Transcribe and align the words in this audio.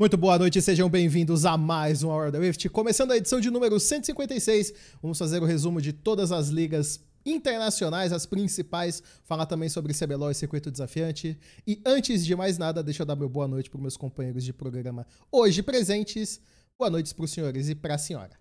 Muito 0.00 0.16
boa 0.16 0.38
noite 0.38 0.62
sejam 0.62 0.88
bem-vindos 0.88 1.44
a 1.44 1.58
mais 1.58 2.02
um 2.02 2.08
Hour 2.08 2.32
da 2.32 2.38
Rift. 2.38 2.70
Começando 2.70 3.10
a 3.10 3.18
edição 3.18 3.38
de 3.38 3.50
número 3.50 3.78
156, 3.78 4.72
vamos 5.02 5.18
fazer 5.18 5.42
o 5.42 5.44
resumo 5.44 5.78
de 5.78 5.92
todas 5.92 6.32
as 6.32 6.48
ligas 6.48 7.04
internacionais, 7.22 8.10
as 8.10 8.24
principais, 8.24 9.02
falar 9.24 9.44
também 9.44 9.68
sobre 9.68 9.92
CBLOL 9.92 10.30
e 10.30 10.34
Circuito 10.34 10.70
Desafiante. 10.70 11.38
E 11.66 11.82
antes 11.84 12.24
de 12.24 12.34
mais 12.34 12.56
nada, 12.56 12.82
deixa 12.82 13.02
eu 13.02 13.06
dar 13.06 13.14
meu 13.14 13.28
boa 13.28 13.46
noite 13.46 13.68
para 13.68 13.78
meus 13.78 13.98
companheiros 13.98 14.42
de 14.42 14.54
programa 14.54 15.06
hoje 15.30 15.62
presentes. 15.62 16.40
Boa 16.78 16.88
noite 16.88 17.14
para 17.14 17.26
os 17.26 17.30
senhores 17.30 17.68
e 17.68 17.74
para 17.74 17.96
a 17.96 17.98
senhora. 17.98 18.40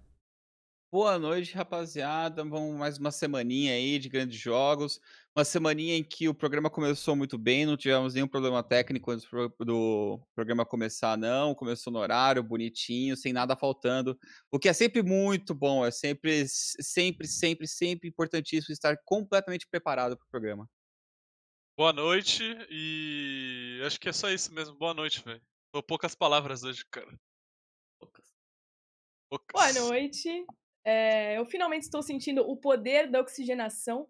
Boa 0.89 1.19
noite, 1.19 1.53
rapaziada. 1.53 2.41
Vamos 2.45 2.79
mais 2.79 2.97
uma 2.97 3.11
semaninha 3.11 3.73
aí 3.73 3.99
de 3.99 4.07
grandes 4.07 4.39
jogos. 4.39 5.01
Uma 5.35 5.45
semaninha 5.45 5.95
em 5.95 6.03
que 6.03 6.27
o 6.27 6.33
programa 6.33 6.69
começou 6.69 7.15
muito 7.15 7.37
bem, 7.37 7.65
não 7.65 7.77
tivemos 7.77 8.13
nenhum 8.13 8.27
problema 8.27 8.63
técnico 8.63 9.11
antes 9.11 9.27
do 9.59 10.19
programa 10.35 10.65
começar, 10.65 11.17
não. 11.17 11.55
Começou 11.55 11.93
no 11.93 11.99
horário, 11.99 12.43
bonitinho, 12.43 13.15
sem 13.15 13.31
nada 13.31 13.55
faltando. 13.55 14.17
O 14.51 14.59
que 14.59 14.67
é 14.67 14.73
sempre 14.73 15.03
muito 15.03 15.53
bom, 15.53 15.85
é 15.85 15.91
sempre, 15.91 16.45
sempre, 16.47 17.27
sempre, 17.27 17.67
sempre 17.67 18.09
importantíssimo 18.09 18.73
estar 18.73 18.97
completamente 19.05 19.67
preparado 19.69 20.17
para 20.17 20.25
o 20.25 20.29
programa. 20.29 20.67
Boa 21.77 21.93
noite 21.93 22.43
e 22.69 23.81
acho 23.85 23.97
que 23.99 24.09
é 24.09 24.11
só 24.11 24.29
isso 24.29 24.53
mesmo. 24.53 24.75
Boa 24.75 24.93
noite, 24.93 25.23
velho. 25.23 25.41
Tô 25.71 25.81
poucas 25.81 26.13
palavras 26.13 26.63
hoje, 26.63 26.83
cara. 26.91 27.07
Poucas. 27.97 28.25
poucas. 29.29 29.53
Boa 29.53 29.87
noite. 29.87 30.45
É, 30.83 31.37
eu 31.37 31.45
finalmente 31.45 31.83
estou 31.83 32.01
sentindo 32.01 32.41
o 32.41 32.57
poder 32.57 33.09
da 33.09 33.21
oxigenação. 33.21 34.09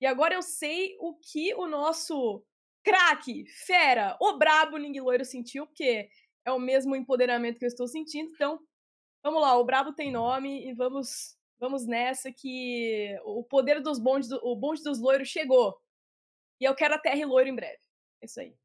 E 0.00 0.06
agora 0.06 0.34
eu 0.34 0.42
sei 0.42 0.96
o 0.98 1.14
que 1.14 1.54
o 1.54 1.66
nosso 1.66 2.44
craque, 2.82 3.44
fera, 3.66 4.16
o 4.20 4.38
brabo 4.38 4.78
Ning 4.78 4.98
Loiro 4.98 5.24
sentiu, 5.24 5.66
porque 5.66 6.08
é 6.44 6.50
o 6.52 6.58
mesmo 6.58 6.96
empoderamento 6.96 7.58
que 7.58 7.64
eu 7.64 7.68
estou 7.68 7.86
sentindo. 7.86 8.30
Então, 8.32 8.58
vamos 9.22 9.42
lá, 9.42 9.56
o 9.58 9.64
brabo 9.64 9.92
tem 9.92 10.10
nome 10.10 10.68
e 10.68 10.72
vamos 10.72 11.38
vamos 11.60 11.86
nessa 11.86 12.32
que 12.32 13.14
o 13.22 13.44
poder 13.44 13.82
dos 13.82 13.98
bondes, 13.98 14.30
o 14.32 14.56
bonde 14.56 14.82
dos 14.82 14.98
loiros 14.98 15.28
chegou. 15.28 15.78
E 16.58 16.64
eu 16.64 16.74
quero 16.74 16.94
a 16.94 16.98
terra 16.98 17.18
e 17.18 17.24
loiro 17.24 17.50
em 17.50 17.54
breve. 17.54 17.78
É 18.22 18.24
isso 18.24 18.40
aí. 18.40 18.56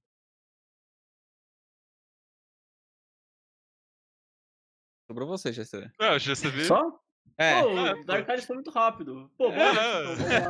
Sobrou 5.08 5.28
você, 5.28 5.52
GCV. 5.54 5.92
Ah, 6.00 6.18
GCV. 6.18 6.66
Só? 6.66 7.05
É. 7.38 7.62
Pô, 7.62 7.70
o 7.70 8.06
Darkari 8.06 8.42
foi 8.42 8.56
muito 8.56 8.72
rápido. 8.72 9.30
Pô, 9.38 9.52
é. 9.52 10.50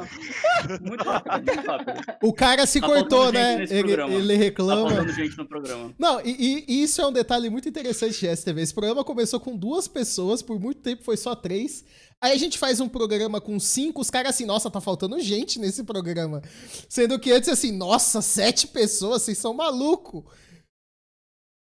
muito 0.80 1.04
rápido, 1.04 1.46
muito 1.46 1.68
rápido. 1.68 2.18
O 2.22 2.32
cara 2.32 2.66
se 2.68 2.80
tá 2.80 2.86
cortou, 2.86 3.32
né? 3.32 3.64
Ele, 3.64 3.94
ele, 3.94 4.36
reclama. 4.36 4.90
Tá 4.90 4.96
faltando 4.96 5.14
gente 5.14 5.36
no 5.36 5.48
programa. 5.48 5.94
Não, 5.98 6.22
e, 6.22 6.64
e, 6.68 6.84
isso 6.84 7.02
é 7.02 7.08
um 7.08 7.12
detalhe 7.12 7.50
muito 7.50 7.68
interessante 7.68 8.20
de 8.20 8.36
STV. 8.36 8.62
Esse 8.62 8.74
programa 8.74 9.04
começou 9.04 9.40
com 9.40 9.58
duas 9.58 9.88
pessoas, 9.88 10.44
por 10.44 10.60
muito 10.60 10.82
tempo 10.82 11.04
foi 11.04 11.18
só 11.18 11.34
três. 11.34 11.84
Aí 12.22 12.32
a 12.32 12.38
gente 12.38 12.58
faz 12.58 12.80
um 12.80 12.88
programa 12.88 13.42
com 13.42 13.60
cinco, 13.60 14.02
os 14.02 14.12
caras 14.12 14.32
assim, 14.32 14.46
nossa, 14.46 14.70
tá 14.70 14.80
faltando 14.80 15.20
gente 15.20 15.60
nesse 15.60 15.84
programa. 15.84 16.42
Sendo 16.88 17.20
que 17.20 17.32
antes 17.32 17.50
assim, 17.50 17.72
nossa, 17.72 18.22
sete 18.22 18.68
pessoas, 18.68 19.24
vocês 19.24 19.40
são 19.40 19.56
maluco. 19.56 20.24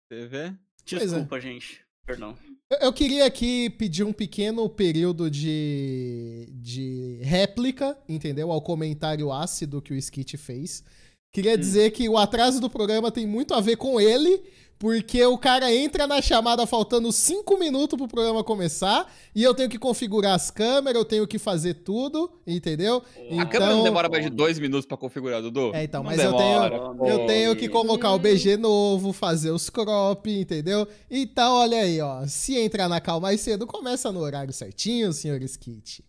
TV? 0.08 0.55
Desculpa, 0.84 1.39
é. 1.39 1.41
gente. 1.41 1.85
Perdão. 2.06 2.36
Eu 2.70 2.92
queria 2.92 3.24
aqui 3.24 3.70
pedir 3.70 4.05
um 4.05 4.12
pequeno 4.12 4.68
período 4.68 5.30
de, 5.30 6.46
de 6.52 7.18
réplica, 7.23 7.96
entendeu? 8.06 8.52
Ao 8.52 8.61
comentário 8.61 9.33
ácido 9.33 9.80
que 9.80 9.95
o 9.95 9.96
Skit 9.96 10.36
fez. 10.36 10.84
Queria 11.33 11.55
hum. 11.55 11.58
dizer 11.58 11.92
que 11.92 12.06
o 12.11 12.18
atraso 12.18 12.61
do 12.61 12.68
programa 12.68 13.11
tem 13.11 13.27
muito 13.27 13.55
a 13.55 13.61
ver 13.61 13.77
com 13.77 13.98
ele, 13.98 14.42
porque 14.78 15.24
o 15.24 15.36
cara 15.36 15.74
entra 15.74 16.06
na 16.06 16.22
chamada 16.22 16.66
faltando 16.66 17.11
5 17.11 17.58
minutos 17.58 17.98
pro 17.98 18.06
programa 18.06 18.44
começar 18.44 19.12
e 19.34 19.42
eu 19.42 19.52
tenho 19.52 19.68
que 19.68 19.78
configurar 19.78 20.34
as 20.34 20.50
câmeras, 20.50 20.98
eu 20.98 21.05
tenho 21.05 21.27
que 21.27 21.39
fazer 21.39 21.74
tudo, 21.74 22.30
entendeu? 22.46 23.02
A 23.17 23.20
então... 23.34 23.48
câmera 23.48 23.72
não 23.74 23.83
demora 23.83 24.08
mais 24.08 24.24
de 24.24 24.30
2 24.30 24.58
minutos 24.58 24.86
para 24.86 24.96
configurar, 24.96 25.42
Dudu? 25.42 25.74
É, 25.74 25.84
então, 25.84 26.02
não 26.02 26.11
mas 26.11 26.18
demora, 26.18 26.77
eu 26.77 26.96
tenho, 26.96 27.08
eu 27.08 27.27
tenho 27.27 27.56
que 27.56 27.68
colocar 27.68 28.12
o 28.12 28.18
BG 28.18 28.56
novo, 28.56 29.12
fazer 29.12 29.50
os 29.50 29.68
crop, 29.68 30.27
entendeu? 30.28 30.86
Então, 31.11 31.55
olha 31.56 31.78
aí, 31.78 32.00
ó, 32.00 32.24
se 32.27 32.56
entrar 32.56 32.88
na 32.88 33.00
cal 33.00 33.20
mais 33.20 33.40
cedo, 33.40 33.67
começa 33.67 34.12
no 34.12 34.20
horário 34.20 34.52
certinho, 34.52 35.12
senhor 35.12 35.42
Skit. 35.42 36.05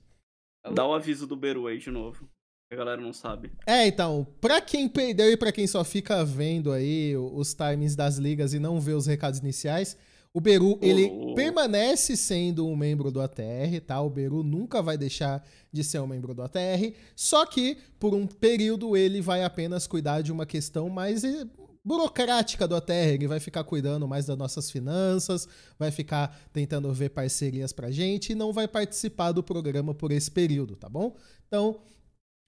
Dá 0.74 0.86
o 0.86 0.94
aviso 0.94 1.26
do 1.26 1.36
Beru 1.36 1.66
aí 1.66 1.80
de 1.80 1.90
novo 1.90 2.30
a 2.72 2.76
galera 2.76 3.02
não 3.02 3.12
sabe. 3.12 3.52
É, 3.66 3.88
então, 3.88 4.28
pra 4.40 4.62
quem 4.62 4.88
perdeu 4.88 5.32
e 5.32 5.38
pra 5.38 5.52
quem 5.52 5.66
só 5.66 5.84
fica 5.84 6.24
vendo 6.24 6.72
aí 6.72 7.16
os 7.18 7.54
timings 7.54 7.96
das 7.96 8.18
ligas 8.18 8.54
e 8.54 8.60
não 8.60 8.80
vê 8.80 8.94
os 8.94 9.08
recados 9.08 9.40
iniciais, 9.40 9.98
o 10.32 10.40
Beru, 10.40 10.78
oh. 10.80 10.86
ele 10.86 11.34
permanece 11.34 12.16
sendo 12.16 12.68
um 12.68 12.76
membro 12.76 13.10
do 13.10 13.20
ATR, 13.20 13.82
tá? 13.86 14.00
O 14.00 14.10
Beru 14.10 14.44
nunca 14.44 14.82
vai 14.82 14.98
deixar 14.98 15.44
de 15.72 15.84
ser 15.84 16.00
um 16.00 16.08
membro 16.08 16.36
do 16.36 16.44
ATR, 16.44 16.94
só 17.16 17.46
que 17.46 17.78
por 18.00 18.14
um 18.14 18.28
período 18.28 18.96
ele 18.96 19.22
vai 19.22 19.44
apenas 19.44 19.88
cuidar 19.88 20.22
de 20.22 20.32
uma 20.32 20.46
questão 20.46 20.88
mais 20.88 21.24
eh, 21.24 21.48
burocrática 21.84 22.68
do 22.68 22.76
ATR, 22.76 22.94
ele 22.94 23.28
vai 23.28 23.40
ficar 23.40 23.64
cuidando 23.64 24.08
mais 24.08 24.28
das 24.28 24.38
nossas 24.38 24.70
finanças, 24.70 25.48
vai 25.80 25.90
ficar 25.90 26.40
tentando 26.54 26.94
ver 26.94 27.10
parcerias 27.10 27.74
pra 27.74 27.90
gente 27.90 28.34
e 28.34 28.36
não 28.36 28.54
vai 28.54 28.68
participar 28.68 29.32
do 29.32 29.42
programa 29.42 29.96
por 29.96 30.12
esse 30.12 30.30
período, 30.30 30.76
tá 30.76 30.88
bom? 30.88 31.16
Então, 31.48 31.80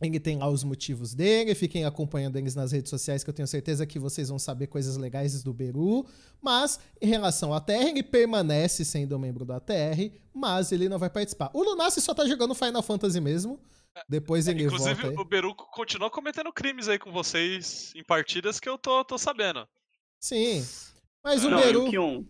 ele 0.10 0.20
tem 0.20 0.38
lá 0.38 0.50
os 0.50 0.64
motivos 0.64 1.14
dele, 1.14 1.54
fiquem 1.54 1.86
acompanhando 1.86 2.38
eles 2.38 2.56
nas 2.56 2.72
redes 2.72 2.90
sociais, 2.90 3.24
que 3.24 3.30
eu 3.30 3.34
tenho 3.34 3.48
certeza 3.48 3.86
que 3.86 4.00
vocês 4.00 4.30
vão 4.30 4.40
saber 4.40 4.68
coisas 4.68 4.98
legais 4.98 5.44
do 5.44 5.54
Beru. 5.54 6.06
Mas, 6.42 6.80
em 7.02 7.08
relação 7.08 7.54
à 7.54 7.60
TR, 7.60 7.90
ele 7.90 8.04
permanece 8.04 8.84
sendo 8.84 9.16
um 9.16 9.20
membro 9.20 9.46
da 9.46 9.60
TR, 9.60 10.12
mas 10.34 10.72
ele 10.72 10.90
não 10.90 10.98
vai 10.98 11.10
participar. 11.10 11.52
O 11.54 11.64
Lunassi 11.64 12.02
só 12.02 12.14
tá 12.14 12.26
jogando 12.26 12.56
Final 12.56 12.82
Fantasy 12.82 13.22
mesmo. 13.22 13.60
Depois 14.08 14.48
ele 14.48 14.64
Inclusive, 14.64 14.90
volta. 14.90 15.08
Inclusive, 15.08 15.22
o 15.22 15.26
Beru 15.26 15.56
continua 15.56 16.10
cometendo 16.10 16.52
crimes 16.52 16.88
aí 16.88 16.98
com 16.98 17.12
vocês 17.12 17.94
em 17.96 18.04
partidas 18.04 18.60
que 18.60 18.70
eu 18.70 18.78
tô, 18.78 19.04
tô 19.04 19.18
sabendo. 19.18 19.68
Sim. 20.22 20.66
Mas 21.24 21.44
o 21.44 21.50
não, 21.50 21.60
Beru. 21.60 21.86
O 21.86 21.90
Kion, 21.90 22.24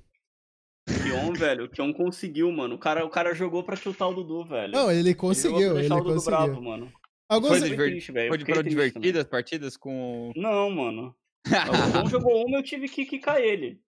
Kion, 0.87 1.33
velho, 1.33 1.65
o 1.65 1.69
Kion 1.69 1.93
conseguiu, 1.93 2.51
mano. 2.51 2.75
O 2.75 2.79
cara, 2.79 3.05
o 3.05 3.09
cara 3.09 3.33
jogou 3.33 3.63
pra 3.63 3.75
chutar 3.75 4.07
o 4.07 4.13
Dudu, 4.13 4.43
velho. 4.45 4.73
Não, 4.73 4.91
ele 4.91 5.13
conseguiu. 5.13 5.77
Ele, 5.77 5.85
ele 5.85 5.89
conseguiu. 5.89 6.21
Bravo, 6.23 6.61
mano. 6.61 6.91
Alguns... 7.31 7.59
Foi, 7.59 7.69
diver... 7.69 7.91
triste, 7.91 8.11
Foi 8.11 8.37
divertidas 8.61 9.23
partidas 9.23 9.77
com. 9.77 10.33
Não, 10.35 10.69
mano. 10.69 11.15
um 12.03 12.09
jogou 12.09 12.45
uma, 12.45 12.57
eu 12.57 12.63
tive 12.63 12.89
que 12.89 13.05
quicar 13.05 13.39
ele. 13.39 13.79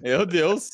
Meu 0.00 0.24
Deus. 0.24 0.70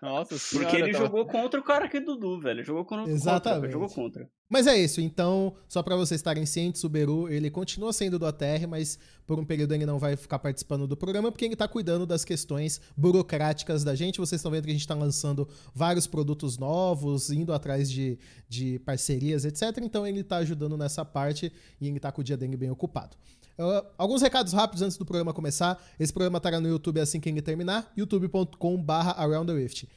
Nossa 0.00 0.38
senhora. 0.38 0.68
Porque 0.68 0.82
ele 0.82 0.92
tava... 0.92 1.04
jogou 1.04 1.26
contra 1.26 1.60
o 1.60 1.62
cara 1.62 1.86
aqui, 1.86 2.00
Dudu, 2.00 2.40
velho. 2.40 2.64
Jogou 2.64 2.84
contra. 2.84 3.10
Exatamente. 3.10 3.54
Contra, 3.54 3.70
jogou 3.70 3.88
contra. 3.88 4.30
Mas 4.48 4.66
é 4.66 4.74
isso, 4.78 4.98
então, 5.02 5.54
só 5.68 5.82
para 5.82 5.94
vocês 5.94 6.18
estarem 6.18 6.46
cientes, 6.46 6.82
o 6.82 6.88
Beru, 6.88 7.28
ele 7.28 7.50
continua 7.50 7.92
sendo 7.92 8.18
do 8.18 8.24
ATR, 8.24 8.66
mas 8.66 8.98
por 9.26 9.38
um 9.38 9.44
período 9.44 9.74
ele 9.74 9.84
não 9.84 9.98
vai 9.98 10.16
ficar 10.16 10.38
participando 10.38 10.86
do 10.86 10.96
programa, 10.96 11.30
porque 11.30 11.44
ele 11.44 11.54
tá 11.54 11.68
cuidando 11.68 12.06
das 12.06 12.24
questões 12.24 12.80
burocráticas 12.96 13.84
da 13.84 13.94
gente. 13.94 14.18
Vocês 14.18 14.38
estão 14.38 14.50
vendo 14.50 14.64
que 14.64 14.70
a 14.70 14.72
gente 14.72 14.88
tá 14.88 14.94
lançando 14.94 15.46
vários 15.74 16.06
produtos 16.06 16.56
novos, 16.56 17.30
indo 17.30 17.52
atrás 17.52 17.90
de, 17.90 18.18
de 18.48 18.78
parcerias, 18.78 19.44
etc. 19.44 19.64
Então 19.82 20.06
ele 20.06 20.24
tá 20.24 20.38
ajudando 20.38 20.78
nessa 20.78 21.04
parte 21.04 21.52
e 21.78 21.86
ele 21.86 22.00
tá 22.00 22.10
com 22.10 22.22
o 22.22 22.24
dia 22.24 22.36
dele 22.36 22.56
bem 22.56 22.70
ocupado. 22.70 23.18
Uh, 23.58 23.84
alguns 23.98 24.22
recados 24.22 24.52
rápidos 24.52 24.82
antes 24.82 24.96
do 24.96 25.04
programa 25.04 25.34
começar. 25.34 25.82
Esse 25.98 26.12
programa 26.12 26.36
estará 26.36 26.60
no 26.60 26.68
YouTube 26.68 27.00
assim 27.00 27.18
que 27.18 27.28
ele 27.28 27.42
terminar, 27.42 27.92
youtube.com/barra 27.96 29.16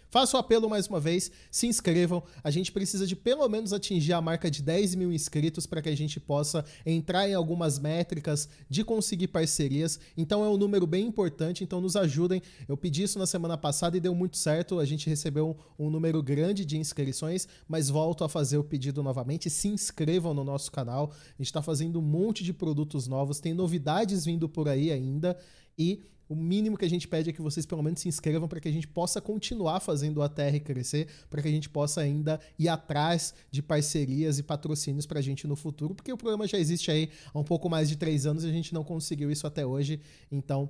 Faço 0.09 0.35
o 0.35 0.39
apelo 0.39 0.69
mais 0.69 0.87
uma 0.87 0.99
vez, 0.99 1.31
se 1.49 1.67
inscrevam. 1.67 2.23
A 2.43 2.49
gente 2.49 2.71
precisa 2.71 3.05
de 3.07 3.15
pelo 3.15 3.47
menos 3.47 3.71
atingir 3.71 4.13
a 4.13 4.21
marca 4.21 4.51
de 4.51 4.61
10 4.61 4.95
mil 4.95 5.13
inscritos 5.13 5.65
para 5.65 5.81
que 5.81 5.87
a 5.87 5.95
gente 5.95 6.19
possa 6.19 6.65
entrar 6.85 7.29
em 7.29 7.33
algumas 7.33 7.79
métricas 7.79 8.49
de 8.67 8.83
conseguir 8.83 9.27
parcerias. 9.27 9.99
Então 10.17 10.43
é 10.43 10.49
um 10.49 10.57
número 10.57 10.85
bem 10.87 11.05
importante, 11.05 11.63
então 11.63 11.79
nos 11.79 11.95
ajudem. 11.95 12.41
Eu 12.67 12.75
pedi 12.75 13.03
isso 13.03 13.19
na 13.19 13.27
semana 13.27 13.57
passada 13.57 13.95
e 13.95 14.01
deu 14.01 14.13
muito 14.13 14.37
certo. 14.37 14.79
A 14.79 14.85
gente 14.85 15.07
recebeu 15.07 15.55
um, 15.79 15.85
um 15.85 15.89
número 15.89 16.21
grande 16.21 16.65
de 16.65 16.77
inscrições, 16.77 17.47
mas 17.67 17.89
volto 17.89 18.23
a 18.23 18.29
fazer 18.29 18.57
o 18.57 18.63
pedido 18.63 19.01
novamente. 19.01 19.49
Se 19.49 19.69
inscrevam 19.69 20.33
no 20.33 20.43
nosso 20.43 20.71
canal. 20.71 21.11
A 21.13 21.37
gente 21.37 21.47
está 21.47 21.61
fazendo 21.61 21.99
um 21.99 22.01
monte 22.01 22.43
de 22.43 22.51
produtos 22.51 23.07
novos. 23.07 23.39
Tem 23.39 23.50
tem 23.51 23.55
novidades 23.55 24.25
vindo 24.25 24.47
por 24.47 24.67
aí 24.67 24.91
ainda 24.91 25.37
e 25.77 26.01
o 26.27 26.35
mínimo 26.35 26.77
que 26.77 26.85
a 26.85 26.89
gente 26.89 27.09
pede 27.09 27.29
é 27.29 27.33
que 27.33 27.41
vocês 27.41 27.65
pelo 27.65 27.83
menos 27.83 27.99
se 27.99 28.07
inscrevam 28.07 28.47
para 28.47 28.61
que 28.61 28.67
a 28.69 28.71
gente 28.71 28.87
possa 28.87 29.19
continuar 29.19 29.81
fazendo 29.81 30.19
o 30.19 30.21
ATR 30.21 30.61
crescer, 30.63 31.09
para 31.29 31.41
que 31.41 31.47
a 31.49 31.51
gente 31.51 31.69
possa 31.69 31.99
ainda 31.99 32.39
ir 32.57 32.69
atrás 32.69 33.33
de 33.51 33.61
parcerias 33.61 34.39
e 34.39 34.43
patrocínios 34.43 35.05
para 35.05 35.19
a 35.19 35.21
gente 35.21 35.45
no 35.45 35.57
futuro, 35.57 35.93
porque 35.93 36.13
o 36.13 36.15
programa 36.15 36.47
já 36.47 36.57
existe 36.57 36.89
aí 36.89 37.09
há 37.33 37.37
um 37.37 37.43
pouco 37.43 37.69
mais 37.69 37.89
de 37.89 37.97
três 37.97 38.25
anos 38.25 38.45
e 38.45 38.47
a 38.47 38.51
gente 38.51 38.73
não 38.73 38.81
conseguiu 38.81 39.29
isso 39.29 39.45
até 39.45 39.65
hoje. 39.65 39.99
Então, 40.31 40.69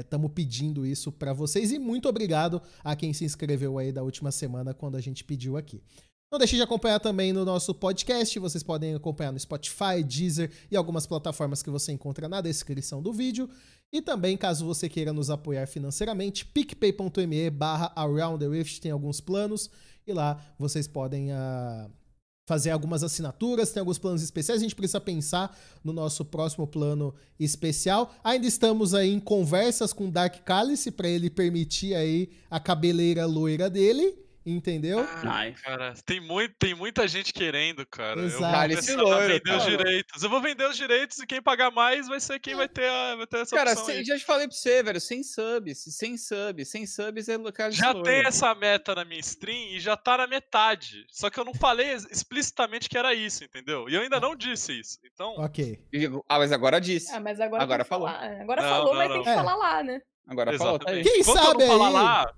Estamos 0.00 0.30
é, 0.30 0.34
pedindo 0.34 0.86
isso 0.86 1.12
para 1.12 1.34
vocês 1.34 1.70
e 1.70 1.78
muito 1.78 2.08
obrigado 2.08 2.62
a 2.82 2.96
quem 2.96 3.12
se 3.12 3.26
inscreveu 3.26 3.76
aí 3.76 3.92
da 3.92 4.02
última 4.02 4.32
semana 4.32 4.72
quando 4.72 4.96
a 4.96 5.02
gente 5.02 5.22
pediu 5.22 5.54
aqui. 5.58 5.82
Não 6.32 6.38
deixe 6.38 6.54
de 6.54 6.62
acompanhar 6.62 7.00
também 7.00 7.32
no 7.32 7.44
nosso 7.44 7.74
podcast. 7.74 8.38
Vocês 8.38 8.62
podem 8.62 8.94
acompanhar 8.94 9.32
no 9.32 9.40
Spotify, 9.40 10.00
Deezer 10.06 10.52
e 10.70 10.76
algumas 10.76 11.04
plataformas 11.04 11.60
que 11.60 11.70
você 11.70 11.90
encontra 11.90 12.28
na 12.28 12.40
descrição 12.40 13.02
do 13.02 13.12
vídeo. 13.12 13.50
E 13.92 14.00
também, 14.00 14.36
caso 14.36 14.64
você 14.64 14.88
queira 14.88 15.12
nos 15.12 15.28
apoiar 15.28 15.66
financeiramente, 15.66 16.46
picpay.me 16.46 17.50
barra 17.50 17.92
Around 17.96 18.38
the 18.38 18.48
Rift 18.48 18.80
tem 18.80 18.92
alguns 18.92 19.20
planos. 19.20 19.68
E 20.06 20.12
lá 20.12 20.40
vocês 20.56 20.86
podem 20.86 21.32
uh, 21.32 21.90
fazer 22.46 22.70
algumas 22.70 23.02
assinaturas, 23.02 23.72
tem 23.72 23.80
alguns 23.80 23.98
planos 23.98 24.22
especiais. 24.22 24.60
A 24.60 24.62
gente 24.62 24.76
precisa 24.76 25.00
pensar 25.00 25.58
no 25.82 25.92
nosso 25.92 26.24
próximo 26.24 26.64
plano 26.64 27.12
especial. 27.40 28.14
Ainda 28.22 28.46
estamos 28.46 28.94
aí 28.94 29.12
em 29.12 29.18
conversas 29.18 29.92
com 29.92 30.08
Dark 30.08 30.44
Cálice 30.44 30.92
para 30.92 31.08
ele 31.08 31.28
permitir 31.28 31.96
aí 31.96 32.30
a 32.48 32.60
cabeleira 32.60 33.26
loira 33.26 33.68
dele. 33.68 34.29
Entendeu? 34.44 35.00
Ah, 35.24 35.52
cara, 35.62 35.94
tem, 36.06 36.18
muito, 36.18 36.54
tem 36.58 36.74
muita 36.74 37.06
gente 37.06 37.32
querendo, 37.32 37.84
cara. 37.86 38.20
Exato. 38.22 38.34
Eu 38.36 38.40
vou 38.40 38.50
Cara, 38.50 38.72
esse 38.72 38.96
loiro, 38.96 39.20
vender 39.28 39.50
os 39.56 39.64
cara. 39.64 39.76
direitos. 39.76 40.22
Eu 40.22 40.30
vou 40.30 40.40
vender 40.40 40.66
os 40.68 40.76
direitos 40.76 41.18
e 41.18 41.26
quem 41.26 41.42
pagar 41.42 41.70
mais 41.70 42.08
vai 42.08 42.18
ser 42.20 42.38
quem 42.40 42.54
vai 42.54 42.66
ter, 42.68 42.88
a, 42.88 43.16
vai 43.16 43.26
ter 43.26 43.38
essa 43.40 43.54
Cara, 43.54 43.76
sem- 43.76 44.02
já 44.04 44.16
te 44.16 44.24
falei 44.24 44.48
pra 44.48 44.56
você, 44.56 44.82
velho, 44.82 45.00
sem 45.00 45.22
subs, 45.22 45.84
sem 45.96 46.16
subs, 46.16 46.68
sem 46.70 46.86
subs 46.86 47.28
é 47.28 47.52
cara 47.52 47.70
Já 47.70 47.92
tem 48.02 48.26
essa 48.26 48.54
meta 48.54 48.94
na 48.94 49.04
minha 49.04 49.20
stream 49.20 49.74
e 49.74 49.80
já 49.80 49.96
tá 49.96 50.16
na 50.16 50.26
metade. 50.26 51.04
Só 51.10 51.28
que 51.28 51.38
eu 51.38 51.44
não 51.44 51.54
falei 51.54 51.90
ex- 51.90 52.06
explicitamente 52.10 52.88
que 52.88 52.96
era 52.96 53.12
isso, 53.14 53.44
entendeu? 53.44 53.88
E 53.90 53.94
eu 53.94 54.00
ainda 54.02 54.18
não 54.18 54.34
disse 54.34 54.78
isso. 54.80 54.98
Então, 55.04 55.34
Ok. 55.36 55.78
Ah, 56.28 56.38
mas 56.38 56.50
agora 56.50 56.80
disse. 56.80 57.12
Ah, 57.14 57.20
mas 57.20 57.38
agora, 57.40 57.62
Agora 57.62 57.84
falou. 57.84 58.08
falar. 58.08 58.40
Agora 58.40 58.62
Não, 58.62 58.68
falou, 58.68 58.86
não, 58.86 58.94
mas 58.94 59.08
não. 59.08 59.14
tem 59.16 59.22
que 59.24 59.28
É. 59.30 59.34
falar 59.34 59.54
lá, 59.56 59.82
né? 59.82 60.00
Agora 60.26 60.56
falou, 60.56 60.78
tá 60.78 60.84
exatamente. 60.92 61.10
Quem 61.10 61.20
Enquanto 61.20 61.36
sabe 61.44 61.62
eu 61.62 61.66
não 61.68 61.78
falar 61.78 61.86
aí- 61.88 61.92
lá. 61.92 62.34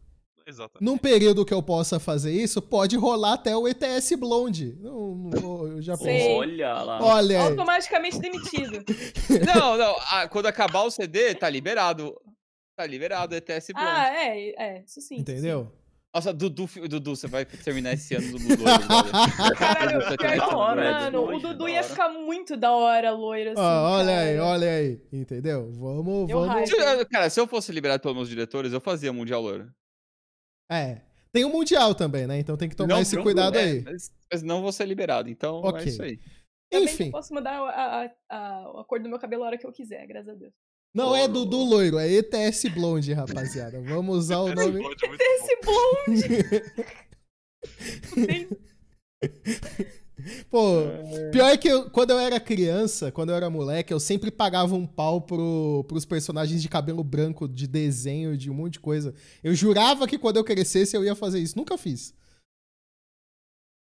Exatamente. 0.47 0.85
Num 0.85 0.99
período 0.99 1.45
que 1.45 1.55
eu 1.55 1.63
possa 1.63 1.99
fazer 2.01 2.33
isso, 2.33 2.61
pode 2.61 2.97
rolar 2.97 3.35
até 3.35 3.57
o 3.57 3.67
ETS 3.69 4.13
Blonde. 4.19 4.77
Não, 4.81 5.15
não 5.15 5.31
vou- 5.41 5.69
eu 5.69 5.83
já 5.83 5.97
Sei. 5.97 6.07
pensei. 6.07 6.35
Olha 6.37 6.73
lá. 6.83 7.03
Olha 7.03 7.41
aí. 7.41 7.47
Automaticamente 7.49 8.19
demitido. 8.19 8.85
Não, 9.55 9.77
não, 9.77 9.97
ah, 10.11 10.29
quando 10.29 10.47
acabar 10.47 10.83
o 10.83 10.91
CD, 10.91 11.35
tá 11.35 11.49
liberado. 11.49 12.15
Tá 12.77 12.87
liberado, 12.87 13.35
ETS 13.35 13.69
Blonde. 13.75 13.89
ah, 13.89 14.15
é, 14.15 14.51
é, 14.59 14.83
isso 14.87 15.01
sim. 15.01 15.17
Entendeu? 15.17 15.71
Nossa, 16.15 16.31
Dudu, 16.33 16.69
Dudu, 16.89 17.17
você 17.17 17.27
vai 17.27 17.45
terminar 17.47 17.95
esse 17.95 18.15
ano 18.15 18.33
do 18.33 18.39
Dudu. 18.39 18.65
Caralho, 19.59 20.01
vai 20.01 20.17
da 20.17 20.47
que, 20.49 20.55
hora, 20.55 20.85
é 20.85 20.93
mano, 20.93 21.21
o 21.23 21.31
longe, 21.31 21.43
Dudu 21.43 21.69
ia 21.69 21.83
ficar 21.83 22.11
muito 22.11 22.55
da 22.57 22.71
hora, 22.71 23.11
loiro, 23.13 23.53
assim. 23.53 23.61
Ó, 23.61 23.91
olha 23.99 24.19
aí, 24.19 24.37
cara. 24.37 24.47
olha 24.47 24.71
aí. 24.71 25.01
Entendeu? 25.13 25.71
Vamos, 25.73 26.29
Eu 26.31 26.41
vamos. 26.47 26.69
Se 26.69 27.05
Cara, 27.07 27.31
se 27.31 27.41
eu 27.41 27.47
fosse 27.47 27.73
liberado 27.73 28.03
pelos 28.03 28.17
meus 28.17 28.29
diretores, 28.29 28.73
eu 28.75 28.81
fazia 28.81 29.13
Mundial 29.13 29.41
Louro. 29.41 29.71
É. 30.73 31.03
Tem 31.33 31.45
o 31.45 31.49
Mundial 31.49 31.95
também, 31.95 32.27
né? 32.27 32.39
Então 32.39 32.57
tem 32.57 32.69
que 32.69 32.77
tomar 32.77 32.95
Não, 32.95 33.01
esse 33.01 33.17
cuidado 33.17 33.57
é, 33.57 33.63
aí. 33.63 33.83
Mas, 33.83 34.13
mas 34.31 34.43
não 34.43 34.61
vou 34.61 34.73
ser 34.73 34.87
liberado, 34.87 35.29
então 35.31 35.57
Ok. 35.63 35.83
é 35.83 35.85
isso 35.89 36.03
aí. 36.03 36.19
Também 36.71 36.89
que 36.89 36.95
Enfim. 36.95 37.07
eu 37.07 37.13
posso 37.13 37.35
mudar 37.35 37.59
a, 37.59 38.05
a, 38.05 38.11
a, 38.31 38.81
a 38.81 38.85
cor 38.85 39.01
do 39.01 39.09
meu 39.09 39.19
cabelo 39.19 39.43
a 39.45 39.47
hora 39.47 39.59
que 39.59 39.67
eu 39.67 39.73
quiser, 39.73 40.07
graças 40.07 40.29
a 40.31 40.35
Deus. 40.35 40.53
Não 40.95 41.17
é 41.17 41.27
Dudu 41.27 41.57
Loiro, 41.65 41.99
é 41.99 42.07
ETS 42.07 42.65
Blonde, 42.75 43.15
rapaziada. 43.15 43.81
Vamos 43.81 44.17
usar 44.17 44.41
o 44.41 44.55
nome. 44.55 44.83
Pode 44.83 45.09
muito 45.09 45.23
Esse 45.23 45.59
blonde! 45.63 46.29
Pô, 50.51 50.83
pior 51.33 51.49
é 51.49 51.57
que 51.57 51.69
eu- 51.69 51.91
quando 51.91 52.11
eu 52.11 52.19
era 52.19 52.39
criança, 52.39 53.11
quando 53.11 53.31
eu 53.31 53.37
era 53.37 53.49
moleque, 53.51 53.93
eu 53.93 54.01
sempre 54.01 54.31
pagava 54.31 54.75
um 54.75 54.87
pau 54.87 55.21
pro, 55.21 55.85
pros 55.89 56.05
personagens 56.05 56.61
de 56.63 56.69
cabelo 56.69 57.03
branco, 57.03 57.49
de 57.49 57.67
desenho, 57.67 58.37
de 58.37 58.51
um 58.51 58.55
monte 58.55 58.75
de 58.75 58.81
coisa. 58.81 59.15
Eu 59.43 59.55
jurava 59.55 60.07
que 60.07 60.19
quando 60.19 60.37
eu 60.37 60.45
crescesse 60.45 60.97
eu 60.97 61.05
ia 61.05 61.15
fazer 61.15 61.39
isso. 61.41 61.57
Nunca 61.57 61.77
fiz. 61.79 62.15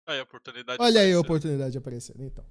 Aí, 0.08 0.20
a 0.20 0.24
oportunidade. 0.24 0.82
Olha 0.82 1.02
aí 1.02 1.14
a 1.14 1.20
oportunidade 1.20 1.78
aparecendo, 1.78 2.24
então. 2.24 2.44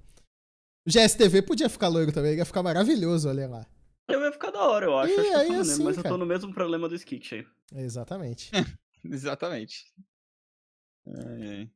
O 0.85 0.89
GSTV 0.89 1.41
podia 1.43 1.69
ficar 1.69 1.89
loiro 1.89 2.11
também, 2.11 2.35
ia 2.35 2.45
ficar 2.45 2.63
maravilhoso, 2.63 3.29
olha 3.29 3.47
lá. 3.47 3.65
Eu 4.07 4.19
ia 4.21 4.31
ficar 4.31 4.51
da 4.51 4.65
hora, 4.67 4.85
eu 4.87 4.97
acho. 4.97 5.13
Ih, 5.13 5.19
acho 5.19 5.29
que 5.29 5.35
eu 5.35 5.39
aí 5.39 5.47
maneiro, 5.49 5.61
assim, 5.73 5.83
mas 5.83 5.97
eu 5.97 6.03
cara. 6.03 6.15
tô 6.15 6.17
no 6.19 6.25
mesmo 6.25 6.53
problema 6.53 6.89
do 6.89 6.95
Skit 6.95 7.35
aí. 7.35 7.47
Exatamente. 7.75 8.49
Exatamente. 9.05 9.85
Ai, 11.07 11.47
ai. 11.49 11.69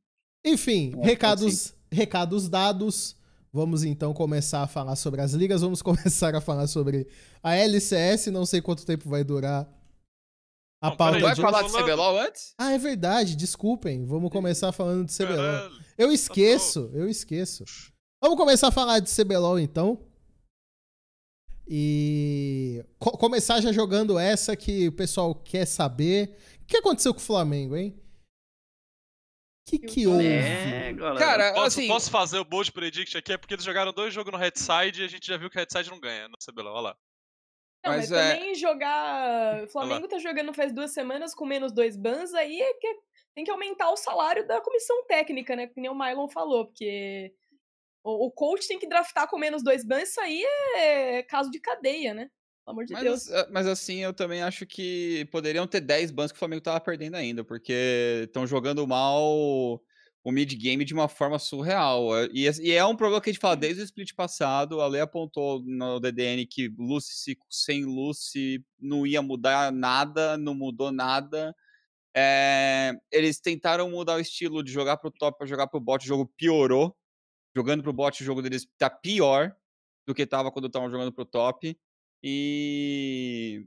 Enfim, 0.44 0.92
É, 1.00 1.04
recados, 1.04 1.74
recados 1.90 2.48
dados. 2.48 3.16
Vamos 3.52 3.84
então 3.84 4.12
começar 4.12 4.62
a 4.62 4.66
falar 4.66 4.96
sobre 4.96 5.20
as 5.22 5.32
ligas. 5.32 5.62
Vamos 5.62 5.80
começar 5.82 6.34
a 6.34 6.40
falar 6.40 6.66
sobre 6.66 7.06
a 7.42 7.54
LCS. 7.54 8.26
Não 8.26 8.44
sei 8.44 8.60
quanto 8.60 8.84
tempo 8.84 9.08
vai 9.08 9.24
durar 9.24 9.66
a 10.82 10.90
Não, 10.90 10.96
pauta 10.96 11.18
Vai 11.20 11.34
falar 11.34 11.62
de 11.62 11.72
CBLOL 11.72 12.18
antes? 12.20 12.52
Ah, 12.58 12.72
é 12.72 12.78
verdade. 12.78 13.34
Desculpem. 13.34 14.04
Vamos 14.04 14.30
começar 14.30 14.72
falando 14.72 15.06
de 15.06 15.12
CBLOL. 15.16 15.36
Caralho. 15.36 15.84
Eu 15.96 16.12
esqueço, 16.12 16.90
eu 16.92 17.08
esqueço. 17.08 17.64
Vamos 18.22 18.36
começar 18.36 18.68
a 18.68 18.72
falar 18.72 18.98
de 19.00 19.10
CBLOL 19.10 19.58
então. 19.58 19.98
E 21.68 22.84
co- 22.98 23.16
começar 23.16 23.60
já 23.60 23.72
jogando 23.72 24.18
essa 24.18 24.54
que 24.54 24.88
o 24.88 24.92
pessoal 24.92 25.34
quer 25.34 25.66
saber. 25.66 26.36
O 26.62 26.66
que 26.66 26.76
aconteceu 26.76 27.12
com 27.14 27.20
o 27.20 27.22
Flamengo, 27.22 27.74
hein? 27.76 27.94
O 29.66 29.68
que, 29.68 29.78
que 29.80 30.06
houve? 30.06 30.24
É, 30.24 30.92
galera. 30.92 31.18
Cara, 31.18 31.52
Posso, 31.52 31.66
assim, 31.66 31.88
posso 31.88 32.08
fazer 32.08 32.38
o 32.38 32.44
bold 32.44 32.70
predict 32.70 33.18
aqui? 33.18 33.32
É 33.32 33.36
porque 33.36 33.52
eles 33.52 33.64
jogaram 33.64 33.92
dois 33.92 34.14
jogos 34.14 34.30
no 34.30 34.38
Headside 34.38 35.02
e 35.02 35.04
a 35.04 35.08
gente 35.08 35.26
já 35.26 35.36
viu 35.36 35.50
que 35.50 35.56
o 35.56 35.58
Headside 35.58 35.90
não 35.90 35.98
ganha 35.98 36.28
no 36.28 36.36
CBLOL. 36.38 36.72
Olha 36.74 36.82
lá. 36.82 36.96
Não, 37.84 37.92
Mas 37.92 38.08
mas, 38.10 38.12
é- 38.12 38.34
também 38.36 38.54
jogar. 38.54 39.64
O 39.64 39.68
Flamengo 39.68 40.06
tá 40.06 40.18
jogando 40.18 40.54
faz 40.54 40.72
duas 40.72 40.92
semanas 40.92 41.34
com 41.34 41.44
menos 41.44 41.72
dois 41.72 41.96
bans, 41.96 42.32
aí 42.32 42.60
é 42.60 42.74
que 42.74 42.96
tem 43.34 43.44
que 43.44 43.50
aumentar 43.50 43.90
o 43.90 43.96
salário 43.96 44.46
da 44.46 44.60
comissão 44.60 45.04
técnica, 45.06 45.56
né? 45.56 45.66
Que 45.66 45.80
nem 45.80 45.90
o 45.90 45.98
Mylon 45.98 46.28
falou, 46.28 46.66
porque 46.66 47.34
o, 48.04 48.26
o 48.26 48.30
coach 48.30 48.68
tem 48.68 48.78
que 48.78 48.88
draftar 48.88 49.28
com 49.28 49.36
menos 49.36 49.64
dois 49.64 49.84
bans, 49.84 50.10
isso 50.10 50.20
aí 50.20 50.44
é 50.76 51.24
caso 51.24 51.50
de 51.50 51.58
cadeia, 51.58 52.14
né? 52.14 52.30
Pelo 52.66 52.74
amor 52.74 52.84
de 52.84 52.94
Deus. 52.94 53.28
mas, 53.28 53.50
mas 53.50 53.66
assim, 53.68 53.98
eu 53.98 54.12
também 54.12 54.42
acho 54.42 54.66
que 54.66 55.24
poderiam 55.30 55.66
ter 55.68 55.80
10 55.80 56.10
bans 56.10 56.32
que 56.32 56.36
o 56.36 56.38
Flamengo 56.38 56.62
tava 56.62 56.80
perdendo 56.80 57.14
ainda, 57.14 57.44
porque 57.44 58.24
estão 58.24 58.44
jogando 58.44 58.84
mal 58.86 59.80
o 60.24 60.32
mid-game 60.32 60.84
de 60.84 60.92
uma 60.92 61.06
forma 61.06 61.38
surreal. 61.38 62.08
E, 62.32 62.50
e 62.60 62.72
é 62.72 62.84
um 62.84 62.96
problema 62.96 63.20
que 63.20 63.30
a 63.30 63.32
gente 63.32 63.40
fala 63.40 63.56
desde 63.56 63.82
o 63.82 63.84
split 63.84 64.12
passado. 64.14 64.80
A 64.80 64.88
Lei 64.88 65.00
apontou 65.00 65.62
no 65.64 66.00
DDN 66.00 66.44
que 66.44 66.68
Lucy 66.76 67.38
sem 67.48 67.84
Lucy 67.84 68.64
não 68.80 69.06
ia 69.06 69.22
mudar 69.22 69.70
nada, 69.70 70.36
não 70.36 70.52
mudou 70.52 70.90
nada. 70.90 71.54
É, 72.16 72.94
eles 73.12 73.38
tentaram 73.38 73.88
mudar 73.88 74.16
o 74.16 74.20
estilo 74.20 74.64
de 74.64 74.72
jogar 74.72 74.96
pro 74.96 75.12
top 75.12 75.38
para 75.38 75.46
jogar 75.46 75.68
pro 75.68 75.78
bot, 75.78 76.02
o 76.02 76.08
jogo 76.08 76.26
piorou. 76.36 76.96
Jogando 77.54 77.84
pro 77.84 77.92
bot, 77.92 78.20
o 78.20 78.26
jogo 78.26 78.42
deles 78.42 78.66
tá 78.76 78.90
pior 78.90 79.54
do 80.04 80.14
que 80.14 80.26
tava 80.26 80.50
quando 80.50 80.66
estavam 80.66 80.90
jogando 80.90 81.12
pro 81.12 81.24
top. 81.24 81.78
E, 82.22 83.66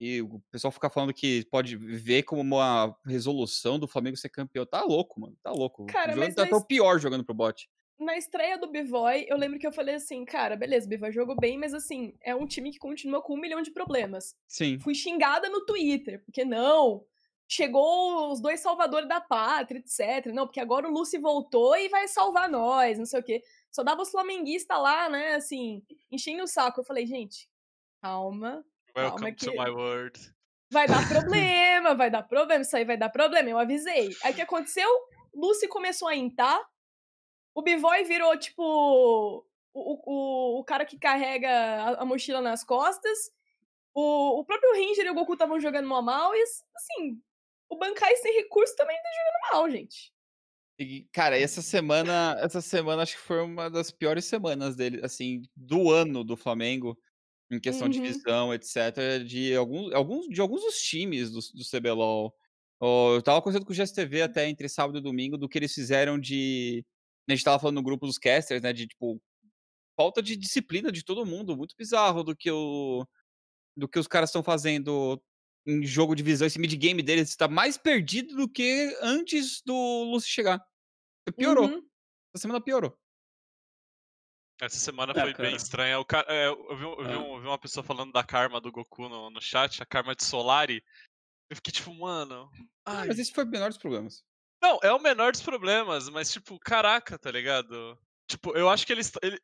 e 0.00 0.22
o 0.22 0.40
pessoal 0.50 0.70
fica 0.72 0.88
falando 0.90 1.12
que 1.14 1.44
pode 1.50 1.76
ver 1.76 2.22
como 2.24 2.40
uma 2.40 2.96
resolução 3.06 3.78
do 3.78 3.86
Flamengo 3.88 4.16
ser 4.16 4.28
campeão. 4.28 4.64
Tá 4.66 4.82
louco, 4.82 5.20
mano. 5.20 5.36
Tá 5.42 5.50
louco. 5.52 5.86
Cara, 5.86 6.12
o 6.12 6.14
jogo 6.14 6.26
mas 6.26 6.34
tá 6.34 6.42
na 6.42 6.46
até 6.46 6.54
o 6.56 6.58
his- 6.58 6.64
pior 6.66 6.98
jogando 6.98 7.24
pro 7.24 7.34
bot. 7.34 7.68
Na 7.98 8.16
estreia 8.16 8.56
do 8.56 8.66
Bivoy, 8.70 9.26
eu 9.28 9.36
lembro 9.36 9.58
que 9.58 9.66
eu 9.66 9.72
falei 9.72 9.96
assim, 9.96 10.24
cara, 10.24 10.56
beleza, 10.56 10.86
o 10.86 10.88
Bivoy 10.88 11.12
jogou 11.12 11.36
bem, 11.38 11.58
mas 11.58 11.74
assim, 11.74 12.14
é 12.22 12.34
um 12.34 12.46
time 12.46 12.70
que 12.70 12.78
continua 12.78 13.20
com 13.20 13.34
um 13.34 13.38
milhão 13.40 13.60
de 13.60 13.70
problemas. 13.70 14.34
Sim. 14.48 14.78
Fui 14.78 14.94
xingada 14.94 15.50
no 15.50 15.66
Twitter, 15.66 16.24
porque 16.24 16.42
não, 16.42 17.04
chegou 17.46 18.32
os 18.32 18.40
dois 18.40 18.60
salvadores 18.60 19.06
da 19.06 19.20
pátria, 19.20 19.80
etc. 19.80 20.32
Não, 20.32 20.46
porque 20.46 20.60
agora 20.60 20.88
o 20.88 20.90
Lucy 20.90 21.18
voltou 21.18 21.76
e 21.76 21.90
vai 21.90 22.08
salvar 22.08 22.48
nós, 22.48 22.98
não 22.98 23.04
sei 23.04 23.20
o 23.20 23.22
quê. 23.22 23.42
Só 23.70 23.82
dava 23.84 24.00
os 24.00 24.10
flamenguistas 24.10 24.80
lá, 24.80 25.10
né, 25.10 25.34
assim, 25.34 25.82
enchendo 26.10 26.44
o 26.44 26.48
saco. 26.48 26.80
Eu 26.80 26.84
falei, 26.84 27.06
gente, 27.06 27.49
calma, 28.02 28.64
Welcome 28.96 29.34
que- 29.34 29.46
to 29.46 29.52
my 29.52 29.70
world. 29.70 30.18
vai 30.72 30.86
dar 30.86 31.06
problema, 31.08 31.94
vai 31.94 32.10
dar 32.10 32.22
problema, 32.22 32.62
isso 32.62 32.76
aí 32.76 32.84
vai 32.84 32.96
dar 32.96 33.08
problema, 33.10 33.48
eu 33.50 33.58
avisei. 33.58 34.10
Aí 34.22 34.32
o 34.32 34.34
que 34.34 34.42
aconteceu? 34.42 34.88
Lucy 35.34 35.68
começou 35.68 36.08
a 36.08 36.16
intar, 36.16 36.60
o 37.54 37.62
Bivoy 37.62 38.04
virou, 38.04 38.36
tipo, 38.38 38.62
o, 38.62 39.44
o, 39.74 40.60
o 40.60 40.64
cara 40.64 40.84
que 40.84 40.98
carrega 40.98 41.48
a, 41.50 42.02
a 42.02 42.04
mochila 42.04 42.40
nas 42.40 42.64
costas, 42.64 43.30
o, 43.94 44.40
o 44.40 44.44
próprio 44.44 44.72
Ranger 44.72 45.06
e 45.06 45.10
o 45.10 45.14
Goku 45.14 45.34
estavam 45.34 45.60
jogando 45.60 45.88
mal 45.88 46.02
mal, 46.02 46.34
e 46.34 46.42
assim, 46.42 47.20
o 47.68 47.76
Bankai 47.76 48.16
sem 48.16 48.34
recurso 48.34 48.74
também 48.76 48.96
tá 48.96 49.08
jogando 49.18 49.52
mal, 49.52 49.70
gente. 49.70 50.12
E, 50.78 51.06
cara, 51.12 51.38
essa 51.38 51.60
semana, 51.60 52.36
essa 52.40 52.60
semana 52.62 53.02
acho 53.02 53.14
que 53.16 53.22
foi 53.22 53.42
uma 53.42 53.68
das 53.68 53.90
piores 53.90 54.24
semanas 54.24 54.74
dele, 54.74 55.04
assim, 55.04 55.42
do 55.54 55.90
ano 55.90 56.24
do 56.24 56.36
Flamengo, 56.38 56.96
em 57.50 57.58
questão 57.60 57.88
de 57.88 57.98
Uhum. 57.98 58.04
visão, 58.04 58.54
etc, 58.54 59.24
de 59.26 59.54
alguns, 59.54 59.92
alguns, 59.92 60.28
de 60.28 60.40
alguns 60.40 60.62
dos 60.62 60.80
times 60.80 61.30
do, 61.30 61.40
do 61.54 61.64
CBLOL. 61.68 62.34
Eu 62.80 63.22
tava 63.22 63.42
conversando 63.42 63.66
com 63.66 63.72
o 63.72 63.76
GSTV 63.76 64.22
até 64.22 64.48
entre 64.48 64.68
sábado 64.68 64.98
e 64.98 65.02
domingo 65.02 65.36
do 65.36 65.48
que 65.48 65.58
eles 65.58 65.74
fizeram 65.74 66.18
de. 66.18 66.84
A 67.28 67.32
gente 67.32 67.44
tava 67.44 67.58
falando 67.58 67.76
no 67.76 67.82
grupo 67.82 68.06
dos 68.06 68.18
casters, 68.18 68.62
né? 68.62 68.72
De 68.72 68.86
tipo. 68.86 69.20
Falta 69.96 70.22
de 70.22 70.34
disciplina 70.34 70.90
de 70.90 71.04
todo 71.04 71.26
mundo. 71.26 71.56
Muito 71.56 71.74
bizarro 71.76 72.24
do 72.24 72.34
que 72.34 72.50
o. 72.50 73.06
Do 73.76 73.86
que 73.88 73.98
os 73.98 74.06
caras 74.06 74.30
estão 74.30 74.42
fazendo 74.42 75.22
em 75.66 75.84
jogo 75.84 76.14
de 76.14 76.22
visão. 76.22 76.46
Esse 76.46 76.58
mid-game 76.58 77.02
deles 77.02 77.28
está 77.28 77.46
mais 77.46 77.76
perdido 77.76 78.34
do 78.34 78.48
que 78.48 78.96
antes 79.02 79.60
do 79.64 80.04
Lucy 80.04 80.28
chegar. 80.28 80.64
Piorou. 81.36 81.68
Uhum. 81.68 81.82
Essa 82.34 82.42
semana 82.42 82.60
piorou. 82.62 82.96
Essa 84.60 84.78
semana 84.78 85.12
é, 85.12 85.20
foi 85.20 85.32
cara. 85.32 85.48
bem 85.48 85.56
estranha. 85.56 85.98
O 85.98 86.04
cara, 86.04 86.26
é, 86.28 86.46
eu, 86.48 86.76
vi, 86.76 86.84
eu, 86.84 86.96
vi, 86.96 87.10
é. 87.10 87.14
eu, 87.14 87.40
vi, 87.40 87.46
uma 87.46 87.58
pessoa 87.58 87.82
falando 87.82 88.12
da 88.12 88.22
karma 88.22 88.60
do 88.60 88.70
Goku 88.70 89.08
no, 89.08 89.30
no 89.30 89.40
chat, 89.40 89.82
a 89.82 89.86
karma 89.86 90.14
de 90.14 90.24
Solari. 90.24 90.82
Eu 91.48 91.56
fiquei 91.56 91.72
tipo, 91.72 91.94
mano. 91.94 92.50
Ai. 92.86 93.08
Mas 93.08 93.18
esse 93.18 93.32
foi 93.32 93.44
o 93.44 93.48
menor 93.48 93.68
dos 93.68 93.78
problemas. 93.78 94.22
Não, 94.62 94.78
é 94.82 94.92
o 94.92 95.00
menor 95.00 95.32
dos 95.32 95.40
problemas, 95.40 96.08
mas 96.08 96.30
tipo, 96.30 96.58
caraca, 96.60 97.18
tá 97.18 97.30
ligado? 97.30 97.98
Tipo, 98.28 98.56
eu 98.56 98.68
acho 98.68 98.86
que 98.86 98.92
eles. 98.92 99.10
Ele, 99.22 99.40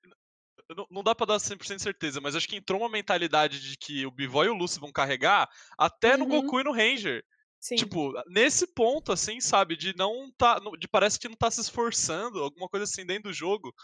não, 0.75 0.87
não 0.91 1.03
dá 1.03 1.15
pra 1.15 1.27
dar 1.27 1.37
100% 1.37 1.79
certeza, 1.79 2.21
mas 2.21 2.37
acho 2.37 2.49
que 2.49 2.57
entrou 2.57 2.81
uma 2.81 2.89
mentalidade 2.89 3.61
de 3.61 3.77
que 3.77 4.05
o 4.05 4.11
Bivó 4.11 4.45
e 4.45 4.49
o 4.49 4.55
Lucy 4.55 4.79
vão 4.79 4.93
carregar 4.93 5.49
até 5.79 6.13
uhum. 6.13 6.19
no 6.19 6.27
Goku 6.27 6.61
e 6.61 6.65
no 6.65 6.73
Ranger. 6.73 7.25
Sim. 7.61 7.77
Tipo, 7.77 8.13
nesse 8.29 8.67
ponto, 8.67 9.11
assim, 9.11 9.41
sabe? 9.41 9.77
De 9.77 9.97
não 9.97 10.31
tá. 10.37 10.61
De 10.79 10.87
parece 10.87 11.19
que 11.19 11.29
não 11.29 11.37
tá 11.37 11.51
se 11.51 11.61
esforçando, 11.61 12.43
alguma 12.43 12.69
coisa 12.69 12.85
assim 12.85 13.05
dentro 13.05 13.31
do 13.31 13.33
jogo. 13.33 13.75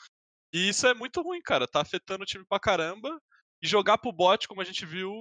E 0.53 0.69
isso 0.69 0.87
é 0.87 0.95
muito 0.95 1.23
ruim, 1.23 1.41
cara. 1.41 1.67
Tá 1.67 1.81
afetando 1.81 2.23
o 2.23 2.27
time 2.27 2.45
pra 2.45 2.61
caramba. 2.61 3.21
E 3.63 3.67
jogar 3.67 3.99
pro 3.99 4.13
bot, 4.13 4.49
como 4.49 4.61
a 4.61 4.65
gente 4.65 4.85
viu, 4.85 5.15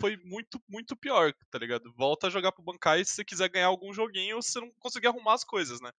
foi 0.00 0.16
muito, 0.18 0.62
muito 0.68 0.96
pior, 0.96 1.32
tá 1.50 1.58
ligado? 1.58 1.92
Volta 1.94 2.28
a 2.28 2.30
jogar 2.30 2.52
pro 2.52 2.62
Bankai 2.62 3.04
se 3.04 3.12
você 3.12 3.24
quiser 3.24 3.48
ganhar 3.48 3.66
algum 3.66 3.92
joguinho, 3.92 4.40
você 4.40 4.60
não 4.60 4.70
conseguir 4.78 5.08
arrumar 5.08 5.34
as 5.34 5.42
coisas, 5.42 5.80
né? 5.80 5.90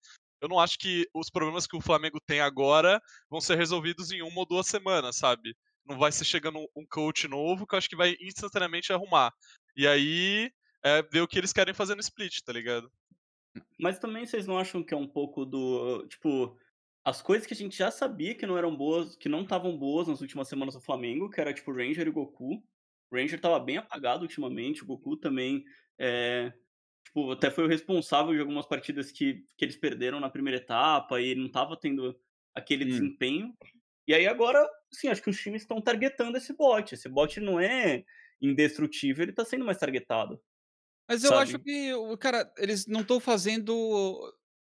Eu 0.41 0.47
não 0.47 0.59
acho 0.59 0.77
que 0.79 1.05
os 1.13 1.29
problemas 1.29 1.67
que 1.67 1.75
o 1.75 1.81
Flamengo 1.81 2.17
tem 2.25 2.39
agora 2.39 3.01
vão 3.29 3.41
ser 3.41 3.57
resolvidos 3.57 4.11
em 4.11 4.21
uma 4.21 4.39
ou 4.39 4.45
duas 4.45 4.67
semanas, 4.67 5.17
sabe? 5.17 5.53
Não 5.85 5.97
vai 5.97 6.11
ser 6.13 6.23
chegando 6.23 6.59
um 6.73 6.85
coach 6.89 7.27
novo 7.27 7.67
que 7.67 7.75
eu 7.75 7.77
acho 7.77 7.89
que 7.89 7.97
vai 7.97 8.15
instantaneamente 8.21 8.93
arrumar. 8.93 9.33
E 9.75 9.85
aí, 9.85 10.49
é 10.81 11.01
ver 11.01 11.21
o 11.21 11.27
que 11.27 11.37
eles 11.37 11.51
querem 11.51 11.73
fazer 11.73 11.95
no 11.95 12.01
split, 12.01 12.39
tá 12.45 12.53
ligado? 12.53 12.89
Mas 13.77 13.99
também 13.99 14.25
vocês 14.25 14.47
não 14.47 14.57
acham 14.57 14.83
que 14.83 14.93
é 14.93 14.97
um 14.97 15.07
pouco 15.07 15.45
do. 15.45 16.07
Tipo, 16.07 16.57
as 17.03 17.21
coisas 17.21 17.47
que 17.47 17.53
a 17.53 17.57
gente 17.57 17.77
já 17.77 17.89
sabia 17.89 18.35
que 18.35 18.45
não 18.45 18.57
eram 18.57 18.75
boas, 18.75 19.15
que 19.15 19.29
não 19.29 19.41
estavam 19.41 19.77
boas 19.77 20.07
nas 20.07 20.21
últimas 20.21 20.47
semanas 20.47 20.75
do 20.75 20.81
Flamengo, 20.81 21.29
que 21.29 21.39
era 21.39 21.53
tipo 21.53 21.71
Ranger 21.71 22.07
e 22.07 22.11
Goku. 22.11 22.63
O 23.11 23.15
Ranger 23.15 23.39
tava 23.39 23.59
bem 23.59 23.77
apagado 23.77 24.23
ultimamente, 24.23 24.83
o 24.83 24.85
Goku 24.85 25.17
também 25.17 25.63
é, 25.97 26.53
tipo, 27.03 27.31
até 27.31 27.49
foi 27.49 27.65
o 27.65 27.67
responsável 27.67 28.33
de 28.33 28.39
algumas 28.39 28.65
partidas 28.65 29.11
que, 29.11 29.45
que 29.57 29.65
eles 29.65 29.75
perderam 29.75 30.19
na 30.19 30.29
primeira 30.29 30.57
etapa 30.57 31.19
e 31.19 31.35
não 31.35 31.49
tava 31.49 31.75
tendo 31.75 32.17
aquele 32.53 32.85
hum. 32.85 32.87
desempenho. 32.87 33.57
E 34.07 34.13
aí 34.13 34.27
agora, 34.27 34.67
sim, 34.91 35.07
acho 35.07 35.21
que 35.21 35.29
os 35.29 35.39
times 35.39 35.61
estão 35.61 35.81
targetando 35.81 36.37
esse 36.37 36.53
bot. 36.53 36.93
Esse 36.93 37.09
bot 37.09 37.39
não 37.39 37.59
é 37.59 38.03
indestrutível, 38.41 39.23
ele 39.23 39.33
tá 39.33 39.43
sendo 39.43 39.65
mais 39.65 39.77
targetado. 39.77 40.41
Mas 41.07 41.23
eu 41.23 41.29
sabe? 41.29 41.41
acho 41.41 41.59
que, 41.59 41.91
cara, 42.19 42.51
eles 42.57 42.85
não 42.85 43.01
estão 43.01 43.19
fazendo 43.19 43.73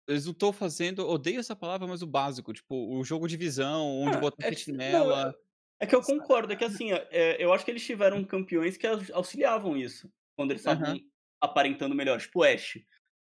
eles 0.09 0.25
não 0.25 0.33
estão 0.33 0.53
fazendo, 0.53 1.07
odeio 1.07 1.39
essa 1.39 1.55
palavra, 1.55 1.87
mas 1.87 2.03
o 2.03 2.07
básico, 2.07 2.53
tipo, 2.53 2.75
o 2.75 3.05
jogo 3.05 3.29
de 3.29 3.37
visão, 3.37 3.87
onde 3.87 4.17
ah, 4.17 4.21
botar 4.21 4.47
é, 4.47 4.49
sentinela. 4.55 5.35
É 5.79 5.87
que 5.87 5.95
eu 5.95 6.01
concordo, 6.01 6.53
é 6.53 6.57
que 6.57 6.65
assim, 6.65 6.93
é, 6.93 7.37
eu 7.39 7.53
acho 7.53 7.65
que 7.65 7.71
eles 7.71 7.85
tiveram 7.85 8.25
campeões 8.25 8.77
que 8.77 8.87
auxiliavam 9.13 9.77
isso, 9.77 10.11
quando 10.35 10.51
eles 10.51 10.63
estavam 10.63 10.95
uhum. 10.95 11.01
aparentando 11.41 11.95
melhor, 11.95 12.19
tipo 12.19 12.43
Ash. 12.43 12.79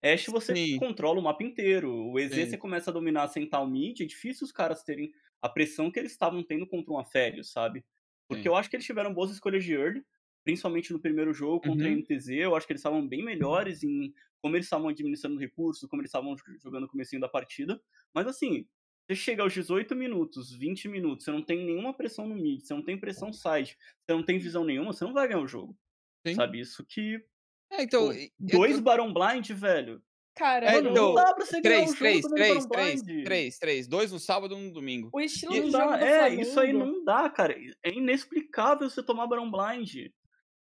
Ash 0.01 0.25
você 0.27 0.55
Sim. 0.55 0.77
controla 0.77 1.19
o 1.19 1.23
mapa 1.23 1.43
inteiro, 1.43 1.93
o 1.93 2.17
EZ 2.17 2.33
Sim. 2.33 2.45
você 2.45 2.57
começa 2.57 2.89
a 2.89 2.93
dominar 2.93 3.29
a 3.29 3.59
o 3.59 3.67
mid, 3.67 3.99
é 3.99 4.05
difícil 4.05 4.45
os 4.45 4.51
caras 4.51 4.81
terem 4.81 5.11
a 5.41 5.49
pressão 5.49 5.91
que 5.91 5.99
eles 5.99 6.13
estavam 6.13 6.41
tendo 6.41 6.65
contra 6.65 6.93
um 6.93 6.97
Afélio, 6.97 7.43
sabe? 7.43 7.83
Porque 8.27 8.43
Sim. 8.43 8.49
eu 8.49 8.55
acho 8.55 8.69
que 8.69 8.77
eles 8.77 8.85
tiveram 8.85 9.13
boas 9.13 9.31
escolhas 9.31 9.63
de 9.63 9.73
early, 9.73 10.03
principalmente 10.49 10.91
no 10.91 10.99
primeiro 10.99 11.31
jogo 11.31 11.61
contra 11.61 11.87
uhum. 11.87 11.93
a 11.93 11.97
NTZ, 11.97 12.29
eu 12.29 12.55
acho 12.55 12.65
que 12.65 12.73
eles 12.73 12.79
estavam 12.79 13.07
bem 13.07 13.23
melhores 13.23 13.83
em 13.83 14.11
como 14.41 14.55
eles 14.55 14.65
estavam 14.65 14.87
administrando 14.87 15.39
recursos, 15.39 15.87
como 15.87 16.01
eles 16.01 16.09
estavam 16.09 16.35
jogando 16.63 16.83
no 16.83 16.87
comecinho 16.87 17.21
da 17.21 17.29
partida. 17.29 17.79
Mas 18.13 18.25
assim, 18.25 18.65
você 19.05 19.15
chega 19.15 19.43
aos 19.43 19.53
18 19.53 19.95
minutos, 19.95 20.51
20 20.55 20.87
minutos, 20.87 21.25
você 21.25 21.31
não 21.31 21.43
tem 21.43 21.63
nenhuma 21.63 21.93
pressão 21.93 22.25
no 22.25 22.33
mid, 22.33 22.61
você 22.61 22.73
não 22.73 22.81
tem 22.81 22.97
pressão 22.97 23.31
side, 23.31 23.77
você 24.01 24.13
não 24.15 24.23
tem 24.23 24.39
visão 24.39 24.63
nenhuma, 24.63 24.91
você 24.91 25.03
não 25.03 25.13
vai 25.13 25.27
ganhar 25.27 25.41
o 25.41 25.47
jogo. 25.47 25.77
Sim. 26.25 26.33
Sabe? 26.33 26.59
Isso 26.59 26.83
que. 26.85 27.23
É, 27.71 27.83
então. 27.83 28.07
Pô, 28.07 28.13
dois 28.39 28.77
eu... 28.77 28.81
Baron 28.81 29.13
Blind, 29.13 29.51
velho. 29.51 30.01
Cara, 30.35 30.73
é, 30.73 30.79
então, 30.79 30.93
não 30.93 31.13
dá 31.15 31.33
pra 31.33 31.45
você 31.45 31.61
três, 31.61 31.79
ganhar 31.79 31.91
um 31.91 31.95
três, 31.95 32.21
jogo 32.21 32.35
três, 32.35 32.65
três, 32.65 33.01
três, 33.01 33.23
três, 33.23 33.59
três. 33.59 33.87
Dois 33.87 34.11
no 34.11 34.19
sábado 34.19 34.55
e 34.55 34.57
um 34.57 34.67
no 34.67 34.73
domingo. 34.73 35.09
O 35.11 35.19
estilo 35.19 35.53
e 35.53 35.61
do 35.61 35.71
jogo 35.71 35.89
dá, 35.89 35.99
É, 35.99 36.19
Flamengo. 36.19 36.41
isso 36.41 36.59
aí 36.59 36.71
não 36.71 37.03
dá, 37.03 37.29
cara. 37.29 37.55
É 37.83 37.91
inexplicável 37.91 38.89
você 38.89 39.03
tomar 39.03 39.27
Baron 39.27 39.51
Blind. 39.51 40.09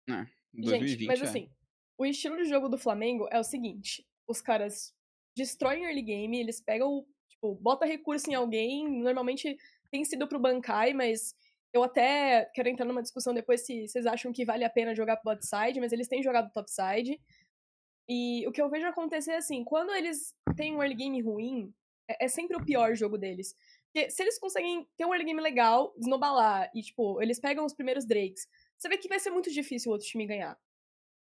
É, 0.08 0.26
2020, 0.52 0.88
Gente, 0.88 1.06
mas 1.06 1.20
é. 1.20 1.24
assim, 1.24 1.50
o 1.98 2.04
estilo 2.04 2.36
de 2.36 2.44
jogo 2.44 2.68
do 2.68 2.78
Flamengo 2.78 3.28
é 3.30 3.38
o 3.38 3.44
seguinte: 3.44 4.06
os 4.26 4.40
caras 4.40 4.94
destroem 5.36 5.84
early 5.84 6.02
game, 6.02 6.38
eles 6.38 6.60
pegam, 6.60 7.06
tipo, 7.28 7.54
bota 7.56 7.86
recurso 7.86 8.30
em 8.30 8.34
alguém, 8.34 8.88
normalmente 9.02 9.56
tem 9.90 10.04
sido 10.04 10.26
pro 10.26 10.40
Bankai, 10.40 10.92
mas 10.92 11.34
eu 11.72 11.82
até 11.82 12.44
quero 12.54 12.68
entrar 12.68 12.84
numa 12.84 13.02
discussão 13.02 13.32
depois 13.32 13.64
se 13.64 13.88
vocês 13.88 14.06
acham 14.06 14.32
que 14.32 14.44
vale 14.44 14.64
a 14.64 14.70
pena 14.70 14.94
jogar 14.94 15.16
pro 15.16 15.32
bot 15.32 15.46
side, 15.46 15.80
mas 15.80 15.92
eles 15.92 16.08
têm 16.08 16.22
jogado 16.22 16.52
top 16.52 16.70
side. 16.70 17.18
E 18.08 18.46
o 18.46 18.52
que 18.52 18.60
eu 18.60 18.68
vejo 18.68 18.86
acontecer 18.86 19.32
é 19.32 19.36
assim, 19.36 19.64
quando 19.64 19.90
eles 19.94 20.34
têm 20.56 20.74
um 20.74 20.82
early 20.82 20.94
game 20.94 21.20
ruim, 21.22 21.72
é, 22.08 22.26
é 22.26 22.28
sempre 22.28 22.56
o 22.56 22.64
pior 22.64 22.94
jogo 22.94 23.16
deles. 23.16 23.54
Porque 23.92 24.10
se 24.10 24.22
eles 24.22 24.38
conseguem 24.38 24.86
ter 24.96 25.06
um 25.06 25.14
early 25.14 25.24
game 25.24 25.40
legal, 25.40 25.94
desnobalar, 25.96 26.70
e, 26.74 26.82
tipo, 26.82 27.22
eles 27.22 27.38
pegam 27.38 27.64
os 27.64 27.74
primeiros 27.74 28.04
Drakes, 28.06 28.46
você 28.82 28.88
vê 28.88 28.98
que 28.98 29.08
vai 29.08 29.20
ser 29.20 29.30
muito 29.30 29.50
difícil 29.50 29.90
o 29.90 29.92
outro 29.92 30.08
time 30.08 30.26
ganhar. 30.26 30.58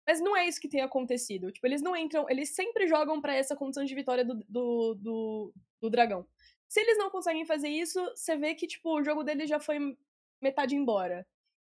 Mas 0.07 0.21
não 0.21 0.35
é 0.35 0.47
isso 0.47 0.61
que 0.61 0.69
tem 0.69 0.81
acontecido. 0.81 1.51
Tipo, 1.51 1.67
eles 1.67 1.81
não 1.81 1.95
entram. 1.95 2.25
Eles 2.29 2.55
sempre 2.55 2.87
jogam 2.87 3.19
para 3.21 3.35
essa 3.35 3.55
condição 3.55 3.83
de 3.83 3.93
vitória 3.93 4.23
do, 4.23 4.35
do, 4.47 4.95
do, 4.95 5.53
do, 5.81 5.89
dragão. 5.89 6.25
Se 6.69 6.79
eles 6.79 6.97
não 6.97 7.09
conseguem 7.09 7.45
fazer 7.45 7.67
isso, 7.67 8.01
você 8.15 8.37
vê 8.37 8.55
que, 8.55 8.65
tipo, 8.65 8.97
o 8.97 9.03
jogo 9.03 9.23
deles 9.23 9.49
já 9.49 9.59
foi 9.59 9.77
metade 10.41 10.73
embora. 10.75 11.27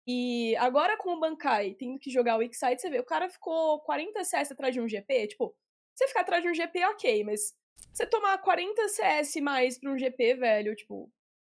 E 0.06 0.56
agora 0.56 0.96
com 0.96 1.10
o 1.10 1.20
Bankai 1.20 1.74
tendo 1.74 1.98
que 1.98 2.10
jogar 2.10 2.38
o 2.38 2.42
X-Side, 2.42 2.80
você 2.80 2.90
vê, 2.90 2.98
o 2.98 3.04
cara 3.04 3.28
ficou 3.28 3.80
40 3.80 4.24
CS 4.24 4.52
atrás 4.52 4.74
de 4.74 4.80
um 4.80 4.88
GP. 4.88 5.28
Tipo, 5.28 5.54
você 5.94 6.08
ficar 6.08 6.22
atrás 6.22 6.42
de 6.42 6.48
um 6.48 6.54
GP, 6.54 6.84
ok, 6.86 7.24
mas 7.24 7.54
você 7.92 8.06
tomar 8.06 8.38
40 8.38 8.88
CS 8.88 9.36
mais 9.36 9.78
pra 9.78 9.90
um 9.92 9.98
GP, 9.98 10.34
velho, 10.34 10.74
tipo, 10.74 11.10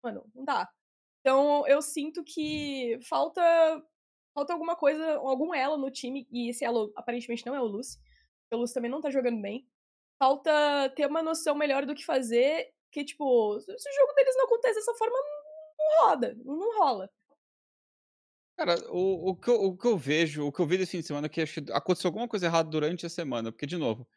mano, 0.03 0.25
não 0.33 0.43
dá. 0.43 0.69
Então 1.21 1.65
eu 1.67 1.81
sinto 1.81 2.23
que 2.23 2.99
falta 3.07 3.41
falta 4.35 4.51
alguma 4.51 4.75
coisa, 4.75 5.15
algum 5.15 5.55
elo 5.55 5.77
no 5.77 5.89
time, 5.89 6.27
e 6.29 6.49
esse 6.49 6.65
elo 6.65 6.91
aparentemente 6.95 7.45
não 7.45 7.55
é 7.55 7.61
o 7.61 7.65
Lucy. 7.65 7.97
O 8.51 8.57
Lucy 8.57 8.73
também 8.73 8.91
não 8.91 9.01
tá 9.01 9.09
jogando 9.09 9.41
bem. 9.41 9.65
Falta 10.19 10.51
ter 10.95 11.07
uma 11.07 11.23
noção 11.23 11.55
melhor 11.55 11.85
do 11.85 11.95
que 11.95 12.05
fazer, 12.05 12.69
que, 12.91 13.03
tipo, 13.03 13.59
se 13.59 13.71
o 13.71 13.95
jogo 13.95 14.13
deles 14.13 14.35
não 14.35 14.45
acontece 14.45 14.75
dessa 14.75 14.93
forma, 14.95 15.17
não 15.17 16.07
roda, 16.07 16.37
não 16.43 16.77
rola. 16.77 17.09
Cara, 18.57 18.75
o, 18.89 19.31
o, 19.31 19.35
que 19.35 19.49
eu, 19.49 19.55
o 19.55 19.77
que 19.77 19.87
eu 19.87 19.97
vejo, 19.97 20.45
o 20.45 20.51
que 20.51 20.61
eu 20.61 20.65
vi 20.65 20.77
desse 20.77 20.91
fim 20.91 20.99
de 20.99 21.07
semana 21.07 21.27
é 21.27 21.29
que 21.29 21.41
aconteceu 21.73 22.09
alguma 22.09 22.27
coisa 22.27 22.45
errada 22.45 22.69
durante 22.69 23.05
a 23.05 23.09
semana, 23.09 23.51
porque, 23.51 23.65
de 23.65 23.77
novo, 23.77 24.07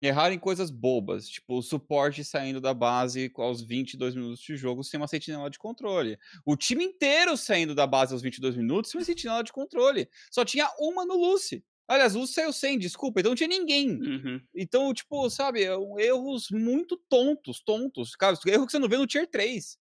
Errar 0.00 0.30
em 0.30 0.38
coisas 0.38 0.70
bobas, 0.70 1.28
tipo 1.28 1.58
o 1.58 1.62
suporte 1.62 2.22
saindo 2.22 2.60
da 2.60 2.74
base 2.74 3.32
aos 3.36 3.62
22 3.62 4.14
minutos 4.14 4.40
de 4.40 4.56
jogo 4.56 4.84
sem 4.84 5.00
uma 5.00 5.08
sentinela 5.08 5.48
de 5.48 5.58
controle. 5.58 6.18
O 6.44 6.56
time 6.56 6.84
inteiro 6.84 7.36
saindo 7.36 7.74
da 7.74 7.86
base 7.86 8.12
aos 8.12 8.22
22 8.22 8.56
minutos 8.56 8.90
sem 8.90 8.98
uma 8.98 9.04
sentinela 9.04 9.42
de 9.42 9.52
controle. 9.52 10.08
Só 10.30 10.44
tinha 10.44 10.68
uma 10.78 11.06
no 11.06 11.16
Lucy. 11.16 11.64
Aliás, 11.88 12.16
o 12.16 12.20
Lucy 12.20 12.34
saiu 12.34 12.52
sem, 12.52 12.78
desculpa, 12.78 13.20
então 13.20 13.30
não 13.30 13.36
tinha 13.36 13.48
ninguém. 13.48 13.90
Uhum. 13.90 14.40
Então, 14.54 14.92
tipo, 14.92 15.30
sabe, 15.30 15.62
é 15.64 15.70
erros 16.04 16.48
muito 16.50 16.96
tontos, 17.08 17.60
tontos. 17.60 18.16
Cara, 18.16 18.36
erro 18.46 18.66
que 18.66 18.72
você 18.72 18.78
não 18.78 18.88
vê 18.88 18.96
no 18.96 19.06
Tier 19.06 19.26
3. 19.26 19.78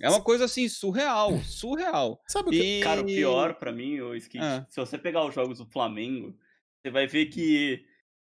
É 0.00 0.10
uma 0.10 0.20
coisa 0.20 0.44
assim, 0.44 0.68
surreal, 0.68 1.38
surreal. 1.44 2.20
Sabe 2.26 2.48
o 2.48 2.52
que? 2.52 2.80
E... 2.80 2.82
Cara, 2.82 3.00
o 3.00 3.06
pior 3.06 3.54
para 3.54 3.72
mim, 3.72 4.00
o 4.00 4.14
Skit, 4.14 4.42
ah. 4.42 4.66
se 4.68 4.78
você 4.78 4.98
pegar 4.98 5.24
os 5.24 5.34
jogos 5.34 5.58
do 5.58 5.66
Flamengo, 5.66 6.36
você 6.82 6.90
vai 6.90 7.06
ver 7.06 7.26
que 7.26 7.84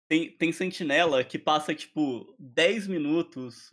tem, 0.09 0.31
tem 0.31 0.51
sentinela 0.51 1.23
que 1.23 1.37
passa, 1.37 1.73
tipo, 1.73 2.35
10 2.39 2.87
minutos 2.87 3.71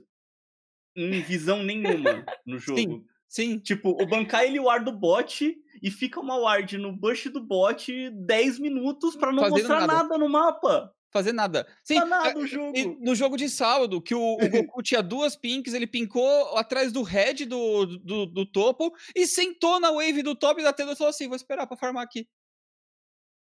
em 0.95 1.23
visão 1.23 1.63
nenhuma 1.63 2.27
no 2.45 2.59
jogo. 2.61 2.79
Sim, 2.79 3.05
sim. 3.27 3.59
Tipo, 3.59 3.91
o 3.91 4.07
Bankai 4.07 4.49
ele 4.49 4.61
ward 4.61 4.85
do 4.85 4.93
bot 4.93 5.57
e 5.83 5.91
fica 5.91 6.21
uma 6.21 6.37
ward 6.37 6.77
no 6.77 6.93
bush 6.93 7.29
do 7.29 7.41
bot 7.41 8.11
10 8.11 8.59
minutos 8.59 9.17
para 9.17 9.33
não 9.33 9.45
Fazendo 9.45 9.57
mostrar 9.57 9.81
nada. 9.87 9.93
nada. 9.95 10.19
no 10.19 10.29
mapa. 10.29 10.93
Fazer 11.11 11.33
nada. 11.33 11.67
Sim, 11.83 12.01
nada 12.01 12.35
no 12.35 12.47
jogo. 12.47 12.99
no 13.01 13.15
jogo 13.15 13.39
de 13.39 13.49
sábado, 13.49 14.03
que 14.03 14.15
o, 14.15 14.35
o 14.35 14.39
Goku 14.51 14.83
tinha 14.83 15.03
duas 15.03 15.35
pinks, 15.35 15.73
ele 15.73 15.87
pincou 15.87 16.59
atrás 16.59 16.93
do 16.93 17.03
head 17.03 17.47
do, 17.47 17.87
do, 17.87 18.27
do 18.27 18.45
topo 18.45 18.95
e 19.15 19.27
sentou 19.27 19.81
na 19.81 19.91
wave 19.91 20.23
do 20.23 20.35
top 20.35 20.63
da 20.63 20.75
tela 20.75 20.93
e 20.93 20.97
falou 20.97 21.09
assim: 21.09 21.29
vou 21.29 21.37
esperar 21.37 21.67
pra 21.67 21.79
farmar 21.79 22.05
aqui. 22.05 22.29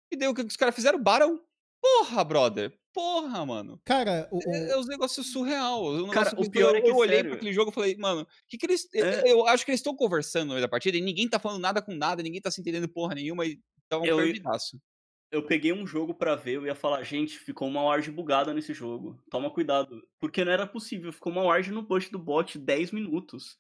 E 0.09 0.15
deu 0.15 0.31
o 0.31 0.33
que 0.33 0.43
os 0.43 0.55
caras 0.55 0.73
fizeram? 0.75 1.01
Barão. 1.01 1.43
Porra, 1.81 2.23
brother 2.23 2.73
porra, 2.95 3.45
mano. 3.45 3.81
Cara, 3.83 4.29
o, 4.31 4.39
é, 4.49 4.71
é 4.71 4.77
um 4.77 4.85
negócio 4.85 5.21
surreal. 5.21 5.85
Um 5.95 6.07
cara, 6.07 6.33
o 6.39 6.49
pior 6.49 6.73
eu, 6.73 6.77
é 6.77 6.81
que 6.81 6.89
eu 6.89 6.95
olhei 6.95 7.21
para 7.21 7.33
aquele 7.33 7.51
jogo 7.51 7.69
e 7.69 7.73
falei, 7.73 7.97
mano, 7.97 8.25
que 8.47 8.57
que 8.57 8.65
eles. 8.65 8.87
É. 8.95 9.29
Eu 9.29 9.45
acho 9.45 9.65
que 9.65 9.71
eles 9.71 9.81
estão 9.81 9.93
conversando 9.93 10.47
no 10.47 10.53
meio 10.53 10.61
da 10.61 10.69
partida 10.69 10.95
e 10.95 11.01
ninguém 11.01 11.27
tá 11.27 11.37
falando 11.37 11.61
nada 11.61 11.81
com 11.81 11.93
nada, 11.93 12.23
ninguém 12.23 12.39
tá 12.39 12.49
se 12.49 12.61
entendendo 12.61 12.87
porra 12.87 13.13
nenhuma 13.13 13.45
e 13.45 13.59
tá 13.89 13.99
um 13.99 14.05
eu, 14.05 14.15
perdidaço. 14.15 14.79
eu 15.29 15.45
peguei 15.45 15.73
um 15.73 15.85
jogo 15.85 16.13
para 16.13 16.35
ver, 16.35 16.55
eu 16.55 16.65
ia 16.65 16.73
falar, 16.73 17.03
gente, 17.03 17.37
ficou 17.37 17.67
uma 17.67 17.83
ward 17.83 18.09
bugada 18.11 18.53
nesse 18.53 18.73
jogo. 18.73 19.21
Toma 19.29 19.51
cuidado. 19.51 20.01
Porque 20.17 20.45
não 20.45 20.53
era 20.53 20.65
possível, 20.65 21.11
ficou 21.11 21.33
uma 21.33 21.43
ward 21.43 21.69
no 21.71 21.85
push 21.85 22.09
do 22.09 22.17
bot 22.17 22.57
10 22.57 22.91
minutos. 22.91 23.57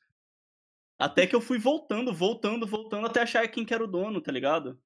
Até 0.97 1.27
que 1.27 1.35
eu 1.35 1.41
fui 1.41 1.59
voltando, 1.59 2.13
voltando, 2.13 2.65
voltando, 2.65 3.05
até 3.05 3.21
achar 3.21 3.45
quem 3.49 3.65
que 3.65 3.73
era 3.73 3.83
o 3.83 3.87
dono, 3.87 4.21
tá 4.21 4.31
ligado? 4.31 4.79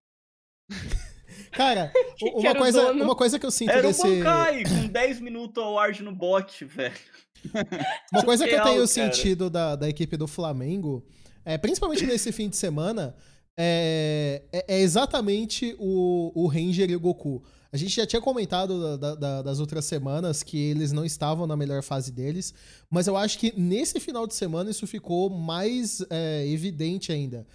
Cara, 1.59 1.91
uma 2.35 2.55
coisa, 2.55 2.91
uma 2.93 3.15
coisa 3.17 3.37
que 3.37 3.45
eu 3.45 3.51
sinto 3.51 3.71
era 3.71 3.81
desse... 3.81 4.01
Era 4.01 4.09
um 4.09 4.17
Bankai 4.19 4.63
com 4.63 4.87
10 4.87 5.19
minutos 5.19 5.61
a 5.61 5.67
ward 5.67 6.01
no 6.01 6.15
bot, 6.15 6.63
velho. 6.63 6.95
Uma 8.13 8.23
coisa 8.23 8.47
que 8.47 8.55
eu 8.55 8.63
tenho 8.63 8.87
sentido 8.87 9.49
da, 9.49 9.75
da 9.75 9.89
equipe 9.89 10.15
do 10.15 10.25
Flamengo, 10.25 11.05
é, 11.43 11.57
principalmente 11.57 12.05
nesse 12.05 12.31
fim 12.31 12.47
de 12.47 12.55
semana, 12.55 13.13
é, 13.57 14.41
é, 14.53 14.65
é, 14.69 14.79
exatamente 14.79 15.75
o, 15.77 16.31
o 16.33 16.47
Ranger 16.47 16.89
e 16.89 16.95
o 16.95 16.99
Goku. 16.99 17.43
A 17.73 17.77
gente 17.77 17.93
já 17.93 18.05
tinha 18.05 18.21
comentado 18.21 18.97
da, 18.97 19.15
da, 19.15 19.41
das 19.41 19.59
outras 19.59 19.83
semanas 19.83 20.43
que 20.43 20.57
eles 20.57 20.93
não 20.93 21.03
estavam 21.03 21.45
na 21.45 21.57
melhor 21.57 21.83
fase 21.83 22.09
deles, 22.09 22.53
mas 22.89 23.05
eu 23.05 23.17
acho 23.17 23.37
que 23.37 23.53
nesse 23.57 23.99
final 23.99 24.25
de 24.25 24.33
semana 24.33 24.69
isso 24.69 24.87
ficou 24.87 25.29
mais 25.29 26.03
é, 26.09 26.47
evidente 26.47 27.11
ainda. 27.11 27.45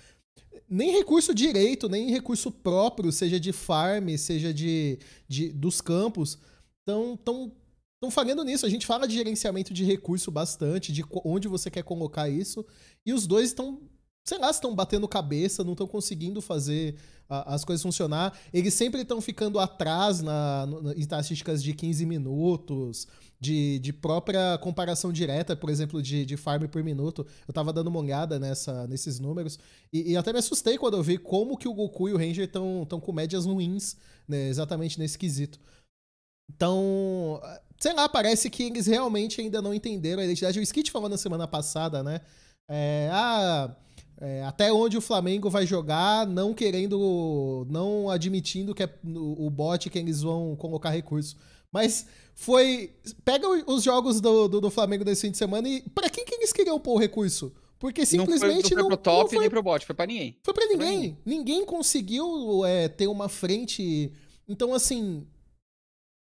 Nem 0.68 0.92
recurso 0.92 1.34
direito, 1.34 1.88
nem 1.88 2.10
recurso 2.10 2.50
próprio, 2.50 3.12
seja 3.12 3.38
de 3.38 3.52
farm, 3.52 4.16
seja 4.16 4.52
de, 4.52 4.98
de 5.28 5.52
dos 5.52 5.80
campos, 5.80 6.38
estão 6.80 7.16
tão, 7.16 7.52
tão 8.00 8.10
falhando 8.10 8.44
nisso. 8.44 8.66
A 8.66 8.68
gente 8.68 8.86
fala 8.86 9.06
de 9.06 9.14
gerenciamento 9.14 9.72
de 9.72 9.84
recurso 9.84 10.30
bastante, 10.30 10.92
de 10.92 11.04
onde 11.24 11.48
você 11.48 11.70
quer 11.70 11.82
colocar 11.82 12.28
isso, 12.28 12.64
e 13.04 13.12
os 13.12 13.26
dois 13.26 13.48
estão 13.48 13.80
sei 14.24 14.38
lá, 14.38 14.50
estão 14.50 14.74
batendo 14.74 15.06
cabeça, 15.06 15.62
não 15.62 15.72
estão 15.72 15.86
conseguindo 15.86 16.40
fazer 16.40 16.96
a, 17.28 17.54
as 17.54 17.64
coisas 17.64 17.82
funcionar. 17.82 18.36
Eles 18.52 18.72
sempre 18.72 19.02
estão 19.02 19.20
ficando 19.20 19.58
atrás 19.58 20.20
na, 20.20 20.66
na, 20.66 20.94
em 20.94 21.00
estatísticas 21.00 21.62
de 21.62 21.74
15 21.74 22.06
minutos, 22.06 23.06
de, 23.38 23.78
de 23.80 23.92
própria 23.92 24.56
comparação 24.58 25.12
direta, 25.12 25.54
por 25.54 25.68
exemplo, 25.68 26.02
de, 26.02 26.24
de 26.24 26.36
farm 26.36 26.66
por 26.66 26.82
minuto. 26.82 27.26
Eu 27.46 27.52
tava 27.52 27.72
dando 27.72 27.88
uma 27.88 28.00
olhada 28.00 28.38
nessa, 28.38 28.86
nesses 28.86 29.20
números 29.20 29.58
e, 29.92 30.12
e 30.12 30.16
até 30.16 30.32
me 30.32 30.38
assustei 30.38 30.78
quando 30.78 30.96
eu 30.96 31.02
vi 31.02 31.18
como 31.18 31.58
que 31.58 31.68
o 31.68 31.74
Goku 31.74 32.08
e 32.08 32.14
o 32.14 32.16
Ranger 32.16 32.46
estão 32.46 33.00
com 33.00 33.12
médias 33.12 33.44
ruins, 33.44 33.96
né, 34.26 34.48
exatamente 34.48 34.98
nesse 34.98 35.18
quesito. 35.18 35.60
Então, 36.50 37.40
sei 37.78 37.92
lá, 37.92 38.08
parece 38.08 38.48
que 38.48 38.64
eles 38.64 38.86
realmente 38.86 39.40
ainda 39.40 39.60
não 39.60 39.74
entenderam 39.74 40.22
a 40.22 40.24
identidade. 40.24 40.58
O 40.58 40.62
Skit 40.62 40.90
falou 40.90 41.08
na 41.08 41.16
semana 41.18 41.46
passada, 41.46 42.02
né? 42.02 42.20
É, 42.68 43.10
ah, 43.12 43.74
é, 44.20 44.44
até 44.44 44.72
onde 44.72 44.96
o 44.96 45.00
Flamengo 45.00 45.50
vai 45.50 45.66
jogar, 45.66 46.26
não 46.26 46.54
querendo, 46.54 47.66
não 47.68 48.08
admitindo 48.08 48.74
que 48.74 48.82
é 48.82 48.94
o 49.04 49.50
bot 49.50 49.90
que 49.90 49.98
eles 49.98 50.22
vão 50.22 50.54
colocar 50.56 50.90
recurso. 50.90 51.36
Mas 51.72 52.06
foi. 52.34 52.94
Pega 53.24 53.48
os 53.48 53.82
jogos 53.82 54.20
do, 54.20 54.46
do, 54.46 54.60
do 54.60 54.70
Flamengo 54.70 55.04
desse 55.04 55.22
fim 55.22 55.32
de 55.32 55.38
semana 55.38 55.68
e 55.68 55.82
para 55.90 56.08
quem 56.08 56.24
que 56.24 56.34
eles 56.34 56.52
queriam 56.52 56.78
pôr 56.78 56.94
o 56.94 56.98
recurso? 56.98 57.52
Porque 57.78 58.06
simplesmente 58.06 58.74
não 58.74 58.82
foi, 58.82 58.82
não 58.82 58.82
foi 58.82 58.88
pro 58.88 58.96
top 58.96 59.22
não 59.22 59.28
foi, 59.28 59.38
nem 59.40 59.50
pro 59.50 59.62
bot, 59.62 59.84
foi 59.84 59.94
pra 59.94 60.06
ninguém. 60.06 60.38
Foi 60.42 60.54
pra 60.54 60.66
ninguém. 60.66 61.00
Foi 61.10 61.16
ninguém 61.26 61.66
conseguiu 61.66 62.64
é, 62.64 62.88
ter 62.88 63.08
uma 63.08 63.28
frente. 63.28 64.12
Então, 64.48 64.72
assim. 64.72 65.26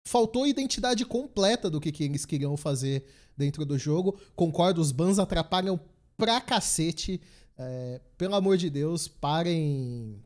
Faltou 0.06 0.46
identidade 0.46 1.04
completa 1.04 1.68
do 1.68 1.80
que, 1.80 1.92
que 1.92 2.02
eles 2.02 2.24
queriam 2.24 2.56
fazer 2.56 3.04
dentro 3.36 3.64
do 3.64 3.78
jogo. 3.78 4.18
Concordo, 4.34 4.80
os 4.80 4.90
bans 4.90 5.18
atrapalham 5.18 5.78
pra 6.16 6.40
cacete. 6.40 7.20
É, 7.58 8.00
pelo 8.16 8.36
amor 8.36 8.56
de 8.56 8.70
Deus, 8.70 9.08
parem. 9.08 10.24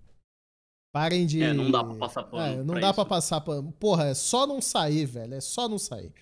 Parem 0.93 1.25
de. 1.25 1.43
É, 1.43 1.55
não 1.55 1.71
dá 1.71 1.83
pra 1.83 1.95
passar 1.95 2.25
pano. 2.25 2.61
É, 2.61 2.63
não 2.63 2.75
dá 2.75 2.89
isso. 2.89 2.95
pra 2.95 3.05
passar 3.07 3.41
pano. 3.41 3.73
Porra, 3.73 4.09
é 4.09 4.15
só 4.15 4.47
não 4.47 4.61
sair, 4.61 5.07
velho. 5.07 5.35
É 5.35 5.41
só 5.41 5.67
não 5.67 5.79
sair. 5.79 6.13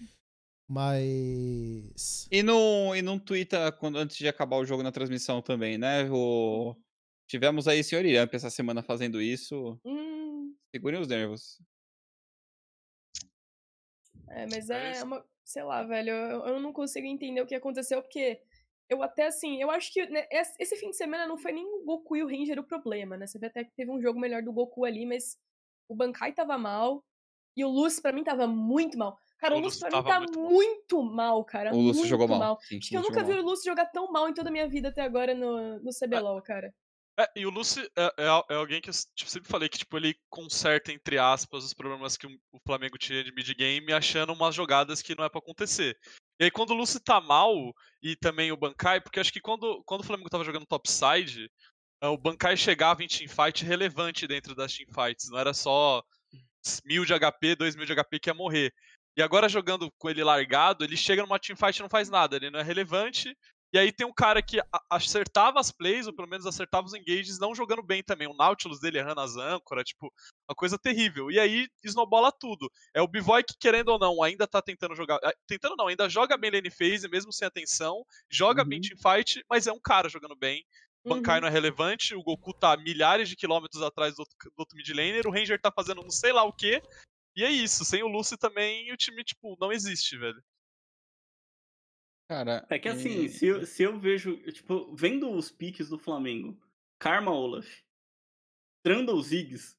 Mas. 0.68 2.28
E 2.30 2.44
no, 2.44 2.94
e 2.94 3.02
no 3.02 3.18
Twitter, 3.18 3.72
quando, 3.78 3.98
antes 3.98 4.16
de 4.16 4.28
acabar 4.28 4.56
o 4.56 4.64
jogo 4.64 4.84
na 4.84 4.92
transmissão 4.92 5.42
também, 5.42 5.76
né? 5.76 6.08
O... 6.08 6.76
Tivemos 7.28 7.66
aí 7.66 7.80
o 7.80 7.84
senhor 7.84 8.04
Iramp 8.04 8.32
essa 8.32 8.50
semana 8.50 8.80
fazendo 8.80 9.20
isso. 9.20 9.80
Hum. 9.84 10.54
Segurem 10.72 11.00
os 11.00 11.08
nervos. 11.08 11.60
É, 14.28 14.46
mas 14.46 14.70
é, 14.70 14.98
é 14.98 15.02
uma. 15.02 15.24
Sei 15.44 15.64
lá, 15.64 15.82
velho. 15.82 16.10
Eu, 16.10 16.46
eu 16.46 16.60
não 16.60 16.72
consigo 16.72 17.04
entender 17.08 17.40
o 17.40 17.46
que 17.46 17.56
aconteceu, 17.56 18.00
porque 18.00 18.40
eu 18.90 19.02
até 19.02 19.28
assim, 19.28 19.62
eu 19.62 19.70
acho 19.70 19.92
que 19.92 20.04
né, 20.06 20.26
esse 20.30 20.76
fim 20.76 20.90
de 20.90 20.96
semana 20.96 21.26
não 21.26 21.38
foi 21.38 21.52
nem 21.52 21.64
o 21.64 21.84
Goku 21.84 22.16
e 22.16 22.24
o 22.24 22.26
Ranger 22.26 22.58
o 22.58 22.66
problema, 22.66 23.16
né? 23.16 23.26
Você 23.26 23.38
vê 23.38 23.46
até 23.46 23.62
que 23.62 23.72
teve 23.76 23.90
um 23.90 24.02
jogo 24.02 24.18
melhor 24.18 24.42
do 24.42 24.52
Goku 24.52 24.84
ali, 24.84 25.06
mas 25.06 25.38
o 25.88 25.94
Bankai 25.94 26.32
tava 26.32 26.58
mal 26.58 27.04
e 27.56 27.64
o 27.64 27.68
Lúcio 27.68 28.02
para 28.02 28.12
mim 28.12 28.24
tava 28.24 28.48
muito 28.48 28.98
mal. 28.98 29.16
Cara, 29.38 29.54
o, 29.54 29.58
o 29.58 29.60
Lúcio 29.60 29.80
pra 29.80 29.96
mim 29.96 30.04
tá 30.04 30.18
muito, 30.18 30.40
muito 30.40 31.02
mal, 31.02 31.44
cara. 31.44 31.72
O 31.72 31.80
Lúcio 31.80 32.04
jogou 32.04 32.26
mal. 32.26 32.38
mal. 32.38 32.58
Sim, 32.62 32.78
acho 32.78 32.88
que 32.88 32.96
eu 32.96 33.02
nunca 33.02 33.22
vi 33.22 33.34
mal. 33.34 33.42
o 33.42 33.46
Lúcio 33.46 33.64
jogar 33.64 33.86
tão 33.86 34.10
mal 34.10 34.28
em 34.28 34.34
toda 34.34 34.48
a 34.48 34.52
minha 34.52 34.68
vida 34.68 34.88
até 34.88 35.02
agora 35.02 35.34
no, 35.34 35.78
no 35.78 35.90
CBLOL, 35.92 36.38
é, 36.38 36.42
cara. 36.42 36.74
É, 37.18 37.28
e 37.36 37.46
o 37.46 37.50
Lúcio 37.50 37.88
é, 37.96 38.04
é, 38.18 38.24
é, 38.50 38.54
alguém 38.54 38.80
que 38.80 38.90
eu 38.90 38.94
tipo, 39.14 39.30
sempre 39.30 39.48
falei 39.48 39.68
que 39.68 39.78
tipo, 39.78 39.96
ele 39.96 40.16
conserta, 40.28 40.92
entre 40.92 41.16
aspas, 41.16 41.64
os 41.64 41.74
problemas 41.74 42.16
que 42.16 42.26
o 42.26 42.58
Flamengo 42.66 42.98
tinha 42.98 43.22
de 43.22 43.32
mid-game, 43.32 43.92
achando 43.92 44.32
umas 44.32 44.54
jogadas 44.54 45.00
que 45.00 45.16
não 45.16 45.24
é 45.24 45.28
para 45.28 45.38
acontecer. 45.38 45.96
E 46.40 46.44
aí 46.44 46.50
quando 46.50 46.70
o 46.70 46.74
Lúcio 46.74 46.98
tá 46.98 47.20
mal, 47.20 47.54
e 48.02 48.16
também 48.16 48.50
o 48.50 48.56
Bankai, 48.56 48.98
porque 48.98 49.20
acho 49.20 49.30
que 49.32 49.42
quando, 49.42 49.82
quando 49.84 50.00
o 50.00 50.04
Flamengo 50.04 50.30
tava 50.30 50.42
jogando 50.42 50.64
topside, 50.64 51.50
eh, 52.00 52.08
o 52.08 52.16
Bankai 52.16 52.56
chegava 52.56 53.04
em 53.04 53.06
teamfight 53.06 53.62
relevante 53.62 54.26
dentro 54.26 54.54
das 54.54 54.72
teamfights, 54.74 55.28
não 55.30 55.38
era 55.38 55.52
só 55.52 56.02
mil 56.86 57.04
de 57.04 57.12
HP, 57.12 57.56
dois 57.56 57.76
mil 57.76 57.84
de 57.84 57.94
HP 57.94 58.18
que 58.18 58.30
ia 58.30 58.34
morrer. 58.34 58.72
E 59.16 59.22
agora 59.22 59.50
jogando 59.50 59.92
com 59.98 60.08
ele 60.08 60.24
largado, 60.24 60.82
ele 60.82 60.96
chega 60.96 61.22
numa 61.22 61.38
teamfight 61.38 61.78
e 61.78 61.82
não 61.82 61.90
faz 61.90 62.08
nada, 62.08 62.36
ele 62.36 62.48
não 62.50 62.60
é 62.60 62.62
relevante, 62.62 63.36
e 63.72 63.78
aí 63.78 63.92
tem 63.92 64.06
um 64.06 64.12
cara 64.12 64.42
que 64.42 64.60
acertava 64.88 65.60
as 65.60 65.70
plays, 65.70 66.06
ou 66.06 66.12
pelo 66.12 66.28
menos 66.28 66.44
acertava 66.44 66.86
os 66.86 66.94
engages, 66.94 67.38
não 67.38 67.54
jogando 67.54 67.82
bem 67.82 68.02
também. 68.02 68.26
O 68.26 68.34
Nautilus 68.34 68.80
dele 68.80 68.98
errando 68.98 69.20
as 69.20 69.36
âncoras, 69.36 69.84
tipo, 69.84 70.12
uma 70.48 70.56
coisa 70.56 70.76
terrível. 70.76 71.30
E 71.30 71.38
aí 71.38 71.68
snowbola 71.84 72.32
tudo. 72.32 72.70
É 72.92 73.00
o 73.00 73.06
Bivoy 73.06 73.44
que, 73.44 73.54
querendo 73.58 73.90
ou 73.90 73.98
não, 73.98 74.22
ainda 74.22 74.46
tá 74.46 74.60
tentando 74.60 74.96
jogar. 74.96 75.20
Eh, 75.22 75.34
tentando 75.46 75.76
não, 75.76 75.86
ainda 75.86 76.08
joga 76.08 76.36
bem 76.36 76.50
lane 76.50 76.70
phase, 76.70 77.08
mesmo 77.08 77.32
sem 77.32 77.46
atenção. 77.46 78.04
Joga 78.28 78.62
uhum. 78.62 78.68
bem 78.68 78.80
teamfight, 78.80 79.44
mas 79.48 79.68
é 79.68 79.72
um 79.72 79.80
cara 79.80 80.08
jogando 80.08 80.34
bem. 80.34 80.64
Bankai 81.04 81.36
uhum. 81.36 81.42
não 81.42 81.48
é 81.48 81.50
relevante, 81.50 82.14
o 82.14 82.22
Goku 82.22 82.52
tá 82.52 82.76
milhares 82.76 83.28
de 83.28 83.36
quilômetros 83.36 83.82
atrás 83.82 84.16
do 84.16 84.20
outro, 84.20 84.36
do 84.44 84.58
outro 84.58 84.76
mid 84.76 84.88
laner, 84.90 85.26
o 85.26 85.30
Ranger 85.30 85.58
tá 85.58 85.72
fazendo 85.72 86.02
não 86.02 86.10
sei 86.10 86.32
lá 86.32 86.44
o 86.44 86.52
que. 86.52 86.82
E 87.36 87.44
é 87.44 87.50
isso, 87.50 87.84
sem 87.84 88.02
o 88.02 88.08
Lucy 88.08 88.36
também 88.36 88.92
o 88.92 88.96
time, 88.96 89.22
tipo, 89.24 89.56
não 89.60 89.72
existe, 89.72 90.18
velho. 90.18 90.42
Cara, 92.30 92.64
é 92.70 92.78
que 92.78 92.88
assim, 92.88 93.26
se, 93.26 93.44
eu, 93.44 93.66
se 93.66 93.82
eu 93.82 93.98
vejo, 93.98 94.36
tipo, 94.52 94.94
vendo 94.94 95.28
os 95.32 95.50
piques 95.50 95.88
do 95.88 95.98
Flamengo, 95.98 96.56
Karma 96.96 97.32
Olaf, 97.32 97.66
Trundle 98.84 99.20
Ziggs, 99.20 99.76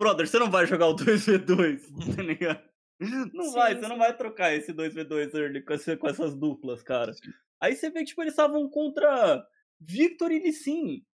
brother, 0.00 0.28
você 0.28 0.38
não 0.38 0.48
vai 0.48 0.64
jogar 0.64 0.86
o 0.86 0.94
2v2, 0.94 2.14
tá 2.14 2.22
ligado? 2.22 2.62
Não 3.34 3.46
sim, 3.46 3.52
vai, 3.54 3.74
sim. 3.74 3.80
você 3.80 3.88
não 3.88 3.98
vai 3.98 4.16
trocar 4.16 4.54
esse 4.54 4.72
2v2 4.72 5.34
early 5.34 5.60
com, 5.60 5.72
essa, 5.72 5.96
com 5.96 6.06
essas 6.06 6.36
duplas, 6.36 6.84
cara. 6.84 7.14
Sim. 7.14 7.32
Aí 7.60 7.74
você 7.74 7.90
vê 7.90 7.98
que, 7.98 8.06
tipo, 8.06 8.22
eles 8.22 8.34
estavam 8.34 8.70
contra 8.70 9.44
Victor 9.80 10.30
e 10.30 10.38
Lissin. 10.38 11.04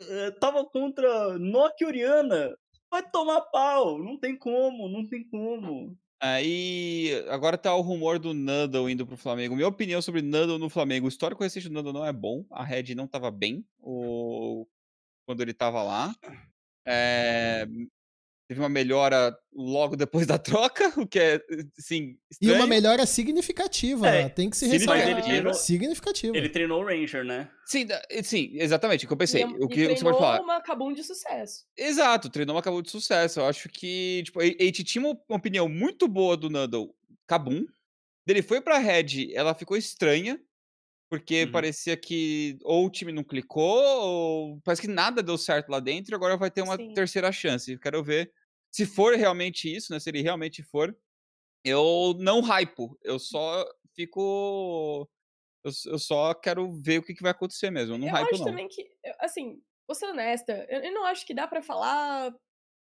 Eh, 0.00 0.30
tava 0.40 0.64
contra 0.64 1.38
Nokia 1.38 1.86
Oriana. 1.86 2.58
Vai 2.90 3.08
tomar 3.08 3.42
pau, 3.42 3.98
não 4.00 4.18
tem 4.18 4.36
como, 4.36 4.88
não 4.88 5.08
tem 5.08 5.22
como. 5.28 5.96
Aí, 6.20 7.12
agora 7.28 7.56
tá 7.56 7.74
o 7.74 7.80
rumor 7.80 8.18
do 8.18 8.34
Nuddle 8.34 8.90
indo 8.90 9.06
pro 9.06 9.16
Flamengo. 9.16 9.54
Minha 9.54 9.68
opinião 9.68 10.02
sobre 10.02 10.20
Nuddle 10.20 10.58
no 10.58 10.68
Flamengo. 10.68 11.06
O 11.06 11.08
histórico 11.08 11.42
recente 11.42 11.68
do 11.68 11.74
Nuddle 11.74 11.92
não 11.92 12.04
é 12.04 12.12
bom. 12.12 12.44
A 12.50 12.64
Red 12.64 12.94
não 12.96 13.06
tava 13.06 13.30
bem 13.30 13.64
o... 13.78 14.66
quando 15.24 15.42
ele 15.42 15.54
tava 15.54 15.82
lá. 15.82 16.14
É... 16.84 17.66
Teve 18.48 18.60
uma 18.60 18.68
melhora 18.70 19.38
logo 19.52 19.94
depois 19.94 20.26
da 20.26 20.38
troca, 20.38 20.90
o 20.96 21.06
que 21.06 21.18
é, 21.18 21.38
assim, 21.78 22.16
E 22.40 22.50
uma 22.50 22.66
melhora 22.66 23.04
significativa, 23.04 24.08
é, 24.08 24.30
tem 24.30 24.48
que 24.48 24.56
se 24.56 24.66
ressaltar. 24.66 25.06
Ele 25.06 25.20
treinou, 25.20 25.52
significativa. 25.52 26.34
Ele 26.34 26.48
treinou 26.48 26.82
o 26.82 26.86
Ranger, 26.86 27.24
né? 27.24 27.50
Sim, 27.66 27.86
sim, 28.22 28.52
exatamente, 28.54 29.04
o 29.04 29.06
que 29.08 29.12
eu 29.12 29.18
pensei. 29.18 29.42
E, 29.42 29.44
o 29.44 29.68
que 29.68 29.88
você 29.88 30.02
pode 30.02 30.16
falar? 30.16 30.40
uma 30.40 30.62
Kabum 30.62 30.94
de 30.94 31.04
sucesso. 31.04 31.66
Exato, 31.76 32.30
treinou 32.30 32.56
uma 32.56 32.62
Kabum 32.62 32.80
de 32.80 32.90
sucesso. 32.90 33.40
Eu 33.40 33.46
acho 33.46 33.68
que, 33.68 34.22
tipo, 34.24 34.40
a 34.40 34.44
gente 34.46 34.82
tinha 34.82 35.04
uma 35.04 35.20
opinião 35.28 35.68
muito 35.68 36.08
boa 36.08 36.34
do 36.34 36.48
Nando 36.48 36.94
Kabum. 37.26 37.66
Ele 38.26 38.40
foi 38.40 38.62
pra 38.62 38.78
Red, 38.78 39.30
ela 39.34 39.54
ficou 39.54 39.76
estranha, 39.76 40.40
porque 41.08 41.44
uhum. 41.44 41.52
parecia 41.52 41.96
que 41.96 42.58
ou 42.62 42.86
o 42.86 42.90
time 42.90 43.12
não 43.12 43.24
clicou, 43.24 43.82
ou 43.82 44.60
parece 44.62 44.82
que 44.82 44.88
nada 44.88 45.22
deu 45.22 45.38
certo 45.38 45.70
lá 45.70 45.80
dentro, 45.80 46.12
e 46.12 46.16
agora 46.16 46.36
vai 46.36 46.50
ter 46.50 46.62
uma 46.62 46.76
Sim. 46.76 46.92
terceira 46.92 47.32
chance. 47.32 47.78
Quero 47.78 48.04
ver 48.04 48.32
se 48.70 48.84
for 48.84 49.14
realmente 49.14 49.74
isso, 49.74 49.92
né? 49.92 49.98
Se 49.98 50.10
ele 50.10 50.22
realmente 50.22 50.62
for, 50.62 50.96
eu 51.64 52.14
não 52.18 52.40
hypo. 52.40 52.98
Eu 53.02 53.18
só 53.18 53.64
fico. 53.94 55.08
Eu, 55.64 55.72
eu 55.92 55.98
só 55.98 56.34
quero 56.34 56.70
ver 56.72 56.98
o 56.98 57.02
que, 57.02 57.14
que 57.14 57.22
vai 57.22 57.32
acontecer 57.32 57.70
mesmo. 57.70 57.94
Eu 57.94 57.98
não 57.98 58.06
eu 58.06 58.14
hypo, 58.14 58.34
acho 58.34 58.44
não. 58.44 58.50
também 58.50 58.68
que, 58.68 58.86
assim, 59.18 59.60
vou 59.86 59.94
ser 59.94 60.06
honesta, 60.06 60.66
eu, 60.68 60.82
eu 60.82 60.92
não 60.92 61.04
acho 61.06 61.26
que 61.26 61.34
dá 61.34 61.48
para 61.48 61.62
falar 61.62 62.32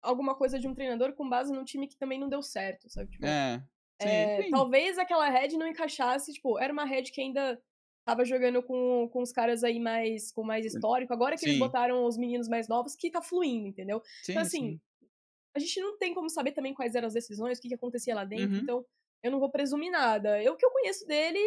alguma 0.01 0.35
coisa 0.35 0.59
de 0.59 0.67
um 0.67 0.75
treinador 0.75 1.13
com 1.15 1.29
base 1.29 1.53
num 1.53 1.65
time 1.65 1.89
que 1.89 1.97
também 1.97 2.19
não 2.19 2.29
deu 2.29 2.43
certo, 2.43 2.89
sabe? 2.89 3.11
Tipo, 3.11 3.27
é. 3.27 3.63
Sim, 4.01 4.09
é, 4.09 4.51
talvez 4.51 4.99
aquela 4.99 5.29
head 5.29 5.57
não 5.57 5.67
encaixasse, 5.67 6.33
tipo, 6.33 6.59
era 6.59 6.73
uma 6.73 6.85
head 6.85 7.11
que 7.13 7.21
ainda 7.21 7.61
tava 8.05 8.25
jogando 8.25 8.63
com, 8.63 9.09
com 9.13 9.23
os 9.23 9.33
caras 9.33 9.63
aí 9.63 9.79
mais 9.79 10.33
com 10.33 10.43
mais 10.43 10.67
histórico. 10.67 11.13
Agora 11.13 11.35
que 11.35 11.41
sim. 11.41 11.49
eles 11.49 11.59
botaram 11.59 12.05
os 12.05 12.17
meninos 12.17 12.49
mais 12.49 12.69
novos, 12.69 12.95
que 12.97 13.11
tá 13.11 13.23
fluindo, 13.23 13.69
entendeu? 13.69 13.99
Então, 13.99 14.23
sim, 14.23 14.33
então, 14.33 14.43
assim, 14.43 14.61
sim. 14.61 14.81
a 15.55 15.59
gente 15.59 15.81
não 15.81 15.99
tem 15.99 16.15
como 16.15 16.29
saber 16.29 16.53
também 16.53 16.75
quais 16.75 16.95
eram 16.95 17.07
as 17.07 17.15
decisões, 17.15 17.59
o 17.59 17.63
que, 17.63 17.69
que 17.69 17.75
acontecia 17.75 18.15
lá 18.15 18.25
dentro, 18.25 18.57
uhum. 18.57 18.63
então 18.63 18.85
eu 19.23 19.31
não 19.31 19.39
vou 19.39 19.51
presumir 19.51 19.91
nada. 19.91 20.43
Eu 20.43 20.57
que 20.57 20.67
eu 20.67 20.71
conheço 20.71 21.07
dele, 21.07 21.39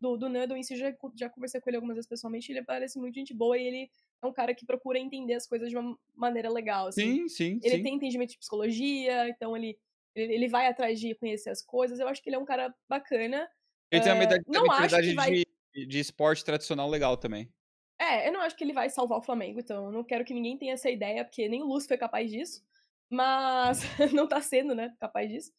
do, 0.00 0.16
do 0.16 0.28
Nando 0.28 0.56
em 0.56 0.62
si, 0.62 0.76
já, 0.76 0.94
já 1.16 1.28
conversei 1.28 1.60
com 1.60 1.68
ele 1.70 1.76
algumas 1.76 1.96
vezes 1.96 2.08
pessoalmente, 2.08 2.52
ele 2.52 2.62
parece 2.62 2.98
muito 2.98 3.14
gente 3.14 3.34
boa 3.34 3.58
e 3.58 3.66
ele 3.66 3.90
é 4.22 4.26
um 4.26 4.32
cara 4.32 4.54
que 4.54 4.64
procura 4.64 4.98
entender 4.98 5.34
as 5.34 5.46
coisas 5.46 5.68
de 5.68 5.76
uma 5.76 5.98
maneira 6.14 6.50
legal. 6.50 6.86
Assim. 6.86 7.26
Sim, 7.26 7.28
sim. 7.28 7.60
Ele 7.62 7.76
sim. 7.76 7.82
tem 7.82 7.94
entendimento 7.94 8.30
de 8.30 8.38
psicologia, 8.38 9.28
então 9.28 9.56
ele, 9.56 9.76
ele, 10.14 10.34
ele, 10.34 10.48
vai 10.48 10.66
atrás 10.66 11.00
de 11.00 11.14
conhecer 11.16 11.50
as 11.50 11.62
coisas. 11.62 11.98
Eu 11.98 12.08
acho 12.08 12.22
que 12.22 12.28
ele 12.28 12.36
é 12.36 12.38
um 12.38 12.44
cara 12.44 12.74
bacana. 12.88 13.48
Ele 13.90 14.00
uh, 14.00 14.04
tem 14.04 14.12
eh, 14.12 14.18
mentalidade 14.18 15.14
vai... 15.14 15.30
de, 15.32 15.46
de 15.84 15.98
esporte 15.98 16.44
tradicional 16.44 16.88
legal 16.88 17.16
também. 17.16 17.52
É, 17.98 18.28
eu 18.28 18.32
não 18.32 18.40
acho 18.40 18.56
que 18.56 18.62
ele 18.62 18.72
vai 18.72 18.90
salvar 18.90 19.18
o 19.18 19.22
Flamengo, 19.22 19.60
então 19.60 19.86
eu 19.86 19.92
não 19.92 20.04
quero 20.04 20.24
que 20.24 20.34
ninguém 20.34 20.56
tenha 20.56 20.74
essa 20.74 20.90
ideia, 20.90 21.24
porque 21.24 21.48
nem 21.48 21.62
o 21.62 21.66
Lúcio 21.66 21.88
foi 21.88 21.98
capaz 21.98 22.30
disso. 22.30 22.62
Mas 23.10 23.80
não 24.12 24.26
tá 24.26 24.40
sendo, 24.40 24.74
né, 24.74 24.94
capaz 25.00 25.28
disso. 25.28 25.52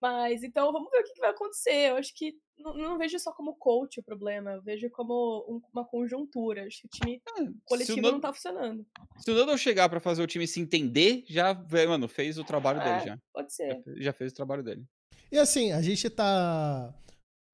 Mas 0.00 0.42
então 0.42 0.72
vamos 0.72 0.90
ver 0.90 1.00
o 1.00 1.04
que, 1.04 1.14
que 1.14 1.20
vai 1.20 1.30
acontecer. 1.30 1.90
Eu 1.90 1.96
acho 1.96 2.14
que 2.14 2.34
não, 2.58 2.74
não, 2.74 2.98
vejo 2.98 3.18
só 3.18 3.32
como 3.32 3.56
coach 3.56 4.00
o 4.00 4.02
problema, 4.02 4.52
eu 4.52 4.62
vejo 4.62 4.90
como 4.90 5.44
um, 5.48 5.60
uma 5.72 5.84
conjuntura. 5.84 6.66
Acho 6.66 6.82
que 6.82 6.86
o 6.86 6.90
time 6.90 7.22
é, 7.38 7.42
coletivo 7.64 8.00
não, 8.00 8.12
não 8.12 8.20
tá 8.20 8.32
funcionando. 8.32 8.86
Se 9.18 9.30
o 9.30 9.34
Nando 9.34 9.56
chegar 9.58 9.88
para 9.88 10.00
fazer 10.00 10.22
o 10.22 10.26
time 10.26 10.46
se 10.46 10.60
entender, 10.60 11.24
já, 11.26 11.54
mano, 11.88 12.08
fez 12.08 12.38
o 12.38 12.44
trabalho 12.44 12.80
é, 12.80 12.84
dele 12.84 13.06
já. 13.06 13.18
Pode 13.32 13.52
ser. 13.52 13.82
Já, 13.86 13.92
já 13.96 14.12
fez 14.12 14.32
o 14.32 14.36
trabalho 14.36 14.62
dele. 14.62 14.84
E 15.30 15.38
assim, 15.38 15.72
a 15.72 15.82
gente 15.82 16.08
tá. 16.08 16.94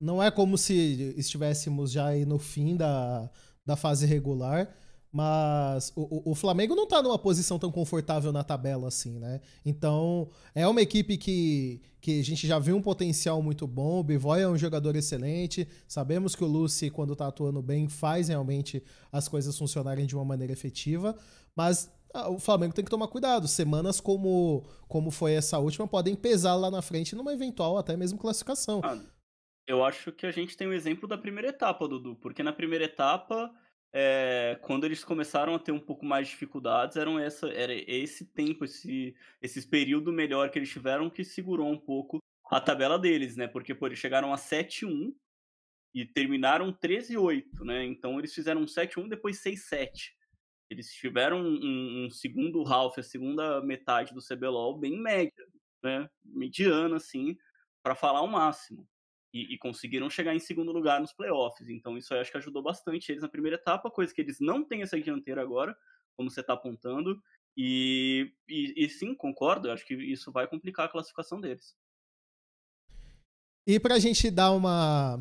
Não 0.03 0.21
é 0.21 0.33
como 0.33 0.59
se 0.59 1.15
estivéssemos 1.17 1.93
já 1.93 2.07
aí 2.07 2.27
no 2.27 2.37
fim 2.37 2.77
da, 2.77 3.31
da 3.65 3.77
fase 3.77 4.05
regular. 4.05 4.69
Mas 5.13 5.93
o, 5.95 6.31
o, 6.31 6.35
Flamengo 6.35 6.75
não 6.75 6.89
tá 6.89 7.03
numa 7.03 7.19
posição 7.19 7.59
tão 7.59 7.71
confortável 7.71 8.33
na 8.33 8.43
tabela 8.43 8.89
assim, 8.89 9.19
né? 9.19 9.43
Então, 9.63 10.31
é 10.55 10.67
uma 10.67 10.81
equipe 10.81 11.19
que, 11.19 11.83
que 12.01 12.19
a 12.19 12.25
gente 12.25 12.47
já 12.47 12.59
viu 12.59 12.75
um 12.75 12.81
potencial 12.81 13.43
muito 13.43 13.67
bom. 13.67 14.01
O 14.01 14.03
Bivoy 14.03 14.41
é 14.41 14.49
um 14.49 14.57
jogador 14.57 14.97
excelente. 14.97 15.69
Sabemos 15.87 16.35
que 16.35 16.43
o 16.43 16.47
Lucy, 16.47 16.89
quando 16.89 17.15
tá 17.15 17.27
atuando 17.27 17.61
bem, 17.61 17.89
faz 17.89 18.29
realmente 18.29 18.83
as 19.13 19.29
coisas 19.29 19.57
funcionarem 19.57 20.07
de 20.07 20.17
uma 20.17 20.25
maneira 20.25 20.53
efetiva. 20.53 21.15
Mas 21.55 21.91
ah, 22.15 22.31
o 22.31 22.39
Flamengo 22.39 22.75
tem 22.75 22.85
que 22.85 22.91
tomar 22.91 23.07
cuidado. 23.07 23.47
Semanas 23.47 24.01
como, 24.01 24.65
como 24.89 25.11
foi 25.11 25.35
essa 25.35 25.59
última 25.59 25.87
podem 25.87 26.17
pesar 26.17 26.55
lá 26.57 26.71
na 26.71 26.81
frente 26.81 27.15
numa 27.15 27.35
eventual 27.35 27.77
até 27.77 27.99
mesmo 27.99 28.19
classificação. 28.19 28.81
Ah, 28.83 28.99
eu 29.67 29.85
acho 29.85 30.13
que 30.13 30.27
a 30.27 30.31
gente 30.31 30.57
tem 30.57 30.69
um 30.69 30.73
exemplo 30.73 31.09
da 31.09 31.19
primeira 31.19 31.49
etapa, 31.49 31.89
Dudu, 31.89 32.17
porque 32.17 32.43
na 32.43 32.53
primeira 32.53 32.85
etapa 32.85 33.53
é, 33.93 34.59
quando 34.63 34.85
eles 34.85 35.05
começaram 35.05 35.55
a 35.55 35.59
ter 35.59 35.71
um 35.71 35.81
pouco 35.81 36.05
mais 36.07 36.27
de 36.27 36.33
dificuldades, 36.33 36.97
eram 36.97 37.19
essa, 37.19 37.49
era 37.49 37.75
esse 37.75 38.25
tempo, 38.25 38.65
esse, 38.65 39.15
esse 39.41 39.69
período 39.69 40.11
melhor 40.11 40.51
que 40.51 40.59
eles 40.59 40.71
tiveram 40.71 41.11
que 41.11 41.23
segurou 41.23 41.71
um 41.71 41.79
pouco 41.79 42.19
a 42.51 42.61
tabela 42.61 42.99
deles, 42.99 43.37
né? 43.37 43.47
Porque 43.47 43.75
pô, 43.75 43.87
eles 43.87 43.99
chegaram 43.99 44.33
a 44.33 44.37
7-1 44.37 45.15
e 45.95 46.07
terminaram 46.07 46.73
13-8, 46.73 47.65
né? 47.65 47.85
Então 47.85 48.19
eles 48.19 48.35
fizeram 48.35 48.65
7-1 48.65 49.09
depois 49.09 49.43
6-7. 49.43 50.15
Eles 50.71 50.91
tiveram 50.95 51.43
um, 51.43 52.07
um, 52.07 52.11
segundo 52.11 52.67
half, 52.67 52.99
a 52.99 53.03
segunda 53.03 53.61
metade 53.63 54.15
do 54.15 54.23
CBLOL 54.23 54.79
bem 54.79 54.99
média, 54.99 55.47
né? 55.83 56.09
Mediana, 56.25 56.97
assim, 56.97 57.37
para 57.83 57.95
falar 57.95 58.23
o 58.23 58.27
máximo 58.27 58.89
e, 59.33 59.55
e, 59.55 59.59
conseguiram 59.59 60.11
chegar 60.11 60.35
em 60.35 60.39
segundo 60.39 60.73
lugar 60.73 61.01
nos 61.01 61.13
playoffs. 61.13 61.69
Então 61.69 61.97
isso 61.97 62.13
aí 62.13 62.21
acho 62.21 62.31
que 62.31 62.37
ajudou 62.37 62.63
bastante 62.63 63.11
eles 63.11 63.23
na 63.23 63.29
primeira 63.29 63.57
etapa, 63.57 63.91
coisa 63.91 64.13
que 64.13 64.21
eles 64.21 64.39
não 64.41 64.63
têm 64.63 64.83
essa 64.83 65.01
dianteira 65.01 65.41
agora, 65.41 65.77
como 66.17 66.31
você 66.31 66.41
está 66.41 66.53
apontando. 66.53 67.21
E, 67.57 68.33
e, 68.49 68.85
e, 68.85 68.89
sim, 68.89 69.15
concordo, 69.15 69.71
acho 69.71 69.87
que 69.87 69.95
isso 69.95 70.31
vai 70.33 70.47
complicar 70.47 70.87
a 70.87 70.89
classificação 70.89 71.41
deles. 71.41 71.75
E 73.67 73.79
para 73.79 73.95
a 73.95 73.99
gente 73.99 74.31
dar 74.31 74.53
uma, 74.53 75.21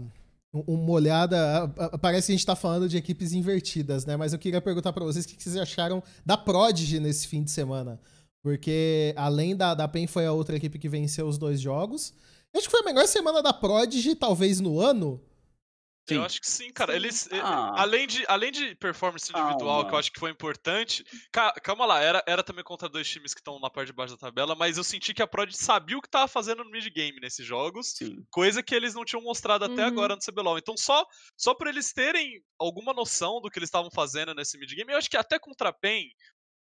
uma 0.53 0.91
olhada, 0.91 1.67
parece 2.01 2.27
que 2.27 2.31
a 2.31 2.35
gente 2.35 2.39
está 2.39 2.55
falando 2.55 2.89
de 2.89 2.97
equipes 2.97 3.33
invertidas, 3.33 4.05
né? 4.05 4.17
Mas 4.17 4.33
eu 4.33 4.39
queria 4.39 4.61
perguntar 4.61 4.91
para 4.93 5.05
vocês 5.05 5.25
o 5.25 5.27
que 5.27 5.41
vocês 5.41 5.55
acharam 5.57 6.01
da 6.25 6.37
Prodigy 6.37 6.99
nesse 6.99 7.27
fim 7.27 7.43
de 7.43 7.51
semana. 7.51 7.99
Porque 8.43 9.13
além 9.15 9.55
da, 9.55 9.75
da 9.75 9.87
PEN 9.87 10.07
foi 10.07 10.25
a 10.25 10.31
outra 10.31 10.55
equipe 10.55 10.79
que 10.79 10.89
venceu 10.89 11.27
os 11.27 11.37
dois 11.37 11.61
jogos. 11.61 12.13
Acho 12.55 12.65
que 12.65 12.71
foi 12.71 12.81
a 12.81 12.85
melhor 12.85 13.07
semana 13.07 13.41
da 13.41 13.53
Prodigy, 13.53 14.15
talvez, 14.15 14.59
no 14.59 14.79
ano. 14.79 15.23
Sim. 16.09 16.15
Eu 16.15 16.23
acho 16.23 16.41
que 16.41 16.49
sim, 16.49 16.71
cara. 16.71 16.95
Eles, 16.95 17.29
ah. 17.31 17.79
além, 17.79 18.07
de, 18.07 18.25
além 18.27 18.51
de 18.51 18.75
performance 18.75 19.31
individual, 19.31 19.87
que 19.87 19.93
eu 19.93 19.97
acho 19.97 20.11
que 20.11 20.19
foi 20.19 20.31
importante. 20.31 21.05
Calma 21.63 21.85
lá, 21.85 22.01
era, 22.01 22.23
era 22.27 22.43
também 22.43 22.63
contra 22.63 22.89
dois 22.89 23.07
times 23.07 23.33
que 23.33 23.39
estão 23.39 23.59
na 23.59 23.69
parte 23.69 23.87
de 23.87 23.93
baixo 23.93 24.15
da 24.15 24.19
tabela, 24.19 24.55
mas 24.55 24.77
eu 24.77 24.83
senti 24.83 25.13
que 25.13 25.21
a 25.21 25.27
Prod 25.27 25.51
sabia 25.53 25.97
o 25.97 26.01
que 26.01 26.09
tava 26.09 26.27
fazendo 26.27 26.63
no 26.63 26.71
mid-game 26.71 27.19
nesses 27.19 27.45
jogos, 27.45 27.93
sim. 27.95 28.25
coisa 28.31 28.63
que 28.63 28.73
eles 28.73 28.93
não 28.93 29.05
tinham 29.05 29.21
mostrado 29.21 29.65
até 29.65 29.83
uhum. 29.83 29.87
agora 29.87 30.15
no 30.15 30.21
CBLOL. 30.21 30.57
Então, 30.57 30.75
só, 30.75 31.05
só 31.37 31.53
por 31.53 31.67
eles 31.67 31.93
terem 31.93 32.41
alguma 32.59 32.93
noção 32.93 33.39
do 33.39 33.49
que 33.49 33.59
eles 33.59 33.67
estavam 33.67 33.91
fazendo 33.91 34.33
nesse 34.33 34.57
mid-game, 34.57 34.91
eu 34.91 34.97
acho 34.97 35.09
que 35.09 35.17
até 35.17 35.37
contra 35.37 35.69
a 35.69 35.73
PEN, 35.73 36.09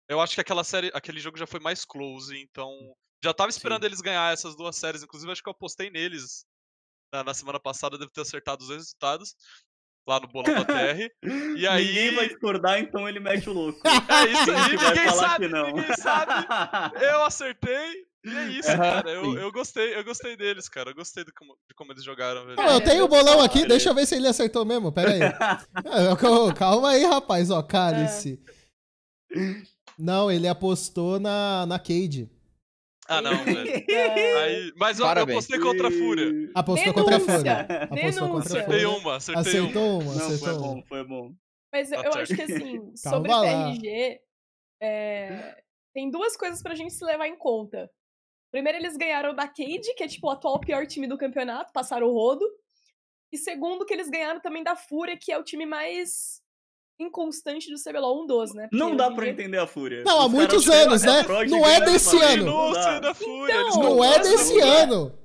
eu 0.09 0.21
acho 0.21 0.35
que 0.35 0.41
aquela 0.41 0.65
série, 0.65 0.91
aquele 0.95 1.19
jogo 1.19 1.37
já 1.37 1.47
foi 1.47 1.61
mais 1.61 1.85
close, 1.85 2.39
então 2.39 2.71
já 3.25 3.33
tava 3.33 3.51
esperando 3.51 3.81
Sim. 3.81 3.87
eles 3.87 4.01
ganhar 4.01 4.33
essas 4.33 4.55
duas 4.55 4.77
séries. 4.77 5.03
Inclusive, 5.03 5.33
acho 5.33 5.43
que 5.43 5.49
eu 5.49 5.53
apostei 5.53 5.91
neles 5.91 6.45
na, 7.13 7.25
na 7.25 7.35
semana 7.35 7.59
passada. 7.59 7.99
Devo 7.99 8.11
ter 8.11 8.21
acertado 8.21 8.63
os 8.63 8.71
resultados 8.71 9.35
lá 10.07 10.21
no 10.21 10.29
bolão 10.29 10.53
da 10.55 10.65
TR. 10.65 11.11
E 11.57 11.67
aí... 11.67 11.87
Ninguém 11.87 12.15
vai 12.15 12.29
discordar, 12.29 12.79
então 12.79 13.09
ele 13.09 13.19
mete 13.19 13.49
o 13.49 13.53
louco. 13.55 13.81
É 13.89 14.31
isso 14.31 14.51
aí, 14.51 14.77
ninguém 14.77 15.11
sabe, 15.11 15.49
ninguém 15.49 15.97
sabe. 15.97 16.47
Eu 17.01 17.25
acertei. 17.25 18.07
E 18.27 18.31
é 18.31 18.45
isso, 18.49 18.71
uhum, 18.71 18.77
cara. 18.79 19.11
Eu, 19.11 19.39
eu, 19.39 19.53
gostei, 19.53 19.95
eu 19.95 20.05
gostei 20.05 20.35
deles, 20.37 20.67
cara. 20.69 20.91
Eu 20.91 20.95
gostei 20.95 21.25
como, 21.37 21.59
de 21.69 21.75
como 21.75 21.93
eles 21.93 22.05
jogaram. 22.05 22.47
Velho. 22.47 22.61
eu 22.61 22.81
tenho 22.81 23.05
o 23.05 23.09
bolão 23.09 23.43
aqui, 23.43 23.67
deixa 23.67 23.91
eu 23.91 23.95
ver 23.95 24.07
se 24.07 24.15
ele 24.15 24.27
acertou 24.27 24.65
mesmo. 24.65 24.91
Pera 24.91 25.13
aí. 25.13 25.21
É, 25.21 26.55
calma 26.55 26.91
aí, 26.91 27.05
rapaz. 27.05 27.51
Ó, 27.51 27.63
cálice. 27.63 28.43
É. 29.31 29.63
Não, 29.99 30.31
ele 30.31 30.49
apostou 30.49 31.21
na, 31.21 31.67
na 31.67 31.79
Cade. 31.79 32.31
Ah, 33.09 33.21
não, 33.21 33.37
velho. 33.45 33.71
Aí, 33.71 34.73
mas 34.77 34.99
eu, 34.99 35.07
eu 35.07 35.13
apostei 35.13 35.59
contra 35.59 35.89
a 35.89 35.91
Fúria. 35.91 36.51
Apostou 36.55 36.95
contra 36.95 37.17
a 37.17 37.21
Fúria. 37.21 37.61
Apostou 37.91 38.29
contra 38.29 38.61
a 38.61 38.65
Fúria. 38.65 38.65
Acertei 38.65 38.85
uma, 38.87 39.17
acertei 39.17 39.41
Acertou 39.43 40.01
uma. 40.01 40.15
Não, 40.15 40.39
foi 40.39 40.55
bom, 40.55 40.83
foi 40.89 41.05
bom. 41.05 41.35
Mas 41.73 41.91
eu 41.91 42.03
tá 42.03 42.21
acho 42.21 42.35
que 42.35 42.43
assim, 42.43 42.93
sobre 42.97 43.33
o 43.33 43.41
PRG, 43.41 44.21
é, 44.81 45.57
tem 45.93 46.11
duas 46.11 46.37
coisas 46.37 46.63
pra 46.63 46.75
gente 46.75 46.93
se 46.93 47.05
levar 47.05 47.27
em 47.27 47.37
conta. 47.37 47.91
Primeiro, 48.53 48.79
eles 48.79 48.97
ganharam 48.97 49.35
da 49.35 49.49
Cade, 49.49 49.95
que 49.97 50.05
é 50.05 50.09
tipo 50.09 50.29
o 50.29 50.31
atual 50.31 50.61
pior 50.61 50.87
time 50.87 51.09
do 51.09 51.19
campeonato, 51.19 51.73
passaram 51.73 52.07
o 52.07 52.13
rodo. 52.13 52.49
E 53.33 53.37
segundo, 53.37 53.85
que 53.85 53.93
eles 53.93 54.09
ganharam 54.09 54.41
também 54.41 54.63
da 54.63 54.77
Fúria, 54.77 55.19
que 55.21 55.33
é 55.33 55.39
o 55.39 55.43
time 55.43 55.67
mais 55.67 56.41
inconstante 56.99 57.71
do 57.71 57.83
CBLOL 57.83 58.27
1-12, 58.27 58.55
né? 58.55 58.69
Porque 58.69 58.77
não 58.77 58.97
dá 58.97 59.11
pra 59.11 59.29
entender 59.29 59.59
a 59.59 59.67
Fúria. 59.67 60.03
Não, 60.05 60.21
há 60.21 60.29
muitos 60.29 60.69
anos, 60.69 61.03
né? 61.03 61.23
Não 61.49 61.67
é 61.67 61.81
desse 61.81 62.17
ano. 62.21 62.49
Então, 62.49 63.83
não 63.83 64.05
é 64.05 64.19
desse 64.19 64.61
ano. 64.61 65.19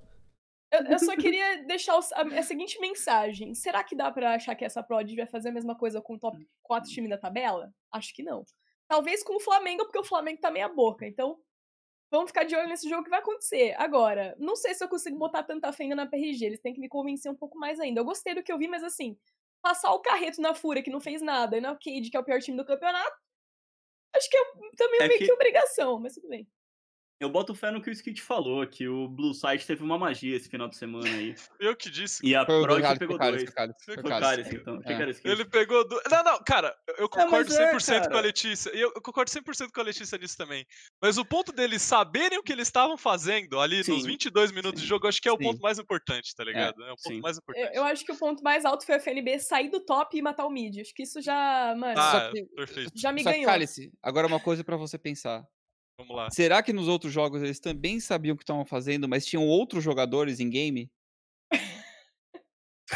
Eu, 0.71 0.83
eu, 0.85 0.99
só 0.99 1.15
queria 1.15 1.63
deixar 1.65 1.93
a, 1.95 2.21
a, 2.21 2.43
seguinte 2.43 2.79
mensagem. 2.79 3.55
Será 3.55 3.83
que 3.83 3.95
dá 3.95 4.11
pra 4.11 4.35
achar 4.35 4.53
que 4.55 4.63
essa 4.63 4.83
Prod 4.83 5.11
vai 5.15 5.25
fazer 5.25 5.49
a 5.49 5.51
mesma 5.51 5.75
coisa 5.75 5.99
com 5.99 6.13
o 6.13 6.19
top 6.19 6.47
4 6.61 6.89
time 6.91 7.09
da 7.09 7.17
tabela? 7.17 7.73
Acho 7.91 8.13
que 8.13 8.21
não. 8.21 8.45
Talvez 8.87 9.23
com 9.23 9.35
o 9.35 9.39
Flamengo, 9.39 9.83
porque 9.83 9.99
o 9.99 10.03
Flamengo 10.03 10.39
tá 10.39 10.51
meia 10.51 10.69
boca. 10.69 11.07
Então, 11.07 11.39
vamos 12.11 12.29
ficar 12.29 12.43
de 12.43 12.55
olho 12.55 12.69
nesse 12.69 12.87
jogo 12.87 13.03
que 13.03 13.09
vai 13.09 13.19
acontecer. 13.19 13.73
Agora, 13.79 14.35
não 14.37 14.55
sei 14.55 14.75
se 14.75 14.83
eu 14.83 14.87
consigo 14.87 15.17
botar 15.17 15.41
tanta 15.41 15.71
fé 15.73 15.83
ainda 15.83 15.95
na 15.95 16.07
PRG. 16.07 16.45
Eles 16.45 16.61
têm 16.61 16.73
que 16.73 16.79
me 16.79 16.87
convencer 16.87 17.31
um 17.31 17.35
pouco 17.35 17.57
mais 17.57 17.79
ainda. 17.79 18.01
Eu 18.01 18.05
gostei 18.05 18.35
do 18.35 18.43
que 18.43 18.51
eu 18.51 18.57
vi, 18.59 18.67
mas 18.67 18.83
assim, 18.83 19.17
passar 19.61 19.91
o 19.91 19.99
carreto 19.99 20.41
na 20.41 20.53
Fúria, 20.53 20.83
que 20.83 20.89
não 20.89 20.99
fez 20.99 21.21
nada, 21.21 21.57
e 21.57 21.61
na 21.61 21.75
Cade, 21.75 22.09
que 22.09 22.17
é 22.17 22.19
o 22.19 22.23
pior 22.23 22.39
time 22.39 22.57
do 22.57 22.65
campeonato, 22.65 23.17
acho 24.15 24.29
que 24.29 24.37
é 24.37 24.43
também 24.77 25.01
é 25.01 25.07
meio 25.07 25.19
que... 25.19 25.25
que 25.25 25.31
obrigação, 25.31 25.99
mas 25.99 26.15
tudo 26.15 26.29
bem. 26.29 26.47
Eu 27.19 27.29
boto 27.29 27.53
fé 27.53 27.69
no 27.69 27.81
que 27.81 27.89
o 27.89 27.93
Skit 27.93 28.21
falou, 28.21 28.65
que 28.65 28.87
o 28.87 29.09
Blue 29.09 29.33
Side 29.33 29.65
teve 29.65 29.83
uma 29.83 29.97
magia 29.97 30.37
esse 30.37 30.47
final 30.47 30.69
de 30.69 30.77
semana 30.77 31.05
aí. 31.05 31.35
Eu 31.59 31.75
que 31.75 31.89
disse. 31.89 32.25
E 32.25 32.33
a 32.33 32.45
Prod 32.45 32.81
pegou 32.97 33.17
dois. 33.17 33.43
Foi 33.83 33.95
o 33.97 34.03
Cálice, 34.03 34.55
então. 34.55 34.81
É. 34.85 35.29
Ele 35.29 35.43
pegou 35.43 35.85
dois. 35.85 36.01
Não, 36.09 36.23
não, 36.23 36.39
cara, 36.43 36.73
eu 36.97 37.05
é, 37.05 37.09
concordo 37.09 37.53
é, 37.53 37.73
100% 37.73 38.05
é, 38.05 38.07
com 38.07 38.17
a 38.17 38.21
Letícia. 38.21 38.71
E 38.73 38.79
eu, 38.79 38.93
concordo 38.93 39.29
100% 39.29 39.71
com 39.71 39.81
a 39.81 39.83
Letícia 39.83 40.17
nisso 40.17 40.37
também. 40.37 40.65
Mas 41.01 41.17
o 41.17 41.25
ponto 41.25 41.51
deles 41.51 41.81
saberem 41.81 42.39
o 42.39 42.43
que 42.43 42.53
eles 42.53 42.67
estavam 42.67 42.97
fazendo 42.97 43.59
ali 43.59 43.83
Sim. 43.83 43.93
nos 43.93 44.05
22 44.05 44.51
minutos 44.51 44.79
Sim. 44.79 44.83
de 44.83 44.89
jogo, 44.89 45.05
eu 45.05 45.09
acho 45.09 45.21
que 45.21 45.27
é 45.27 45.31
o 45.31 45.37
Sim. 45.37 45.43
ponto 45.43 45.61
mais 45.61 45.77
importante, 45.77 46.33
tá 46.33 46.43
ligado? 46.43 46.81
É, 46.83 46.89
é 46.89 46.93
o 46.93 46.95
ponto 46.95 47.21
mais 47.21 47.37
importante. 47.37 47.67
Eu, 47.67 47.73
eu, 47.73 47.83
acho 47.83 48.05
que 48.05 48.11
o 48.11 48.17
ponto 48.17 48.41
mais 48.41 48.63
alto 48.63 48.85
foi 48.85 48.95
a 48.95 48.99
FNB 48.99 49.39
sair 49.39 49.69
do 49.69 49.81
top 49.81 50.17
e 50.17 50.21
matar 50.21 50.45
o 50.45 50.49
mid. 50.49 50.79
Acho 50.79 50.93
que 50.93 51.03
isso 51.03 51.21
já, 51.21 51.75
mano. 51.77 51.99
Ah, 51.99 52.31
perfeito. 52.55 52.91
Já 52.95 53.11
me 53.11 53.23
Só 53.23 53.31
ganhou. 53.31 53.45
Cálice, 53.45 53.91
agora 54.01 54.25
uma 54.25 54.39
coisa 54.39 54.63
para 54.63 54.77
você 54.77 54.97
pensar 54.97 55.45
Vamos 55.99 56.15
lá. 56.15 56.29
Será 56.31 56.63
que 56.63 56.71
nos 56.71 56.87
outros 56.87 57.11
jogos 57.11 57.43
eles 57.43 57.59
também 57.59 57.99
sabiam 57.99 58.33
o 58.33 58.37
que 58.37 58.43
estavam 58.43 58.65
fazendo, 58.65 59.07
mas 59.07 59.25
tinham 59.25 59.45
outros 59.45 59.83
jogadores 59.83 60.39
em 60.39 60.49
game? 60.49 60.89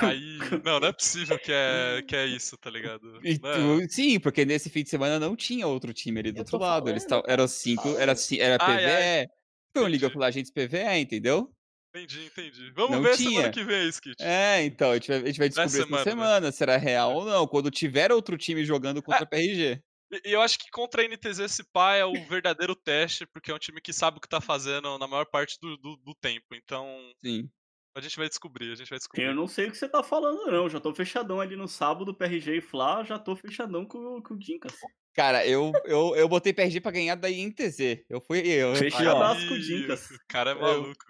Aí, 0.02 0.38
não, 0.64 0.80
não 0.80 0.88
é 0.88 0.94
possível 0.94 1.38
que 1.38 1.52
é, 1.52 2.02
que 2.08 2.16
é 2.16 2.26
isso, 2.26 2.58
tá 2.58 2.70
ligado? 2.70 3.20
E 3.22 3.38
tu, 3.38 3.90
sim, 3.90 4.20
porque 4.22 4.46
nesse 4.46 4.70
fim 4.70 4.84
de 4.84 4.90
semana 4.90 5.20
não 5.20 5.36
tinha 5.36 5.68
outro 5.68 5.94
time 5.94 6.18
ali 6.22 6.32
do 6.32 6.40
outro 6.40 6.58
lado. 6.58 6.90
Eles 6.90 7.06
tavam, 7.06 7.26
eram 7.28 7.46
cinco, 7.46 7.90
era, 7.98 8.14
era 8.40 8.58
PVE. 8.58 8.72
Ai, 8.72 9.20
ai. 9.20 9.28
Foi 9.76 9.84
um 9.84 9.88
League 9.88 10.06
of 10.06 10.18
Legends 10.18 10.50
PVE, 10.50 11.00
entendeu? 11.02 11.54
Entendi, 11.94 12.26
entendi. 12.26 12.72
Vamos 12.72 12.92
não 12.92 13.04
ver 13.04 13.18
tinha. 13.18 13.30
semana 13.30 13.52
que 13.52 13.64
vem, 13.66 13.90
Skit. 13.90 14.16
É, 14.24 14.64
então, 14.64 14.92
a 14.92 14.94
gente 14.96 15.10
vai, 15.10 15.18
a 15.18 15.26
gente 15.26 15.38
vai 15.40 15.50
descobrir 15.50 15.68
essa 15.68 15.84
semana, 15.84 16.04
semana 16.04 16.40
né? 16.40 16.52
será 16.52 16.78
real 16.78 17.12
é. 17.12 17.16
ou 17.16 17.26
não, 17.26 17.48
quando 17.48 17.70
tiver 17.70 18.14
outro 18.14 18.38
time 18.38 18.64
jogando 18.64 19.04
contra 19.04 19.24
é. 19.24 19.26
PRG. 19.26 19.84
E 20.24 20.32
eu 20.32 20.42
acho 20.42 20.60
que 20.60 20.70
contra 20.70 21.02
a 21.02 21.08
NTZ 21.08 21.40
esse 21.40 21.64
pai 21.64 22.00
é 22.00 22.06
o 22.06 22.14
verdadeiro 22.28 22.76
teste, 22.76 23.26
porque 23.26 23.52
é 23.52 23.56
um 23.56 23.60
time 23.60 23.82
que 23.82 23.94
sabe 23.94 24.18
o 24.18 24.22
que 24.22 24.30
tá 24.30 24.42
fazendo 24.42 24.98
na 24.98 25.08
maior 25.08 25.26
parte 25.26 25.58
do, 25.62 25.78
do, 25.78 25.96
do 25.98 26.16
tempo. 26.16 26.54
Então. 26.54 26.88
Sim. 27.24 27.50
A 27.96 28.02
gente 28.02 28.18
vai 28.18 28.28
descobrir, 28.28 28.72
a 28.72 28.76
gente 28.76 28.90
vai 28.90 28.98
descobrir. 28.98 29.24
Eu 29.24 29.36
não 29.36 29.48
sei 29.48 29.68
o 29.68 29.72
que 29.72 29.78
você 29.78 29.88
tá 29.88 30.02
falando, 30.02 30.52
não. 30.52 30.68
Já 30.68 30.80
tô 30.80 30.92
fechadão 30.96 31.40
ali 31.40 31.56
no 31.56 31.68
sábado, 31.68 32.14
PRG 32.14 32.58
e 32.58 32.62
Fla, 32.62 33.04
já 33.04 33.20
tô 33.20 33.36
fechadão 33.36 33.86
com, 33.86 34.20
com 34.20 34.34
o 34.34 34.40
Dinkas. 34.40 34.74
Cara, 35.14 35.46
eu, 35.46 35.72
eu, 35.86 36.16
eu 36.16 36.28
botei 36.28 36.52
PRG 36.52 36.82
pra 36.82 36.92
ganhar 36.92 37.14
da 37.14 37.30
INTZ. 37.30 38.04
Eu 38.10 38.20
fui. 38.20 38.40
Eu, 38.40 38.76
Fechadaço 38.76 39.48
com 39.48 39.54
o 39.54 39.60
Dinkas. 39.60 40.10
O 40.10 40.18
cara 40.28 40.52
é 40.52 40.56
maluco. 40.56 41.06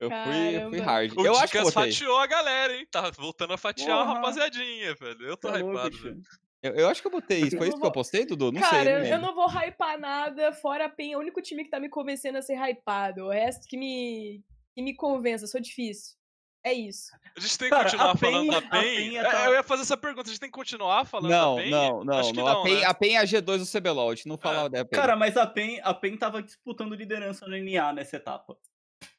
Eu, 0.00 0.10
eu 0.10 0.10
fui, 0.10 0.56
eu 0.56 0.70
fui 0.70 0.80
hard. 0.80 1.12
O 1.16 1.24
eu 1.24 1.36
acho 1.36 1.52
que 1.52 1.70
fatiou 1.70 2.18
a 2.18 2.26
galera, 2.26 2.76
hein? 2.76 2.86
Tá 2.90 3.10
voltando 3.12 3.52
a 3.52 3.56
fatiar 3.56 3.96
Porra. 3.96 4.10
a 4.10 4.14
rapaziadinha, 4.14 4.94
velho. 4.96 5.22
Eu 5.22 5.36
tô 5.36 5.52
tá 5.52 5.60
hypado, 5.60 5.96
velho. 5.96 6.20
Eu, 6.64 6.72
eu, 6.76 6.88
acho 6.88 7.02
que 7.02 7.06
eu 7.06 7.12
botei 7.12 7.40
isso. 7.40 7.58
Foi 7.58 7.68
isso 7.68 7.78
que 7.78 7.86
eu 7.86 7.92
postei, 7.92 8.24
Dudu? 8.24 8.50
Não 8.50 8.60
Cara, 8.60 8.82
sei. 8.82 8.84
Cara, 8.84 9.08
eu 9.08 9.20
não 9.20 9.34
vou 9.34 9.46
hypar 9.46 9.98
nada, 9.98 10.50
fora 10.50 10.86
a 10.86 10.88
PEN. 10.88 11.12
É 11.12 11.16
o 11.16 11.20
único 11.20 11.42
time 11.42 11.62
que 11.62 11.70
tá 11.70 11.78
me 11.78 11.90
convencendo 11.90 12.38
a 12.38 12.42
ser 12.42 12.56
hypado. 12.56 13.26
O 13.26 13.30
resto 13.30 13.68
que 13.68 13.76
me, 13.76 14.42
que 14.74 14.80
me 14.80 14.94
convença. 14.96 15.46
Sou 15.46 15.60
difícil. 15.60 16.16
É 16.64 16.72
isso. 16.72 17.10
A 17.36 17.40
gente 17.40 17.58
tem 17.58 17.68
que 17.68 17.74
Cara, 17.76 17.84
continuar 17.84 18.16
falando 18.16 18.50
da 18.50 18.62
PEN? 18.62 19.18
É, 19.18 19.22
tá... 19.22 19.44
Eu 19.44 19.52
ia 19.52 19.62
fazer 19.62 19.82
essa 19.82 19.98
pergunta, 19.98 20.28
a 20.28 20.32
gente 20.32 20.40
tem 20.40 20.48
que 20.48 20.58
continuar 20.58 21.04
falando 21.04 21.30
não, 21.30 21.56
da 21.56 21.62
PEN? 21.62 21.70
Não, 21.70 22.04
não, 22.04 22.18
Acho 22.18 22.32
não. 22.32 22.44
não 22.44 22.60
a, 22.60 22.62
PEN, 22.62 22.76
né? 22.76 22.84
a 22.84 22.94
PEN 22.94 23.16
é 23.16 23.18
a 23.18 23.24
G2 23.24 23.58
do 23.58 23.80
CBLOL, 23.80 24.10
a 24.10 24.14
gente 24.14 24.28
não 24.28 24.38
fala 24.38 24.64
é. 24.64 24.68
da 24.70 24.84
PEN. 24.86 24.98
Cara, 24.98 25.14
mas 25.14 25.36
a 25.36 25.46
PEN, 25.46 25.80
a 25.84 25.92
PEN 25.92 26.16
tava 26.16 26.42
disputando 26.42 26.94
liderança 26.94 27.46
no 27.46 27.54
NA 27.58 27.92
nessa 27.92 28.16
etapa. 28.16 28.56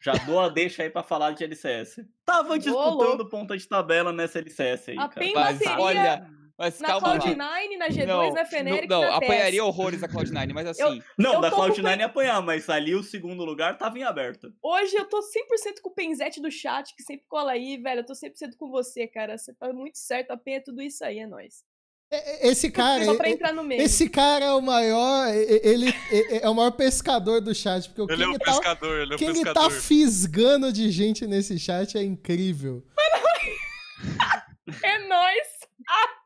Já 0.02 0.14
dou 0.14 0.40
a 0.40 0.50
deixa 0.50 0.82
aí 0.82 0.90
pra 0.90 1.04
falar 1.04 1.34
de 1.34 1.44
LCS. 1.44 2.04
Tava 2.26 2.58
disputando 2.58 3.20
Olô. 3.20 3.30
ponta 3.30 3.56
de 3.56 3.68
tabela 3.68 4.12
nessa 4.12 4.40
LCS 4.40 4.90
aí, 4.90 4.98
a 4.98 5.08
cara. 5.08 5.14
PEN 5.14 5.34
bateria... 5.34 5.80
olha, 5.80 6.30
mas 6.58 6.80
na 6.80 7.00
Cloud9, 7.00 7.78
na 7.78 7.90
G2, 7.90 8.06
não, 8.06 8.34
na 8.34 8.46
Feneric, 8.46 8.88
Não, 8.88 9.02
não 9.02 9.14
apanharia 9.14 9.64
horrores 9.64 10.02
a 10.02 10.08
Cloud9, 10.08 10.54
mas 10.54 10.68
assim... 10.68 10.82
Eu, 10.82 11.04
não, 11.18 11.34
eu 11.36 11.42
da 11.42 11.52
Cloud9 11.52 12.00
ia 12.00 12.06
apanhar, 12.06 12.42
mas 12.42 12.70
ali 12.70 12.96
o 12.96 13.04
segundo 13.04 13.44
lugar 13.44 13.78
tava 13.78 14.00
em 14.00 14.04
aberto. 14.04 14.54
Hoje 14.64 14.96
eu 14.96 15.06
tô 15.06 15.20
100% 15.20 15.82
com 15.82 15.90
o 15.90 15.94
Penzete 15.94 16.42
do 16.42 16.50
chat, 16.50 16.96
que 16.96 17.04
sempre 17.04 17.26
cola 17.28 17.52
aí, 17.52 17.78
velho. 17.78 18.00
Eu 18.00 18.06
tô 18.06 18.14
100% 18.14 18.56
com 18.58 18.70
você, 18.70 19.06
cara. 19.06 19.38
Você 19.38 19.54
tá 19.54 19.72
muito 19.74 19.98
certo, 19.98 20.32
a 20.32 20.40
é 20.46 20.60
tudo 20.62 20.82
isso 20.82 21.04
aí, 21.04 21.20
é 21.20 21.28
nóis. 21.28 21.64
É, 22.12 22.48
é, 22.48 22.52
esse 22.52 22.72
cara. 22.72 23.04
Só 23.04 23.16
pra 23.16 23.30
entrar 23.30 23.54
no 23.54 23.64
meio. 23.64 23.82
Esse 23.82 24.10
cara 24.10 24.46
é 24.46 24.54
o 24.54 24.62
maior. 24.62 25.28
Ele 25.34 25.94
é 26.42 26.50
o 26.50 26.54
maior 26.54 26.72
pescador 26.72 27.42
do 27.42 27.54
chat. 27.54 27.90
Porque 27.90 28.14
ele 28.14 28.24
é 28.24 28.28
o 28.28 28.40
tá, 28.40 28.46
pescador, 28.46 29.02
ele 29.02 29.14
é 29.14 29.16
o 29.16 29.20
quem 29.20 29.34
pescador. 29.34 29.54
tá 29.54 29.70
fisgando 29.70 30.72
de 30.72 30.90
gente 30.92 31.26
nesse 31.28 31.58
chat 31.60 31.98
é 31.98 32.04
incrível. 32.04 32.86
é 34.84 35.08
nóis! 35.08 35.48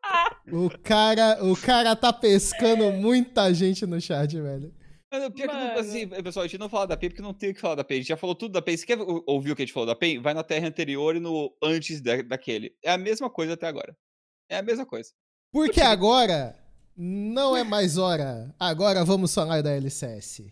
o, 0.51 0.69
cara, 0.83 1.43
o 1.43 1.55
cara 1.55 1.95
tá 1.95 2.11
pescando 2.11 2.91
muita 2.91 3.53
gente 3.53 3.85
no 3.85 3.99
chat, 3.99 4.39
velho. 4.39 4.73
Mas, 5.11 5.27
pior 5.29 5.47
Mano. 5.47 5.73
que, 5.73 5.79
assim, 5.79 6.07
pessoal, 6.07 6.43
a 6.45 6.47
gente 6.47 6.59
não 6.59 6.69
fala 6.69 6.87
da 6.87 6.97
PEN 6.97 7.09
porque 7.09 7.21
não 7.21 7.33
tem 7.33 7.49
o 7.49 7.53
que 7.53 7.59
falar 7.59 7.75
da 7.75 7.83
PEN. 7.83 7.95
A 7.95 7.99
gente 8.01 8.09
já 8.09 8.17
falou 8.17 8.35
tudo 8.35 8.51
da 8.51 8.61
PEN. 8.61 8.77
Se 8.77 8.85
quer 8.85 8.97
ouvir 9.25 9.51
o 9.51 9.55
que 9.55 9.63
a 9.63 9.65
gente 9.65 9.73
falou 9.73 9.87
da 9.87 9.95
PEN, 9.95 10.19
vai 10.21 10.33
na 10.33 10.43
terra 10.43 10.67
anterior 10.67 11.15
e 11.15 11.19
no 11.19 11.51
antes 11.63 11.99
da, 11.99 12.21
daquele. 12.21 12.75
É 12.83 12.91
a 12.91 12.97
mesma 12.97 13.29
coisa 13.29 13.53
até 13.53 13.67
agora. 13.67 13.97
É 14.47 14.57
a 14.57 14.61
mesma 14.61 14.85
coisa. 14.85 15.11
Porque 15.51 15.81
agora 15.81 16.55
não 16.95 17.57
é 17.57 17.63
mais 17.63 17.97
hora. 17.97 18.53
Agora 18.59 19.03
vamos 19.03 19.33
falar 19.33 19.63
da 19.63 19.71
LCS. 19.71 20.43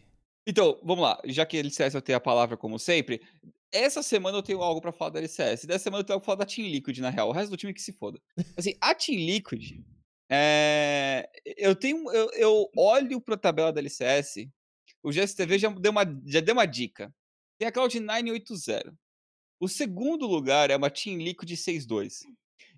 Então, 0.48 0.80
vamos 0.82 1.04
lá. 1.04 1.22
Já 1.26 1.46
que 1.46 1.58
a 1.58 1.60
LCS 1.60 1.94
eu 1.94 2.02
tenho 2.02 2.18
a 2.18 2.22
palavra 2.22 2.58
como 2.58 2.80
sempre, 2.80 3.22
essa 3.72 4.02
semana 4.02 4.38
eu 4.38 4.44
tenho 4.44 4.62
algo 4.62 4.82
para 4.82 4.92
falar 4.92 5.12
da 5.12 5.20
LCS. 5.20 5.66
Dessa 5.66 5.86
semana 5.86 6.02
eu 6.02 6.06
tenho 6.06 6.16
algo 6.16 6.24
pra 6.24 6.34
falar 6.34 6.46
da 6.46 6.46
Team 6.46 6.68
Liquid, 6.68 7.00
na 7.00 7.10
real. 7.10 7.30
O 7.30 7.32
resto 7.32 7.52
do 7.52 7.58
time 7.58 7.74
que 7.74 7.82
se 7.82 7.94
foda. 7.94 8.22
Assim, 8.56 8.76
a 8.82 8.94
Team 8.96 9.18
Liquid. 9.18 9.84
É... 10.30 11.30
Eu 11.46 11.76
tenho. 11.76 12.12
Eu, 12.12 12.30
eu 12.34 12.72
olho 12.78 13.22
pra 13.22 13.38
tabela 13.38 13.72
da 13.72 13.80
LCS. 13.80 14.50
O 15.04 15.12
GSTV 15.12 15.60
já 15.60 15.70
deu 15.70 15.92
uma, 15.92 16.04
já 16.26 16.40
deu 16.40 16.54
uma 16.54 16.66
dica. 16.66 17.14
Tem 17.58 17.68
a 17.68 17.72
Cloud9 17.72 18.32
8.0. 18.34 18.94
O 19.60 19.68
segundo 19.68 20.28
lugar 20.28 20.70
é 20.70 20.76
uma 20.76 20.90
Team 20.90 21.18
Liquid 21.18 21.52
6.2. 21.52 22.26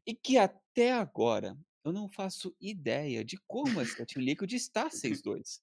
E 0.05 0.15
que 0.15 0.37
até 0.37 0.91
agora 0.93 1.57
eu 1.83 1.91
não 1.91 2.09
faço 2.09 2.55
ideia 2.59 3.23
de 3.23 3.37
como 3.47 3.81
essa 3.81 4.05
Team 4.05 4.23
Liquid 4.23 4.51
está 4.53 4.89
6-2. 4.89 5.59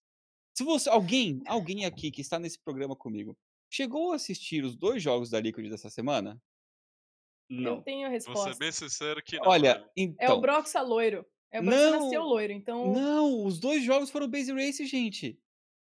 Se 0.57 0.65
você, 0.65 0.89
alguém, 0.89 1.43
alguém 1.47 1.85
aqui 1.85 2.11
que 2.11 2.21
está 2.21 2.39
nesse 2.39 2.59
programa 2.59 2.97
comigo, 2.97 3.37
chegou 3.77 4.13
a 4.13 4.17
assistir 4.17 4.65
os 4.65 4.75
dois 4.75 5.03
jogos 5.03 5.29
da 5.29 5.39
Liquid 5.39 5.69
dessa 5.69 5.91
semana? 5.91 6.41
Não. 7.49 7.77
Eu 7.77 7.83
tenho 7.83 8.07
a 8.07 8.11
resposta. 8.11 8.45
Vou 8.45 8.53
ser 8.53 8.59
bem 8.59 8.73
sincero 8.73 9.23
que 9.23 9.37
não. 9.37 9.47
Olha, 9.47 9.85
então... 9.97 10.17
É 10.19 10.29
o 10.29 10.33
então 10.33 10.41
Broxa 10.41 10.81
loiro. 10.81 11.27
É 11.53 11.61
o 11.61 11.63
Broxa 11.63 11.91
não, 11.91 12.01
nasceu 12.01 12.23
loiro, 12.23 12.53
então... 12.53 12.93
Não, 12.93 13.45
os 13.45 13.61
dois 13.61 13.85
jogos 13.85 14.11
foram 14.11 14.29
Base 14.29 14.53
Race, 14.53 14.85
gente. 14.87 15.39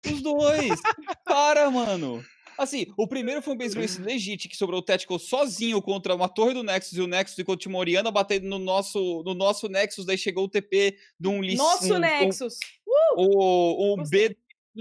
Os 0.05 0.21
dois! 0.21 0.81
Para, 1.25 1.69
mano! 1.69 2.23
Assim, 2.57 2.87
o 2.97 3.07
primeiro 3.07 3.41
foi 3.41 3.53
um 3.53 3.57
base 3.57 3.75
race 3.75 3.99
legit, 4.01 4.47
que 4.47 4.55
sobrou 4.55 4.79
o 4.79 4.83
Tactical 4.83 5.17
sozinho 5.17 5.81
contra 5.81 6.13
uma 6.13 6.29
torre 6.29 6.53
do 6.53 6.63
Nexus 6.63 6.97
e 6.97 7.01
o 7.01 7.07
Nexus 7.07 7.35
ficou 7.35 7.57
Timoriana 7.57 8.11
batendo 8.11 8.47
no 8.47 8.59
nosso, 8.59 9.23
no 9.23 9.33
nosso 9.33 9.67
Nexus, 9.67 10.05
daí 10.05 10.17
chegou 10.17 10.45
o 10.45 10.49
TP 10.49 10.95
de 11.19 11.27
um 11.27 11.39
Lee 11.39 11.55
Nosso 11.55 11.95
um, 11.95 11.99
Nexus! 11.99 12.57
Um, 12.87 13.21
uh! 13.21 13.25
O, 13.25 13.93
o 13.93 14.03
B 14.07 14.37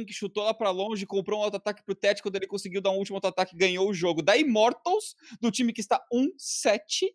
que 0.07 0.13
chutou 0.13 0.45
lá 0.45 0.55
pra 0.55 0.71
longe, 0.71 1.07
comprou 1.07 1.41
um 1.41 1.45
auto-ataque 1.45 1.85
pro 1.85 1.95
Tactical, 1.95 2.33
daí 2.33 2.41
ele 2.41 2.47
conseguiu 2.47 2.81
dar 2.81 2.91
um 2.91 2.99
último 2.99 3.17
auto-ataque 3.17 3.55
e 3.55 3.59
ganhou 3.59 3.89
o 3.89 3.95
jogo. 3.95 4.23
Da 4.23 4.37
Immortals, 4.37 5.15
do 5.41 5.51
time 5.51 5.73
que 5.73 5.81
está 5.81 6.03
1-7. 6.13 7.13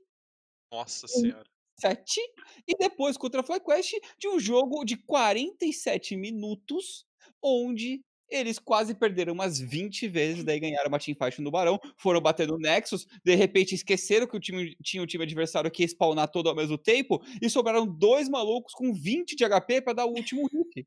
Nossa 0.71 1.07
senhora. 1.07 1.43
7 1.79 2.19
e 2.67 2.75
depois 2.75 3.17
contra 3.17 3.41
a 3.41 3.43
FlyQuest 3.43 3.93
de 4.17 4.27
um 4.27 4.39
jogo 4.39 4.83
de 4.83 4.97
47 4.97 6.15
minutos 6.17 7.05
onde 7.41 8.01
eles 8.29 8.59
quase 8.59 8.93
perderam 8.93 9.33
umas 9.33 9.59
20 9.59 10.07
vezes, 10.07 10.43
daí 10.43 10.59
ganharam 10.59 10.89
uma 10.89 10.99
teamfight 10.99 11.41
no 11.41 11.51
Barão, 11.51 11.79
foram 11.97 12.19
bater 12.19 12.47
no 12.47 12.57
Nexus, 12.57 13.07
de 13.23 13.35
repente 13.35 13.73
esqueceram 13.75 14.27
que 14.27 14.35
o 14.35 14.39
time 14.39 14.75
tinha 14.83 15.01
o 15.01 15.07
time 15.07 15.23
adversário 15.23 15.71
que 15.71 15.83
ia 15.83 15.87
spawnar 15.87 16.29
todo 16.29 16.49
ao 16.49 16.55
mesmo 16.55 16.77
tempo, 16.77 17.23
e 17.41 17.49
sobraram 17.49 17.87
dois 17.87 18.27
malucos 18.27 18.73
com 18.73 18.93
20 18.93 19.35
de 19.35 19.45
HP 19.45 19.81
para 19.81 19.93
dar 19.93 20.05
o 20.05 20.13
último 20.13 20.45
hit. 20.47 20.85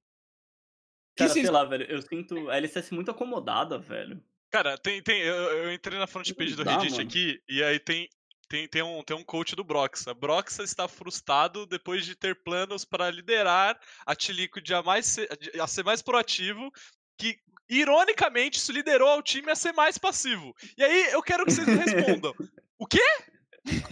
Cara, 1.29 1.33
sei 1.33 1.51
lá, 1.51 1.65
velho, 1.65 1.85
eu 1.85 2.03
sinto 2.03 2.51
a 2.51 2.57
LCS 2.57 2.91
muito 2.91 3.11
acomodada, 3.11 3.79
velho. 3.79 4.23
Cara, 4.51 4.77
tem, 4.77 5.03
tem, 5.03 5.21
eu, 5.21 5.35
eu 5.35 5.73
entrei 5.73 5.99
na 5.99 6.07
front 6.07 6.33
page 6.33 6.57
do 6.57 6.65
Reddit 6.65 6.91
mano. 6.91 7.03
aqui, 7.03 7.41
e 7.49 7.63
aí 7.63 7.79
tem, 7.79 8.09
tem, 8.49 8.67
tem, 8.67 8.83
um, 8.83 9.03
tem 9.05 9.17
um 9.17 9.23
coach 9.23 9.55
do 9.55 9.63
Broxa. 9.63 10.13
Broxa 10.13 10.65
está 10.65 10.89
frustrado 10.89 11.67
depois 11.67 12.05
de 12.05 12.17
ter 12.17 12.35
planos 12.43 12.85
para 12.85 13.11
liderar 13.11 13.79
a 14.05 14.17
T-Liquid 14.17 14.69
a, 14.73 14.83
mais, 14.83 15.17
a 15.61 15.67
ser 15.69 15.85
mais 15.85 16.03
proativo 16.03 16.71
que 17.17 17.39
ironicamente 17.69 18.59
isso 18.59 18.73
liderou 18.73 19.19
o 19.19 19.23
time 19.23 19.53
a 19.53 19.55
ser 19.55 19.73
mais 19.73 19.97
passivo. 19.97 20.53
E 20.77 20.83
aí 20.83 21.13
eu 21.13 21.23
quero 21.23 21.45
que 21.45 21.53
vocês 21.53 21.67
me 21.69 21.77
respondam. 21.77 22.35
o 22.77 22.87
quê? 22.87 23.05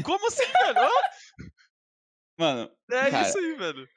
Como 0.02 0.26
assim, 0.26 0.44
velho? 0.44 0.90
Mano. 2.36 2.70
É 2.90 3.10
cara, 3.10 3.28
isso 3.28 3.38
aí, 3.38 3.54
velho. 3.54 3.88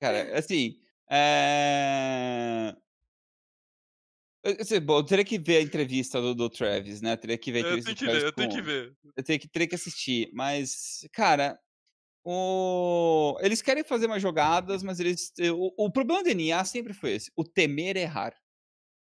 Cara, 0.00 0.38
assim. 0.38 0.78
É... 1.10 2.74
Eu, 4.42 4.80
bom, 4.82 4.98
eu 4.98 5.04
teria 5.04 5.24
que 5.24 5.38
ver 5.38 5.56
a 5.56 5.62
entrevista 5.62 6.20
do, 6.20 6.34
do 6.34 6.50
Travis, 6.50 7.00
né? 7.00 7.12
Eu 7.12 7.16
teria 7.16 7.38
que 7.38 7.50
ver 7.50 7.64
a 7.64 7.68
entrevista 7.76 7.90
eu 7.90 7.94
tenho 7.96 8.10
que 8.10 8.12
ver, 8.12 8.24
eu 8.24 8.32
tenho 8.32 8.50
que 8.50 8.62
ver. 8.62 8.96
Eu 9.16 9.22
teria 9.22 9.38
que, 9.38 9.48
teria 9.48 9.68
que 9.68 9.74
assistir. 9.74 10.30
Mas, 10.34 11.06
cara, 11.12 11.58
o... 12.22 13.38
eles 13.40 13.62
querem 13.62 13.82
fazer 13.82 14.06
mais 14.06 14.20
jogadas, 14.20 14.82
mas 14.82 15.00
eles. 15.00 15.32
O, 15.54 15.86
o 15.86 15.90
problema 15.90 16.22
do 16.22 16.34
NA 16.34 16.62
sempre 16.64 16.92
foi 16.92 17.12
esse: 17.12 17.32
o 17.34 17.42
temer 17.42 17.96
errar 17.96 18.34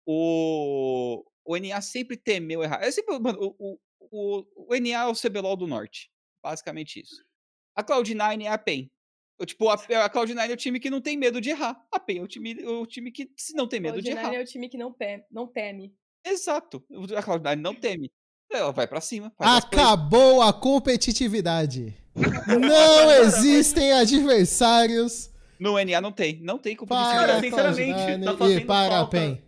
o, 0.05 1.23
o 1.45 1.57
NA 1.57 1.81
sempre 1.81 2.17
temeu 2.17 2.63
errar. 2.63 2.81
É 2.83 2.91
sempre, 2.91 3.17
mano, 3.19 3.39
o, 3.41 3.79
o, 3.99 4.45
o 4.69 4.75
NA 4.75 5.03
é 5.03 5.07
o 5.07 5.15
CBLOL 5.15 5.55
do 5.55 5.67
Norte. 5.67 6.11
Basicamente 6.43 6.99
isso. 6.99 7.23
A 7.75 7.83
Cloud9 7.83 8.43
é 8.43 8.47
a 8.47 8.57
PEN. 8.57 8.91
Tipo, 9.45 9.69
a, 9.69 9.73
a 9.73 10.09
Cloud9 10.09 10.49
é 10.49 10.53
o 10.53 10.57
time 10.57 10.79
que 10.79 10.89
não 10.89 11.01
tem 11.01 11.17
medo 11.17 11.39
de 11.39 11.49
errar. 11.49 11.85
A 11.91 11.99
PEN 11.99 12.19
é 12.19 12.21
o 12.21 12.27
time, 12.27 12.53
o 12.65 12.85
time 12.85 13.11
que 13.11 13.29
não 13.55 13.67
tem 13.67 13.79
medo 13.79 14.01
de 14.01 14.09
errar. 14.09 14.21
A 14.21 14.23
Cloud9 14.25 14.35
é 14.35 14.41
o 14.41 14.45
time 14.45 14.69
que 14.69 14.77
não, 14.77 14.91
pe 14.91 15.23
não 15.31 15.47
teme. 15.47 15.93
Exato. 16.25 16.83
A 17.17 17.23
Cloud9 17.23 17.55
não 17.55 17.75
teme. 17.75 18.11
Ela 18.51 18.71
vai 18.71 18.87
para 18.87 19.01
cima. 19.01 19.33
Acabou 19.39 20.41
a 20.41 20.53
competitividade. 20.53 21.95
não 22.15 23.11
existem 23.11 23.91
adversários. 23.93 25.31
No 25.59 25.73
NA 25.83 25.99
não 25.99 26.11
tem. 26.11 26.39
Não 26.41 26.57
tem 26.57 26.75
competitividade. 26.75 27.27
Cara, 27.27 27.39
sinceramente, 27.39 28.25
tá 28.25 28.37
fazendo 28.37 28.59
e 28.59 28.65
para 28.65 28.89
falta... 28.89 29.03
a 29.03 29.07
PEN. 29.07 29.41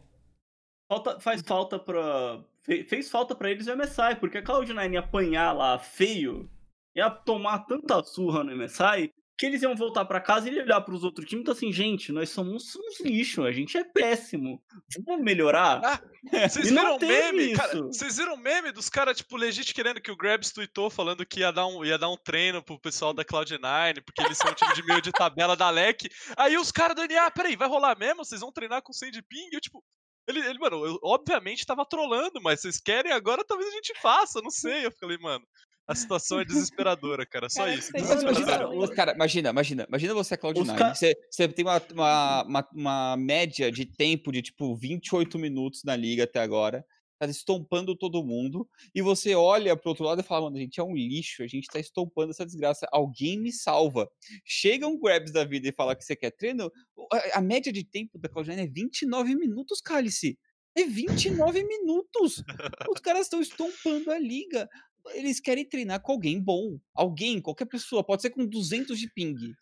falta, 0.88 1.20
faz 1.20 1.42
falta 1.42 1.80
pra. 1.80 2.44
Fez 2.88 3.12
falta 3.12 3.36
para 3.36 3.52
eles 3.52 3.68
o 3.68 3.78
MSI, 3.78 4.16
porque 4.20 4.40
a 4.40 4.44
Cloud9 4.44 4.98
apanhar 4.98 5.54
lá 5.54 5.78
feio, 5.78 6.50
ia 6.96 7.12
tomar 7.12 7.60
tanta 7.60 8.04
surra 8.04 8.44
no 8.44 8.58
MSI, 8.58 9.14
que 9.38 9.46
eles 9.46 9.62
iam 9.62 9.76
voltar 9.76 10.06
para 10.06 10.22
casa 10.22 10.50
e 10.50 10.60
olhar 10.60 10.80
para 10.82 10.94
os 10.94 11.04
outros 11.04 11.28
times 11.28 11.46
e 11.48 11.52
assim, 11.52 11.72
gente, 11.72 12.12
nós 12.12 12.30
somos 12.30 12.76
uns 12.76 13.00
lixo, 13.02 13.44
a 13.44 13.52
gente 13.52 13.78
é 13.78 13.84
péssimo. 13.84 14.64
Vamos 15.06 15.24
melhorar? 15.24 15.82
Ah, 15.84 16.48
vocês 16.48 16.70
viram 16.70 16.98
meme? 16.98 17.54
Cara, 17.54 17.82
vocês 17.82 18.18
viram 18.18 18.38
meme 18.38 18.72
dos 18.72 18.90
caras, 18.90 19.18
tipo, 19.18 19.36
legit 19.36 19.74
querendo 19.74 20.02
que 20.02 20.12
o 20.12 20.16
Grabs 20.16 20.52
tweetou 20.52 20.90
falando 20.90 21.26
que 21.26 21.42
ia 21.42 21.52
dar 21.52 21.68
um, 21.68 21.84
ia 21.84 21.98
dar 21.98 22.10
um 22.10 22.18
treino 22.18 22.64
pro 22.64 22.80
pessoal 22.80 23.14
da 23.14 23.26
Cloud9, 23.26 24.04
porque 24.06 24.24
eles 24.24 24.38
são 24.38 24.52
um 24.52 24.56
time 24.56 24.74
de 24.74 24.86
meio 24.86 25.02
de 25.02 25.12
tabela 25.12 25.56
da 25.56 25.70
LEC. 25.70 26.10
Aí 26.38 26.58
os 26.58 26.72
caras 26.72 26.96
do 26.96 27.06
NA, 27.06 27.26
ah, 27.26 27.32
peraí, 27.32 27.56
vai 27.56 27.68
rolar 27.68 27.98
mesmo? 27.98 28.24
Vocês 28.24 28.40
vão 28.40 28.54
treinar 28.54 28.82
com 28.82 28.94
100 28.94 29.12
de 29.12 29.22
ping? 29.22 29.50
Eu, 29.52 29.60
tipo, 29.60 29.84
ele, 30.28 30.40
ele, 30.40 30.60
mano, 30.60 30.86
eu, 30.86 30.98
obviamente 31.04 31.66
tava 31.66 31.86
trolando, 31.86 32.42
mas 32.42 32.62
vocês 32.62 32.80
querem 32.80 33.12
agora, 33.12 33.44
talvez 33.46 33.70
a 33.70 33.76
gente 33.76 33.94
faça, 34.02 34.42
não 34.42 34.50
sei. 34.50 34.86
Eu 34.86 34.92
falei, 34.94 35.18
mano, 35.18 35.46
a 35.88 35.94
situação 35.94 36.40
é 36.40 36.46
desesperadora, 36.46 37.26
cara. 37.26 37.50
Só 37.50 37.64
cara, 37.64 37.76
isso. 37.76 37.92
Imagina, 37.96 38.96
cara, 38.96 39.14
imagina, 39.14 39.50
imagina. 39.50 39.86
Imagina 39.88 40.14
você 40.14 40.34
é 40.34 40.38
Cloud9. 40.38 40.78
Ca... 40.78 40.96
Você, 40.96 41.16
você 41.30 41.48
tem 41.48 41.64
uma, 41.64 41.82
uma, 41.94 42.44
uma, 42.44 42.70
uma, 42.74 43.18
média 43.18 43.72
de 43.72 43.86
tempo 43.86 44.32
de 44.32 44.42
tipo 44.42 44.76
28 44.76 45.38
minutos 45.38 45.84
na 45.84 45.96
liga 45.96 46.24
até 46.24 46.40
agora. 46.40 46.84
Tá 47.20 47.28
estompando 47.28 47.96
todo 47.96 48.26
mundo. 48.26 48.68
E 48.94 49.02
você 49.02 49.36
olha 49.36 49.78
pro 49.78 49.90
outro 49.90 50.06
lado 50.06 50.22
e 50.22 50.24
fala, 50.24 50.46
mano, 50.46 50.58
a 50.58 50.60
gente 50.60 50.80
é 50.80 50.84
um 50.84 50.96
lixo, 50.96 51.44
a 51.44 51.48
gente 51.48 51.68
tá 51.68 51.80
estompando 51.80 52.32
essa 52.32 52.46
desgraça. 52.46 52.88
Alguém 52.92 53.40
me 53.40 53.52
salva. 53.52 54.10
Chega 54.44 54.88
um 54.88 55.00
grabs 55.00 55.32
da 55.32 55.46
vida 55.46 55.70
e 55.70 55.72
fala 55.72 55.96
que 55.96 56.04
você 56.04 56.16
quer 56.16 56.32
treino. 56.32 56.72
A, 57.14 57.38
a 57.38 57.42
média 57.42 57.72
de 57.72 57.84
tempo 57.84 58.18
da 58.18 58.28
Cloud9 58.28 58.58
é 58.58 58.68
29 58.68 59.36
minutos, 59.36 59.82
cálice. 59.82 60.38
É 60.78 60.84
29 60.84 61.64
minutos! 61.64 62.44
Os 62.92 63.00
caras 63.00 63.28
estão 63.28 63.40
estompando 63.40 64.12
a 64.12 64.20
liga 64.20 64.68
eles 65.14 65.40
querem 65.40 65.68
treinar 65.68 66.02
com 66.02 66.12
alguém 66.12 66.42
bom. 66.42 66.80
Alguém, 66.94 67.42
qualquer 67.42 67.66
pessoa, 67.66 68.04
pode 68.04 68.22
ser 68.22 68.30
com 68.30 68.46
200 68.46 68.98
de 68.98 69.10
ping. 69.10 69.54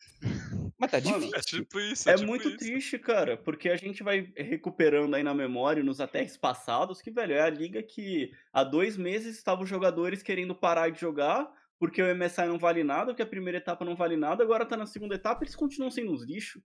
Mas 0.77 0.91
tá 0.91 1.01
Mano, 1.01 1.19
difícil. 1.19 1.38
É 1.38 1.41
tipo 1.41 1.79
isso. 1.79 2.10
É, 2.10 2.13
é 2.13 2.15
tipo 2.15 2.27
muito 2.27 2.47
isso. 2.47 2.58
triste, 2.58 2.99
cara, 2.99 3.38
porque 3.38 3.69
a 3.69 3.75
gente 3.75 4.03
vai 4.03 4.32
recuperando 4.36 5.15
aí 5.15 5.23
na 5.23 5.34
memória, 5.34 5.84
nos 5.84 5.99
ataques 5.99 6.38
passados, 6.38 7.01
que, 7.01 7.12
velho, 7.12 7.34
é 7.34 7.41
a 7.41 7.49
liga 7.49 7.82
que 7.84 8.32
há 8.51 8.63
dois 8.63 8.97
meses 8.97 9.38
estavam 9.38 9.65
jogadores 9.65 10.23
querendo 10.23 10.56
parar 10.56 10.89
de 10.89 10.99
jogar, 10.99 11.51
porque 11.79 12.01
o 12.01 12.15
MSI 12.15 12.45
não 12.45 12.58
vale 12.58 12.84
nada, 12.84 13.08
porque 13.08 13.21
a 13.21 13.27
primeira 13.27 13.58
etapa 13.58 13.84
não 13.84 13.95
vale 13.95 14.15
nada, 14.15 14.43
agora 14.43 14.65
tá 14.65 14.77
na 14.77 14.86
segunda 14.86 15.15
etapa 15.15 15.43
eles 15.43 15.56
continuam 15.56 15.91
sendo 15.91 16.12
uns 16.12 16.23
lixos. 16.23 16.62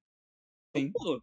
Sim. 0.77 0.93
Pô, 0.93 1.23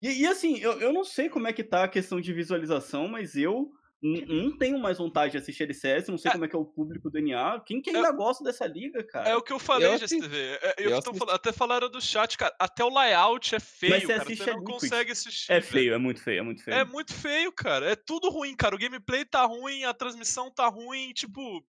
e, 0.00 0.22
e, 0.22 0.26
assim, 0.26 0.58
eu, 0.58 0.80
eu 0.80 0.92
não 0.92 1.04
sei 1.04 1.28
como 1.28 1.48
é 1.48 1.52
que 1.52 1.64
tá 1.64 1.84
a 1.84 1.88
questão 1.88 2.20
de 2.20 2.32
visualização, 2.32 3.08
mas 3.08 3.34
eu 3.34 3.72
não 4.00 4.56
tenho 4.56 4.78
mais 4.78 4.98
vontade 4.98 5.32
de 5.32 5.38
assistir 5.38 5.64
LCS, 5.64 6.08
não 6.08 6.18
sei 6.18 6.28
é. 6.28 6.32
como 6.32 6.44
é 6.44 6.48
que 6.48 6.54
é 6.54 6.58
o 6.58 6.64
público 6.64 7.10
do 7.10 7.20
NA. 7.20 7.60
Quem 7.66 7.82
que 7.82 7.90
ainda 7.90 8.08
é, 8.08 8.12
gosta 8.12 8.44
dessa 8.44 8.64
liga, 8.64 9.02
cara? 9.04 9.28
É 9.28 9.34
o 9.34 9.42
que 9.42 9.52
eu 9.52 9.58
falei, 9.58 9.88
eu 9.88 9.98
GSTV. 9.98 10.36
É, 10.62 10.74
eu, 10.78 10.90
eu 10.90 11.02
falando, 11.02 11.30
até 11.30 11.52
falaram 11.52 11.90
do 11.90 12.00
chat, 12.00 12.38
cara. 12.38 12.54
Até 12.60 12.84
o 12.84 12.88
layout 12.88 13.56
é 13.56 13.60
feio, 13.60 13.94
Mas 13.94 14.02
você 14.04 14.14
cara. 14.14 14.24
Você 14.24 14.52
não 14.52 14.64
consegue 14.64 15.10
assistir. 15.10 15.50
É 15.50 15.60
feio, 15.60 15.94
é 15.94 15.98
muito 15.98 16.22
feio, 16.22 16.38
é 16.38 16.42
muito 16.42 16.62
feio. 16.62 16.76
É 16.76 16.84
muito 16.84 17.12
feio, 17.12 17.50
cara. 17.50 17.90
É 17.90 17.96
tudo 17.96 18.30
ruim, 18.30 18.54
cara. 18.54 18.76
O 18.76 18.78
gameplay 18.78 19.24
tá 19.24 19.44
ruim, 19.44 19.84
a 19.84 19.92
transmissão 19.92 20.48
tá 20.48 20.68
ruim, 20.68 21.12
tipo. 21.12 21.66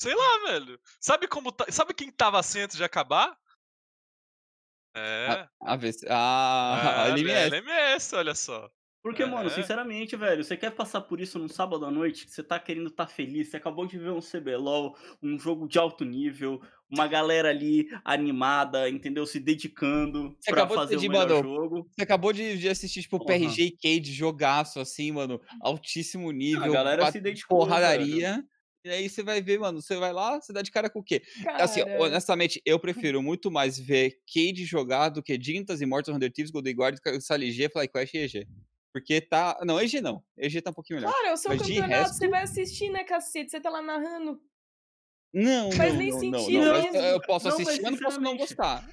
Sei 0.00 0.14
lá, 0.14 0.52
velho. 0.52 0.78
Sabe 1.00 1.26
como 1.26 1.50
tá... 1.50 1.64
Sabe 1.72 1.94
quem 1.94 2.12
tava 2.12 2.38
assim 2.38 2.60
antes 2.60 2.76
de 2.76 2.84
acabar? 2.84 3.36
É. 4.94 5.48
A, 5.62 5.74
a, 5.74 5.78
a, 6.14 7.02
a 7.04 7.08
LMS. 7.08 7.54
LMS, 7.54 8.14
olha 8.14 8.34
só. 8.34 8.70
Porque, 9.08 9.22
é. 9.22 9.26
mano, 9.26 9.48
sinceramente, 9.48 10.14
velho, 10.16 10.44
você 10.44 10.54
quer 10.54 10.70
passar 10.70 11.00
por 11.00 11.18
isso 11.18 11.38
num 11.38 11.48
sábado 11.48 11.86
à 11.86 11.90
noite, 11.90 12.26
você 12.28 12.42
tá 12.42 12.58
querendo 12.58 12.88
estar 12.88 13.06
tá 13.06 13.10
feliz, 13.10 13.48
você 13.48 13.56
acabou 13.56 13.86
de 13.86 13.98
ver 13.98 14.10
um 14.10 14.20
CBLOL, 14.20 14.94
um 15.22 15.38
jogo 15.38 15.66
de 15.66 15.78
alto 15.78 16.04
nível, 16.04 16.60
uma 16.90 17.08
galera 17.08 17.48
ali 17.48 17.88
animada, 18.04 18.86
entendeu? 18.90 19.24
Se 19.24 19.40
dedicando 19.40 20.36
você 20.38 20.50
pra 20.50 20.68
fazer 20.68 20.98
de, 20.98 21.08
o 21.08 21.10
melhor 21.10 21.26
mano, 21.26 21.42
jogo. 21.42 21.90
Você 21.90 22.02
acabou 22.02 22.34
de, 22.34 22.58
de 22.58 22.68
assistir, 22.68 23.00
tipo, 23.00 23.16
o 23.16 23.24
PRG 23.24 23.62
e 23.62 23.70
Cade 23.70 24.12
jogaço, 24.12 24.78
assim, 24.78 25.10
mano, 25.10 25.40
altíssimo 25.62 26.30
nível. 26.30 26.64
A 26.64 26.68
galera 26.68 27.10
se 27.10 27.18
dedicou, 27.18 27.60
porradaria. 27.60 28.32
Velho. 28.32 28.44
E 28.84 28.90
aí 28.90 29.08
você 29.08 29.22
vai 29.22 29.40
ver, 29.40 29.58
mano, 29.58 29.80
você 29.80 29.96
vai 29.96 30.12
lá, 30.12 30.38
você 30.38 30.52
dá 30.52 30.60
de 30.60 30.70
cara 30.70 30.90
com 30.90 30.98
o 30.98 31.02
quê? 31.02 31.22
Cara. 31.42 31.64
Assim, 31.64 31.80
honestamente, 31.98 32.60
eu 32.62 32.78
prefiro 32.78 33.22
muito 33.22 33.50
mais 33.50 33.78
ver 33.78 34.18
Cade 34.26 34.66
jogar 34.66 35.08
do 35.08 35.22
que 35.22 35.38
Dintas, 35.38 35.80
Immortals, 35.80 36.14
Hunter 36.14 36.30
Thieves, 36.30 36.50
Golden 36.50 36.74
Guard, 36.74 36.98
Saligê, 37.20 37.70
FlyQuest 37.70 38.14
e 38.14 38.18
EG. 38.18 38.46
Porque 38.92 39.20
tá. 39.20 39.58
Não, 39.64 39.80
EG 39.80 40.00
não. 40.00 40.22
EG 40.36 40.60
tá 40.62 40.70
um 40.70 40.74
pouquinho 40.74 41.00
melhor. 41.00 41.12
Cara, 41.12 41.34
o 41.34 41.36
seu 41.36 41.50
Mas 41.50 41.60
campeonato 41.60 41.90
resto... 41.90 42.16
você 42.16 42.28
vai 42.28 42.42
assistir, 42.42 42.88
né, 42.90 43.04
cacete? 43.04 43.50
Você 43.50 43.60
tá 43.60 43.70
lá 43.70 43.82
narrando. 43.82 44.40
Não, 45.32 45.70
Faz 45.72 45.92
não, 45.92 45.98
nem 45.98 46.10
não, 46.10 46.18
sentido. 46.18 46.64
Não, 46.64 46.92
não. 46.92 47.00
Eu 47.00 47.20
posso 47.20 47.48
assistir, 47.48 47.82
mas 47.82 47.92
não 47.92 47.98
posso 47.98 48.20
não 48.20 48.36
gostar. 48.36 48.88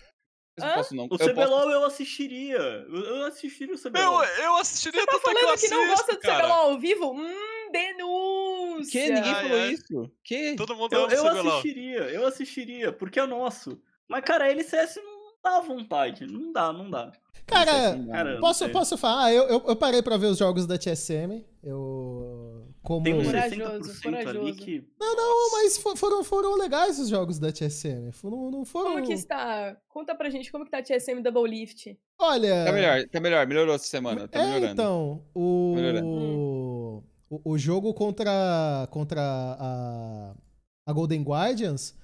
Eu 0.58 0.74
posso 0.74 0.96
não. 0.96 1.06
O 1.06 1.18
CBLOL 1.18 1.36
eu, 1.36 1.36
posso... 1.36 1.70
eu 1.72 1.86
assistiria. 1.86 2.58
Eu 2.58 3.26
assistiria 3.26 3.76
o 3.76 3.78
CBLOL. 3.78 4.24
Eu, 4.24 4.44
eu 4.44 4.56
assistiria 4.58 5.02
Você 5.02 5.06
tá 5.06 5.20
falando 5.20 5.60
que 5.60 5.68
não 5.68 5.88
gosta 5.88 6.14
do 6.14 6.20
cara. 6.20 6.44
CBLOL 6.44 6.72
ao 6.72 6.80
vivo? 6.80 7.12
Hum, 7.12 7.72
denúncia. 7.72 8.92
Que? 8.92 9.10
Ninguém 9.12 9.34
falou 9.34 9.58
ai. 9.58 9.72
isso. 9.72 10.12
Que? 10.24 10.56
Todo 10.56 10.76
mundo 10.76 10.94
eu, 10.94 11.10
eu 11.10 11.28
assistiria, 11.28 12.00
eu 12.10 12.28
assistiria, 12.28 12.94
porque 12.94 13.20
é 13.20 13.26
nosso. 13.26 13.82
Mas, 14.08 14.24
cara, 14.24 14.46
a 14.46 14.50
LCS 14.50 14.98
não 14.98 15.15
dá 15.46 15.60
vontade. 15.62 16.26
Não 16.26 16.52
dá, 16.52 16.74
não 16.74 16.90
dá. 16.90 17.12
Cara, 17.46 17.90
assim, 17.90 18.08
cara 18.08 18.40
posso, 18.40 18.70
posso 18.70 18.98
falar? 18.98 19.26
Ah, 19.26 19.34
eu, 19.34 19.44
eu, 19.44 19.64
eu, 19.68 19.76
parei 19.76 20.02
pra 20.02 20.18
ver 20.18 20.28
os 20.28 20.38
jogos 20.38 20.66
da 20.66 20.78
TSM. 20.78 21.46
Eu. 21.64 22.66
Como... 22.82 23.04
Tem 23.04 23.14
uns 23.14 23.28
60% 23.28 24.02
corajoso. 24.02 24.40
ali 24.40 24.54
que. 24.56 24.88
Não, 25.00 25.16
não, 25.16 25.52
mas 25.52 25.78
foram, 25.78 26.24
foram 26.24 26.58
legais 26.58 27.00
os 27.00 27.08
jogos 27.08 27.38
da 27.38 27.52
TSM. 27.52 28.12
Não, 28.24 28.52
não 28.52 28.66
foram. 28.66 28.94
Como 28.94 29.06
que 29.06 29.14
está? 29.14 29.78
Conta 29.88 30.16
pra 30.16 30.30
gente 30.30 30.52
como 30.52 30.66
que 30.66 30.72
tá 30.72 30.80
a 30.80 30.84
TSM 30.84 31.22
Double 31.22 31.48
Lift. 31.48 31.96
Olha. 32.20 32.66
Tá 32.66 32.72
melhor, 32.72 33.08
tá 33.10 33.20
melhor, 33.20 33.48
melhorou 33.48 33.76
essa 33.76 33.86
semana. 33.86 34.28
Tá 34.28 34.40
é, 34.40 34.46
melhorando. 34.46 34.72
Então, 34.74 35.24
o. 35.34 35.76
Hum. 35.78 37.04
O, 37.28 37.54
o 37.54 37.58
jogo 37.58 37.92
contra, 37.94 38.88
contra 38.92 39.20
a, 39.22 40.36
a 40.86 40.94
Golden 40.94 41.24
Guardians 41.24 41.96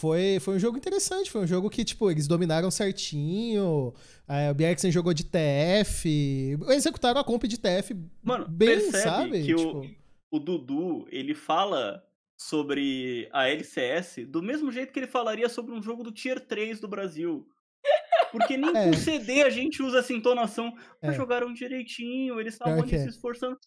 foi, 0.00 0.40
foi 0.40 0.56
um 0.56 0.58
jogo 0.58 0.78
interessante, 0.78 1.30
foi 1.30 1.42
um 1.42 1.46
jogo 1.46 1.68
que, 1.68 1.84
tipo, 1.84 2.10
eles 2.10 2.26
dominaram 2.26 2.70
certinho. 2.70 3.92
É, 4.26 4.50
o 4.50 4.54
Bjergsen 4.54 4.90
jogou 4.90 5.12
de 5.12 5.24
TF. 5.24 6.58
Executaram 6.68 7.20
a 7.20 7.24
comp 7.24 7.44
de 7.44 7.58
TF 7.58 7.94
Mano, 8.22 8.48
bem, 8.48 8.80
sabe? 8.92 9.42
que 9.42 9.54
tipo... 9.54 9.86
o, 10.30 10.36
o 10.36 10.40
Dudu, 10.40 11.06
ele 11.10 11.34
fala 11.34 12.02
sobre 12.34 13.28
a 13.30 13.46
LCS 13.50 14.24
do 14.26 14.42
mesmo 14.42 14.72
jeito 14.72 14.90
que 14.90 15.00
ele 15.00 15.06
falaria 15.06 15.50
sobre 15.50 15.74
um 15.74 15.82
jogo 15.82 16.02
do 16.02 16.10
Tier 16.10 16.40
3 16.40 16.80
do 16.80 16.88
Brasil. 16.88 17.46
Porque 18.32 18.56
nem 18.56 18.70
é. 18.74 18.86
com 18.86 18.94
CD 18.94 19.42
a 19.42 19.50
gente 19.50 19.82
usa 19.82 19.98
essa 19.98 20.14
entonação. 20.14 20.74
Mas 21.02 21.12
é. 21.12 21.16
jogaram 21.16 21.52
direitinho, 21.52 22.40
eles 22.40 22.54
estavam 22.54 22.84
é. 22.84 22.86
se 22.86 23.08
esforçando. 23.10 23.58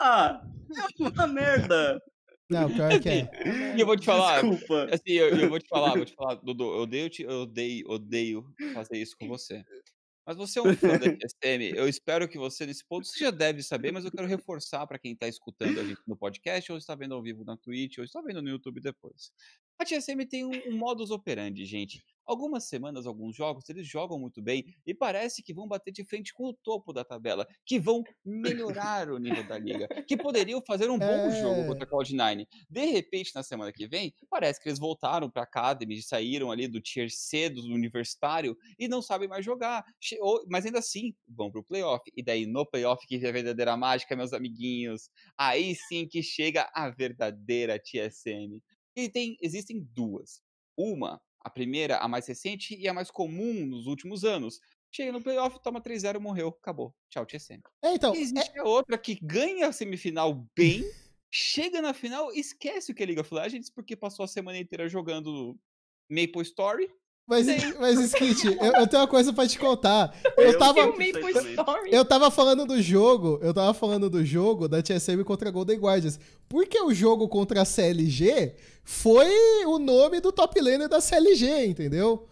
Ah, 0.00 0.42
é 0.76 1.02
uma 1.08 1.28
merda. 1.28 2.02
Não, 2.48 2.72
pior 2.72 3.00
que 3.00 3.08
é. 3.08 3.76
E 3.76 3.80
eu 3.80 3.86
vou 3.86 3.96
te 3.96 4.06
falar. 4.06 4.42
Desculpa. 4.42 4.84
Assim, 4.92 5.12
eu, 5.12 5.28
eu 5.36 5.48
vou 5.48 5.58
te 5.58 5.68
falar, 5.68 5.94
vou 5.94 6.04
te 6.04 6.14
falar, 6.14 6.34
Dudu, 6.36 6.64
eu 6.64 6.82
odeio, 6.82 7.10
eu 7.20 7.42
odeio, 7.42 7.90
odeio 7.90 8.54
fazer 8.72 8.98
isso 8.98 9.16
com 9.18 9.26
você. 9.26 9.64
Mas 10.26 10.36
você 10.36 10.58
é 10.58 10.62
um 10.62 10.74
fã 10.74 10.98
da 10.98 11.06
TSM, 11.06 11.76
eu 11.76 11.88
espero 11.88 12.28
que 12.28 12.36
você, 12.36 12.66
nesse 12.66 12.84
ponto, 12.84 13.06
você 13.06 13.20
já 13.20 13.30
deve 13.30 13.62
saber, 13.62 13.92
mas 13.92 14.04
eu 14.04 14.10
quero 14.10 14.26
reforçar 14.26 14.84
para 14.84 14.98
quem 14.98 15.12
está 15.12 15.28
escutando 15.28 15.78
a 15.78 15.84
gente 15.84 16.00
no 16.04 16.16
podcast, 16.16 16.72
ou 16.72 16.78
está 16.78 16.96
vendo 16.96 17.14
ao 17.14 17.22
vivo 17.22 17.44
na 17.44 17.56
Twitch, 17.56 17.98
ou 17.98 18.04
está 18.04 18.20
vendo 18.20 18.42
no 18.42 18.48
YouTube 18.48 18.80
depois. 18.80 19.30
A 19.78 19.84
TSM 19.84 20.26
tem 20.28 20.44
um, 20.44 20.50
um 20.68 20.76
modus 20.76 21.12
operandi, 21.12 21.64
gente. 21.64 22.04
Algumas 22.26 22.64
semanas, 22.64 23.06
alguns 23.06 23.36
jogos, 23.36 23.68
eles 23.68 23.86
jogam 23.86 24.18
muito 24.18 24.42
bem 24.42 24.64
e 24.84 24.92
parece 24.92 25.42
que 25.42 25.54
vão 25.54 25.68
bater 25.68 25.92
de 25.92 26.04
frente 26.04 26.34
com 26.34 26.48
o 26.48 26.54
topo 26.54 26.92
da 26.92 27.04
tabela, 27.04 27.46
que 27.64 27.78
vão 27.78 28.02
melhorar 28.24 29.10
o 29.10 29.18
nível 29.18 29.46
da 29.46 29.56
liga, 29.56 29.86
que 30.06 30.16
poderiam 30.16 30.60
fazer 30.66 30.90
um 30.90 30.98
bom 30.98 31.04
é... 31.04 31.40
jogo 31.40 31.66
contra 31.66 31.84
a 31.84 31.88
Cloud9. 31.88 32.46
De 32.68 32.84
repente, 32.86 33.32
na 33.34 33.42
semana 33.44 33.72
que 33.72 33.86
vem, 33.86 34.12
parece 34.28 34.60
que 34.60 34.68
eles 34.68 34.78
voltaram 34.78 35.30
para 35.30 35.42
a 35.42 35.44
Academy, 35.44 36.02
saíram 36.02 36.50
ali 36.50 36.66
do 36.66 36.80
Tier 36.80 37.08
C 37.10 37.48
do 37.48 37.62
universitário 37.62 38.56
e 38.78 38.88
não 38.88 39.00
sabem 39.00 39.28
mais 39.28 39.44
jogar. 39.44 39.84
Mas 40.48 40.66
ainda 40.66 40.80
assim, 40.80 41.14
vão 41.28 41.50
para 41.50 41.60
o 41.60 41.64
playoff. 41.64 42.02
E 42.16 42.22
daí, 42.22 42.44
no 42.46 42.66
playoff, 42.66 43.06
que 43.06 43.24
é 43.24 43.28
a 43.28 43.32
verdadeira 43.32 43.76
mágica, 43.76 44.16
meus 44.16 44.32
amiguinhos, 44.32 45.08
aí 45.38 45.74
sim 45.74 46.08
que 46.08 46.22
chega 46.22 46.68
a 46.74 46.90
verdadeira 46.90 47.78
TSM. 47.78 48.60
E 48.96 49.08
tem, 49.08 49.36
existem 49.40 49.86
duas. 49.92 50.40
Uma 50.76 51.20
a 51.46 51.50
primeira, 51.50 51.98
a 51.98 52.08
mais 52.08 52.26
recente 52.26 52.76
e 52.76 52.88
a 52.88 52.92
mais 52.92 53.08
comum 53.08 53.64
nos 53.66 53.86
últimos 53.86 54.24
anos. 54.24 54.60
Chega 54.90 55.12
no 55.12 55.22
playoff, 55.22 55.62
toma 55.62 55.80
3-0, 55.80 56.18
morreu, 56.18 56.48
acabou. 56.48 56.92
Tchau, 57.08 57.24
TSM. 57.24 57.60
É, 57.84 57.94
então, 57.94 58.14
e 58.16 58.18
existe 58.18 58.58
é... 58.58 58.62
outra 58.64 58.98
que 58.98 59.16
ganha 59.22 59.68
a 59.68 59.72
semifinal 59.72 60.44
bem, 60.56 60.84
chega 61.30 61.80
na 61.80 61.94
final, 61.94 62.32
esquece 62.32 62.90
o 62.90 62.94
que 62.94 63.02
é 63.04 63.06
League 63.06 63.20
of 63.20 63.32
Legends, 63.32 63.70
porque 63.70 63.94
passou 63.94 64.24
a 64.24 64.28
semana 64.28 64.58
inteira 64.58 64.88
jogando 64.88 65.56
Maple 66.10 66.42
Story 66.42 66.92
Mas, 67.28 67.46
mas 67.80 67.98
Skit, 67.98 68.46
eu, 68.46 68.72
eu, 68.72 68.86
tenho 68.86 69.02
uma 69.02 69.08
coisa 69.08 69.32
pra 69.32 69.48
te 69.48 69.58
contar. 69.58 70.16
Eu, 70.36 70.52
eu 70.52 70.58
tava. 70.58 70.80
Eu 71.90 72.04
tava 72.04 72.30
falando 72.30 72.64
do 72.64 72.80
jogo. 72.80 73.40
Eu 73.42 73.52
tava 73.52 73.74
falando 73.74 74.08
do 74.08 74.24
jogo 74.24 74.68
da 74.68 74.80
TSM 74.80 75.24
contra 75.24 75.50
Golden 75.50 75.78
Guardians. 75.78 76.20
Porque 76.48 76.80
o 76.80 76.94
jogo 76.94 77.28
contra 77.28 77.62
a 77.62 77.64
CLG 77.64 78.54
foi 78.84 79.64
o 79.66 79.78
nome 79.78 80.20
do 80.20 80.30
top 80.30 80.60
laner 80.60 80.88
da 80.88 81.00
CLG, 81.00 81.66
entendeu? 81.66 82.28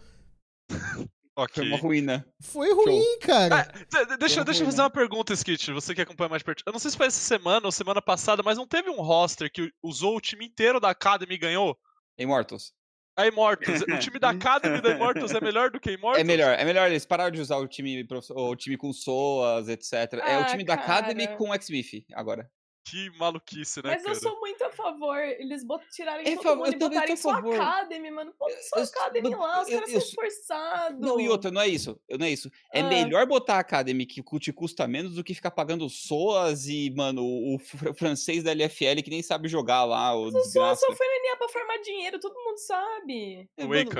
Okay. 1.37 1.55
Foi 1.55 1.67
uma 1.67 1.77
ruína. 1.77 2.25
Foi 2.39 2.73
ruim, 2.73 3.03
Show. 3.03 3.19
cara. 3.19 3.69
Ah, 3.69 4.15
deixa, 4.17 4.45
deixa 4.45 4.61
eu 4.61 4.65
fazer 4.65 4.81
uma 4.81 4.89
pergunta, 4.89 5.33
Skit. 5.33 5.73
Você 5.73 5.93
que 5.93 6.01
acompanha 6.01 6.29
mais 6.29 6.41
perto. 6.41 6.63
Eu 6.65 6.71
não 6.71 6.79
sei 6.79 6.91
se 6.91 6.95
foi 6.95 7.07
essa 7.07 7.19
semana 7.19 7.65
ou 7.65 7.71
semana 7.73 8.01
passada, 8.01 8.41
mas 8.41 8.57
não 8.57 8.65
teve 8.65 8.89
um 8.89 9.01
roster 9.01 9.51
que 9.51 9.69
usou 9.83 10.15
o 10.15 10.21
time 10.21 10.45
inteiro 10.45 10.79
da 10.79 10.91
Academy 10.91 11.35
e 11.35 11.37
ganhou? 11.37 11.77
Immortals. 12.17 12.71
A 13.17 13.27
Immortals. 13.27 13.81
o 13.81 13.99
time 13.99 14.19
da 14.19 14.29
Academy 14.31 14.81
da 14.81 14.91
Immortals 14.91 15.31
é 15.33 15.39
melhor 15.39 15.71
do 15.71 15.79
que 15.79 15.91
Immortals? 15.91 16.19
É 16.19 16.23
melhor, 16.23 16.57
é 16.57 16.65
melhor. 16.65 16.89
Eles 16.89 17.05
pararam 17.05 17.31
de 17.31 17.39
usar 17.39 17.57
o 17.57 17.67
time, 17.67 18.05
o 18.31 18.55
time 18.55 18.77
com 18.77 18.91
SOAS, 18.91 19.69
etc. 19.69 20.19
Ah, 20.21 20.31
é 20.31 20.41
o 20.41 20.45
time 20.45 20.65
cara. 20.65 20.81
da 20.81 20.83
Academy 20.83 21.27
com 21.37 21.49
o 21.49 21.61
Xmith 21.61 22.05
agora. 22.13 22.49
Que 22.85 23.09
maluquice, 23.17 23.81
né? 23.81 23.89
Mas 23.95 24.03
cara? 24.03 24.15
eu 24.15 24.21
sou 24.21 24.39
muito 24.39 24.63
a 24.63 24.69
favor. 24.69 25.17
Eles 25.17 25.63
bot 25.63 25.83
tirarem 25.89 26.31
é, 26.31 26.35
todo 26.35 26.55
mundo 26.55 26.71
e 26.71 26.77
botarem 26.77 27.15
sua 27.15 27.39
Academy, 27.39 28.11
mano. 28.11 28.31
Pô, 28.37 28.47
sua 28.61 28.83
Academy 28.83 29.33
lá, 29.33 29.63
os 29.63 29.69
caras 29.69 29.89
são 29.89 29.99
esforçados. 29.99 30.99
Não, 30.99 31.19
e 31.19 31.27
outra, 31.27 31.49
não 31.49 31.61
é 31.61 31.67
isso. 31.67 31.99
Não 32.07 32.27
é 32.27 32.29
isso. 32.29 32.51
É 32.71 32.81
ah. 32.81 32.87
melhor 32.87 33.25
botar 33.25 33.55
a 33.55 33.59
Academy 33.59 34.05
que 34.05 34.21
te 34.39 34.53
custa 34.53 34.87
menos 34.87 35.15
do 35.15 35.23
que 35.23 35.33
ficar 35.33 35.49
pagando 35.49 35.89
SOAS 35.89 36.67
e, 36.67 36.93
mano, 36.95 37.23
o, 37.23 37.55
o 37.55 37.59
francês 37.95 38.43
da 38.43 38.51
LFL 38.51 39.01
que 39.03 39.09
nem 39.09 39.23
sabe 39.23 39.47
jogar 39.47 39.83
lá. 39.83 40.15
O 40.15 40.31
Mas 40.31 40.47
o 40.47 40.51
SOAS 40.51 40.79
só 40.79 40.93
foi 40.93 41.07
na 41.07 41.31
NA 41.31 41.37
pra 41.37 41.49
farmar 41.49 41.81
dinheiro, 41.81 42.19
todo 42.19 42.35
mundo 42.35 42.59
sabe. 42.59 43.49
É, 43.57 43.65
Wake. 43.65 43.95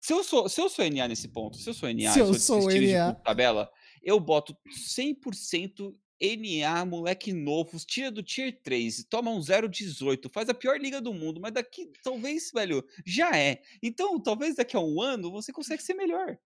Se 0.00 0.12
eu, 0.12 0.22
sou, 0.22 0.48
se 0.48 0.60
eu 0.60 0.68
sou 0.68 0.88
NA 0.88 1.08
nesse 1.08 1.28
ponto, 1.28 1.56
se 1.56 1.68
eu 1.68 1.74
sou 1.74 1.92
NA, 1.92 2.12
se 2.12 2.20
eu 2.20 2.34
sou, 2.34 2.62
sou 2.62 2.70
NA. 2.70 3.14
tabela, 3.14 3.70
eu 4.02 4.20
boto 4.20 4.56
100% 4.68 5.94
NA, 6.20 6.84
moleque 6.84 7.32
novo, 7.32 7.78
tira 7.78 8.10
do 8.10 8.22
Tier 8.22 8.60
3, 8.62 9.04
toma 9.04 9.30
um 9.30 9.38
0,18, 9.38 10.30
faz 10.30 10.48
a 10.48 10.54
pior 10.54 10.78
liga 10.78 11.00
do 11.00 11.14
mundo, 11.14 11.40
mas 11.40 11.52
daqui, 11.52 11.90
talvez, 12.02 12.50
velho, 12.52 12.84
já 13.06 13.36
é. 13.36 13.62
Então, 13.82 14.20
talvez 14.20 14.56
daqui 14.56 14.76
a 14.76 14.80
um 14.80 15.00
ano 15.00 15.30
você 15.30 15.52
consegue 15.52 15.82
ser 15.82 15.94
melhor. 15.94 16.36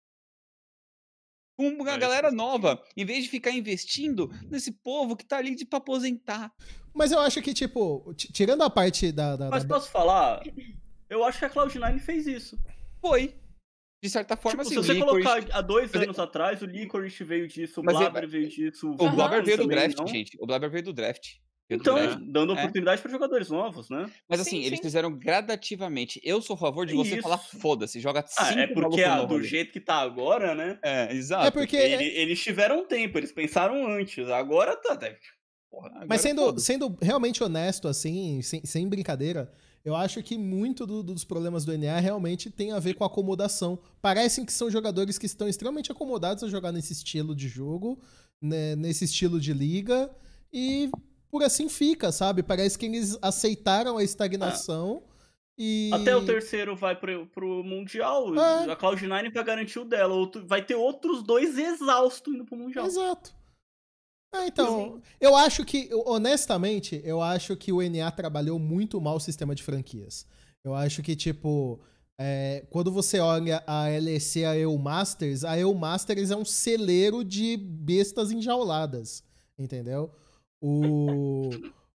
Com 1.57 1.69
uma 1.69 1.93
é, 1.93 1.99
galera 1.99 2.31
nova, 2.31 2.83
em 2.97 3.05
vez 3.05 3.25
de 3.25 3.31
ficar 3.31 3.51
investindo 3.51 4.31
nesse 4.51 4.73
povo 4.73 5.17
que 5.17 5.25
tá 5.25 5.39
ali 5.39 5.55
de 5.55 5.65
pra 5.65 5.79
aposentar. 5.79 6.53
Mas 6.95 7.13
eu 7.13 7.21
acho 7.21 7.41
que, 7.41 7.55
tipo, 7.55 8.13
tirando 8.15 8.63
a 8.63 8.71
parte 8.71 9.11
da. 9.13 9.37
da 9.37 9.49
mas 9.49 9.65
da... 9.65 9.75
posso 9.75 9.91
falar? 9.91 10.43
Eu 11.09 11.25
acho 11.25 11.39
que 11.39 11.45
a 11.45 11.51
Cloud9 11.51 11.99
fez 12.01 12.27
isso. 12.27 12.59
Foi. 13.01 13.35
De 14.03 14.11
certa 14.11 14.37
forma, 14.37 14.65
tipo, 14.65 14.81
assim, 14.81 14.83
se 14.83 14.89
você 14.89 14.99
Licorice... 14.99 15.29
colocar 15.29 15.57
há 15.57 15.61
dois 15.61 15.95
anos 15.95 16.19
atrás, 16.19 16.61
o 16.61 16.67
Licorice 16.67 17.23
veio 17.23 17.47
disso, 17.47 17.79
o 17.79 17.85
Blabber 17.85 18.29
veio 18.29 18.49
disso. 18.49 18.91
O, 18.91 19.11
Blabber 19.11 19.45
veio 19.45 19.59
do 19.59 19.69
draft, 19.69 19.97
não? 19.97 20.07
gente. 20.09 20.37
O 20.41 20.47
Blabber 20.47 20.69
veio 20.69 20.83
do 20.83 20.93
draft. 20.93 21.35
então, 21.71 21.97
dando 22.27 22.53
é. 22.53 22.59
oportunidade 22.59 23.01
para 23.01 23.13
jogadores 23.13 23.49
novos, 23.49 23.89
né? 23.89 24.11
Mas 24.29 24.41
assim, 24.41 24.61
sim, 24.61 24.65
eles 24.65 24.81
sim. 24.81 24.83
fizeram 24.83 25.17
gradativamente. 25.17 26.21
Eu 26.25 26.43
sou 26.43 26.55
a 26.55 26.59
favor 26.59 26.85
de 26.85 26.95
você 26.95 27.13
Isso. 27.13 27.23
falar 27.23 27.39
foda-se, 27.39 28.01
joga 28.01 28.25
ah, 28.37 28.53
É 28.55 28.67
porque 28.67 29.05
ah, 29.05 29.23
do 29.23 29.41
jeito 29.41 29.73
que 29.73 29.81
tá 29.81 29.95
agora, 29.95 30.53
né? 30.53 30.81
É, 30.83 31.15
exato. 31.15 31.47
É 31.47 31.51
porque 31.53 31.77
Ele, 31.77 32.05
eles 32.05 32.43
tiveram 32.43 32.81
um 32.81 32.85
tempo, 32.85 33.17
eles 33.19 33.31
pensaram 33.31 33.87
antes. 33.87 34.29
Agora 34.29 34.75
tá. 34.75 34.99
Porra, 35.71 35.91
agora 35.91 36.07
Mas 36.09 36.21
sendo, 36.21 36.59
sendo 36.59 36.99
realmente 37.01 37.41
honesto, 37.41 37.87
assim, 37.87 38.43
sem, 38.43 38.65
sem 38.65 38.89
brincadeira, 38.89 39.49
eu 39.85 39.97
acho 39.97 40.23
que 40.23 40.39
muito 40.39 40.87
do, 40.87 41.03
dos 41.03 41.25
problemas 41.25 41.65
do 41.65 41.77
NA 41.77 41.99
realmente 41.99 42.51
tem 42.51 42.73
a 42.73 42.79
ver 42.79 42.95
com 42.95 43.05
acomodação. 43.05 43.79
Parecem 44.01 44.45
que 44.45 44.53
são 44.53 44.71
jogadores 44.71 45.19
que 45.19 45.27
estão 45.27 45.49
extremamente 45.49 45.91
acomodados 45.91 46.45
a 46.45 46.49
jogar 46.49 46.71
nesse 46.71 46.93
estilo 46.93 47.35
de 47.35 47.49
jogo, 47.49 48.01
né, 48.41 48.77
nesse 48.77 49.05
estilo 49.05 49.41
de 49.41 49.53
liga, 49.53 50.11
e 50.53 50.91
por 51.31 51.43
assim 51.43 51.69
fica, 51.69 52.13
sabe? 52.13 52.43
Parece 52.43 52.79
que 52.79 52.87
eles 52.87 53.19
aceitaram 53.21 53.99
a 53.99 54.05
estagnação. 54.05 55.03
Ah. 55.05 55.13
E... 55.59 55.91
Até 55.93 56.17
o 56.17 56.25
terceiro 56.25 56.77
vai 56.77 56.95
pro, 56.95 57.27
pro 57.27 57.63
Mundial. 57.65 58.35
É. 58.35 58.73
A 58.73 58.77
Cloud9 58.77 59.33
vai 59.33 59.45
garantir 59.45 59.79
o 59.79 59.85
dela. 59.85 60.15
Outro, 60.15 60.47
vai 60.47 60.65
ter 60.65 60.75
outros 60.75 61.23
dois 61.23 61.59
exaustos 61.59 62.33
indo 62.33 62.45
pro 62.45 62.57
Mundial. 62.57 62.87
Exato. 62.87 63.35
É, 64.35 64.47
então, 64.47 65.03
eu 65.21 65.37
acho 65.37 65.65
que, 65.65 65.91
honestamente, 66.07 67.01
eu 67.05 67.21
acho 67.21 67.55
que 67.55 67.71
o 67.71 67.83
NA 67.83 68.11
trabalhou 68.11 68.59
muito 68.59 69.01
mal 69.01 69.17
o 69.17 69.21
sistema 69.21 69.55
de 69.55 69.63
franquias. 69.63 70.27
Eu 70.65 70.75
acho 70.75 71.03
que, 71.03 71.15
tipo, 71.15 71.81
é, 72.19 72.65
quando 72.71 72.91
você 72.91 73.19
olha 73.19 73.63
a 73.67 73.89
LEC, 73.89 74.45
a 74.45 74.57
EU 74.57 74.79
Masters, 74.79 75.45
a 75.45 75.59
EU 75.59 75.75
Masters 75.75 76.31
é 76.31 76.37
um 76.37 76.45
celeiro 76.45 77.23
de 77.23 77.57
bestas 77.57 78.31
enjauladas, 78.31 79.23
entendeu? 79.59 80.11
O, 80.61 81.51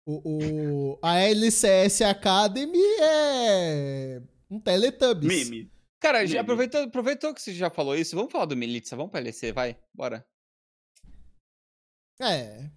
o, 0.06 0.94
o, 0.94 1.00
a 1.02 1.20
LCS 1.20 2.02
Academy 2.02 2.80
é 3.00 4.22
um 4.50 4.60
Teletubbies. 4.60 5.50
Meme. 5.50 5.72
Cara, 6.00 6.22
Meme. 6.24 6.38
Aproveitou, 6.38 6.82
aproveitou 6.82 7.34
que 7.34 7.42
você 7.42 7.54
já 7.54 7.70
falou 7.70 7.96
isso, 7.96 8.16
vamos 8.16 8.32
falar 8.32 8.46
do 8.46 8.56
Militza, 8.56 8.96
vamos 8.96 9.12
pra 9.12 9.20
LEC, 9.20 9.52
vai, 9.52 9.78
bora. 9.94 10.26
É. 12.24 12.70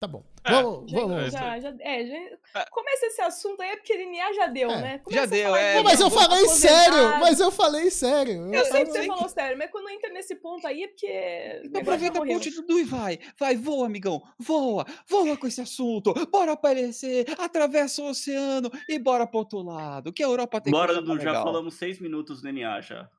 Tá 0.00 0.06
bom. 0.06 0.24
É, 0.44 0.62
vamos, 0.62 0.90
já, 0.90 1.00
vamos. 1.00 1.32
Já, 1.32 1.58
já, 1.58 1.74
é, 1.80 2.06
já, 2.06 2.16
é. 2.60 2.64
começa 2.70 3.06
esse 3.06 3.20
assunto 3.20 3.60
aí, 3.60 3.76
porque 3.76 3.96
DNA 3.96 4.32
já 4.32 4.46
deu, 4.46 4.70
é. 4.70 4.80
né? 4.80 4.98
Começa 4.98 5.22
já 5.22 5.26
deu, 5.26 5.56
é. 5.56 5.74
Não, 5.74 5.82
mas 5.82 6.00
eu 6.00 6.08
falei 6.08 6.46
sério, 6.46 7.18
mas 7.18 7.40
eu 7.40 7.50
falei 7.50 7.90
sério. 7.90 8.46
Eu, 8.46 8.52
eu 8.54 8.64
sei 8.66 8.84
que 8.84 8.92
você 8.92 9.06
falou 9.06 9.28
sério, 9.28 9.58
mas 9.58 9.70
quando 9.72 9.90
entra 9.90 10.10
nesse 10.10 10.36
ponto 10.36 10.64
aí 10.68 10.84
é 10.84 10.88
porque. 10.88 11.62
Então 11.64 11.82
aproveita 11.82 12.22
a 12.22 12.24
ponte 12.24 12.50
do 12.62 12.78
e 12.78 12.84
vai. 12.84 13.18
Vai, 13.36 13.56
voa, 13.56 13.86
amigão. 13.86 14.22
Voa, 14.38 14.86
voa 15.04 15.36
com 15.36 15.48
esse 15.48 15.60
assunto. 15.60 16.14
Bora 16.30 16.52
aparecer, 16.52 17.26
atravessa 17.36 18.00
o 18.00 18.10
oceano 18.10 18.70
e 18.88 19.00
bora 19.00 19.26
pro 19.26 19.40
outro 19.40 19.62
lado. 19.62 20.12
Que 20.12 20.22
a 20.22 20.26
Europa 20.26 20.60
tem 20.60 20.70
Bora, 20.70 20.94
Dudu, 20.94 21.18
já 21.18 21.42
falamos 21.42 21.74
seis 21.74 21.98
minutos 21.98 22.40
do 22.40 22.44
DNA 22.44 22.80
já. 22.82 23.10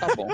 Tá 0.00 0.14
bom. 0.14 0.28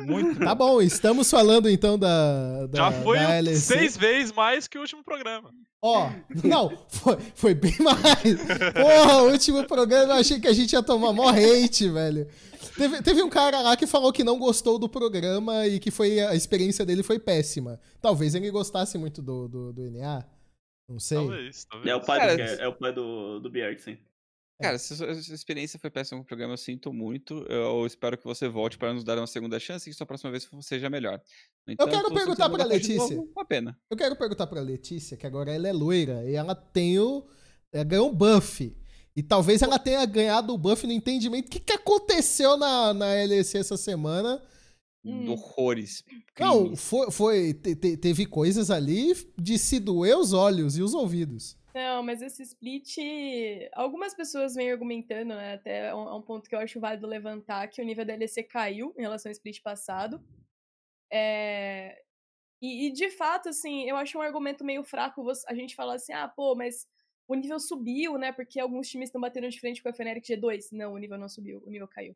Muito 0.00 0.38
Tá 0.38 0.54
bom, 0.54 0.80
estamos 0.80 1.30
falando 1.30 1.68
então 1.68 1.98
da. 1.98 2.66
da 2.66 2.78
Já 2.78 2.92
foi 2.92 3.18
da 3.18 3.54
seis 3.54 3.96
vezes 3.96 4.32
mais 4.32 4.66
que 4.66 4.78
o 4.78 4.80
último 4.80 5.02
programa. 5.04 5.50
Ó, 5.80 6.08
oh, 6.08 6.46
não, 6.46 6.78
foi, 6.88 7.18
foi 7.34 7.54
bem 7.54 7.76
mais. 7.80 8.38
Porra, 8.72 9.22
o 9.22 9.30
último 9.32 9.64
programa 9.64 10.14
eu 10.14 10.20
achei 10.20 10.38
que 10.38 10.46
a 10.46 10.52
gente 10.52 10.72
ia 10.72 10.82
tomar 10.82 11.12
mó 11.12 11.28
hate, 11.28 11.88
velho. 11.88 12.28
Teve, 12.76 13.02
teve 13.02 13.22
um 13.22 13.28
cara 13.28 13.60
lá 13.60 13.76
que 13.76 13.86
falou 13.86 14.12
que 14.12 14.22
não 14.22 14.38
gostou 14.38 14.78
do 14.78 14.88
programa 14.88 15.66
e 15.66 15.80
que 15.80 15.90
foi 15.90 16.20
a 16.20 16.34
experiência 16.34 16.86
dele 16.86 17.02
foi 17.02 17.18
péssima. 17.18 17.80
Talvez 18.00 18.34
ele 18.34 18.50
gostasse 18.50 18.96
muito 18.96 19.20
do, 19.20 19.48
do, 19.48 19.72
do 19.72 19.90
NA. 19.90 20.24
Não 20.88 20.98
sei. 20.98 21.18
Talvez, 21.18 21.64
talvez. 21.64 21.90
É 21.90 21.96
o 21.96 22.00
pai, 22.00 22.36
do, 22.36 22.42
é 22.42 22.68
o 22.68 22.72
pai 22.72 22.92
do, 22.92 23.40
do 23.40 23.50
Bjergsen. 23.50 23.98
É. 24.62 24.66
Cara, 24.66 24.78
se 24.78 24.92
a 24.92 24.96
sua 24.96 25.34
experiência 25.34 25.78
foi 25.78 25.90
péssima 25.90 26.18
com 26.20 26.22
o 26.22 26.26
programa, 26.26 26.52
eu 26.52 26.58
sinto 26.58 26.92
muito. 26.92 27.44
Eu 27.48 27.84
espero 27.84 28.16
que 28.16 28.24
você 28.24 28.48
volte 28.48 28.78
para 28.78 28.94
nos 28.94 29.02
dar 29.02 29.18
uma 29.18 29.26
segunda 29.26 29.58
chance 29.58 29.88
e 29.88 29.92
que 29.92 29.96
sua 29.96 30.06
próxima 30.06 30.30
vez 30.30 30.48
seja 30.60 30.88
melhor. 30.88 31.20
Entanto, 31.66 31.88
eu 31.88 31.92
quero 31.92 32.14
perguntar 32.14 32.48
para 32.48 32.64
Letícia. 32.64 32.96
Novo, 32.96 33.28
uma 33.34 33.44
pena. 33.44 33.76
Eu 33.90 33.96
quero 33.96 34.14
perguntar 34.14 34.46
para 34.46 34.60
Letícia, 34.60 35.16
que 35.16 35.26
agora 35.26 35.52
ela 35.52 35.66
é 35.66 35.72
loira 35.72 36.24
e 36.30 36.34
ela 36.34 36.54
tem 36.54 36.98
o. 36.98 37.26
Ela 37.72 37.84
ganhou 37.84 38.08
um 38.08 38.14
buff. 38.14 38.72
E 39.14 39.22
talvez 39.22 39.60
ela 39.60 39.78
tenha 39.78 40.04
ganhado 40.06 40.54
o 40.54 40.58
buff 40.58 40.86
no 40.86 40.92
entendimento. 40.92 41.46
O 41.46 41.50
que, 41.50 41.60
que 41.60 41.72
aconteceu 41.72 42.56
na, 42.56 42.94
na 42.94 43.06
LEC 43.24 43.56
essa 43.56 43.76
semana? 43.76 44.40
Hum. 45.04 45.28
Horrores. 45.30 46.04
Não, 46.38 46.76
foi, 46.76 47.10
foi 47.10 47.54
te, 47.54 47.74
te, 47.74 47.96
teve 47.96 48.24
coisas 48.26 48.70
ali 48.70 49.12
de 49.36 49.58
se 49.58 49.80
doer 49.80 50.16
os 50.16 50.32
olhos 50.32 50.78
e 50.78 50.82
os 50.82 50.94
ouvidos. 50.94 51.56
Não, 51.74 52.02
mas 52.02 52.20
esse 52.20 52.42
split. 52.42 52.98
Algumas 53.72 54.14
pessoas 54.14 54.54
vêm 54.54 54.70
argumentando, 54.70 55.34
né? 55.34 55.54
Até 55.54 55.86
é 55.86 55.94
um, 55.94 56.20
ponto 56.20 56.48
que 56.48 56.54
eu 56.54 56.58
acho 56.58 56.78
válido 56.78 57.06
levantar, 57.06 57.68
que 57.68 57.80
o 57.80 57.84
nível 57.84 58.04
da 58.04 58.14
LEC 58.14 58.44
caiu 58.44 58.94
em 58.96 59.02
relação 59.02 59.30
ao 59.30 59.32
split 59.32 59.62
passado. 59.62 60.22
É... 61.10 62.02
E, 62.60 62.86
e, 62.86 62.92
de 62.92 63.10
fato, 63.10 63.48
assim, 63.48 63.88
eu 63.88 63.96
acho 63.96 64.16
um 64.16 64.22
argumento 64.22 64.64
meio 64.64 64.84
fraco 64.84 65.24
a 65.48 65.54
gente 65.54 65.74
falar 65.74 65.94
assim, 65.94 66.12
ah, 66.12 66.28
pô, 66.28 66.54
mas 66.54 66.86
o 67.26 67.34
nível 67.34 67.58
subiu, 67.58 68.18
né? 68.18 68.32
Porque 68.32 68.60
alguns 68.60 68.88
times 68.88 69.08
estão 69.08 69.20
batendo 69.20 69.48
de 69.48 69.58
frente 69.58 69.82
com 69.82 69.88
a 69.88 69.92
Fnatic 69.92 70.24
G2. 70.24 70.68
Não, 70.72 70.92
o 70.92 70.98
nível 70.98 71.18
não 71.18 71.28
subiu, 71.28 71.62
o 71.64 71.70
nível 71.70 71.88
caiu. 71.88 72.14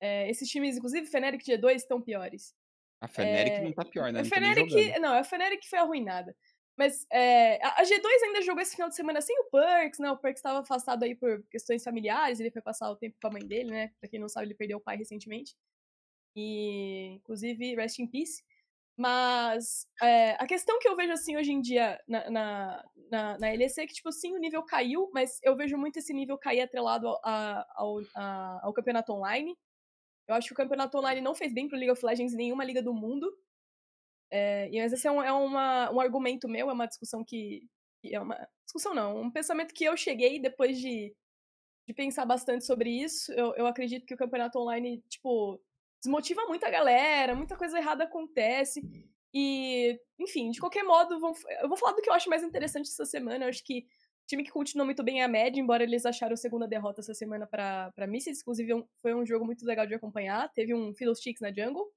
É, 0.00 0.28
esses 0.28 0.48
times, 0.48 0.76
inclusive 0.76 1.06
Fnatic 1.06 1.40
G2, 1.40 1.76
estão 1.76 2.02
piores. 2.02 2.54
A 3.00 3.08
Fnatic 3.08 3.52
é... 3.52 3.62
não 3.62 3.72
tá 3.72 3.84
pior, 3.84 4.12
né? 4.12 4.20
A 4.20 4.24
Fnatic, 4.24 4.98
não, 5.00 5.14
a 5.14 5.24
Fnatic 5.24 5.64
foi 5.68 5.78
arruinada. 5.78 6.36
Mas 6.76 7.06
é, 7.12 7.62
a 7.64 7.82
G2 7.82 8.22
ainda 8.24 8.42
jogou 8.42 8.62
esse 8.62 8.74
final 8.74 8.88
de 8.88 8.96
semana 8.96 9.20
sem 9.20 9.38
o 9.40 9.44
Perks, 9.44 9.98
né? 9.98 10.10
O 10.10 10.16
Perks 10.16 10.38
estava 10.38 10.60
afastado 10.60 11.04
aí 11.04 11.14
por 11.14 11.42
questões 11.50 11.84
familiares, 11.84 12.40
ele 12.40 12.50
foi 12.50 12.62
passar 12.62 12.90
o 12.90 12.96
tempo 12.96 13.16
com 13.20 13.28
a 13.28 13.30
mãe 13.32 13.46
dele, 13.46 13.70
né? 13.70 13.92
Pra 14.00 14.08
quem 14.08 14.18
não 14.18 14.28
sabe, 14.28 14.46
ele 14.46 14.54
perdeu 14.54 14.78
o 14.78 14.80
pai 14.80 14.96
recentemente. 14.96 15.54
E, 16.34 17.16
inclusive, 17.16 17.74
rest 17.76 17.98
in 17.98 18.06
peace. 18.06 18.42
Mas 18.96 19.86
é, 20.02 20.32
a 20.32 20.46
questão 20.46 20.78
que 20.78 20.88
eu 20.88 20.96
vejo, 20.96 21.12
assim, 21.12 21.36
hoje 21.36 21.52
em 21.52 21.60
dia 21.60 22.00
na, 22.06 22.30
na, 22.30 22.84
na, 23.10 23.38
na 23.38 23.50
LEC 23.52 23.78
é 23.78 23.86
que, 23.86 23.94
tipo, 23.94 24.12
sim, 24.12 24.34
o 24.34 24.38
nível 24.38 24.62
caiu, 24.62 25.10
mas 25.12 25.38
eu 25.42 25.56
vejo 25.56 25.76
muito 25.78 25.98
esse 25.98 26.12
nível 26.12 26.38
cair 26.38 26.60
atrelado 26.60 27.08
ao, 27.08 27.20
ao, 27.24 28.00
ao, 28.14 28.66
ao 28.66 28.72
campeonato 28.72 29.12
online. 29.12 29.56
Eu 30.28 30.34
acho 30.34 30.48
que 30.48 30.54
o 30.54 30.56
campeonato 30.56 30.96
online 30.98 31.20
não 31.20 31.34
fez 31.34 31.52
bem 31.52 31.68
pro 31.68 31.76
League 31.76 31.90
of 31.92 32.04
Legends 32.04 32.34
nenhuma 32.34 32.64
liga 32.64 32.82
do 32.82 32.94
mundo. 32.94 33.26
É, 34.34 34.70
mas 34.72 34.94
esse 34.94 35.06
é, 35.06 35.10
um, 35.10 35.22
é 35.22 35.30
uma, 35.30 35.92
um 35.92 36.00
argumento 36.00 36.48
meu, 36.48 36.70
é 36.70 36.72
uma 36.72 36.86
discussão 36.86 37.22
que. 37.22 37.68
É 38.04 38.18
uma 38.18 38.36
discussão 38.64 38.94
não, 38.94 39.20
um 39.20 39.30
pensamento 39.30 39.74
que 39.74 39.84
eu 39.84 39.96
cheguei 39.96 40.40
depois 40.40 40.78
de, 40.78 41.14
de 41.86 41.94
pensar 41.94 42.24
bastante 42.24 42.64
sobre 42.64 42.90
isso. 42.90 43.30
Eu, 43.32 43.54
eu 43.54 43.66
acredito 43.66 44.06
que 44.06 44.14
o 44.14 44.16
campeonato 44.16 44.58
online, 44.58 45.02
tipo, 45.08 45.60
desmotiva 46.02 46.46
muito 46.46 46.64
a 46.64 46.70
galera, 46.70 47.36
muita 47.36 47.56
coisa 47.56 47.78
errada 47.78 48.04
acontece. 48.04 48.80
E, 49.34 50.00
enfim, 50.18 50.50
de 50.50 50.58
qualquer 50.58 50.82
modo, 50.82 51.14
eu 51.14 51.68
vou 51.68 51.76
falar 51.76 51.92
do 51.92 52.02
que 52.02 52.08
eu 52.08 52.14
acho 52.14 52.30
mais 52.30 52.42
interessante 52.42 52.88
essa 52.88 53.04
semana. 53.04 53.44
Eu 53.44 53.50
acho 53.50 53.62
que 53.62 53.80
o 53.80 54.26
time 54.26 54.42
que 54.42 54.50
continuou 54.50 54.86
muito 54.86 55.04
bem 55.04 55.20
é 55.20 55.24
a 55.24 55.28
Med, 55.28 55.60
embora 55.60 55.82
eles 55.82 56.06
acharam 56.06 56.34
a 56.34 56.36
segunda 56.36 56.66
derrota 56.66 57.00
essa 57.02 57.14
semana 57.14 57.46
pra 57.46 58.06
Misses. 58.08 58.40
Inclusive, 58.40 58.72
é 58.72 58.82
foi 59.02 59.14
um 59.14 59.26
jogo 59.26 59.44
muito 59.44 59.64
legal 59.64 59.86
de 59.86 59.94
acompanhar. 59.94 60.50
Teve 60.54 60.74
um 60.74 60.94
Fiddlesticks 60.94 61.40
na 61.40 61.52
jungle. 61.52 61.92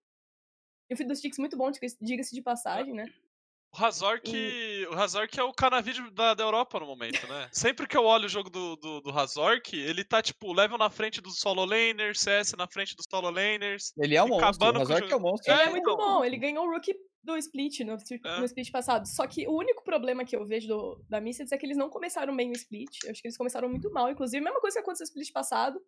E 0.89 0.93
o 0.93 0.97
Fiddlesticks 0.97 1.39
muito 1.39 1.57
bom, 1.57 1.71
diga-se 2.01 2.35
de 2.35 2.41
passagem, 2.41 2.93
né? 2.93 3.05
O 3.73 3.77
Razork, 3.77 4.31
e... 4.33 4.87
o 4.87 4.95
Razork 4.95 5.37
é 5.37 5.43
o 5.43 5.51
Canavid 5.51 6.09
da, 6.11 6.33
da 6.33 6.43
Europa 6.43 6.79
no 6.79 6.85
momento, 6.85 7.27
né? 7.27 7.49
Sempre 7.51 7.85
que 7.85 7.97
eu 7.97 8.05
olho 8.05 8.25
o 8.25 8.29
jogo 8.29 8.49
do, 8.49 8.77
do, 8.77 9.01
do 9.01 9.11
Razork, 9.11 9.75
ele 9.75 10.05
tá, 10.05 10.21
tipo, 10.21 10.53
level 10.53 10.77
na 10.77 10.89
frente 10.89 11.19
dos 11.19 11.39
solo 11.39 11.65
laners, 11.65 12.21
CS 12.21 12.53
na 12.53 12.67
frente 12.67 12.95
dos 12.95 13.05
solo 13.09 13.29
laners. 13.29 13.91
Ele 13.97 14.15
é 14.15 14.23
um 14.23 14.29
monstro, 14.29 14.69
o 14.69 14.77
Razork 14.77 15.11
é 15.11 15.15
um 15.15 15.19
monstro. 15.19 15.51
Ele 15.51 15.61
é, 15.61 15.65
é 15.65 15.69
muito 15.69 15.89
então. 15.91 15.97
bom, 15.97 16.23
ele 16.23 16.37
ganhou 16.37 16.65
o 16.65 16.71
Rookie 16.71 16.95
do 17.21 17.35
split 17.37 17.79
no, 17.81 17.93
é. 17.93 18.39
no 18.39 18.45
split 18.45 18.71
passado. 18.71 19.07
Só 19.07 19.27
que 19.27 19.47
o 19.47 19.57
único 19.57 19.83
problema 19.83 20.23
que 20.23 20.35
eu 20.35 20.45
vejo 20.45 20.67
do, 20.67 21.05
da 21.09 21.19
Misfits 21.19 21.51
é 21.51 21.57
que 21.57 21.65
eles 21.65 21.75
não 21.75 21.89
começaram 21.89 22.33
bem 22.35 22.47
no 22.47 22.53
split. 22.53 23.03
Eu 23.03 23.11
acho 23.11 23.21
que 23.21 23.27
eles 23.27 23.37
começaram 23.37 23.67
muito 23.67 23.91
mal. 23.91 24.09
Inclusive, 24.09 24.37
a 24.37 24.45
mesma 24.45 24.61
coisa 24.61 24.77
que 24.77 24.83
aconteceu 24.83 25.05
no 25.05 25.21
split 25.21 25.33
passado, 25.33 25.81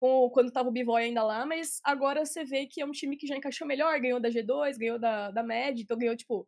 com, 0.00 0.28
quando 0.30 0.52
tava 0.52 0.68
o 0.68 0.72
B-Boy 0.72 1.04
ainda 1.04 1.22
lá, 1.22 1.46
mas 1.46 1.80
agora 1.82 2.24
você 2.24 2.44
vê 2.44 2.66
que 2.66 2.80
é 2.80 2.86
um 2.86 2.90
time 2.90 3.16
que 3.16 3.26
já 3.26 3.36
encaixou 3.36 3.66
melhor, 3.66 3.98
ganhou 4.00 4.20
da 4.20 4.28
G2, 4.28 4.78
ganhou 4.78 4.98
da, 4.98 5.30
da 5.30 5.42
Med, 5.42 5.82
então 5.82 5.96
ganhou, 5.96 6.16
tipo, 6.16 6.46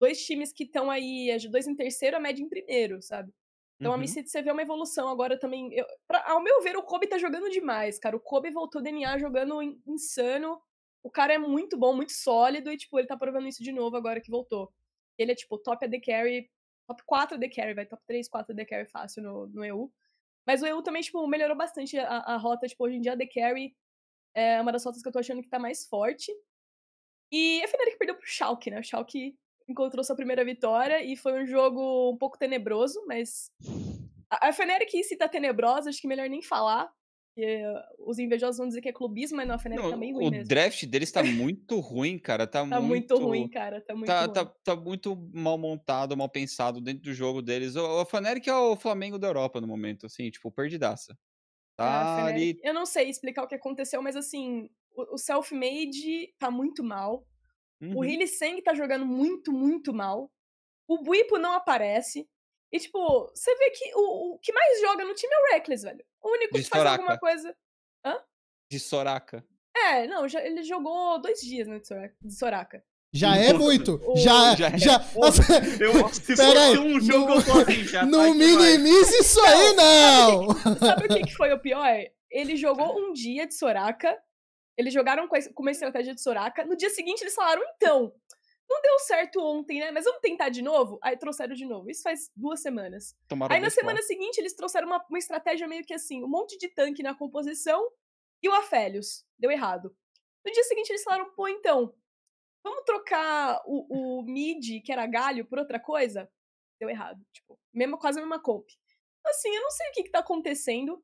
dois 0.00 0.24
times 0.24 0.52
que 0.52 0.64
estão 0.64 0.90
aí, 0.90 1.30
a 1.30 1.36
G2 1.36 1.66
em 1.68 1.76
terceiro, 1.76 2.16
a 2.16 2.20
Med 2.20 2.42
em 2.42 2.48
primeiro, 2.48 3.00
sabe? 3.02 3.32
Então 3.78 3.92
uhum. 3.92 3.96
a 3.96 4.00
Misfits 4.00 4.30
você 4.30 4.42
vê 4.42 4.52
uma 4.52 4.60
evolução 4.60 5.08
agora 5.08 5.38
também. 5.38 5.72
Eu, 5.72 5.86
pra, 6.06 6.30
ao 6.30 6.42
meu 6.42 6.62
ver, 6.62 6.76
o 6.76 6.82
Kobe 6.82 7.06
tá 7.06 7.16
jogando 7.16 7.48
demais, 7.48 7.98
cara. 7.98 8.14
O 8.14 8.20
Kobe 8.20 8.50
voltou 8.50 8.82
DNA 8.82 9.18
jogando 9.18 9.62
insano 9.86 10.60
o 11.02 11.10
cara 11.10 11.32
é 11.32 11.38
muito 11.38 11.76
bom, 11.78 11.94
muito 11.94 12.12
sólido, 12.12 12.70
e, 12.70 12.76
tipo, 12.76 12.98
ele 12.98 13.08
tá 13.08 13.16
provando 13.16 13.48
isso 13.48 13.62
de 13.62 13.72
novo 13.72 13.96
agora 13.96 14.20
que 14.20 14.30
voltou. 14.30 14.72
Ele 15.16 15.32
é, 15.32 15.34
tipo, 15.34 15.58
top 15.58 15.84
AD 15.84 16.00
Carry, 16.00 16.50
top 16.86 17.02
4 17.04 17.36
AD 17.36 17.48
Carry, 17.48 17.74
vai, 17.74 17.86
top 17.86 18.02
3, 18.06 18.28
4 18.28 18.52
AD 18.52 18.66
Carry 18.66 18.86
fácil 18.86 19.22
no, 19.22 19.46
no 19.48 19.64
EU. 19.64 19.90
Mas 20.46 20.62
o 20.62 20.66
EU 20.66 20.82
também, 20.82 21.02
tipo, 21.02 21.26
melhorou 21.26 21.56
bastante 21.56 21.98
a, 21.98 22.18
a 22.18 22.36
rota, 22.36 22.66
tipo, 22.66 22.84
hoje 22.84 22.96
em 22.96 23.00
dia 23.00 23.12
a 23.12 23.14
AD 23.14 23.26
Carry 23.28 23.76
é 24.34 24.60
uma 24.60 24.72
das 24.72 24.84
rotas 24.84 25.02
que 25.02 25.08
eu 25.08 25.12
tô 25.12 25.18
achando 25.18 25.42
que 25.42 25.48
tá 25.48 25.58
mais 25.58 25.86
forte. 25.86 26.32
E 27.32 27.62
a 27.62 27.68
Fnatic 27.68 27.98
perdeu 27.98 28.16
pro 28.16 28.26
Schalke, 28.26 28.70
né? 28.70 28.80
O 28.80 28.82
Schalke 28.82 29.38
encontrou 29.68 30.02
sua 30.02 30.16
primeira 30.16 30.44
vitória 30.44 31.02
e 31.02 31.16
foi 31.16 31.42
um 31.42 31.46
jogo 31.46 32.10
um 32.10 32.16
pouco 32.16 32.38
tenebroso, 32.38 33.04
mas 33.06 33.52
a, 34.28 34.48
a 34.48 34.52
Fnatic 34.52 34.92
em 34.94 35.02
si 35.02 35.16
tá 35.16 35.28
tenebrosa, 35.28 35.90
acho 35.90 36.00
que 36.00 36.08
melhor 36.08 36.28
nem 36.28 36.42
falar, 36.42 36.90
os 37.98 38.18
invejosos 38.18 38.58
vão 38.58 38.68
dizer 38.68 38.80
que 38.80 38.88
é 38.88 38.92
clubismo, 38.92 39.36
mas 39.36 39.48
não, 39.48 39.54
a 39.54 39.58
Fnatic 39.58 39.90
tá 39.90 39.96
bem 39.96 40.12
ruim 40.12 40.26
o 40.26 40.30
mesmo. 40.30 40.44
O 40.44 40.48
draft 40.48 40.84
deles 40.84 41.12
tá 41.12 41.22
muito 41.22 41.78
ruim, 41.80 42.18
cara. 42.18 42.46
Tá, 42.46 42.66
tá 42.66 42.80
muito, 42.80 43.14
muito 43.14 43.18
ruim, 43.18 43.48
cara. 43.48 43.80
Tá 43.80 43.94
muito 43.94 44.06
tá, 44.06 44.24
ruim. 44.24 44.32
Tá, 44.32 44.44
tá 44.44 44.76
muito 44.76 45.30
mal 45.32 45.56
montado, 45.56 46.16
mal 46.16 46.28
pensado 46.28 46.80
dentro 46.80 47.02
do 47.02 47.14
jogo 47.14 47.40
deles. 47.40 47.76
O, 47.76 48.04
Fnatic 48.04 48.46
é 48.48 48.54
o 48.54 48.76
Flamengo 48.76 49.18
da 49.18 49.28
Europa 49.28 49.60
no 49.60 49.66
momento, 49.66 50.06
assim, 50.06 50.30
tipo, 50.30 50.50
perdidaça. 50.50 51.16
Tá 51.76 52.26
é, 52.26 52.32
ali... 52.32 52.60
Eu 52.62 52.74
não 52.74 52.84
sei 52.84 53.08
explicar 53.08 53.42
o 53.44 53.48
que 53.48 53.54
aconteceu, 53.54 54.02
mas 54.02 54.16
assim, 54.16 54.68
o, 54.94 55.14
o 55.14 55.18
self-made 55.18 56.34
tá 56.38 56.50
muito 56.50 56.82
mal. 56.84 57.26
Uhum. 57.80 57.96
O 57.96 58.04
Hilly 58.04 58.26
Seng 58.26 58.60
tá 58.60 58.74
jogando 58.74 59.06
muito, 59.06 59.52
muito 59.52 59.94
mal. 59.94 60.30
O 60.86 61.02
Buipo 61.02 61.38
não 61.38 61.52
aparece. 61.52 62.28
E, 62.72 62.78
tipo, 62.78 63.30
você 63.34 63.54
vê 63.56 63.70
que 63.70 63.92
o, 63.94 64.34
o 64.34 64.38
que 64.38 64.52
mais 64.52 64.80
joga 64.80 65.04
no 65.04 65.14
time 65.14 65.32
é 65.32 65.38
o 65.38 65.52
Reckless, 65.54 65.84
velho. 65.84 66.04
O 66.22 66.30
único 66.30 66.56
de 66.56 66.62
que 66.62 66.68
faz 66.68 66.86
alguma 66.86 67.18
coisa. 67.18 67.56
Hã? 68.04 68.22
De 68.70 68.78
Soraka. 68.78 69.44
É, 69.76 70.06
não, 70.06 70.28
já, 70.28 70.44
ele 70.44 70.62
jogou 70.62 71.20
dois 71.20 71.40
dias, 71.40 71.66
né, 71.66 71.80
de 72.22 72.34
Soraka. 72.34 72.84
Já 73.12 73.36
é 73.36 73.52
muito. 73.52 74.00
O... 74.04 74.16
Já, 74.16 74.54
já. 74.54 74.70
já... 74.78 74.94
É. 74.94 75.82
Eu, 75.84 76.08
se 76.10 76.36
Pera 76.36 76.66
aí, 76.66 76.78
um 76.78 77.00
jogo, 77.00 77.26
não, 77.26 77.36
eu 77.36 77.44
tô 77.44 77.58
assim, 77.60 77.84
já 77.84 78.04
Não 78.06 78.34
minimize 78.34 79.18
isso 79.18 79.40
aí, 79.40 79.72
não! 79.74 80.48
Sabe 80.78 81.06
o 81.06 81.08
que, 81.08 81.22
que 81.22 81.34
foi 81.34 81.52
o 81.52 81.58
pior? 81.58 82.04
Ele 82.30 82.56
jogou 82.56 82.96
um 82.96 83.12
dia 83.12 83.46
de 83.46 83.54
Soraka. 83.54 84.16
Eles 84.78 84.94
jogaram 84.94 85.26
com 85.26 85.36
uma 85.62 85.70
estratégia 85.72 86.14
de 86.14 86.22
Soraka. 86.22 86.64
No 86.64 86.76
dia 86.76 86.90
seguinte, 86.90 87.22
eles 87.22 87.34
falaram: 87.34 87.62
então, 87.74 88.12
não 88.70 88.80
deu 88.80 88.98
certo 89.00 89.40
ontem, 89.40 89.80
né? 89.80 89.90
Mas 89.90 90.04
vamos 90.04 90.20
tentar 90.20 90.48
de 90.48 90.62
novo? 90.62 91.00
Aí 91.02 91.16
trouxeram 91.16 91.54
de 91.54 91.66
novo. 91.66 91.90
Isso 91.90 92.02
faz 92.02 92.30
duas 92.36 92.62
semanas. 92.62 93.16
Tomaram 93.26 93.52
Aí 93.52 93.60
na 93.60 93.68
semana 93.68 94.00
seguinte 94.00 94.38
eles 94.38 94.54
trouxeram 94.54 94.86
uma, 94.86 95.04
uma 95.10 95.18
estratégia 95.18 95.66
meio 95.66 95.84
que 95.84 95.92
assim: 95.92 96.22
um 96.22 96.28
monte 96.28 96.56
de 96.56 96.68
tanque 96.68 97.02
na 97.02 97.12
composição 97.12 97.84
e 98.40 98.48
o 98.48 98.54
Afélios. 98.54 99.24
Deu 99.36 99.50
errado. 99.50 99.94
No 100.46 100.52
dia 100.52 100.62
seguinte 100.62 100.90
eles 100.90 101.02
falaram: 101.02 101.34
pô, 101.34 101.48
então, 101.48 101.92
vamos 102.62 102.84
trocar 102.84 103.60
o, 103.66 104.20
o 104.20 104.22
mid, 104.22 104.82
que 104.84 104.92
era 104.92 105.04
galho, 105.04 105.44
por 105.44 105.58
outra 105.58 105.80
coisa? 105.80 106.30
Deu 106.78 106.88
errado. 106.88 107.20
Tipo, 107.32 107.58
mesmo, 107.74 107.98
quase 107.98 108.20
a 108.20 108.22
mesma 108.22 108.40
comp. 108.40 108.64
Assim, 109.26 109.54
eu 109.54 109.62
não 109.62 109.70
sei 109.70 109.88
o 109.88 109.92
que, 109.92 110.04
que 110.04 110.10
tá 110.10 110.20
acontecendo. 110.20 111.02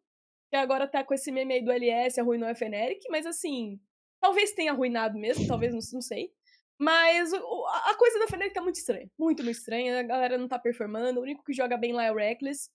Que 0.48 0.56
agora 0.56 0.86
tá 0.86 1.02
com 1.02 1.12
esse 1.12 1.32
meme 1.32 1.54
aí 1.54 1.64
do 1.64 1.72
LS, 1.72 2.20
arruinou 2.20 2.48
a 2.48 2.54
Feneric, 2.54 3.00
mas 3.10 3.26
assim, 3.26 3.80
talvez 4.20 4.52
tenha 4.52 4.70
arruinado 4.70 5.18
mesmo, 5.18 5.44
talvez, 5.48 5.72
não, 5.72 5.80
não 5.94 6.00
sei. 6.00 6.32
Mas 6.78 7.32
a 7.32 7.94
coisa 7.96 8.18
da 8.18 8.26
Fnatic 8.26 8.52
tá 8.52 8.60
muito 8.60 8.76
estranha. 8.76 9.10
Muito, 9.18 9.42
muito 9.42 9.56
estranha. 9.56 10.00
A 10.00 10.02
galera 10.02 10.36
não 10.36 10.46
tá 10.46 10.58
performando. 10.58 11.20
O 11.20 11.22
único 11.22 11.42
que 11.42 11.54
joga 11.54 11.76
bem 11.76 11.92
lá 11.92 12.04
é 12.04 12.12
o 12.12 12.16
Reckless. 12.16 12.68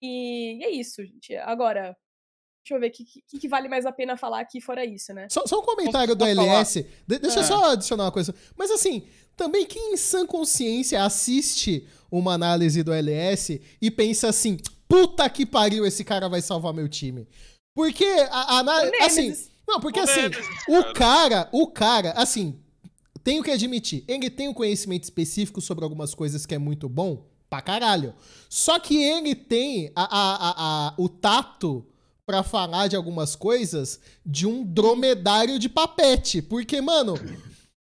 E 0.00 0.62
é 0.62 0.70
isso, 0.70 1.04
gente. 1.04 1.34
Agora, 1.36 1.96
deixa 2.64 2.74
eu 2.74 2.80
ver 2.80 2.88
o 2.88 2.92
que, 2.92 3.04
que, 3.04 3.38
que, 3.38 3.48
vale 3.48 3.68
mais 3.68 3.84
a 3.84 3.92
pena 3.92 4.16
falar 4.16 4.40
aqui 4.40 4.60
fora 4.60 4.84
isso, 4.84 5.12
né? 5.12 5.26
Só, 5.28 5.44
só 5.46 5.60
um 5.60 5.62
comentário 5.62 6.14
do 6.14 6.24
LS. 6.24 6.86
De, 7.06 7.18
deixa 7.18 7.40
é. 7.40 7.42
eu 7.42 7.46
só 7.46 7.72
adicionar 7.72 8.04
uma 8.04 8.12
coisa. 8.12 8.34
Mas 8.56 8.70
assim, 8.70 9.08
também 9.36 9.66
quem 9.66 9.94
em 9.94 9.96
sã 9.96 10.24
consciência 10.24 11.04
assiste 11.04 11.86
uma 12.10 12.34
análise 12.34 12.82
do 12.82 12.92
LS 12.92 13.60
e 13.80 13.90
pensa 13.90 14.28
assim: 14.28 14.56
puta 14.88 15.28
que 15.28 15.44
pariu, 15.44 15.84
esse 15.84 16.04
cara 16.04 16.28
vai 16.28 16.40
salvar 16.40 16.72
meu 16.72 16.88
time. 16.88 17.28
Porque 17.74 18.04
a 18.30 18.58
análise. 18.58 18.96
Assim. 19.02 19.50
Não, 19.66 19.80
porque 19.80 20.00
assim, 20.00 20.22
o 20.68 20.92
cara, 20.92 21.48
o 21.52 21.68
cara, 21.68 22.10
assim, 22.12 22.60
tenho 23.22 23.42
que 23.42 23.50
admitir, 23.50 24.04
ele 24.08 24.28
tem 24.28 24.48
um 24.48 24.54
conhecimento 24.54 25.04
específico 25.04 25.60
sobre 25.60 25.84
algumas 25.84 26.14
coisas 26.14 26.46
que 26.46 26.54
é 26.54 26.58
muito 26.58 26.88
bom, 26.88 27.26
pra 27.48 27.60
caralho. 27.60 28.14
Só 28.48 28.78
que 28.78 28.96
ele 28.96 29.34
tem 29.34 29.92
a, 29.94 30.04
a, 30.04 30.88
a, 30.88 30.94
o 30.96 31.08
tato 31.08 31.86
para 32.24 32.42
falar 32.42 32.88
de 32.88 32.96
algumas 32.96 33.36
coisas 33.36 34.00
de 34.24 34.46
um 34.46 34.64
dromedário 34.64 35.58
de 35.58 35.68
papete. 35.68 36.40
Porque, 36.40 36.80
mano, 36.80 37.14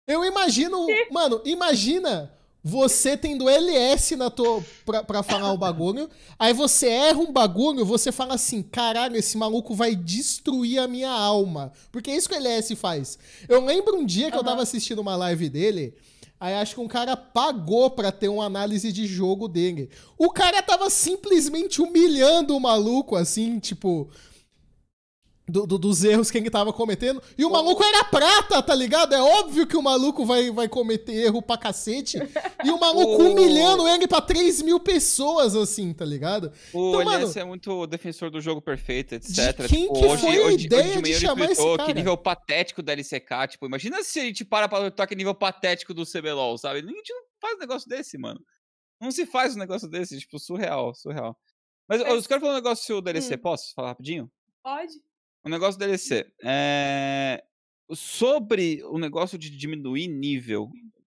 eu 0.08 0.26
imagino. 0.26 0.88
Mano, 1.12 1.42
imagina 1.46 2.34
você 2.64 3.18
tendo 3.18 3.50
LS 3.50 4.16
na 4.16 4.30
tua, 4.30 4.64
pra, 4.86 5.04
pra 5.04 5.24
falar 5.24 5.52
o 5.52 5.58
bagulho, 5.58 6.10
aí 6.38 6.54
você 6.54 6.88
erra 6.88 7.20
um 7.20 7.32
bagulho, 7.32 7.84
você 7.84 8.12
fala 8.12 8.36
assim, 8.36 8.62
caralho, 8.62 9.18
esse 9.18 9.38
maluco 9.38 9.74
vai 9.74 9.96
destruir 9.96 10.80
a 10.80 10.88
minha 10.88 11.10
alma. 11.10 11.72
Porque 11.92 12.12
é 12.12 12.16
isso 12.16 12.30
que 12.30 12.36
o 12.36 12.38
LS 12.38 12.76
faz. 12.76 13.18
Eu 13.50 13.66
lembro 13.66 13.98
um 13.98 14.06
dia 14.06 14.28
que 14.30 14.38
uhum. 14.38 14.42
eu 14.42 14.46
tava 14.46 14.62
assistindo 14.62 15.00
uma 15.00 15.16
live 15.16 15.50
dele, 15.50 15.96
aí 16.40 16.54
acho 16.54 16.76
que 16.76 16.82
um 16.82 16.88
cara 16.88 17.18
pagou 17.18 17.90
pra 17.90 18.12
ter 18.12 18.28
uma 18.28 18.46
análise 18.46 18.92
de 18.92 19.08
jogo 19.08 19.48
dele. 19.48 19.90
O 20.16 20.30
cara 20.30 20.62
tava 20.62 20.90
simplesmente 20.90 21.82
humilhando 21.82 22.56
o 22.56 22.60
maluco, 22.60 23.16
assim, 23.16 23.58
tipo 23.58 24.08
do, 25.52 25.68
do, 25.68 25.78
dos 25.78 26.04
erros 26.04 26.32
que 26.32 26.38
ele 26.38 26.50
tava 26.50 26.72
cometendo. 26.72 27.22
E 27.38 27.44
o 27.44 27.50
maluco 27.50 27.84
era 27.84 28.04
prata, 28.04 28.62
tá 28.64 28.74
ligado? 28.74 29.14
É 29.14 29.22
óbvio 29.22 29.68
que 29.68 29.76
o 29.76 29.82
maluco 29.82 30.26
vai, 30.26 30.50
vai 30.52 30.68
cometer 30.68 31.14
erro 31.14 31.42
pra 31.42 31.58
cacete. 31.58 32.18
E 32.64 32.72
o 32.72 32.80
maluco 32.80 33.22
humilhando 33.22 33.88
ele 33.88 34.08
pra 34.08 34.22
3 34.22 34.62
mil 34.62 34.80
pessoas, 34.80 35.56
assim, 35.56 35.94
tá 35.94 36.06
ligado? 36.06 36.52
O 36.74 36.90
então, 36.90 37.06
mano, 37.06 37.32
é 37.36 37.44
muito 37.44 37.86
defensor 37.88 38.32
do 38.32 38.40
jogo 38.40 38.62
perfeito, 38.62 39.16
etc. 39.16 39.68
quem 39.68 39.84
tipo, 39.84 40.00
que 40.00 40.06
hoje, 40.06 40.22
foi 40.22 40.30
a 40.30 40.52
ideia 40.52 40.84
hoje 40.86 41.02
de, 41.02 41.02
de 41.02 41.20
chamar 41.20 41.52
esse 41.52 41.62
cara? 41.62 41.86
Que 41.86 41.94
nível 41.94 42.18
patético 42.18 42.82
da 42.82 42.94
LCK. 42.94 43.48
Tipo, 43.50 43.66
imagina 43.66 44.04
se 44.04 44.20
a 44.20 44.24
gente 44.24 44.46
para 44.46 44.70
pra 44.70 44.80
lutar 44.80 45.08
que 45.08 45.16
nível 45.16 45.36
patético 45.36 45.94
do 45.94 46.06
CBLOL, 46.06 46.58
sabe? 46.58 46.80
A 46.80 46.82
gente 46.82 47.14
não 47.14 47.24
faz 47.40 47.56
um 47.56 47.60
negócio 47.60 47.90
desse, 47.90 48.18
mano. 48.18 48.40
Não 49.02 49.12
se 49.12 49.26
faz 49.26 49.56
um 49.56 49.60
negócio 49.60 49.90
desse, 49.90 50.20
tipo, 50.20 50.40
surreal, 50.40 50.94
surreal. 50.94 51.36
Mas, 51.90 52.02
Mas... 52.02 52.14
os 52.14 52.28
caras 52.28 52.42
falaram 52.42 52.60
um 52.60 52.64
negócio 52.64 52.96
do 52.96 53.02
DLC, 53.02 53.36
hum. 53.36 53.38
posso 53.40 53.74
falar 53.74 53.90
rapidinho? 53.90 54.32
Pode. 54.64 54.94
O 55.44 55.50
negócio 55.50 55.80
dele 55.80 55.98
ser. 55.98 56.34
É, 56.44 57.44
sobre 57.94 58.84
o 58.86 58.98
negócio 58.98 59.38
de 59.38 59.50
diminuir 59.50 60.08
nível, 60.08 60.70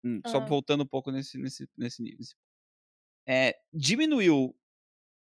hum, 0.04 0.20
só 0.26 0.40
voltando 0.40 0.84
um 0.84 0.86
pouco 0.86 1.10
nesse, 1.10 1.38
nesse, 1.38 1.68
nesse 1.76 2.02
nível. 2.02 2.24
É, 3.26 3.54
diminuiu, 3.72 4.54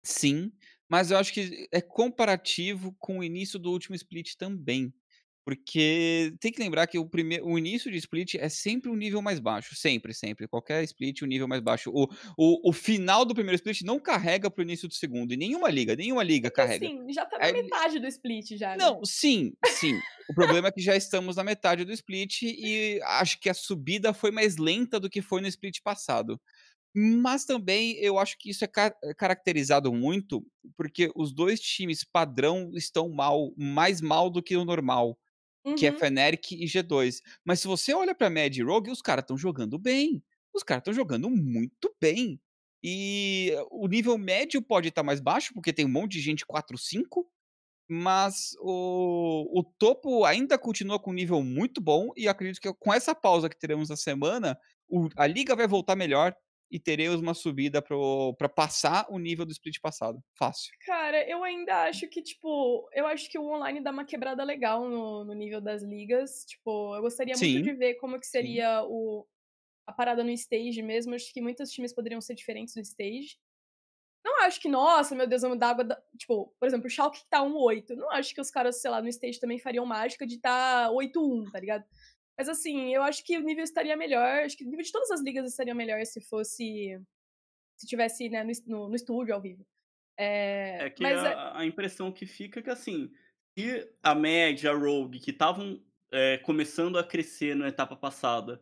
sim, 0.04 0.52
mas 0.90 1.12
eu 1.12 1.18
acho 1.18 1.34
que 1.34 1.68
é 1.72 1.82
comparativo 1.82 2.96
com 3.00 3.20
o 3.20 3.24
início 3.24 3.60
do 3.60 3.72
último 3.72 3.96
split 3.96 4.36
também. 4.36 4.94
Porque 5.44 6.34
tem 6.40 6.52
que 6.52 6.62
lembrar 6.62 6.86
que 6.86 7.00
o, 7.00 7.06
primeiro, 7.06 7.48
o 7.48 7.58
início 7.58 7.92
de 7.92 7.98
split 7.98 8.36
é 8.36 8.48
sempre 8.48 8.92
um 8.92 8.96
nível 8.96 9.22
mais 9.22 9.40
baixo. 9.40 9.76
Sempre, 9.76 10.14
sempre. 10.14 10.48
Qualquer 10.48 10.84
split, 10.84 11.24
um 11.24 11.26
nível 11.26 11.48
mais 11.48 11.62
baixo. 11.62 11.90
O, 11.92 12.08
o, 12.38 12.70
o 12.70 12.74
final 12.74 13.26
do 13.26 13.34
primeiro 13.34 13.56
split 13.56 13.82
não 13.82 14.00
carrega 14.00 14.52
pro 14.52 14.64
início 14.64 14.88
do 14.88 14.94
segundo. 14.94 15.34
E 15.34 15.38
nenhuma 15.38 15.70
liga, 15.70 15.96
nenhuma 15.96 16.24
liga 16.24 16.52
carrega. 16.52 16.86
Sim, 16.86 17.12
já 17.12 17.26
tá 17.26 17.40
na 17.40 17.48
é... 17.48 17.54
metade 17.54 18.00
do 18.00 18.08
split 18.08 18.56
já. 18.56 18.72
Né? 18.72 18.78
Não, 18.78 19.04
sim, 19.04 19.54
sim. 19.66 20.00
o 20.30 20.34
problema 20.36 20.68
é 20.68 20.72
que 20.72 20.82
já 20.82 20.96
estamos 20.96 21.36
na 21.36 21.44
metade 21.44 21.84
do 21.84 21.92
split 21.92 22.44
e 22.44 23.00
acho 23.04 23.40
que 23.40 23.50
a 23.50 23.54
subida 23.54 24.14
foi 24.14 24.30
mais 24.30 24.58
lenta 24.58 25.00
do 25.00 25.10
que 25.10 25.24
foi 25.24 25.42
no 25.42 25.48
split 25.48 25.80
passado. 25.84 26.40
Mas 26.94 27.46
também 27.46 27.94
eu 28.00 28.20
acho 28.20 28.38
que 28.38 28.50
isso 28.50 28.66
é 28.66 28.68
car 28.68 28.94
caracterizado 29.18 29.94
muito 29.94 30.46
porque 30.76 31.10
os 31.16 31.34
dois 31.34 31.60
times 31.62 32.04
padrão 32.04 32.70
estão 32.74 33.10
mal, 33.10 33.54
mais 33.58 34.02
mal 34.02 34.30
do 34.30 34.44
que 34.44 34.58
o 34.58 34.66
normal 34.66 35.18
uhum. 35.66 35.76
que 35.76 35.86
é 35.88 35.92
uhum. 35.92 35.98
Fnatic 35.98 36.52
e 36.52 36.66
G2. 36.66 37.22
Mas 37.46 37.60
se 37.60 37.68
você 37.68 37.94
olha 37.94 38.16
pra 38.16 38.30
Mad 38.30 38.58
Rogue, 38.60 38.92
os 38.92 39.02
caras 39.02 39.24
estão 39.24 39.38
jogando 39.38 39.78
bem. 39.78 40.24
Os 40.54 40.64
caras 40.64 40.82
estão 40.82 40.94
jogando 40.94 41.30
muito 41.30 41.94
bem. 42.00 42.40
E 42.84 43.54
o 43.70 43.88
nível 43.88 44.18
médio 44.18 44.62
pode 44.62 44.90
estar 44.90 45.02
tá 45.02 45.06
mais 45.06 45.20
baixo, 45.20 45.54
porque 45.54 45.72
tem 45.72 45.86
um 45.86 45.90
monte 45.90 46.14
de 46.14 46.22
gente 46.22 46.46
4-5, 46.46 47.26
mas 47.88 48.56
o, 48.60 49.60
o 49.60 49.64
topo 49.64 50.26
ainda 50.26 50.58
continua 50.58 51.00
com 51.00 51.12
um 51.12 51.14
nível 51.14 51.44
muito 51.44 51.80
bom, 51.80 52.10
e 52.18 52.28
acredito 52.28 52.60
que 52.60 52.74
com 52.74 52.94
essa 52.94 53.14
pausa 53.14 53.50
que 53.50 53.60
teremos 53.60 53.90
na 53.90 53.96
semana, 53.96 54.58
o, 54.90 55.10
a 55.16 55.28
liga 55.28 55.56
vai 55.56 55.68
voltar 55.68 55.96
melhor, 55.96 56.36
e 56.72 56.80
teremos 56.80 57.20
uma 57.20 57.34
subida 57.34 57.82
para 57.82 58.48
passar 58.48 59.06
o 59.10 59.20
nível 59.20 59.46
do 59.46 59.52
split 59.52 59.80
passado. 59.82 60.24
Fácil. 60.38 60.72
Cara, 60.86 61.30
eu 61.30 61.44
ainda 61.44 61.84
acho 61.84 62.08
que, 62.08 62.22
tipo, 62.22 62.90
eu 62.94 63.06
acho 63.06 63.30
que 63.30 63.38
o 63.38 63.46
online 63.46 63.82
dá 63.82 63.92
uma 63.92 64.06
quebrada 64.06 64.42
legal 64.44 64.88
no, 64.88 65.26
no 65.26 65.34
nível 65.34 65.60
das 65.60 65.84
ligas. 65.84 66.46
Tipo, 66.46 66.96
eu 66.96 67.02
gostaria 67.02 67.36
Sim. 67.36 67.54
muito 67.54 67.66
de 67.66 67.74
ver 67.74 67.96
como 67.96 68.18
que 68.18 68.26
seria 68.26 68.84
o, 68.86 69.28
a 69.86 69.92
parada 69.92 70.24
no 70.24 70.32
stage 70.32 70.82
mesmo. 70.82 71.14
Acho 71.14 71.34
que 71.34 71.42
muitos 71.42 71.70
times 71.72 71.94
poderiam 71.94 72.22
ser 72.22 72.36
diferentes 72.36 72.74
no 72.76 72.82
stage. 72.82 73.38
Não 74.24 74.44
acho 74.44 74.62
que, 74.62 74.70
nossa, 74.70 75.14
meu 75.14 75.28
Deus, 75.28 75.42
vamos 75.42 75.60
dar 75.60 75.72
água. 75.72 75.84
Da... 75.84 76.02
Tipo, 76.18 76.56
por 76.58 76.68
exemplo, 76.68 76.88
o 76.88 76.90
Schalke 76.90 77.20
que 77.20 77.30
tá 77.30 77.42
1-8. 77.42 77.96
Não 77.98 78.10
acho 78.12 78.34
que 78.34 78.40
os 78.40 78.50
caras, 78.50 78.80
sei 78.80 78.90
lá, 78.90 79.02
no 79.02 79.10
stage 79.10 79.42
também 79.42 79.60
fariam 79.60 79.86
mágica 79.86 80.26
de 80.26 80.38
tá 80.38 80.90
8-1, 80.90 81.52
tá 81.52 81.60
ligado? 81.60 81.84
Mas 82.42 82.50
assim, 82.50 82.92
eu 82.92 83.04
acho 83.04 83.24
que 83.24 83.38
o 83.38 83.44
nível 83.44 83.64
estaria 83.64 83.96
melhor. 83.96 84.44
Acho 84.44 84.58
que 84.58 84.64
o 84.64 84.68
nível 84.68 84.84
de 84.84 84.92
todas 84.92 85.12
as 85.12 85.22
ligas 85.22 85.48
estaria 85.48 85.76
melhor 85.76 86.04
se 86.08 86.20
fosse. 86.20 87.00
Se 87.78 87.86
tivesse, 87.86 88.30
né, 88.30 88.44
no, 88.66 88.90
no, 88.90 88.96
estúdio 88.96 89.36
ao 89.36 89.40
vivo. 89.40 89.64
É, 90.18 90.86
é 90.86 90.90
que 90.90 91.06
a, 91.06 91.10
é... 91.10 91.58
a, 91.60 91.64
impressão 91.64 92.12
que 92.12 92.26
fica 92.26 92.60
é 92.60 92.64
que 92.64 92.70
assim, 92.72 93.12
se 93.56 93.88
a 94.02 94.16
média, 94.16 94.72
a 94.72 94.76
Rogue, 94.76 95.20
que 95.20 95.30
estavam 95.30 95.80
é, 96.12 96.40
começando 96.40 96.98
a 96.98 97.04
crescer 97.04 97.56
na 97.56 97.68
etapa 97.68 97.96
passada, 97.96 98.60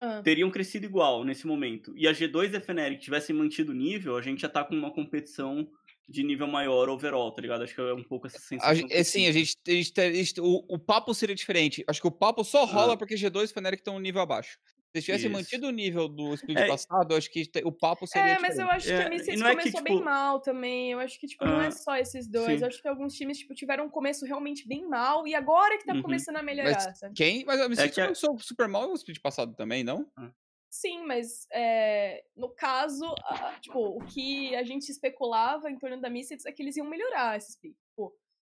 ah. 0.00 0.22
teriam 0.22 0.50
crescido 0.50 0.86
igual 0.86 1.24
nesse 1.24 1.48
momento, 1.48 1.96
e 1.96 2.06
a 2.06 2.12
G2 2.12 2.52
e 2.52 2.56
a 2.56 2.60
Fnatic 2.60 3.00
tivessem 3.00 3.34
mantido 3.34 3.72
o 3.72 3.74
nível, 3.74 4.16
a 4.16 4.22
gente 4.22 4.42
já 4.42 4.48
tá 4.48 4.64
com 4.64 4.74
uma 4.74 4.92
competição 4.92 5.68
de 6.08 6.22
nível 6.22 6.46
maior 6.46 6.88
overall, 6.88 7.32
tá 7.32 7.42
ligado? 7.42 7.64
Acho 7.64 7.74
que 7.74 7.80
é 7.80 7.94
um 7.94 8.04
pouco 8.04 8.26
essa 8.26 8.38
sensação. 8.38 8.86
A, 8.90 9.04
sim, 9.04 9.26
a 9.26 9.32
gente, 9.32 9.56
a 9.66 9.70
gente, 9.70 10.00
a 10.00 10.12
gente 10.12 10.40
o, 10.40 10.64
o, 10.68 10.78
papo 10.78 11.12
seria 11.12 11.34
diferente. 11.34 11.84
Acho 11.88 12.00
que 12.00 12.06
o 12.06 12.12
papo 12.12 12.44
só 12.44 12.64
rola 12.64 12.94
ah. 12.94 12.96
porque 12.96 13.14
G2 13.14 13.50
e 13.50 13.52
Fnatic 13.52 13.80
estão 13.80 13.96
um 13.96 14.00
nível 14.00 14.22
abaixo. 14.22 14.58
Se 14.94 15.02
tivesse 15.02 15.28
mantido 15.28 15.66
o 15.66 15.70
nível 15.70 16.08
do 16.08 16.32
split 16.34 16.56
é. 16.56 16.66
passado, 16.66 17.14
acho 17.14 17.30
que 17.30 17.44
o 17.64 17.72
papo 17.72 18.06
seria 18.06 18.32
É, 18.32 18.38
mas 18.38 18.54
diferente. 18.54 18.60
eu 18.60 18.70
acho 18.70 18.86
que 18.86 18.92
a 18.92 19.10
Misfits 19.10 19.40
é, 19.40 19.50
começou 19.50 19.62
que, 19.62 19.70
tipo... 19.70 19.82
bem 19.82 20.02
mal 20.02 20.40
também. 20.40 20.92
Eu 20.92 21.00
acho 21.00 21.20
que, 21.20 21.26
tipo, 21.26 21.44
ah. 21.44 21.48
não 21.48 21.60
é 21.60 21.70
só 21.70 21.96
esses 21.96 22.26
dois. 22.26 22.62
Acho 22.62 22.80
que 22.80 22.88
alguns 22.88 23.14
times, 23.14 23.38
tipo, 23.38 23.54
tiveram 23.54 23.86
um 23.86 23.90
começo 23.90 24.24
realmente 24.24 24.66
bem 24.66 24.88
mal 24.88 25.26
e 25.26 25.34
agora 25.34 25.76
que 25.76 25.84
tá 25.84 25.92
uhum. 25.92 26.02
começando 26.02 26.36
a 26.36 26.42
melhorar, 26.42 26.72
mas 26.72 26.98
sabe? 26.98 27.14
Quem? 27.14 27.44
Mas 27.44 27.60
a 27.60 27.68
Misfits 27.68 27.90
é 27.90 27.94
que... 27.94 28.02
começou 28.02 28.38
super 28.38 28.68
mal 28.68 28.88
no 28.88 28.94
split 28.94 29.20
passado 29.20 29.54
também, 29.54 29.84
não? 29.84 30.06
Ah. 30.16 30.30
Sim, 30.76 31.06
mas 31.06 31.46
é, 31.50 32.22
no 32.36 32.50
caso, 32.50 33.06
a, 33.24 33.58
tipo, 33.60 33.78
o 33.78 34.04
que 34.04 34.54
a 34.54 34.62
gente 34.62 34.90
especulava 34.90 35.70
em 35.70 35.78
torno 35.78 35.98
da 35.98 36.10
Misfits 36.10 36.44
é 36.44 36.52
que 36.52 36.62
eles 36.62 36.76
iam 36.76 36.86
melhorar 36.86 37.34
esse 37.34 37.52
split. 37.52 37.74
Tipo, 37.88 38.14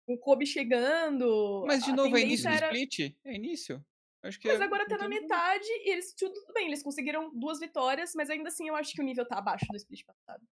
o 0.07 0.17
Kobe 0.17 0.47
chegando. 0.47 1.63
Mas 1.67 1.83
de 1.83 1.91
novo, 1.91 2.17
é 2.17 2.21
início 2.21 2.49
era... 2.49 2.69
do 2.69 2.75
split? 2.75 3.15
É 3.23 3.35
início. 3.35 3.85
Acho 4.23 4.39
que 4.39 4.47
mas 4.47 4.59
é... 4.59 4.63
agora 4.63 4.87
tá 4.87 4.97
na 4.97 5.07
metade 5.07 5.67
e 5.67 5.91
eles. 5.91 6.11
Tudo 6.15 6.33
bem, 6.55 6.65
eles 6.65 6.81
conseguiram 6.81 7.31
duas 7.37 7.59
vitórias, 7.59 8.15
mas 8.15 8.31
ainda 8.31 8.49
assim 8.49 8.67
eu 8.67 8.75
acho 8.75 8.93
que 8.93 9.01
o 9.01 9.05
nível 9.05 9.27
tá 9.27 9.37
abaixo 9.37 9.67
do 9.69 9.77
split 9.77 10.03
passado. 10.03 10.43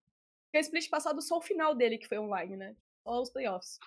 Porque 0.44 0.58
o 0.58 0.60
split 0.60 0.88
passado 0.88 1.20
só 1.20 1.38
o 1.38 1.42
final 1.42 1.74
dele 1.74 1.98
que 1.98 2.06
foi 2.06 2.18
online, 2.20 2.56
né? 2.56 2.76
Só 3.02 3.20
os 3.20 3.30
playoffs. 3.30 3.80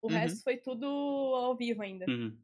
O 0.00 0.06
uhum. 0.06 0.14
resto 0.14 0.40
foi 0.44 0.56
tudo 0.56 0.86
ao 0.86 1.56
vivo 1.56 1.82
ainda. 1.82 2.06
Uhum. 2.08 2.38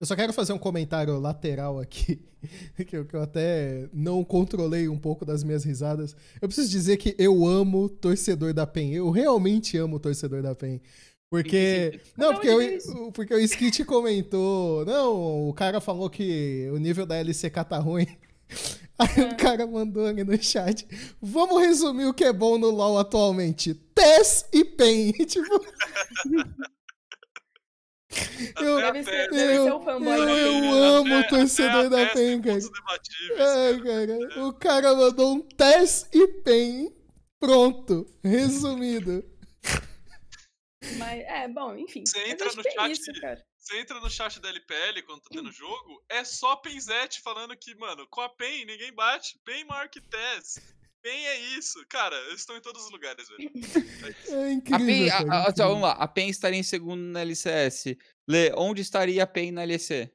Eu 0.00 0.06
só 0.06 0.16
quero 0.16 0.32
fazer 0.32 0.52
um 0.52 0.58
comentário 0.58 1.18
lateral 1.18 1.78
aqui, 1.78 2.20
que 2.86 2.96
eu, 2.96 3.04
que 3.04 3.14
eu, 3.14 3.22
até 3.22 3.88
não 3.92 4.24
controlei 4.24 4.88
um 4.88 4.98
pouco 4.98 5.24
das 5.24 5.44
minhas 5.44 5.64
risadas. 5.64 6.16
Eu 6.42 6.48
preciso 6.48 6.68
dizer 6.70 6.96
que 6.96 7.14
eu 7.18 7.46
amo 7.46 7.88
torcedor 7.88 8.52
da 8.52 8.66
PEN. 8.66 8.92
Eu 8.92 9.10
realmente 9.10 9.76
amo 9.78 10.00
torcedor 10.00 10.42
da 10.42 10.54
PEN. 10.54 10.80
Porque. 11.30 12.00
Não, 12.16 12.32
porque, 12.32 12.48
eu, 12.48 13.12
porque 13.12 13.34
o 13.34 13.40
Skit 13.40 13.84
comentou. 13.84 14.84
Não, 14.84 15.48
o 15.48 15.54
cara 15.54 15.80
falou 15.80 16.10
que 16.10 16.68
o 16.72 16.76
nível 16.76 17.06
da 17.06 17.16
LCK 17.16 17.64
tá 17.68 17.78
ruim. 17.78 18.06
Aí 18.98 19.24
é. 19.24 19.32
o 19.32 19.36
cara 19.36 19.66
mandou 19.66 20.06
ali 20.06 20.22
no 20.22 20.40
chat. 20.40 20.86
Vamos 21.20 21.60
resumir 21.60 22.06
o 22.06 22.14
que 22.14 22.24
é 22.24 22.32
bom 22.32 22.58
no 22.58 22.70
LoL 22.70 22.98
atualmente. 22.98 23.74
TES 23.74 24.46
e 24.52 24.64
PEN. 24.64 25.12
tipo. 25.26 25.64
Eu, 28.60 28.76
deve 28.76 29.04
ser, 29.04 29.30
deve 29.30 29.56
eu, 29.56 29.64
ser 29.64 29.72
um 29.72 29.82
fanboy 29.82 30.18
eu, 30.18 30.28
eu 30.28 30.74
amo 30.74 31.18
o 31.18 31.28
torcedor 31.28 31.88
da 31.88 32.06
PEN, 32.06 32.40
cara. 32.42 32.58
É, 33.32 33.80
cara. 33.80 34.46
O 34.46 34.52
cara 34.52 34.94
mandou 34.94 35.34
um 35.34 35.40
teste 35.40 36.08
e 36.16 36.26
PEN. 36.42 36.94
Pronto. 37.40 38.06
Resumido. 38.22 39.24
Mas, 40.98 41.24
é, 41.24 41.48
bom, 41.48 41.76
enfim. 41.76 42.04
Você 42.06 42.28
entra 42.28 42.52
no 42.52 42.60
é 42.60 42.70
chat. 42.70 42.92
Isso, 42.92 43.12
você 43.58 43.78
entra 43.78 43.98
no 43.98 44.10
chat 44.10 44.40
da 44.40 44.50
LPL 44.50 45.02
quando 45.06 45.22
tá 45.22 45.30
tendo 45.32 45.50
jogo, 45.50 46.04
é 46.10 46.22
só 46.22 46.54
Penzete 46.56 47.22
falando 47.22 47.56
que, 47.56 47.74
mano, 47.76 48.06
com 48.08 48.20
a 48.20 48.28
PEN 48.28 48.66
ninguém 48.66 48.92
bate. 48.92 49.38
PEN 49.44 49.64
maior 49.64 49.88
que 49.88 50.00
TES. 50.00 50.60
PEN 51.04 51.26
é 51.26 51.38
isso. 51.58 51.84
Cara, 51.86 52.16
eles 52.28 52.40
estão 52.40 52.56
em 52.56 52.62
todos 52.62 52.86
os 52.86 52.90
lugares, 52.90 53.28
velho. 53.28 53.50
É 54.30 54.52
incrível. 54.52 54.74
A 54.74 54.86
PEN, 54.86 55.08
cara, 55.08 55.34
a, 55.34 55.48
a, 55.48 55.52
vamos 55.68 55.82
lá. 55.82 55.92
A 55.92 56.08
PEN 56.08 56.30
estaria 56.30 56.58
em 56.58 56.62
segundo 56.62 57.02
na 57.02 57.20
LCS. 57.20 57.94
Lê, 58.26 58.50
onde 58.56 58.80
estaria 58.80 59.22
a 59.22 59.26
PEN 59.26 59.52
na 59.52 59.64
LEC? 59.64 60.10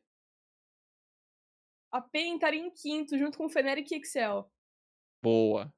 A 1.92 2.02
PEN 2.02 2.36
estaria 2.36 2.60
em 2.60 2.72
quinto, 2.72 3.16
junto 3.20 3.38
com 3.38 3.46
o 3.46 3.50
Fnatic 3.50 3.92
e 3.92 3.98
Excel. 3.98 4.52
Boa. 5.24 5.72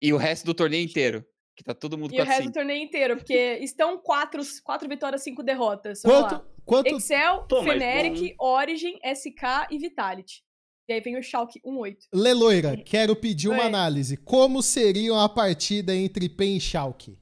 E 0.00 0.12
o 0.12 0.16
resto 0.16 0.44
do 0.46 0.54
torneio 0.54 0.84
inteiro? 0.84 1.26
Que 1.56 1.64
tá 1.64 1.74
todo 1.74 1.98
mundo 1.98 2.12
e 2.12 2.16
com 2.16 2.22
E 2.22 2.24
o 2.24 2.24
resto 2.24 2.44
do 2.44 2.52
torneio 2.52 2.84
inteiro, 2.84 3.16
porque 3.16 3.58
estão 3.62 3.98
quatro, 3.98 4.42
quatro 4.62 4.88
vitórias, 4.88 5.24
cinco 5.24 5.42
derrotas. 5.42 6.02
Quanto? 6.02 6.44
Quanto? 6.64 6.86
Excel, 6.86 7.48
Pô, 7.48 7.64
Fnatic, 7.64 8.36
Origin, 8.38 8.96
SK 9.02 9.72
e 9.72 9.78
Vitality. 9.78 10.43
E 10.86 10.92
aí 10.92 11.00
vem 11.00 11.16
o 11.16 11.22
Schalke 11.22 11.60
1-8. 11.62 12.08
Leloira, 12.12 12.76
quero 12.76 13.16
pedir 13.16 13.48
uma 13.48 13.62
Oi. 13.62 13.66
análise. 13.66 14.16
Como 14.18 14.62
seria 14.62 15.24
a 15.24 15.28
partida 15.28 15.94
entre 15.94 16.28
PEN 16.28 16.56
e 16.56 16.60
Schalke? 16.60 17.18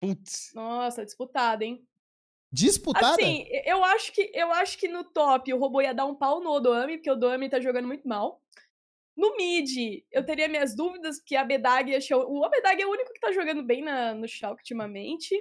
Putz. 0.00 0.52
Nossa, 0.54 1.04
disputada, 1.04 1.64
hein? 1.64 1.86
Disputada? 2.52 3.14
Assim, 3.14 3.46
eu 3.64 3.82
acho 3.82 4.12
que 4.12 4.30
eu 4.34 4.52
acho 4.52 4.76
que 4.76 4.86
no 4.86 5.04
top 5.04 5.54
o 5.54 5.58
robô 5.58 5.80
ia 5.80 5.94
dar 5.94 6.04
um 6.04 6.14
pau 6.14 6.42
no 6.42 6.50
Odoami, 6.50 6.98
porque 6.98 7.08
o 7.10 7.14
Odoami 7.14 7.48
tá 7.48 7.58
jogando 7.58 7.86
muito 7.86 8.06
mal. 8.06 8.42
No 9.16 9.36
mid, 9.36 10.04
eu 10.10 10.24
teria 10.24 10.48
minhas 10.48 10.74
dúvidas, 10.74 11.18
porque 11.18 11.36
a 11.36 11.44
Bedag 11.44 11.94
achou. 11.94 12.30
O 12.30 12.48
Bedag 12.50 12.80
é 12.80 12.86
o 12.86 12.90
único 12.90 13.12
que 13.12 13.20
tá 13.20 13.32
jogando 13.32 13.62
bem 13.62 13.82
na, 13.82 14.14
no 14.14 14.28
Schalke 14.28 14.60
ultimamente. 14.60 15.34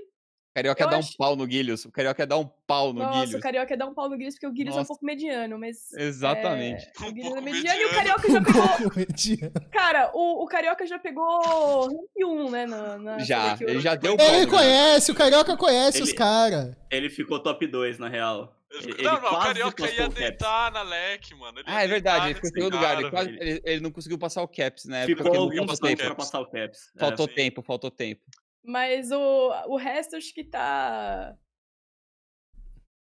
Carioca 0.53 0.83
eu 0.83 0.89
dá 0.89 0.97
acho... 0.97 1.13
um 1.13 1.17
pau 1.17 1.35
no 1.35 1.47
Guilhos. 1.47 1.85
O 1.85 1.91
Carioca 1.91 2.27
dá 2.27 2.37
um 2.37 2.49
pau 2.67 2.91
no 2.91 2.99
Nossa, 2.99 3.11
Guilhos. 3.11 3.25
Nossa, 3.27 3.37
o 3.37 3.41
Carioca 3.41 3.77
dá 3.77 3.87
um 3.87 3.93
pau 3.93 4.09
no 4.09 4.17
Guilhos 4.17 4.35
porque 4.35 4.47
o 4.47 4.51
Guilhos 4.51 4.75
é 4.75 4.81
um 4.81 4.85
pouco 4.85 5.05
mediano, 5.05 5.57
mas. 5.57 5.93
Exatamente. 5.93 6.85
É... 7.01 7.07
O 7.07 7.11
Guilhos 7.13 7.35
é 7.35 7.41
mediano, 7.41 7.63
mediano, 7.63 7.81
e 7.81 7.85
o 7.85 7.89
Carioca 7.89 8.27
já 8.31 8.41
pegou. 8.41 9.61
Cara, 9.71 10.11
o, 10.13 10.43
o 10.43 10.47
Carioca 10.47 10.85
já 10.85 10.99
pegou 10.99 11.87
rank 11.87 12.25
1, 12.25 12.49
né? 12.49 12.65
Na, 12.65 12.97
na 12.97 13.19
já, 13.19 13.57
ele 13.61 13.79
já 13.79 13.95
deu 13.95 14.17
pau. 14.17 14.25
Ele 14.25 14.47
conhece, 14.47 15.11
o 15.11 15.15
Carioca 15.15 15.55
conhece 15.55 15.99
ele, 15.99 16.03
os 16.03 16.13
caras. 16.13 16.75
Ele 16.89 17.09
ficou 17.09 17.39
top 17.39 17.65
2, 17.65 17.97
na 17.97 18.09
real. 18.09 18.53
Ele, 18.71 19.03
não, 19.03 19.21
não, 19.21 19.33
o 19.33 19.39
Carioca 19.39 19.89
ia 19.89 20.07
deitar 20.07 20.71
na 20.71 20.81
LEC, 20.81 21.33
mano. 21.35 21.59
Ele 21.59 21.65
ah, 21.67 21.83
é 21.83 21.87
verdade, 21.87 22.25
ele 22.27 22.35
ficou 22.35 22.49
em 22.49 22.53
segundo 22.53 22.75
lugar. 22.75 22.99
Ele, 22.99 23.09
quase, 23.09 23.29
ele, 23.29 23.61
ele, 23.65 23.81
não 23.81 23.91
conseguiu 23.91 24.17
passar 24.17 24.41
o 24.41 24.47
Caps, 24.47 24.85
né? 24.85 25.05
Ficou 25.05 25.35
alguns 25.35 25.79
tempo 25.79 26.03
pra 26.03 26.15
passar 26.15 26.39
o 26.39 26.45
Caps. 26.45 26.89
Faltou 26.97 27.25
é, 27.25 27.33
tempo, 27.33 27.61
faltou 27.61 27.91
tempo. 27.91 28.21
Mas 28.63 29.11
o, 29.11 29.49
o 29.67 29.75
resto 29.75 30.15
acho 30.15 30.33
que 30.33 30.43
tá. 30.43 31.35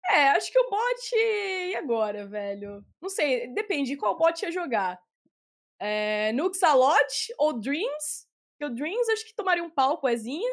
É, 0.08 0.30
acho 0.30 0.50
que 0.50 0.58
o 0.58 0.70
bot. 0.70 1.14
E 1.14 1.76
agora, 1.76 2.26
velho? 2.26 2.84
Não 3.00 3.08
sei, 3.08 3.52
depende 3.54 3.90
de 3.90 3.96
qual 3.96 4.16
bot 4.16 4.42
ia 4.42 4.50
jogar. 4.50 4.98
É, 5.78 6.32
Nuxalot 6.32 7.32
ou 7.38 7.58
Dreams? 7.58 8.26
Porque 8.52 8.72
o 8.72 8.74
Dreams 8.74 9.08
acho 9.10 9.24
que 9.26 9.34
tomaria 9.34 9.64
um 9.64 9.70
pau 9.70 9.98
com 9.98 10.08
Ezinha. 10.08 10.52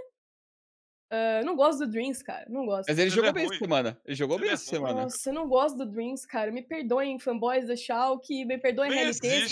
Uh, 1.11 1.45
não 1.45 1.55
gosto 1.55 1.79
do 1.79 1.91
Dreams, 1.91 2.21
cara. 2.21 2.45
Não 2.49 2.65
gosto. 2.65 2.89
Mas 2.89 2.99
ele, 2.99 3.09
jogou 3.09 3.29
é 3.29 3.33
bem 3.33 3.45
essa 3.45 3.57
semana. 3.57 4.01
Ele 4.05 4.15
jogou 4.15 4.37
bem 4.37 4.49
é 4.49 4.53
essa 4.53 4.65
semana. 4.65 5.03
Nossa, 5.03 5.29
eu 5.29 5.33
não 5.33 5.47
gosto 5.47 5.77
do 5.77 5.85
Dreams, 5.85 6.27
cara. 6.27 6.51
Me 6.51 6.61
perdoem, 6.61 7.17
fanboys 7.17 7.67
da 7.67 7.77
Schalke. 7.77 8.43
Me 8.43 8.57
perdoem. 8.57 8.89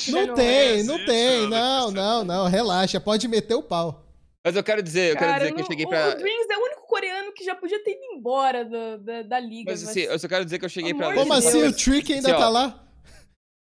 Não 0.10 0.34
tem, 0.36 0.84
não, 0.84 0.98
não 0.98 1.06
tem. 1.06 1.48
Não, 1.48 1.92
não, 1.92 2.24
não. 2.26 2.48
Relaxa. 2.48 3.00
Pode 3.00 3.28
meter 3.30 3.56
o 3.56 3.64
pau. 3.64 4.05
Mas 4.46 4.56
eu 4.56 4.64
quero 4.64 4.84
dizer, 4.84 5.14
eu 5.14 5.16
cara, 5.16 5.26
quero 5.26 5.40
dizer 5.40 5.56
que 5.56 5.62
eu 5.62 5.66
cheguei 5.66 5.88
pra. 5.88 6.10
O 6.10 6.18
Dreams 6.18 6.48
é 6.52 6.58
o 6.58 6.62
único 6.62 6.82
coreano 6.86 7.34
que 7.34 7.44
já 7.44 7.56
podia 7.56 7.84
ter 7.84 7.94
ido 7.94 8.04
embora 8.14 8.64
do, 8.64 9.00
da, 9.00 9.24
da 9.24 9.40
liga. 9.40 9.72
Mas, 9.72 9.82
assim, 9.82 10.02
eu 10.02 10.20
só 10.20 10.28
quero 10.28 10.46
dizer 10.46 10.60
que 10.60 10.66
eu 10.66 10.70
cheguei 10.70 10.94
pra. 10.94 11.16
Como 11.16 11.34
assim? 11.34 11.64
O 11.64 11.76
Trick 11.76 12.14
ainda 12.14 12.30
assim, 12.30 12.40
tá 12.40 12.48
lá? 12.48 12.88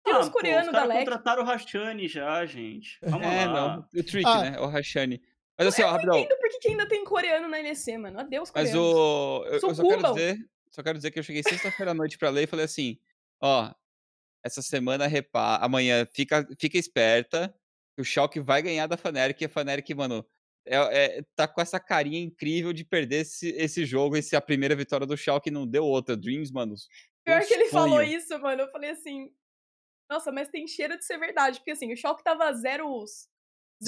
Tem 0.02 0.16
uns 0.16 0.26
ah, 0.26 0.30
coreanos 0.30 0.72
da 0.72 0.82
Lex. 0.82 1.04
contrataram 1.04 1.42
o 1.44 1.46
Rashani 1.46 2.08
já, 2.08 2.44
gente. 2.44 2.98
Vamos 3.00 3.24
é, 3.24 3.46
lá. 3.46 3.76
não. 3.76 4.00
O 4.00 4.02
Trick, 4.02 4.26
ah. 4.26 4.42
né? 4.42 4.58
O 4.58 4.66
Rashani. 4.66 5.22
Mas 5.56 5.68
assim, 5.68 5.82
eu 5.82 5.88
ó, 5.88 5.92
rapidão. 5.92 6.16
Eu 6.16 6.20
entendo 6.22 6.38
por 6.40 6.48
que 6.60 6.68
ainda 6.68 6.88
tem 6.88 7.04
coreano 7.04 7.46
na 7.46 7.58
LEC, 7.58 7.96
mano. 7.98 8.18
Adeus, 8.18 8.50
coreanos. 8.50 8.74
Mas 8.74 8.82
o. 8.82 9.44
Eu, 9.46 9.52
eu 9.52 9.60
só 9.60 9.88
quero 9.88 10.02
dizer. 10.14 10.38
Só 10.68 10.82
quero 10.82 10.98
dizer 10.98 11.10
que 11.12 11.18
eu 11.20 11.22
cheguei 11.22 11.44
sexta-feira 11.44 11.92
à 11.92 11.94
noite 11.94 12.18
pra 12.18 12.28
ler 12.28 12.42
e 12.42 12.48
falei 12.48 12.64
assim: 12.64 12.98
ó, 13.40 13.70
essa 14.44 14.60
semana 14.60 15.06
repara. 15.06 15.64
Amanhã 15.64 16.04
fica, 16.12 16.44
fica 16.58 16.76
esperta. 16.76 17.54
Que 17.94 18.02
o 18.02 18.04
Schalke 18.04 18.40
vai 18.40 18.60
ganhar 18.62 18.88
da 18.88 18.96
Faneric. 18.96 19.44
E 19.44 19.46
a 19.46 19.48
Faneric, 19.48 19.94
mano, 19.94 20.26
é, 20.66 21.18
é, 21.18 21.22
tá 21.34 21.48
com 21.48 21.60
essa 21.60 21.80
carinha 21.80 22.20
incrível 22.20 22.72
de 22.72 22.84
perder 22.84 23.22
esse, 23.22 23.48
esse 23.50 23.84
jogo. 23.84 24.16
Esse, 24.16 24.36
a 24.36 24.40
primeira 24.40 24.76
vitória 24.76 25.06
do 25.06 25.16
Schalke 25.16 25.50
não 25.50 25.66
deu 25.66 25.84
outra. 25.84 26.16
Dreams, 26.16 26.52
mano. 26.52 26.74
Pior 27.24 27.40
um 27.40 27.46
que 27.46 27.54
ele 27.54 27.68
sonho. 27.68 27.90
falou 27.90 28.02
isso, 28.02 28.38
mano. 28.38 28.62
Eu 28.62 28.70
falei 28.70 28.90
assim. 28.90 29.32
Nossa, 30.10 30.30
mas 30.30 30.48
tem 30.48 30.66
cheiro 30.66 30.96
de 30.98 31.04
ser 31.04 31.18
verdade. 31.18 31.58
Porque 31.58 31.72
assim, 31.72 31.92
o 31.92 31.96
Schalke 31.96 32.22
tava 32.22 32.52
0 32.52 32.86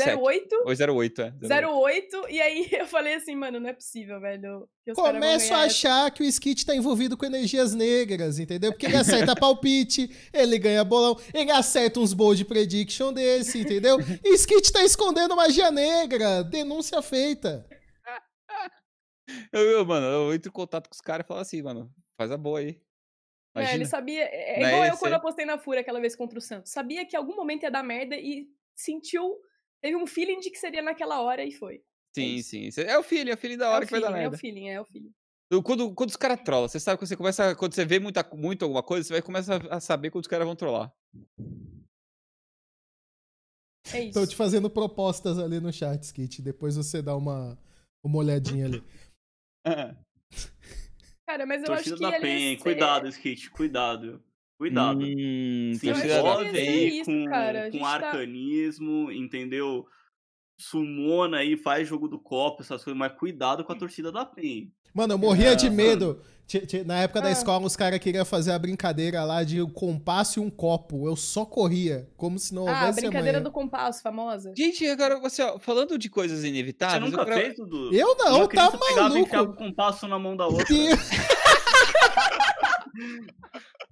08. 0.02 0.54
Ou 0.64 0.96
08, 0.96 1.22
é. 1.22 1.34
08. 1.42 1.68
08. 1.68 2.26
E 2.30 2.40
aí 2.40 2.68
eu 2.72 2.86
falei 2.86 3.14
assim, 3.14 3.34
mano, 3.34 3.60
não 3.60 3.68
é 3.68 3.72
possível, 3.72 4.20
velho. 4.20 4.68
Começo 4.94 5.54
a 5.54 5.62
achar 5.62 6.10
que 6.10 6.22
o 6.22 6.26
Skit 6.26 6.66
tá 6.66 6.74
envolvido 6.74 7.16
com 7.16 7.24
energias 7.24 7.74
negras, 7.74 8.38
entendeu? 8.38 8.72
Porque 8.72 8.86
ele 8.86 8.96
acerta 8.96 9.34
palpite, 9.38 10.10
ele 10.32 10.58
ganha 10.58 10.84
bolão, 10.84 11.18
ele 11.32 11.50
acerta 11.50 12.00
uns 12.00 12.12
bold 12.12 12.44
prediction 12.44 13.12
desse, 13.12 13.60
entendeu? 13.60 13.98
E 14.22 14.34
Skit 14.34 14.72
tá 14.72 14.82
escondendo 14.82 15.36
magia 15.36 15.70
negra. 15.70 16.42
Denúncia 16.42 17.00
feita. 17.00 17.66
Eu, 19.52 19.62
eu, 19.62 19.84
mano, 19.86 20.06
eu 20.06 20.34
entro 20.34 20.50
em 20.50 20.52
contato 20.52 20.88
com 20.88 20.94
os 20.94 21.00
caras 21.00 21.24
e 21.24 21.28
falo 21.28 21.40
assim, 21.40 21.62
mano, 21.62 21.90
faz 22.16 22.30
a 22.30 22.36
boa 22.36 22.58
aí. 22.58 22.80
Imagina. 23.54 23.72
É, 23.72 23.74
ele 23.76 23.86
sabia. 23.86 24.24
É, 24.24 24.62
é 24.62 24.68
igual 24.68 24.84
eu 24.84 24.96
quando 24.98 25.12
eu 25.12 25.20
postei 25.20 25.46
na 25.46 25.58
Fúria 25.58 25.80
aquela 25.80 26.00
vez 26.00 26.16
contra 26.16 26.38
o 26.38 26.42
Santos. 26.42 26.72
Sabia 26.72 27.06
que 27.06 27.16
em 27.16 27.18
algum 27.18 27.36
momento 27.36 27.62
ia 27.62 27.70
dar 27.70 27.84
merda 27.84 28.16
e 28.16 28.48
sentiu 28.74 29.38
teve 29.84 29.96
um 29.96 30.06
feeling 30.06 30.40
de 30.40 30.50
que 30.50 30.56
seria 30.56 30.80
naquela 30.80 31.20
hora 31.20 31.44
e 31.44 31.52
foi. 31.52 31.74
É 31.76 31.80
sim, 32.14 32.38
é 32.38 32.70
sim. 32.70 32.80
É 32.80 32.98
o 32.98 33.02
feeling, 33.02 33.30
é 33.30 33.34
o 33.34 33.36
feeling 33.36 33.58
da 33.58 33.68
hora 33.68 33.84
é 33.84 33.86
que 33.86 33.90
feeling, 33.90 34.02
vai 34.02 34.12
dar 34.12 34.18
merda. 34.18 34.34
É 34.34 34.38
o 34.38 34.40
feeling, 34.40 34.68
é 34.70 34.80
o 34.80 34.84
feeling. 34.86 35.12
Quando, 35.62 35.94
quando 35.94 36.08
os 36.08 36.16
caras 36.16 36.40
trollam, 36.42 36.66
você 36.66 36.80
sabe 36.80 36.98
que 36.98 37.06
você 37.06 37.14
começa. 37.14 37.54
Quando 37.54 37.74
você 37.74 37.84
vê 37.84 37.98
muita, 37.98 38.26
muito 38.32 38.64
alguma 38.64 38.82
coisa, 38.82 39.06
você 39.06 39.12
vai 39.12 39.20
começar 39.20 39.60
a 39.70 39.78
saber 39.80 40.10
quando 40.10 40.22
os 40.22 40.28
caras 40.28 40.46
vão 40.46 40.56
trollar. 40.56 40.90
É 43.92 44.04
isso. 44.04 44.18
Tô 44.18 44.26
te 44.26 44.34
fazendo 44.34 44.70
propostas 44.70 45.38
ali 45.38 45.60
no 45.60 45.70
chat, 45.70 46.02
Skit. 46.02 46.40
Depois 46.40 46.76
você 46.76 47.02
dá 47.02 47.14
uma, 47.14 47.58
uma 48.02 48.18
olhadinha 48.18 48.64
ali. 48.64 48.82
Cara, 51.28 51.44
mas 51.44 51.60
eu 51.60 51.66
Torcida 51.66 51.94
acho 51.94 52.04
que. 52.04 52.10
Da 52.10 52.20
PEN, 52.20 52.56
cuidado, 52.56 53.08
Skit, 53.08 53.50
cuidado. 53.50 54.24
Cuidado. 54.56 55.00
Hum, 55.00 55.72
se 55.74 55.88
envolve 55.88 56.56
aí 56.56 57.00
isso, 57.00 57.10
com, 57.10 57.24
cara. 57.26 57.70
com 57.70 57.78
tá 57.78 57.88
arcanismo, 57.88 59.06
tá... 59.06 59.14
entendeu? 59.14 59.86
Sumona 60.56 61.38
aí, 61.38 61.56
faz 61.56 61.88
jogo 61.88 62.06
do 62.06 62.18
copo, 62.18 62.62
essas 62.62 62.82
coisas, 62.84 62.98
mas 62.98 63.12
cuidado 63.18 63.64
com 63.64 63.72
a 63.72 63.76
torcida 63.76 64.12
da 64.12 64.24
PEN. 64.24 64.70
Mano, 64.94 65.14
eu 65.14 65.18
morria 65.18 65.50
é, 65.50 65.54
de 65.56 65.68
medo. 65.68 66.22
Na 66.86 67.00
época 67.00 67.20
da 67.20 67.28
ah. 67.28 67.32
escola, 67.32 67.66
os 67.66 67.74
caras 67.74 67.98
queriam 67.98 68.24
fazer 68.24 68.52
a 68.52 68.58
brincadeira 68.58 69.24
lá 69.24 69.42
de 69.42 69.60
um 69.60 69.68
compasso 69.68 70.38
e 70.38 70.42
um 70.42 70.48
copo. 70.48 71.08
Eu 71.08 71.16
só 71.16 71.44
corria, 71.44 72.08
como 72.16 72.38
se 72.38 72.54
não 72.54 72.68
ah, 72.68 72.70
houvesse 72.70 72.84
Ah, 72.84 72.90
a 72.90 72.92
brincadeira 72.92 73.38
amanhã. 73.38 73.42
do 73.42 73.50
compasso, 73.50 74.00
famosa. 74.02 74.52
Gente, 74.56 74.86
agora 74.86 75.18
você, 75.18 75.42
ó, 75.42 75.58
falando 75.58 75.98
de 75.98 76.08
coisas 76.08 76.44
inevitáveis... 76.44 77.10
Você 77.10 77.16
nunca 77.16 77.28
eu... 77.28 77.36
fez, 77.36 77.56
Dudu? 77.56 77.92
Eu 77.92 78.16
não, 78.16 78.46
tá 78.46 78.70
maluco. 78.70 78.86
Pegava 78.86 79.18
e 79.18 79.22
o 79.22 79.54
compasso 79.54 80.06
na 80.06 80.18
mão 80.18 80.36
da 80.36 80.46
outra. 80.46 80.66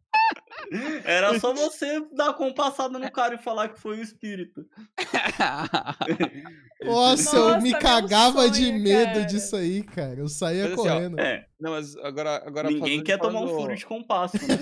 Era 1.04 1.38
só 1.38 1.52
você 1.52 2.00
dar 2.12 2.34
compassada 2.34 2.98
no 2.98 3.10
cara 3.10 3.34
e 3.34 3.38
falar 3.38 3.68
que 3.68 3.80
foi 3.80 3.98
o 3.98 4.02
espírito. 4.02 4.66
Nossa, 6.82 7.36
eu 7.36 7.60
me 7.60 7.72
cagava 7.72 8.40
sonho, 8.40 8.50
de 8.50 8.72
medo 8.72 9.12
cara. 9.12 9.24
disso 9.26 9.56
aí, 9.56 9.82
cara. 9.82 10.18
Eu 10.18 10.28
saía 10.28 10.68
mas, 10.68 10.74
correndo. 10.74 11.18
Assim, 11.18 11.28
ó, 11.28 11.32
é. 11.32 11.46
Não, 11.60 11.70
mas 11.72 11.96
agora, 11.96 12.42
agora 12.44 12.70
Ninguém 12.70 13.02
quer 13.02 13.18
tomar 13.18 13.40
um 13.40 13.48
furo 13.48 13.76
de 13.76 13.86
compasso, 13.86 14.36
né? 14.36 14.56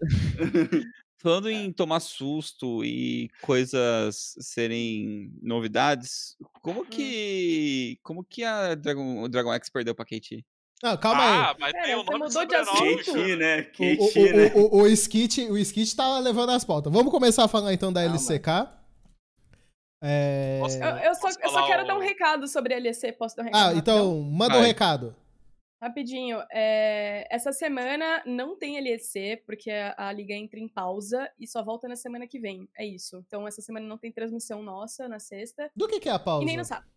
falando 1.22 1.48
em 1.48 1.72
tomar 1.72 2.00
susto 2.00 2.84
e 2.84 3.30
coisas 3.42 4.34
serem 4.40 5.32
novidades, 5.40 6.36
como 6.60 6.80
hum. 6.80 6.84
que. 6.84 7.98
Como 8.02 8.24
que 8.24 8.42
a 8.42 8.74
Dragon, 8.74 9.22
o 9.22 9.28
Dragon 9.28 9.52
X 9.54 9.70
perdeu 9.70 9.94
pra 9.94 10.04
KT? 10.04 10.44
Não, 10.82 10.96
calma 10.96 11.22
ah, 11.22 11.50
aí. 11.50 11.56
mas 11.60 11.72
tem 11.72 11.94
o 11.94 12.02
nome 12.02 12.24
mudou 12.24 12.44
de 12.44 12.54
assunto. 12.56 13.16
Né? 13.36 13.62
Kate, 13.62 13.98
o, 14.00 14.04
o, 14.04 14.36
né? 14.36 14.52
O, 14.54 14.76
o, 14.78 14.82
o, 14.82 14.86
Skit, 14.88 15.42
o 15.48 15.56
Skit 15.56 15.94
tá 15.94 16.18
levando 16.18 16.50
as 16.50 16.64
pautas. 16.64 16.92
Vamos 16.92 17.12
começar 17.12 17.44
a 17.44 17.48
falar 17.48 17.72
então 17.72 17.92
da 17.92 18.00
calma. 18.00 18.16
LCK. 18.16 18.82
É... 20.02 20.58
Eu, 20.60 20.64
eu, 20.64 21.14
só, 21.14 21.28
eu 21.40 21.50
só 21.50 21.66
quero 21.68 21.84
o... 21.84 21.86
dar 21.86 21.94
um 21.94 22.00
recado 22.00 22.48
sobre 22.48 22.74
a 22.74 22.78
LEC. 22.78 23.12
Posso 23.12 23.36
dar 23.36 23.44
um 23.44 23.46
recado? 23.46 23.74
Ah, 23.74 23.78
então 23.78 24.20
manda 24.22 24.58
um 24.58 24.62
recado. 24.62 25.14
Rapidinho. 25.80 26.42
É... 26.50 27.28
Essa 27.30 27.52
semana 27.52 28.20
não 28.26 28.58
tem 28.58 28.80
LEC, 28.80 29.40
porque 29.46 29.70
a, 29.70 30.08
a, 30.08 30.12
liga 30.12 30.34
entra 30.34 30.58
em 30.58 30.66
pausa 30.66 31.30
e 31.38 31.46
só 31.46 31.62
volta 31.62 31.86
na 31.86 31.94
semana 31.94 32.26
que 32.26 32.40
vem. 32.40 32.68
É 32.76 32.84
isso. 32.84 33.22
Então 33.24 33.46
essa 33.46 33.62
semana 33.62 33.86
não 33.86 33.96
tem 33.96 34.10
transmissão 34.10 34.64
nossa 34.64 35.08
na 35.08 35.20
sexta. 35.20 35.70
Do 35.76 35.86
que, 35.86 36.00
que 36.00 36.08
é 36.08 36.12
a 36.12 36.18
pausa? 36.18 36.42
E 36.42 36.46
nem 36.46 36.56
no 36.56 36.64
sábado. 36.64 36.90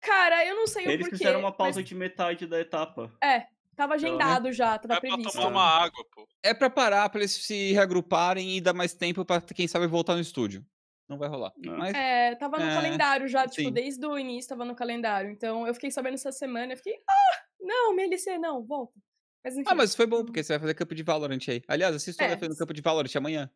Cara, 0.00 0.46
eu 0.46 0.56
não 0.56 0.66
sei 0.66 0.84
Eles 0.84 0.94
o 0.94 0.98
porquê. 0.98 1.14
Eles 1.14 1.18
fizeram 1.18 1.40
uma 1.40 1.52
pausa 1.52 1.80
mas... 1.80 1.88
de 1.88 1.94
metade 1.94 2.46
da 2.46 2.58
etapa. 2.58 3.10
É, 3.22 3.46
tava 3.76 3.94
agendado 3.94 4.52
já, 4.52 4.78
tava 4.78 4.94
é 4.94 5.00
previsto. 5.00 5.32
Pra 5.32 5.32
tomar 5.32 5.48
uma 5.48 5.62
água, 5.62 6.04
pô. 6.12 6.26
É 6.42 6.54
pra 6.54 6.70
parar, 6.70 7.08
pra 7.10 7.20
eles 7.20 7.32
se 7.32 7.72
reagruparem 7.72 8.56
e 8.56 8.60
dar 8.60 8.72
mais 8.72 8.94
tempo 8.94 9.24
pra, 9.24 9.40
quem 9.40 9.68
sabe, 9.68 9.86
voltar 9.86 10.14
no 10.14 10.20
estúdio. 10.20 10.64
Não 11.08 11.18
vai 11.18 11.28
rolar. 11.28 11.52
É. 11.62 11.70
Mas... 11.70 11.94
É, 11.94 12.34
tava 12.36 12.58
no 12.58 12.64
é... 12.64 12.74
calendário 12.74 13.28
já, 13.28 13.46
tipo, 13.46 13.68
sim. 13.68 13.72
desde 13.72 14.06
o 14.06 14.18
início 14.18 14.48
tava 14.48 14.64
no 14.64 14.74
calendário. 14.74 15.30
Então 15.30 15.66
eu 15.66 15.74
fiquei 15.74 15.90
sabendo 15.90 16.14
essa 16.14 16.32
semana, 16.32 16.72
eu 16.72 16.76
fiquei, 16.76 16.94
ah, 17.08 17.42
não, 17.60 17.92
MLC 17.92 18.38
não, 18.38 18.64
volta. 18.64 18.94
Mas, 19.42 19.56
ah, 19.66 19.74
mas 19.74 19.94
foi 19.94 20.06
bom, 20.06 20.24
porque 20.24 20.42
você 20.42 20.52
vai 20.52 20.60
fazer 20.60 20.74
campo 20.74 20.94
de 20.94 21.02
Valorant 21.02 21.40
aí. 21.48 21.62
Aliás, 21.66 21.94
assista 21.94 22.24
é. 22.24 22.36
no 22.36 22.56
campo 22.56 22.74
de 22.74 22.82
Valorant 22.82 23.16
amanhã. 23.16 23.50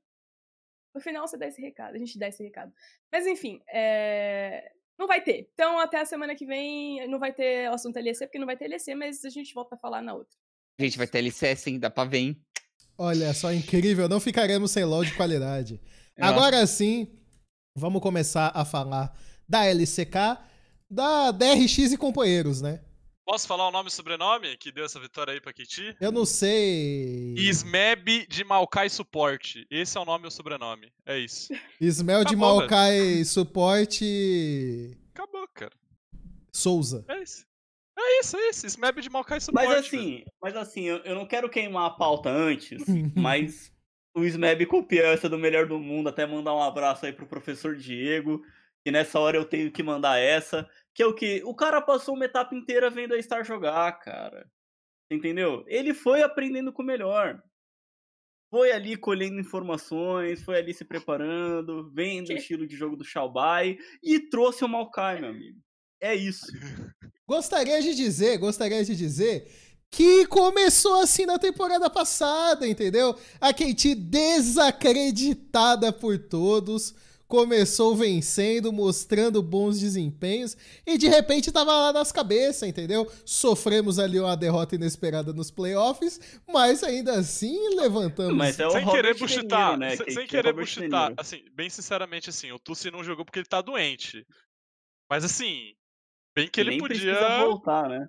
No 0.95 1.01
final 1.01 1.27
você 1.27 1.37
dá 1.37 1.47
esse 1.47 1.61
recado, 1.61 1.95
a 1.95 1.99
gente 1.99 2.19
dá 2.19 2.29
esse 2.29 2.43
recado. 2.43 2.73
Mas 3.13 3.27
enfim, 3.27 3.61
é... 3.69 4.73
Não 4.99 5.07
vai 5.07 5.21
ter. 5.21 5.49
Então, 5.53 5.79
até 5.79 6.01
a 6.01 6.05
semana 6.05 6.35
que 6.35 6.47
vem, 6.47 7.07
não 7.09 7.19
vai 7.19 7.33
ter 7.33 7.69
o 7.71 7.75
assunto 7.75 7.99
LEC, 7.99 8.19
porque 8.21 8.39
não 8.39 8.47
vai 8.47 8.57
ter 8.57 8.69
LEC, 8.69 8.95
mas 8.95 9.25
a 9.25 9.31
gente 9.31 9.53
volta 9.53 9.75
a 9.75 9.79
falar 9.79 10.01
na 10.01 10.15
outra. 10.15 10.37
A 10.79 10.83
gente 10.83 10.99
vai 10.99 11.07
ter 11.07 11.19
LC 11.19 11.55
sim, 11.57 11.79
dá 11.79 11.89
pra 11.89 12.05
ver, 12.05 12.19
hein? 12.19 12.45
Olha 12.99 13.33
só, 13.33 13.53
incrível. 13.53 14.09
Não 14.09 14.21
ficaremos 14.21 14.71
sem 14.71 14.85
LOL 14.85 15.05
de 15.05 15.15
qualidade. 15.15 15.81
É. 16.17 16.25
Agora 16.25 16.67
sim, 16.67 17.09
vamos 17.77 18.01
começar 18.03 18.51
a 18.55 18.65
falar 18.65 19.17
da 19.49 19.65
LCK, 19.67 20.39
da 20.91 21.31
DRX 21.31 21.93
e 21.93 21.97
companheiros, 21.97 22.61
né? 22.61 22.81
Posso 23.25 23.49
falar 23.49 23.67
o 23.67 23.71
nome 23.71 23.89
e 23.89 23.93
sobrenome 23.93 24.55
que 24.59 24.71
deu 24.71 24.85
essa 24.85 25.01
vitória 25.01 25.33
aí 25.33 25.41
pra 25.41 25.53
Kiti? 25.53 25.97
Eu 25.99 26.13
não 26.13 26.27
sei. 26.27 27.35
Ismeb 27.39 28.27
de 28.29 28.45
Maokai 28.45 28.91
Suporte. 28.91 29.67
Esse 29.71 29.97
é 29.97 30.01
o 30.01 30.05
nome 30.05 30.27
e 30.27 30.29
o 30.29 30.31
sobrenome. 30.31 30.93
É 31.07 31.19
isso. 31.19 31.49
Ismel 31.81 32.23
de 32.25 32.37
Maokai 32.37 33.25
Suporte. 33.25 34.95
Acabou, 35.15 35.49
cara. 35.55 35.73
Souza. 36.53 37.03
É 37.09 37.23
isso. 37.23 37.47
É 37.99 38.21
isso, 38.21 38.37
é 38.37 38.51
isso. 38.51 38.67
Ismeb 38.67 39.01
de 39.01 39.09
Maokai 39.09 39.41
Suporte. 39.41 39.69
Mas 39.69 39.79
assim, 39.79 40.25
mas 40.43 40.55
assim 40.55 40.83
eu, 40.83 40.99
eu 40.99 41.15
não 41.15 41.27
quero 41.27 41.49
queimar 41.49 41.87
a 41.87 41.95
pauta 41.95 42.29
antes, 42.29 42.83
mas 43.17 43.73
o 44.15 44.23
Smeb 44.25 44.67
copiou 44.67 45.07
essa 45.07 45.31
do 45.31 45.39
melhor 45.39 45.67
do 45.67 45.79
mundo. 45.79 46.11
Até 46.11 46.27
mandar 46.27 46.55
um 46.55 46.63
abraço 46.63 47.07
aí 47.07 47.13
pro 47.13 47.27
professor 47.27 47.75
Diego. 47.75 48.43
Que 48.85 48.91
nessa 48.91 49.19
hora 49.19 49.37
eu 49.39 49.45
tenho 49.45 49.73
que 49.73 49.83
mandar 49.83 50.19
essa. 50.19 50.69
Que 50.95 51.03
é 51.03 51.07
o 51.07 51.15
que? 51.15 51.43
O 51.45 51.55
cara 51.55 51.81
passou 51.81 52.15
uma 52.15 52.27
etapa 52.27 52.55
inteira 52.55 52.91
vendo 52.91 53.15
a 53.15 53.23
Star 53.23 53.45
jogar, 53.45 53.91
cara. 54.01 54.47
Entendeu? 55.11 55.65
Ele 55.67 55.95
foi 55.95 56.23
aprendendo 56.23 56.73
com 56.73 56.83
o 56.83 56.87
melhor. 56.87 57.43
Foi 58.51 58.71
ali 58.71 58.97
colhendo 58.97 59.41
informações, 59.41 60.43
foi 60.43 60.59
ali 60.59 60.73
se 60.73 60.85
preparando, 60.85 61.91
vendo 61.93 62.29
que? 62.29 62.35
o 62.35 62.37
estilo 62.37 62.67
de 62.67 62.77
jogo 62.77 62.95
do 62.95 63.05
Xiaobai 63.05 63.77
e 64.03 64.21
trouxe 64.21 64.65
o 64.65 64.69
Maokai, 64.69 65.21
meu 65.21 65.31
amigo. 65.31 65.59
É 66.01 66.15
isso. 66.15 66.47
Gostaria 67.27 67.81
de 67.81 67.95
dizer, 67.95 68.37
gostaria 68.37 68.85
de 68.85 68.95
dizer 68.95 69.51
que 69.91 70.27
começou 70.27 71.01
assim 71.01 71.25
na 71.25 71.39
temporada 71.39 71.89
passada, 71.89 72.67
entendeu? 72.67 73.17
A 73.41 73.55
Katie 73.55 73.95
desacreditada 73.95 75.93
por 75.93 76.19
todos 76.19 76.95
começou 77.35 77.97
vencendo, 77.97 78.73
mostrando 78.73 79.43
bons 79.43 79.81
desempenhos 79.81 80.57
e 80.87 80.97
de 80.97 81.09
repente 81.09 81.51
tava 81.51 81.73
lá 81.73 81.93
nas 81.93 82.13
cabeças, 82.13 82.69
entendeu? 82.69 83.11
Sofremos 83.27 83.99
ali 83.99 84.21
uma 84.21 84.37
derrota 84.37 84.77
inesperada 84.77 85.33
nos 85.33 85.51
playoffs, 85.51 86.41
mas 86.47 86.85
ainda 86.85 87.19
assim 87.19 87.75
levantamos. 87.75 88.37
Mas 88.37 88.61
é 88.61 88.69
o 88.69 88.71
sem 88.71 88.89
querer 88.89 89.19
buchitar, 89.19 89.77
né? 89.77 89.97
Sem, 89.97 90.11
sem 90.11 90.27
querer 90.29 90.53
buchitar, 90.53 91.13
assim, 91.17 91.45
bem 91.55 91.69
sinceramente 91.69 92.31
assim, 92.31 92.53
o 92.53 92.59
Tussi 92.61 92.89
não 92.89 93.03
jogou 93.03 93.25
porque 93.25 93.41
ele 93.41 93.49
tá 93.49 93.61
doente. 93.61 94.25
Mas 95.11 95.25
assim, 95.25 95.75
bem 96.37 96.47
que 96.47 96.61
ele 96.61 96.71
Nem 96.71 96.79
podia 96.79 97.39
voltar, 97.39 97.89
né? 97.89 98.07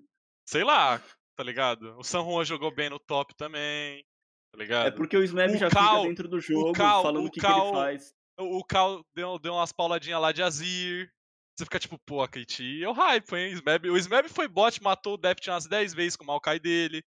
Sei 0.47 0.63
lá, 0.63 1.01
tá 1.35 1.43
ligado? 1.43 1.97
O 1.97 2.03
San 2.03 2.23
Juan 2.23 2.45
jogou 2.45 2.69
bem 2.69 2.91
no 2.91 2.99
top 2.99 3.33
também, 3.35 4.05
tá 4.51 4.59
ligado? 4.59 4.87
É 4.87 4.91
porque 4.91 5.17
o 5.17 5.23
Smeb 5.23 5.57
já 5.57 5.71
Cal, 5.71 5.95
fica 5.95 6.09
dentro 6.09 6.27
do 6.27 6.39
jogo, 6.39 6.73
Cal, 6.73 7.01
falando 7.01 7.25
o 7.25 7.31
que, 7.31 7.39
Cal, 7.39 7.59
que, 7.59 7.67
ele 7.67 7.71
faz. 7.71 8.13
O 8.37 8.63
Cal 8.63 9.03
deu, 9.15 9.39
deu 9.39 9.53
umas 9.53 9.71
pauladinhas 9.71 10.21
lá 10.21 10.31
de 10.31 10.43
Azir. 10.43 11.11
Você 11.57 11.63
fica 11.63 11.79
tipo, 11.79 11.97
pô, 12.05 12.21
a 12.21 12.27
KT 12.27 12.83
é 12.83 12.89
o 12.89 12.91
hype, 12.91 13.33
hein? 13.33 13.53
Smeb, 13.53 13.89
o 13.89 13.97
Smeb 13.97 14.27
foi 14.27 14.47
bot, 14.47 14.83
matou 14.83 15.13
o 15.13 15.17
Deft 15.17 15.49
umas 15.49 15.65
10 15.65 15.93
vezes 15.93 16.15
com 16.17 16.25
o 16.25 16.27
Maokai 16.27 16.59
dele. 16.59 17.01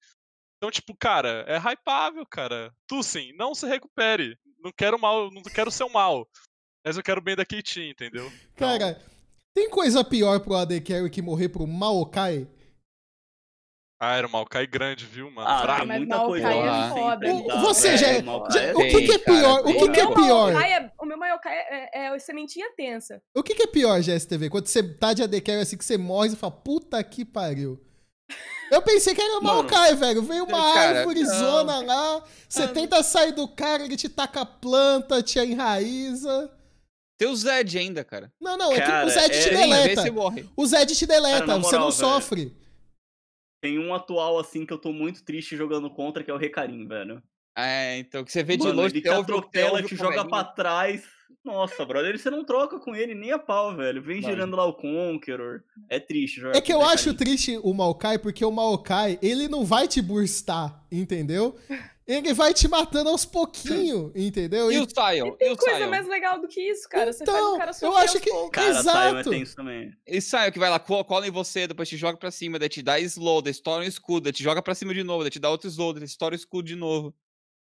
Então, 0.57 0.71
tipo, 0.71 0.95
cara, 0.95 1.43
é 1.47 1.57
hypável, 1.57 2.25
cara. 2.25 2.73
Tu 2.87 3.03
sim, 3.03 3.33
não 3.33 3.53
se 3.53 3.67
recupere. 3.67 4.37
Não 4.63 4.71
quero 4.71 4.97
mal, 4.97 5.29
não 5.29 5.43
quero 5.43 5.69
ser 5.69 5.83
um 5.83 5.89
mal. 5.89 6.27
Mas 6.85 6.95
eu 6.95 7.03
quero 7.03 7.21
bem 7.21 7.35
da 7.35 7.45
KT, 7.45 7.89
entendeu? 7.89 8.31
Cara, 8.55 8.91
então... 8.91 9.01
tem 9.53 9.69
coisa 9.69 10.03
pior 10.03 10.39
pro 10.39 10.55
AD 10.55 10.79
Carry 10.81 11.09
que 11.09 11.21
morrer 11.21 11.49
pro 11.49 11.67
Maokai? 11.67 12.47
Ah, 13.99 14.15
era 14.15 14.27
um 14.27 14.31
Maokai 14.31 14.65
grande, 14.67 15.05
viu, 15.05 15.29
mano? 15.29 15.47
Ah, 15.47 15.61
Fraco. 15.61 15.87
mas 15.87 15.97
muita 15.97 16.19
coisa 16.19 16.53
é 16.53 16.89
foda. 16.89 17.33
O, 17.33 17.59
você 17.61 17.97
já, 17.97 18.07
é, 18.07 18.23
já 18.51 18.61
é, 18.61 18.73
o 18.73 18.77
que, 18.77 19.01
que 19.01 19.11
é 19.11 19.17
pior? 19.17 19.59
o 19.61 19.73
que, 19.73 19.89
que 19.89 19.99
é 19.99 20.13
pior? 20.13 20.49
É, 20.49 20.53
o 20.53 20.53
Maokai 20.53 20.73
é, 20.73 20.91
é, 21.45 22.07
é 22.07 22.19
sementinha 22.19 22.71
tensa. 22.75 23.21
O 23.35 23.43
que, 23.43 23.55
que 23.55 23.63
é 23.63 23.67
pior, 23.67 24.01
GSTV? 24.01 24.49
Quando 24.49 24.67
você 24.67 24.83
tá 24.83 25.13
de 25.13 25.23
AD 25.23 25.41
Carry 25.41 25.61
assim 25.61 25.77
que 25.77 25.85
você 25.85 25.97
morre 25.97 26.33
e 26.33 26.35
fala, 26.35 26.51
puta 26.51 27.03
que 27.03 27.23
pariu. 27.23 27.79
Eu 28.71 28.81
pensei 28.81 29.15
que 29.15 29.21
era 29.21 29.39
Maokai, 29.39 29.95
velho. 29.95 30.21
Veio 30.21 30.43
uma 30.43 30.73
cara, 30.73 30.99
árvore 30.99 31.25
zona 31.25 31.79
lá, 31.79 32.23
você 32.49 32.67
tenta 32.67 33.01
sair 33.01 33.31
do 33.31 33.47
cara, 33.47 33.85
ele 33.85 33.95
te 33.95 34.09
taca 34.09 34.41
a 34.41 34.45
planta, 34.45 35.23
te 35.23 35.39
enraiza. 35.39 36.53
Tem 37.17 37.27
o 37.27 37.35
Zed 37.35 37.77
ainda, 37.77 38.03
cara. 38.03 38.31
Não, 38.39 38.57
não, 38.57 38.75
cara, 38.75 38.83
é 38.83 39.01
que 39.01 39.07
o 39.07 39.09
Zed 39.09 39.43
te 39.43 39.49
deleta. 39.49 40.03
O 40.55 40.65
Zed 40.65 40.95
te 40.95 41.05
deleta, 41.07 41.45
cara, 41.45 41.59
moral, 41.59 41.63
você 41.63 41.75
não 41.77 41.89
velho. 41.89 41.93
sofre. 41.93 42.57
Tem 43.61 43.79
um 43.79 43.93
atual, 43.93 44.37
assim, 44.37 44.65
que 44.65 44.73
eu 44.73 44.77
tô 44.77 44.93
muito 44.93 45.23
triste 45.23 45.57
jogando 45.57 45.89
contra, 45.89 46.23
que 46.23 46.29
é 46.29 46.33
o 46.33 46.37
Recarim, 46.37 46.87
velho. 46.87 47.23
É, 47.57 47.97
então, 47.97 48.23
que 48.23 48.31
você 48.31 48.43
vê 48.43 48.55
de 48.55 48.63
Mano, 48.63 48.81
longe... 48.81 48.93
Ele 48.93 49.01
te 49.01 49.09
atropela, 49.09 49.81
te 49.81 49.95
joga 49.95 50.27
pra 50.27 50.43
trás. 50.43 51.03
Nossa, 51.43 51.85
brother, 51.85 52.17
você 52.17 52.29
não 52.29 52.43
troca 52.43 52.79
com 52.79 52.95
ele 52.95 53.15
nem 53.15 53.31
a 53.31 53.39
pau, 53.39 53.75
velho. 53.75 54.01
Vem 54.01 54.21
Vai. 54.21 54.31
girando 54.31 54.55
lá 54.55 54.65
o 54.65 54.73
Conqueror. 54.73 55.63
É 55.89 55.99
triste 55.99 56.41
jogar 56.41 56.57
É 56.57 56.61
que 56.61 56.73
eu 56.73 56.81
acho 56.81 57.13
triste 57.13 57.57
o 57.63 57.73
Maokai, 57.73 58.17
porque 58.17 58.43
o 58.43 58.51
Maokai, 58.51 59.17
ele 59.21 59.47
não 59.47 59.63
vai 59.63 59.87
te 59.87 60.01
burstar, 60.01 60.83
entendeu? 60.91 61.55
Ele 62.05 62.33
vai 62.33 62.53
te 62.53 62.67
matando 62.67 63.09
aos 63.09 63.25
pouquinhos, 63.25 64.11
entendeu? 64.15 64.71
E, 64.71 64.79
o 64.79 64.87
Sion? 64.87 65.31
Tem 65.31 65.55
coisa 65.55 65.77
Sion? 65.77 65.89
mais 65.89 66.07
legal 66.07 66.39
do 66.39 66.47
que 66.47 66.61
isso, 66.61 66.87
cara. 66.87 67.11
Você 67.11 67.23
então, 67.23 67.35
faz 67.35 67.47
o 67.53 67.57
cara 67.57 67.71
eu 67.81 67.97
acho 67.97 68.19
que... 68.19 68.29
Poucos. 68.29 68.51
Cara, 68.51 68.69
Exato. 68.69 69.23
Sion 69.23 69.33
é 69.33 69.37
tenso 69.37 69.55
também. 69.55 69.93
E 70.07 70.21
Sion 70.21 70.51
que 70.51 70.59
vai 70.59 70.69
lá, 70.69 70.79
cola 70.79 71.27
em 71.27 71.31
você, 71.31 71.67
depois 71.67 71.89
te 71.89 71.97
joga 71.97 72.17
pra 72.17 72.31
cima, 72.31 72.57
daí 72.57 72.69
te 72.69 72.81
dá 72.81 72.97
slow, 72.99 73.41
daí 73.41 73.51
estoura 73.51 73.83
um 73.83 73.87
escudo, 73.87 74.23
daí 74.23 74.33
te 74.33 74.43
joga 74.43 74.61
pra 74.61 74.75
cima 74.75 74.93
de 74.93 75.03
novo, 75.03 75.23
daí 75.23 75.31
te 75.31 75.39
dá 75.39 75.49
outro 75.49 75.67
slow, 75.67 75.93
daí 75.93 76.03
estoura 76.03 76.33
o 76.33 76.37
escudo 76.37 76.67
de 76.67 76.75
novo. 76.75 77.13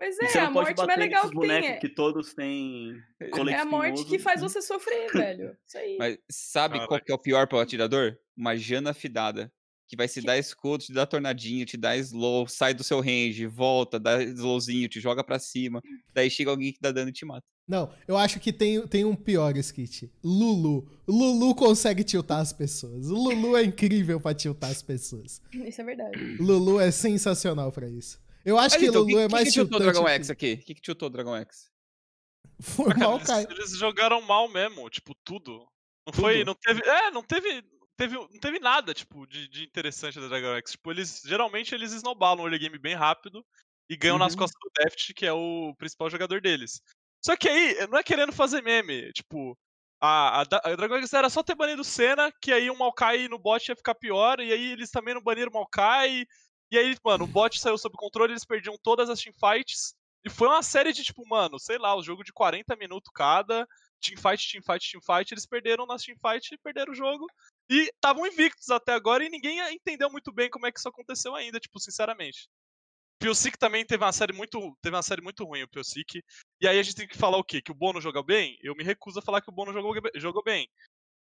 Pois 0.01 0.19
é, 0.19 0.39
a 0.39 0.51
morte 0.51 0.87
mais 0.87 0.99
legal 0.99 1.29
que 1.29 1.39
tem. 1.39 1.51
É... 1.51 1.77
que 1.77 1.89
todos 1.91 2.33
têm 2.33 2.95
É 3.21 3.55
a 3.57 3.67
morte 3.67 4.03
que 4.07 4.19
faz 4.19 4.41
você 4.41 4.63
sofrer, 4.63 5.13
velho. 5.13 5.55
Isso 5.67 5.77
aí. 5.77 5.99
Mas 5.99 6.19
sabe 6.31 6.79
ah, 6.79 6.87
qual 6.87 6.99
que 6.99 7.13
é 7.13 7.15
o 7.15 7.19
pior 7.19 7.47
pro 7.47 7.59
atirador? 7.61 8.17
Uma 8.35 8.57
Jana 8.57 8.95
fidada 8.95 9.53
que 9.87 9.97
vai 9.97 10.09
se 10.09 10.21
que... 10.21 10.27
dar 10.27 10.39
escudo, 10.39 10.85
te 10.85 10.93
dar 10.95 11.05
tornadinho, 11.05 11.67
te 11.67 11.77
dá 11.77 11.95
slow, 11.99 12.49
sai 12.49 12.73
do 12.73 12.83
seu 12.83 12.99
range, 13.01 13.45
volta, 13.47 14.01
dá 14.01 14.23
slowzinho, 14.23 14.89
te 14.89 15.01
joga 15.01 15.23
pra 15.23 15.39
cima. 15.39 15.83
Daí 16.15 16.31
chega 16.31 16.51
alguém 16.51 16.73
que 16.73 16.81
dá 16.81 16.91
dano 16.91 17.11
e 17.11 17.13
te 17.13 17.27
mata. 17.27 17.45
Não, 17.69 17.93
eu 18.09 18.17
acho 18.17 18.41
que 18.41 18.55
tem, 18.55 18.87
tem 18.87 19.05
um 19.05 19.15
pior 19.15 19.55
skit. 19.59 20.11
Lulu. 20.25 20.89
Lulu 21.07 21.55
consegue 21.55 22.03
tiltar 22.05 22.41
as 22.41 22.55
pessoas. 22.55 23.07
Lulu 23.09 23.55
é 23.55 23.65
incrível 23.65 24.19
pra 24.19 24.33
tiltar 24.33 24.71
as 24.71 24.81
pessoas. 24.81 25.43
Isso 25.53 25.81
é 25.83 25.85
verdade. 25.85 26.37
Lulu 26.41 26.81
é 26.81 26.91
sensacional 26.91 27.71
pra 27.71 27.87
isso. 27.87 28.19
Eu 28.45 28.59
acho 28.59 28.75
Mas 28.75 28.83
que 28.83 28.89
então, 28.89 29.03
Lulu 29.03 29.17
que, 29.17 29.23
é 29.23 29.29
mais 29.29 29.45
que 29.49 29.53
tiltante. 29.53 29.75
O 29.75 29.79
que 29.79 29.85
tiltou 29.85 29.93
Dragon 29.93 30.09
X 30.09 30.31
aqui? 30.31 30.53
O 30.53 30.65
que, 30.65 30.75
que 30.75 30.81
tiltou 30.81 31.11
Dragon 31.11 31.37
X? 31.37 31.71
Foi 32.61 32.95
mal, 32.95 33.19
cara. 33.21 33.43
Eles, 33.43 33.59
eles, 33.59 33.79
jogaram 33.79 34.21
mal 34.23 34.49
mesmo, 34.49 34.89
tipo, 34.91 35.15
tudo. 35.25 35.59
Não 36.07 36.13
tudo? 36.13 36.21
foi, 36.21 36.45
não 36.45 36.55
teve, 36.55 36.83
é, 36.89 37.11
não 37.11 37.23
teve 37.23 37.63
teve, 38.01 38.17
não 38.17 38.41
teve 38.41 38.59
nada, 38.59 38.95
tipo, 38.95 39.27
de, 39.27 39.47
de 39.49 39.65
interessante 39.65 40.19
da 40.19 40.29
Dragon 40.29 40.57
X. 40.57 40.73
Tipo, 40.73 40.91
eles, 40.91 41.23
geralmente 41.25 41.75
eles 41.75 41.93
snowballam 41.93 42.43
o 42.43 42.47
early 42.47 42.59
game 42.59 42.79
bem 42.79 42.95
rápido 42.95 43.45
e 43.91 43.97
ganham 43.97 44.15
uhum. 44.15 44.21
nas 44.21 44.35
costas 44.35 44.59
do 44.63 44.71
Deft, 44.75 45.13
que 45.13 45.27
é 45.27 45.33
o 45.33 45.75
principal 45.77 46.09
jogador 46.09 46.41
deles. 46.41 46.81
Só 47.23 47.37
que 47.37 47.49
aí, 47.49 47.87
não 47.89 47.99
é 47.99 48.03
querendo 48.03 48.33
fazer 48.33 48.63
meme, 48.63 49.13
tipo, 49.13 49.59
a, 50.01 50.41
a, 50.41 50.43
a 50.43 50.77
Dragon 50.77 50.97
X 50.97 51.13
era 51.13 51.29
só 51.29 51.43
ter 51.43 51.55
banido 51.55 51.85
Senna, 51.85 52.33
que 52.41 52.53
aí 52.53 52.71
o 52.71 52.79
Maokai 52.79 53.29
no 53.29 53.39
bot 53.39 53.69
ia 53.69 53.77
ficar 53.77 53.95
pior, 53.95 54.41
e 54.41 54.51
aí 54.51 54.73
eles 54.73 54.91
também 54.91 55.13
não 55.13 55.23
baniram 55.23 55.51
o 55.51 55.55
Maokai, 55.55 56.25
e 56.71 56.79
aí, 56.79 56.97
mano, 57.05 57.25
o 57.25 57.27
bot 57.27 57.59
saiu 57.59 57.77
sob 57.77 57.95
controle, 57.97 58.33
eles 58.33 58.45
perdiam 58.45 58.77
todas 58.83 59.11
as 59.11 59.21
teamfights, 59.21 59.95
e 60.25 60.31
foi 60.31 60.49
uma 60.49 60.63
série 60.63 60.93
de, 60.93 61.03
tipo, 61.03 61.27
mano, 61.27 61.59
sei 61.59 61.79
lá, 61.79 61.97
o 61.97 62.03
jogo 62.03 62.23
de 62.23 62.33
40 62.33 62.77
minutos 62.77 63.11
cada, 63.15 63.67
teamfight, 64.01 64.51
teamfight, 64.51 64.91
teamfight, 64.91 65.33
eles 65.33 65.47
perderam 65.47 65.87
nas 65.87 66.03
teamfight 66.03 66.55
e 66.55 66.59
perderam 66.59 66.93
o 66.93 66.97
jogo. 66.97 67.27
E 67.71 67.89
estavam 67.89 68.27
invictos 68.27 68.71
até 68.71 68.93
agora 68.93 69.25
e 69.25 69.29
ninguém 69.29 69.61
entendeu 69.73 70.11
muito 70.11 70.33
bem 70.33 70.51
como 70.51 70.67
é 70.67 70.73
que 70.73 70.79
isso 70.79 70.89
aconteceu 70.89 71.35
ainda, 71.35 71.61
tipo, 71.61 71.79
sinceramente. 71.81 72.49
Piosic 73.19 73.59
também 73.59 73.85
teve 73.85 74.03
uma 74.03 74.13
série 74.13 74.33
muito, 74.33 74.77
teve 74.81 74.97
uma 74.97 75.03
série 75.03 75.21
muito 75.21 75.45
ruim, 75.45 75.63
o 75.63 75.69
Piosic. 75.69 76.23
E 76.61 76.67
aí 76.67 76.79
a 76.79 76.83
gente 76.83 76.97
tem 76.97 77.07
que 77.07 77.19
falar 77.19 77.37
o 77.37 77.45
quê? 77.45 77.61
Que 77.61 77.71
o 77.71 77.75
Bono 77.75 78.01
joga 78.01 78.23
bem? 78.23 78.59
Eu 78.63 78.75
me 78.75 78.83
recuso 78.83 79.19
a 79.19 79.23
falar 79.23 79.43
que 79.43 79.51
o 79.51 79.53
Bono 79.53 79.73
jogou, 79.73 79.95
jogou 80.17 80.43
bem. 80.43 80.69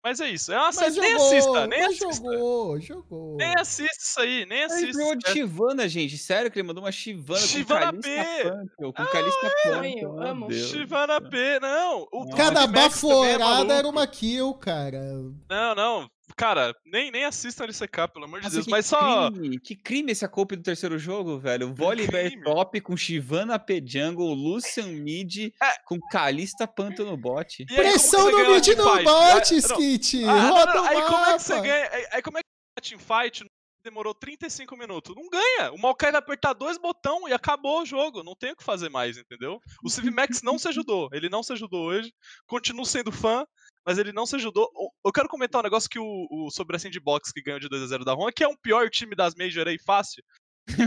Mas 0.04 0.20
é 0.22 0.30
isso. 0.30 0.52
É 0.52 0.58
uma 0.58 0.72
série, 0.72 1.00
nem 1.00 1.14
assista, 1.14 1.68
nem 1.68 1.82
assista. 1.84 2.14
Jogou, 2.16 2.80
jogou. 2.80 3.36
Nem 3.38 3.54
assista 3.58 3.97
isso 4.02 4.20
aí, 4.22 4.45
nem 4.45 4.64
assista. 4.64 4.86
Ele 4.86 4.93
ganhou 4.93 5.16
de 5.16 5.30
Chivana, 5.30 5.89
gente. 5.89 6.18
Sério 6.18 6.50
que 6.50 6.60
ele 6.60 6.68
mandou 6.68 6.84
uma 6.84 6.91
Chivana 6.91 7.39
Chivana 7.39 7.91
com 7.91 8.00
P. 8.00 8.10
Punk, 8.43 8.93
com 8.93 9.04
ah, 9.04 9.08
Calista 9.08 9.56
Punk. 9.64 10.02
Eu 10.02 10.22
amo. 10.22 10.52
Chivana 10.54 11.20
P, 11.20 11.60
não. 11.60 12.08
O 12.14 12.30
Cada 12.36 12.66
baforada 12.66 13.74
era 13.74 13.88
uma 13.88 14.08
kill, 14.08 14.54
cara. 14.54 15.02
Não, 15.50 15.76
não. 15.76 16.10
Cara, 16.36 16.76
nem, 16.86 17.12
nem 17.12 17.26
assistam 17.26 17.66
LCK, 17.66 18.08
pelo 18.14 18.26
amor 18.26 18.40
de 18.40 18.46
Nossa, 18.46 18.56
Deus. 18.56 18.68
Mas 18.68 18.86
só. 18.86 19.32
Crime, 19.32 19.60
que 19.60 19.76
crime 19.76 20.12
esse 20.12 20.26
acoupe 20.26 20.56
do 20.56 20.64
terceiro 20.64 20.98
jogo, 20.98 21.40
velho. 21.40 21.74
Volibear 21.74 22.32
top 22.44 22.82
com 22.82 22.96
Shivana 22.96 23.60
P 23.60 23.84
Jungle, 23.86 24.34
Lucian 24.34 24.88
Mid 24.88 25.52
é. 25.62 25.80
com 25.86 26.00
Kalista 26.12 26.68
Panto 26.68 27.06
no 27.06 27.18
bot. 27.18 27.66
Aí, 27.70 27.76
Pressão 27.76 28.32
no 28.32 28.54
mid 28.54 28.68
no 28.68 29.04
bot, 29.04 29.56
Skit! 29.56 30.24
Ah, 30.26 30.50
Roda 30.50 30.74
não, 30.74 30.84
não, 30.84 30.86
aí 30.86 31.02
como 31.04 31.26
é 31.26 31.34
que 31.34 31.44
você 31.44 31.62
ganha? 31.62 31.90
Aí, 31.92 32.08
aí 32.12 32.22
como 32.22 32.38
é 32.38 32.42
que 32.42 32.48
a 32.78 32.82
teamfight 32.82 33.46
demorou 33.84 34.14
35 34.14 34.78
minutos? 34.78 35.16
Não 35.16 35.28
ganha! 35.30 35.72
O 35.72 35.78
Maokai 35.78 36.12
vai 36.12 36.20
apertar 36.20 36.54
dois 36.54 36.78
botões 36.78 37.30
e 37.30 37.34
acabou 37.34 37.82
o 37.82 37.86
jogo. 37.86 38.24
Não 38.24 38.36
tem 38.36 38.52
o 38.52 38.56
que 38.56 38.64
fazer 38.64 38.90
mais, 38.90 39.18
entendeu? 39.18 39.60
O 39.84 39.90
Civimax 39.90 40.42
não 40.42 40.60
se 40.60 40.68
ajudou. 40.68 41.10
Ele 41.12 41.30
não 41.30 41.44
se 41.44 41.54
ajudou 41.54 41.88
hoje. 41.88 42.14
Continuo 42.48 42.86
sendo 42.86 43.12
fã 43.12 43.46
mas 43.90 43.98
ele 43.98 44.14
não 44.14 44.24
se 44.24 44.36
ajudou. 44.36 44.70
Eu 45.04 45.12
quero 45.12 45.28
comentar 45.28 45.62
um 45.62 45.64
negócio 45.64 45.90
que 45.90 45.98
o, 45.98 46.28
o 46.30 46.52
sobre 46.52 46.76
a 46.76 46.80
Sandbox 46.80 47.32
que 47.32 47.42
ganhou 47.42 47.60
de 47.60 47.68
2x0 47.68 48.04
da 48.04 48.14
Roma, 48.14 48.32
que 48.32 48.44
é 48.44 48.48
um 48.48 48.56
pior 48.56 48.88
time 48.88 49.16
das 49.16 49.34
Major 49.34 49.68
aí, 49.68 49.80
fácil. 49.80 50.24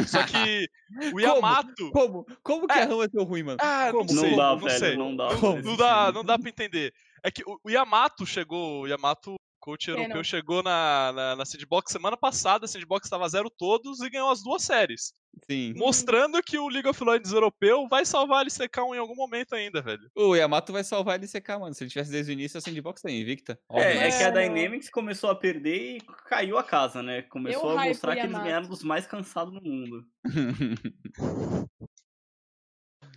Só 0.06 0.22
que 0.24 0.68
o 1.12 1.18
Yamato. 1.18 1.90
Como? 1.90 2.24
Como, 2.24 2.26
como 2.44 2.68
que 2.68 2.78
é. 2.78 2.84
a 2.84 2.86
Roma 2.86 3.04
é 3.04 3.08
tão 3.08 3.24
ruim, 3.24 3.42
mano? 3.42 3.58
Ah, 3.60 3.88
como? 3.90 4.04
não 4.04 4.20
sei, 4.20 4.30
não 4.30 4.36
dá, 4.36 4.50
não 4.50 4.58
velho, 4.58 4.78
sei. 4.78 4.96
Não 4.96 5.16
dá, 5.16 5.28
não, 5.34 5.62
não 5.62 5.76
dá, 5.76 6.12
não 6.12 6.24
dá 6.24 6.38
pra 6.38 6.48
entender. 6.48 6.94
É 7.24 7.30
que 7.32 7.42
o, 7.44 7.58
o 7.64 7.70
Yamato 7.70 8.24
chegou, 8.24 8.82
o 8.82 8.86
Yamato 8.86 9.34
coach 9.62 9.88
é, 9.88 9.94
europeu 9.94 10.24
chegou 10.24 10.60
na, 10.60 11.12
na, 11.14 11.36
na 11.36 11.44
Sandbox 11.44 11.92
semana 11.92 12.16
passada, 12.16 12.64
a 12.64 12.68
Sandbox 12.68 13.06
estava 13.06 13.28
zero 13.28 13.48
todos 13.48 14.00
e 14.00 14.10
ganhou 14.10 14.30
as 14.30 14.42
duas 14.42 14.62
séries. 14.62 15.14
Sim. 15.48 15.72
Mostrando 15.76 16.42
que 16.42 16.58
o 16.58 16.68
League 16.68 16.88
of 16.88 17.02
Legends 17.02 17.32
europeu 17.32 17.88
vai 17.88 18.04
salvar 18.04 18.40
a 18.40 18.42
LCK 18.42 18.78
em 18.94 18.98
algum 18.98 19.14
momento 19.14 19.54
ainda, 19.54 19.80
velho. 19.80 20.10
O 20.14 20.34
Yamato 20.34 20.72
vai 20.72 20.84
salvar 20.84 21.14
a 21.14 21.22
LCK, 21.22 21.48
mano. 21.58 21.74
Se 21.74 21.84
ele 21.84 21.90
tivesse 21.90 22.10
desde 22.10 22.32
o 22.32 22.34
início, 22.34 22.58
a 22.58 22.60
Sandbox 22.60 23.00
tá 23.00 23.10
invicta. 23.10 23.58
É, 23.70 24.08
é 24.08 24.10
que 24.10 24.22
a 24.24 24.30
Dynamics 24.30 24.90
começou 24.90 25.30
a 25.30 25.34
perder 25.34 25.96
e 25.96 26.00
caiu 26.28 26.58
a 26.58 26.64
casa, 26.64 27.02
né? 27.02 27.22
Começou 27.22 27.70
Eu 27.70 27.78
a 27.78 27.84
mostrar 27.84 28.14
que 28.14 28.22
eles 28.22 28.32
ganharam 28.32 28.68
dos 28.68 28.82
mais 28.82 29.06
cansados 29.06 29.54
no 29.54 29.62
mundo. 29.62 30.04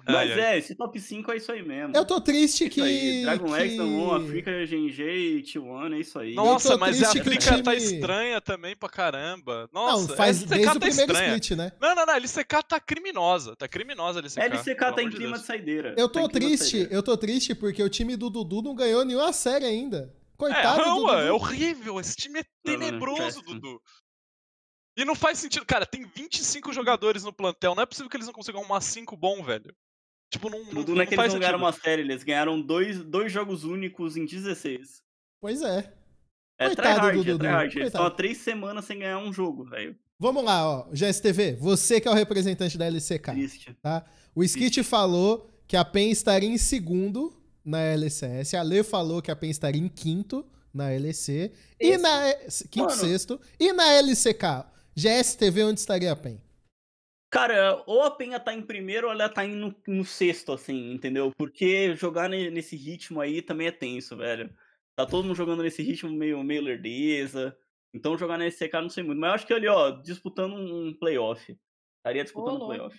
Mas 0.08 0.32
ai, 0.32 0.40
é, 0.40 0.58
esse 0.60 0.76
top 0.76 1.00
5 1.00 1.32
é 1.32 1.38
isso 1.38 1.52
aí 1.52 1.64
mesmo. 1.64 1.96
Eu 1.96 2.06
tô 2.06 2.22
triste 2.22 2.66
é 2.66 2.70
que. 2.70 2.82
Aí. 2.82 3.24
Dragon 3.24 3.46
que... 3.46 3.54
X, 3.54 3.78
Damon, 3.78 4.16
Africa, 4.16 4.52
GNG 4.52 5.04
e 5.04 5.44
T1, 5.44 5.94
é 5.94 6.00
isso 6.00 6.20
aí. 6.20 6.36
Nossa, 6.36 6.78
mas 6.78 7.02
a 7.02 7.10
Africa 7.10 7.40
time... 7.40 7.64
tá 7.64 7.74
estranha 7.74 8.40
também 8.40 8.76
pra 8.76 8.88
caramba. 8.88 9.68
Nossa, 9.74 10.08
não, 10.10 10.16
faz 10.16 10.44
desde 10.44 10.66
tá 10.66 10.74
o 10.74 10.80
primeiro 10.80 11.12
estranha. 11.12 11.36
split, 11.38 11.58
né? 11.58 11.72
Não, 11.82 11.96
não, 11.96 12.06
não, 12.06 12.14
a 12.14 12.18
LCK 12.18 12.64
tá 12.68 12.80
criminosa. 12.80 13.56
Tá 13.56 13.68
criminosa 13.68 14.20
a 14.20 14.22
LCK. 14.22 14.40
A 14.40 14.46
LCK 14.46 14.96
tá 14.96 15.04
em 15.04 15.10
clima 15.10 15.34
de, 15.36 15.42
de 15.42 15.48
saideira. 15.48 15.96
Eu 15.98 16.08
tô 16.08 16.22
tá 16.28 16.30
triste, 16.30 16.88
eu 16.92 17.02
tô 17.02 17.18
triste 17.18 17.56
porque 17.56 17.82
o 17.82 17.90
time 17.90 18.16
do 18.16 18.30
Dudu 18.30 18.62
não 18.62 18.76
ganhou 18.76 19.04
nenhuma 19.04 19.34
série 19.34 19.66
ainda. 19.66 20.14
Coitado 20.38 20.82
é, 20.82 20.86
do 20.86 20.96
Dudu. 20.96 21.14
É 21.14 21.32
horrível, 21.32 22.00
esse 22.00 22.16
time 22.16 22.42
é 22.42 22.44
tenebroso, 22.64 23.42
não, 23.42 23.54
não, 23.54 23.60
Dudu. 23.60 23.82
E 24.98 25.04
não 25.04 25.16
faz 25.16 25.40
sentido. 25.40 25.66
Cara, 25.66 25.86
tem 25.86 26.06
25 26.06 26.72
jogadores 26.72 27.24
no 27.24 27.34
plantel. 27.34 27.76
Não 27.76 27.84
é 27.84 27.86
possível 27.86 28.10
que 28.10 28.16
eles 28.16 28.28
não 28.28 28.34
consigam 28.34 28.62
arrumar 28.62 28.80
5 28.80 29.18
bom, 29.18 29.44
velho. 29.44 29.76
Tipo, 30.36 30.50
não, 30.50 30.66
Tudo 30.66 30.90
não, 30.90 30.96
não 30.96 31.02
é 31.02 31.06
que 31.06 31.16
eles 31.16 31.34
não 31.34 31.40
ganharam 31.40 31.60
uma 31.60 31.72
série, 31.72 32.02
eles 32.02 32.24
ganharam 32.24 32.62
dois, 32.62 33.04
dois 33.04 33.32
jogos 33.32 33.64
únicos 33.64 34.18
em 34.18 34.26
16. 34.26 35.02
Pois 35.40 35.62
é. 35.62 35.94
É 36.58 36.70
tryhard, 36.70 37.30
é 37.30 37.38
tryhard. 37.38 37.76
Eles 37.78 37.88
estão 37.88 38.06
há 38.06 38.12
três 38.12 38.38
semanas 38.40 38.84
sem 38.86 39.00
ganhar 39.00 39.20
um 39.20 39.32
jogo, 39.32 39.64
velho. 39.64 39.96
Vamos 40.20 40.44
lá, 40.44 40.68
ó. 40.68 40.88
GSTV, 40.92 41.56
você 41.56 42.02
que 42.02 42.08
é 42.08 42.12
o 42.12 42.14
representante 42.14 42.78
da 42.78 42.86
LCK. 42.86 43.32
Triste. 43.32 43.78
Tá? 43.82 44.06
O 44.34 44.44
Skit 44.44 44.84
falou 44.84 45.50
que 45.68 45.78
a 45.78 45.86
PEN 45.86 46.12
estaria 46.12 46.50
em 46.50 46.58
segundo 46.58 47.34
na 47.64 47.82
LCS. 47.82 48.54
A 48.54 48.62
Lê 48.62 48.84
falou 48.84 49.22
que 49.22 49.32
a 49.32 49.36
PEN 49.36 49.50
estaria 49.50 49.82
em 49.82 49.88
quinto 49.88 50.46
na 50.74 50.90
LEC. 50.90 51.54
E 51.80 51.98
na. 51.98 52.34
Quinto, 52.70 52.90
Mano. 52.90 53.02
sexto. 53.02 53.40
E 53.58 53.72
na 53.72 53.94
LCK? 53.94 54.66
GSTV, 54.94 55.64
onde 55.64 55.80
estaria 55.80 56.12
a 56.12 56.16
PEN? 56.16 56.42
Cara, 57.36 57.84
ou 57.86 58.02
a 58.02 58.10
Penha 58.10 58.40
tá 58.40 58.54
em 58.54 58.62
primeiro 58.62 59.08
ou 59.08 59.14
ela 59.14 59.28
tá 59.28 59.44
indo 59.44 59.76
no 59.86 60.06
sexto, 60.06 60.54
assim, 60.54 60.94
entendeu? 60.94 61.34
Porque 61.38 61.94
jogar 61.94 62.30
nesse 62.30 62.78
ritmo 62.78 63.20
aí 63.20 63.42
também 63.42 63.68
é 63.68 63.74
tenso, 63.74 64.16
velho. 64.16 64.56
Tá 64.96 65.06
todo 65.06 65.26
mundo 65.26 65.36
jogando 65.36 65.62
nesse 65.62 65.84
ritmo 65.84 66.10
meio, 66.12 66.42
meio 66.46 66.62
lerdeza. 66.62 67.54
Então 67.94 68.18
jogar 68.18 68.38
nesse 68.38 68.66
CK 68.66 68.76
não 68.76 68.90
sei 68.90 69.04
muito. 69.04 69.20
Mas 69.20 69.28
eu 69.28 69.36
acho 69.36 69.48
que 69.48 69.54
ali, 69.54 69.68
ó, 69.68 69.92
disputando 69.92 70.56
um 70.56 70.98
playoff. 70.98 71.60
Estaria 71.98 72.24
disputando 72.24 72.64
um 72.64 72.68
playoff. 72.68 72.98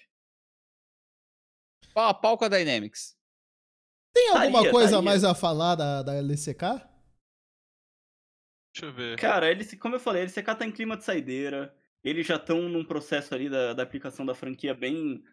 Pau 1.95 2.11
a 2.11 2.12
pau 2.12 2.37
com 2.37 2.45
a 2.45 2.49
Dynamics. 2.49 3.16
Tem 4.12 4.28
alguma 4.28 4.59
taria, 4.59 4.70
coisa 4.70 4.91
taria. 4.91 5.03
mais 5.03 5.24
a 5.24 5.34
falar 5.34 5.76
da, 5.76 6.03
da 6.03 6.14
LCK? 6.14 6.61
Deixa 8.74 8.84
eu 8.84 8.93
ver. 8.93 9.18
Cara, 9.18 9.51
ele, 9.51 9.64
como 9.78 9.95
eu 9.95 10.01
falei, 10.01 10.20
a 10.20 10.24
LCK 10.26 10.45
tá 10.55 10.66
em 10.66 10.72
clima 10.72 10.95
de 10.95 11.05
saideira. 11.05 11.74
Eles 12.07 12.24
já 12.24 12.36
estão 12.36 12.68
num 12.68 12.84
processo 12.84 13.34
ali 13.34 13.50
da, 13.50 13.72
da 13.72 13.82
aplicação 13.82 14.24
da 14.24 14.32
franquia 14.32 14.72
bem. 14.72 15.24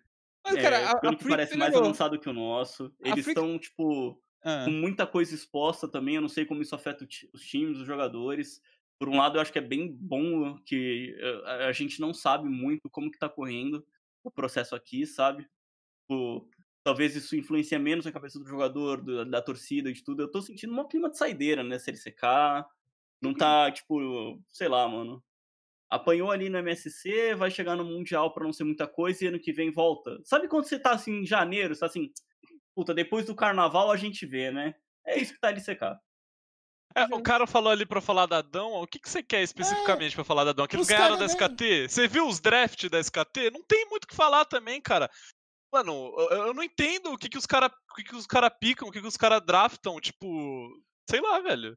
Mas, 0.43 0.59
cara, 0.59 0.77
é, 0.77 0.85
a, 0.87 0.97
pelo 0.97 1.13
a 1.13 1.15
que 1.15 1.29
parece 1.29 1.55
mais 1.55 1.75
avançado 1.75 2.19
que 2.19 2.27
o 2.27 2.33
nosso. 2.33 2.91
Eles 2.99 3.27
estão, 3.27 3.59
tipo, 3.59 4.19
ah. 4.43 4.65
com 4.65 4.71
muita 4.71 5.05
coisa 5.05 5.35
exposta 5.35 5.87
também. 5.87 6.15
Eu 6.15 6.21
não 6.23 6.27
sei 6.27 6.47
como 6.47 6.63
isso 6.63 6.73
afeta 6.73 7.07
os 7.31 7.45
times, 7.45 7.77
os 7.77 7.85
jogadores. 7.85 8.59
Por 8.97 9.07
um 9.07 9.17
lado, 9.17 9.37
eu 9.37 9.41
acho 9.41 9.53
que 9.53 9.59
é 9.59 9.61
bem 9.61 9.95
bom 9.95 10.57
que 10.65 11.15
a, 11.45 11.71
gente 11.71 12.01
não 12.01 12.11
sabe 12.11 12.49
muito 12.49 12.89
como 12.89 13.11
que 13.11 13.19
tá 13.19 13.29
correndo 13.29 13.85
o 14.23 14.31
processo 14.31 14.75
aqui, 14.75 15.05
sabe? 15.05 15.47
Tipo, 16.01 16.49
talvez 16.83 17.15
isso 17.15 17.35
influencie 17.35 17.77
menos 17.77 18.05
na 18.05 18.11
cabeça 18.11 18.39
do 18.39 18.47
jogador, 18.47 18.99
do, 18.99 19.23
da 19.25 19.43
torcida, 19.43 19.93
de 19.93 20.03
tudo. 20.03 20.23
Eu 20.23 20.31
tô 20.31 20.41
sentindo 20.41 20.73
um 20.73 20.87
clima 20.87 21.11
de 21.11 21.19
saideira, 21.19 21.63
né? 21.63 21.77
CLCK. 21.77 22.65
Não 23.21 23.31
tá, 23.31 23.71
tipo, 23.71 24.41
sei 24.49 24.67
lá, 24.67 24.89
mano 24.89 25.23
apanhou 25.93 26.31
ali 26.31 26.49
no 26.49 26.57
MSC, 26.57 27.35
vai 27.35 27.51
chegar 27.51 27.75
no 27.75 27.85
Mundial 27.85 28.33
para 28.33 28.43
não 28.43 28.53
ser 28.53 28.63
muita 28.63 28.87
coisa 28.87 29.23
e 29.23 29.27
ano 29.27 29.39
que 29.39 29.53
vem 29.53 29.71
volta. 29.71 30.19
Sabe 30.23 30.47
quando 30.47 30.65
você 30.65 30.79
tá 30.79 30.91
assim 30.91 31.21
em 31.21 31.25
janeiro, 31.25 31.73
você 31.73 31.81
tá 31.81 31.85
assim, 31.85 32.11
puta, 32.75 32.93
depois 32.93 33.25
do 33.25 33.35
carnaval 33.35 33.91
a 33.91 33.97
gente 33.97 34.25
vê, 34.25 34.51
né? 34.51 34.73
É 35.05 35.19
isso 35.19 35.33
que 35.33 35.39
tá 35.39 35.49
ali 35.49 35.61
secar. 35.61 35.99
É, 36.95 37.05
o 37.05 37.21
cara 37.21 37.47
falou 37.47 37.71
ali 37.71 37.85
pra 37.85 38.01
falar 38.01 38.25
da 38.25 38.41
Dão. 38.41 38.73
O 38.73 38.87
que, 38.87 38.99
que 38.99 39.09
você 39.09 39.23
quer 39.23 39.41
especificamente 39.41 40.13
é, 40.13 40.15
pra 40.15 40.23
falar 40.23 40.43
da 40.43 40.53
Dão? 40.53 40.67
Que 40.67 40.75
eles 40.75 40.87
ganharam 40.87 41.17
da 41.17 41.25
SKT? 41.25 41.89
Você 41.89 42.07
viu 42.07 42.27
os 42.27 42.39
drafts 42.39 42.89
da 42.89 42.99
SKT? 42.99 43.51
Não 43.51 43.63
tem 43.63 43.87
muito 43.89 44.03
o 44.03 44.07
que 44.07 44.15
falar 44.15 44.45
também, 44.45 44.79
cara. 44.79 45.09
Mano, 45.71 46.15
eu 46.29 46.53
não 46.53 46.61
entendo 46.61 47.11
o 47.11 47.17
que, 47.17 47.27
que 47.27 47.37
os 47.37 47.47
caras 47.47 47.71
que 47.95 48.03
que 48.03 48.15
os 48.15 48.27
cara 48.27 48.49
picam, 48.49 48.87
o 48.87 48.91
que, 48.91 49.01
que 49.01 49.07
os 49.07 49.17
caras 49.17 49.41
draftam. 49.43 49.99
Tipo, 49.99 50.27
sei 51.09 51.19
lá, 51.19 51.39
velho. 51.39 51.75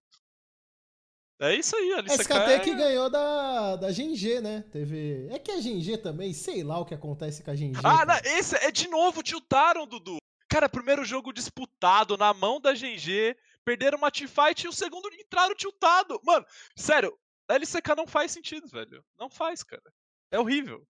É 1.39 1.55
isso 1.55 1.77
aí, 1.77 1.93
a 1.93 2.01
SKT 2.15 2.33
é... 2.33 2.59
que 2.61 2.75
ganhou 2.75 3.11
da, 3.11 3.77
da 3.77 3.89
GNG, 3.93 4.41
né? 4.41 4.65
Teve. 4.73 5.29
É 5.31 5.39
que 5.39 5.51
a 5.51 5.57
GNG 5.57 5.99
também, 5.99 6.33
sei 6.33 6.65
lá 6.65 6.79
o 6.79 6.85
que 6.87 6.95
acontece 6.95 7.43
com 7.43 7.51
a 7.51 7.55
GNG. 7.55 7.81
Ah, 7.85 8.07
não, 8.07 8.15
esse 8.39 8.57
é 8.57 8.71
de 8.71 8.89
novo, 8.89 9.23
tiltaram, 9.23 9.87
Dudu. 9.87 10.17
Cara, 10.49 10.69
primeiro 10.69 11.05
jogo 11.05 11.33
disputado 11.33 12.17
na 12.17 12.33
mão 12.33 12.59
da 12.59 12.73
GNG, 12.73 13.37
perderam 13.65 13.99
uma 13.99 14.11
teamfight 14.11 14.65
e 14.65 14.69
o 14.69 14.73
segundo 14.73 15.09
entraram 15.13 15.55
tiltado. 15.55 16.19
Mano, 16.25 16.47
sério, 16.75 17.13
a 17.49 17.55
LCK 17.55 17.95
não 17.97 18.07
faz 18.07 18.33
sentido, 18.33 18.67
velho. 18.69 19.05
Não 19.19 19.29
faz, 19.29 19.63
cara. 19.63 19.83
É 20.31 20.39
horrível. 20.39 20.87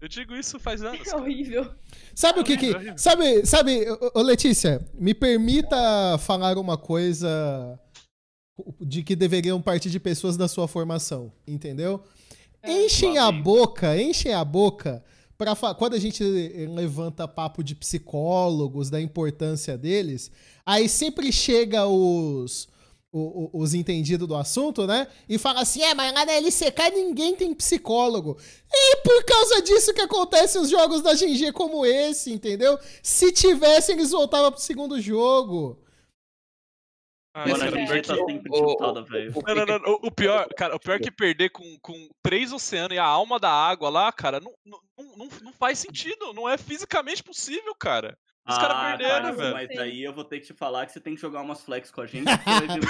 Eu 0.00 0.08
digo 0.08 0.34
isso 0.34 0.58
faz 0.58 0.80
anos. 0.82 1.06
É 1.06 1.16
horrível. 1.16 1.72
Sabe 2.14 2.38
é 2.38 2.42
o 2.42 2.44
que 2.44 2.56
que. 2.56 2.74
É 2.74 2.96
sabe, 2.96 3.46
sabe, 3.46 3.84
ô 4.14 4.22
Letícia, 4.22 4.80
me 4.94 5.14
permita 5.14 6.18
falar 6.18 6.56
uma 6.58 6.76
coisa 6.76 7.78
de 8.80 9.02
que 9.02 9.16
deveriam 9.16 9.60
partir 9.60 9.90
de 9.90 10.00
pessoas 10.00 10.36
da 10.36 10.48
sua 10.48 10.66
formação, 10.66 11.32
entendeu? 11.46 12.02
É, 12.62 12.84
enchem 12.84 13.18
a 13.18 13.30
boca, 13.30 14.00
enchem 14.00 14.32
a 14.32 14.44
boca 14.44 15.02
para 15.36 15.54
quando 15.74 15.94
a 15.94 15.98
gente 16.00 16.24
levanta 16.24 17.28
papo 17.28 17.62
de 17.62 17.74
psicólogos, 17.74 18.90
da 18.90 19.00
importância 19.00 19.78
deles, 19.78 20.32
aí 20.66 20.88
sempre 20.88 21.30
chega 21.30 21.86
os 21.86 22.68
os, 23.12 23.48
os 23.52 23.74
entendidos 23.74 24.28
do 24.28 24.34
assunto, 24.34 24.86
né? 24.86 25.06
E 25.28 25.38
fala 25.38 25.62
assim: 25.62 25.82
é, 25.82 25.94
mas 25.94 26.12
lá 26.12 26.24
na 26.24 26.32
LCK 26.32 26.90
ninguém 26.94 27.34
tem 27.34 27.54
psicólogo. 27.54 28.36
E 28.70 28.96
por 28.96 29.24
causa 29.24 29.62
disso 29.62 29.94
que 29.94 30.00
acontecem 30.00 30.60
os 30.60 30.68
jogos 30.68 31.02
da 31.02 31.14
GG 31.14 31.52
como 31.52 31.86
esse, 31.86 32.32
entendeu? 32.32 32.78
Se 33.02 33.32
tivesse, 33.32 33.92
eles 33.92 34.10
voltavam 34.10 34.52
pro 34.52 34.60
segundo 34.60 35.00
jogo. 35.00 35.78
Ah, 37.38 37.46
Mano, 37.46 37.62
a 37.62 37.70
gente 37.94 38.08
tá 38.08 38.16
sempre 38.16 38.50
tiltada, 38.50 39.00
velho. 39.02 39.32
Não, 39.46 39.54
não, 39.54 39.64
não. 39.78 39.92
O, 40.02 40.10
pior, 40.10 40.48
cara, 40.56 40.74
o 40.74 40.80
pior 40.80 40.96
é 40.96 40.98
que 40.98 41.10
perder 41.10 41.50
com, 41.50 41.78
com 41.80 42.08
três 42.20 42.52
oceanos 42.52 42.96
e 42.96 42.98
a 42.98 43.04
alma 43.04 43.38
da 43.38 43.48
água 43.48 43.88
lá, 43.88 44.10
cara, 44.10 44.40
não, 44.40 44.52
não, 44.66 44.80
não, 45.16 45.28
não 45.42 45.52
faz 45.52 45.78
sentido. 45.78 46.32
Não 46.34 46.48
é 46.48 46.58
fisicamente 46.58 47.22
possível, 47.22 47.72
cara. 47.78 48.18
Os 48.44 48.56
ah, 48.56 48.60
caras 48.60 48.88
perderam, 48.88 49.36
velho. 49.36 49.52
Mas 49.52 49.70
aí 49.78 50.02
eu 50.02 50.12
vou 50.12 50.24
ter 50.24 50.40
que 50.40 50.46
te 50.46 50.52
falar 50.52 50.84
que 50.86 50.92
você 50.92 50.98
tem 50.98 51.14
que 51.14 51.20
jogar 51.20 51.42
umas 51.42 51.60
flex 51.60 51.92
com 51.92 52.00
a 52.00 52.06
gente, 52.06 52.24
porque 52.24 52.50
vai 52.50 52.60
ver 52.60 52.66
muito 52.66 52.86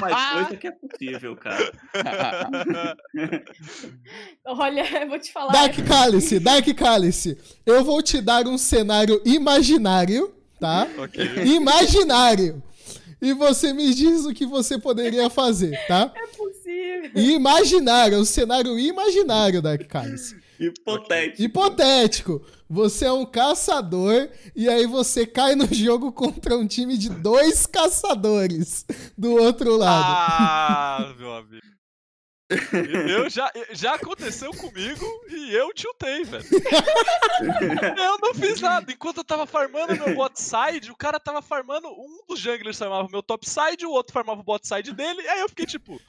mais 0.00 0.14
coisa 0.32 0.56
que 0.56 0.68
é 0.68 0.70
possível, 0.70 1.36
cara. 1.36 1.70
Olha, 4.46 5.02
eu 5.02 5.10
vou 5.10 5.18
te 5.18 5.30
falar. 5.30 5.52
Dark 5.52 5.74
Cálice, 5.86 6.38
Dark 6.40 6.66
Cálice. 6.74 7.38
Eu 7.66 7.84
vou 7.84 8.02
te 8.02 8.22
dar 8.22 8.46
um 8.46 8.56
cenário 8.56 9.20
imaginário, 9.26 10.34
tá? 10.58 10.88
Okay. 11.04 11.44
Imaginário 11.44 12.62
e 13.20 13.32
você 13.32 13.72
me 13.72 13.92
diz 13.94 14.24
o 14.24 14.32
que 14.32 14.46
você 14.46 14.78
poderia 14.78 15.28
fazer, 15.28 15.78
tá? 15.86 16.12
É 16.16 16.26
possível. 16.26 17.10
Imaginário, 17.14 18.16
é 18.16 18.20
um 18.20 18.24
cenário 18.24 18.78
imaginário, 18.78 19.60
Dark 19.60 19.82
Cálice. 19.86 20.36
Hipotético. 20.58 21.42
Hipotético. 21.42 22.42
Você 22.68 23.06
é 23.06 23.12
um 23.12 23.24
caçador 23.24 24.28
e 24.54 24.68
aí 24.68 24.86
você 24.86 25.26
cai 25.26 25.54
no 25.54 25.66
jogo 25.74 26.12
contra 26.12 26.56
um 26.56 26.66
time 26.66 26.96
de 26.96 27.08
dois 27.08 27.66
caçadores 27.66 28.84
do 29.16 29.32
outro 29.32 29.76
lado. 29.76 30.04
Ah, 30.06 31.14
meu 31.18 31.32
amigo. 31.34 31.62
Eu 33.08 33.30
já, 33.30 33.50
já 33.70 33.94
aconteceu 33.94 34.50
comigo 34.52 35.06
e 35.28 35.54
eu 35.54 35.72
tiltei, 35.72 36.24
velho. 36.24 36.44
eu 37.96 38.18
não 38.18 38.34
fiz 38.34 38.60
nada. 38.60 38.90
Enquanto 38.90 39.18
eu 39.18 39.24
tava 39.24 39.46
farmando 39.46 39.94
meu 39.94 40.14
bot 40.14 40.40
side, 40.40 40.90
o 40.90 40.96
cara 40.96 41.20
tava 41.20 41.40
farmando. 41.40 41.88
Um 41.88 42.24
dos 42.28 42.40
junglers 42.40 42.78
farmava 42.78 43.08
meu 43.10 43.22
top 43.22 43.48
side, 43.48 43.86
o 43.86 43.90
outro 43.90 44.12
farmava 44.12 44.40
o 44.40 44.44
bot 44.44 44.66
side 44.66 44.92
dele. 44.92 45.26
Aí 45.28 45.40
eu 45.40 45.48
fiquei 45.48 45.64
tipo. 45.66 46.00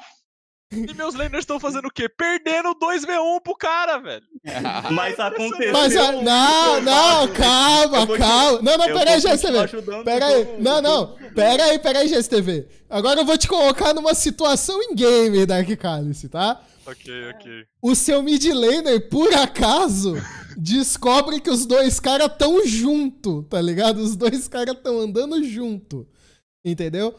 E 0.72 0.94
meus 0.94 1.14
laners 1.16 1.44
estão 1.44 1.60
fazendo 1.60 1.88
o 1.88 1.92
quê? 1.92 2.08
Perdendo 2.08 2.74
2v1 2.76 3.42
pro 3.44 3.56
cara, 3.56 3.98
velho. 3.98 4.24
Mas 4.92 5.20
aconteceu. 5.20 5.74
Mas, 5.74 5.94
não, 5.94 6.82
não, 6.82 7.28
calma, 7.34 8.18
calma. 8.18 8.62
Não, 8.62 8.78
não, 8.78 8.86
pera 8.86 9.12
aí, 9.12 9.20
GSTV. 9.20 10.04
Pera 10.06 10.26
aí. 10.26 10.56
Não, 10.60 10.82
não. 10.82 11.16
Pera 11.36 11.66
aí, 11.66 11.80
pera 11.80 12.00
aí, 12.00 12.08
GSTV. 12.08 12.68
Agora 12.90 13.20
eu 13.20 13.26
vou 13.26 13.38
te 13.38 13.50
colocar 13.50 13.94
numa 13.94 14.16
situação 14.16 14.82
em 14.82 14.96
game, 14.96 15.46
Dark 15.46 15.70
Cálice, 15.78 16.30
tá? 16.30 16.62
Ok, 16.86 17.30
ok. 17.36 17.66
O 17.82 17.94
seu 17.94 18.24
mid 18.24 18.44
laner, 18.46 19.10
por 19.10 19.34
acaso, 19.34 20.16
descobre 20.58 21.40
que 21.40 21.50
os 21.50 21.66
dois 21.66 22.00
caras 22.00 22.32
tão 22.38 22.66
junto, 22.66 23.44
tá 23.44 23.62
ligado? 23.62 23.98
Os 23.98 24.16
dois 24.16 24.48
caras 24.48 24.78
tão 24.82 25.00
andando 25.00 25.44
junto. 25.44 26.08
Entendeu? 26.64 27.16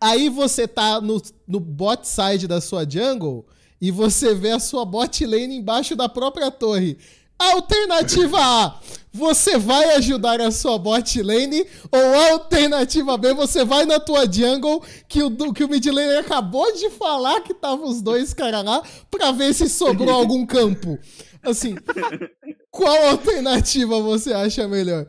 Aí 0.00 0.28
você 0.28 0.68
tá 0.68 1.00
no, 1.00 1.20
no 1.46 1.60
bot 1.60 2.06
side 2.06 2.46
da 2.46 2.60
sua 2.60 2.88
jungle 2.88 3.46
e 3.80 3.90
você 3.90 4.34
vê 4.34 4.50
a 4.50 4.58
sua 4.58 4.84
bot 4.84 5.24
lane 5.24 5.56
embaixo 5.56 5.96
da 5.96 6.08
própria 6.08 6.50
torre. 6.50 6.98
Alternativa 7.38 8.38
A, 8.40 8.80
você 9.12 9.58
vai 9.58 9.94
ajudar 9.96 10.40
a 10.40 10.50
sua 10.50 10.78
bot 10.78 11.22
lane, 11.22 11.66
ou 11.92 12.14
alternativa 12.32 13.16
B, 13.18 13.34
você 13.34 13.62
vai 13.62 13.84
na 13.84 14.00
tua 14.00 14.30
jungle, 14.30 14.82
que 15.06 15.22
o, 15.22 15.52
que 15.52 15.64
o 15.64 15.68
mid 15.68 15.84
lane 15.86 16.16
acabou 16.16 16.72
de 16.72 16.88
falar 16.90 17.42
que 17.42 17.52
tava 17.52 17.84
os 17.84 18.00
dois 18.00 18.32
caras 18.32 18.64
lá, 18.64 18.82
pra 19.10 19.32
ver 19.32 19.52
se 19.52 19.68
sobrou 19.68 20.10
algum 20.16 20.46
campo. 20.46 20.98
Assim, 21.42 21.76
qual 22.70 23.08
alternativa 23.08 24.00
você 24.00 24.32
acha 24.32 24.66
melhor? 24.66 25.06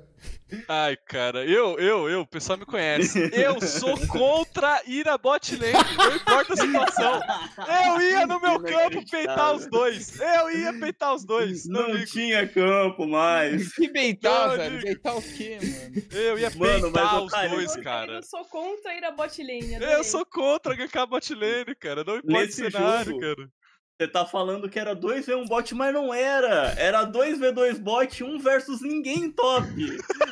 Ai, 0.68 0.96
cara, 0.96 1.46
eu, 1.46 1.78
eu, 1.78 2.10
eu, 2.10 2.22
o 2.22 2.28
pessoal 2.28 2.58
me 2.58 2.66
conhece. 2.66 3.30
Eu 3.34 3.60
sou 3.62 3.98
contra 4.08 4.82
ir 4.86 5.08
a 5.08 5.18
bot 5.18 5.56
lane, 5.56 5.74
não 5.98 6.16
importa 6.16 6.54
a 6.54 6.58
situação. 6.58 7.22
Eu 7.68 8.02
ia 8.02 8.26
no 8.26 8.40
meu 8.40 8.60
campo 8.62 9.04
peitar 9.10 9.54
os 9.54 9.68
dois. 9.68 10.20
Eu 10.20 10.50
ia 10.50 10.74
peitar 10.74 11.14
os 11.14 11.26
dois. 11.26 11.68
Não, 11.68 11.90
não 11.90 12.06
tinha 12.06 12.48
campo 12.48 13.06
mais. 13.06 13.74
Que 13.78 13.90
peitar, 13.90 14.50
não, 14.50 14.58
velho? 14.58 14.82
Peitar 14.82 15.18
o 15.18 15.22
quê, 15.22 15.60
mano? 15.62 16.04
Eu 16.12 16.40
ia 16.40 16.50
mano, 16.52 16.82
peitar 16.92 17.24
os 17.24 17.32
cara, 17.32 17.50
dois, 17.50 17.76
cara. 17.78 18.14
Eu 18.14 18.24
sou 18.24 18.46
contra 18.46 18.94
ir 18.96 19.04
a 19.04 19.12
bot 19.12 19.44
lane. 19.44 19.74
Eu 19.74 20.04
sou 20.04 20.26
contra 20.26 20.76
gankar 20.76 21.04
a 21.04 21.06
bot 21.06 21.36
lane, 21.36 21.76
cara. 21.76 22.04
Não 22.04 22.18
importa 22.18 22.48
o 22.48 22.52
cenário, 22.52 23.12
jogo, 23.12 23.20
cara. 23.22 23.50
Você 24.00 24.08
tá 24.08 24.28
falando 24.28 24.70
que 24.70 24.78
era 24.78 24.96
2v1 24.96 25.48
bot, 25.48 25.74
mas 25.74 25.92
não 25.92 26.14
era. 26.14 26.76
Era 26.78 27.04
2v2 27.04 27.80
bot, 27.80 28.24
1 28.24 28.38
versus 28.38 28.82
ninguém 28.82 29.32
top. 29.32 29.68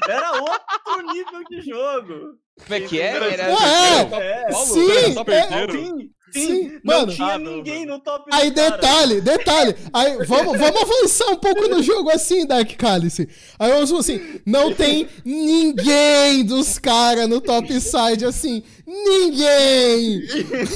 Era 0.07 0.33
outro 0.33 1.11
nível 1.11 1.43
de 1.49 1.61
jogo. 1.61 2.37
Como 2.63 2.75
é 2.75 2.81
que 2.81 3.01
é? 3.01 3.07
Era, 3.07 3.25
é, 3.25 4.45
é, 4.47 4.51
sim, 4.51 4.87
é, 4.91 5.71
sim, 5.71 6.11
sim, 6.39 6.79
mano. 6.83 7.07
Não 7.07 7.13
tinha 7.13 7.33
ah, 7.33 7.37
ninguém 7.37 7.85
no 7.85 7.99
top 7.99 8.29
Aí, 8.31 8.51
detalhe, 8.51 9.21
detalhe. 9.21 9.75
Aí, 9.93 10.17
vamos, 10.25 10.57
vamos 10.57 10.81
avançar 10.81 11.31
um 11.31 11.37
pouco 11.37 11.67
no 11.67 11.81
jogo 11.81 12.09
assim, 12.09 12.45
Dark 12.45 12.69
Cálice. 12.75 13.27
Aí 13.57 13.71
vamos 13.71 13.91
assim, 13.91 14.39
não 14.45 14.73
tem 14.73 15.07
ninguém 15.23 16.43
dos 16.45 16.77
caras 16.77 17.27
no 17.27 17.41
top 17.41 17.79
side, 17.79 18.25
assim, 18.25 18.63
ninguém. 18.85 20.21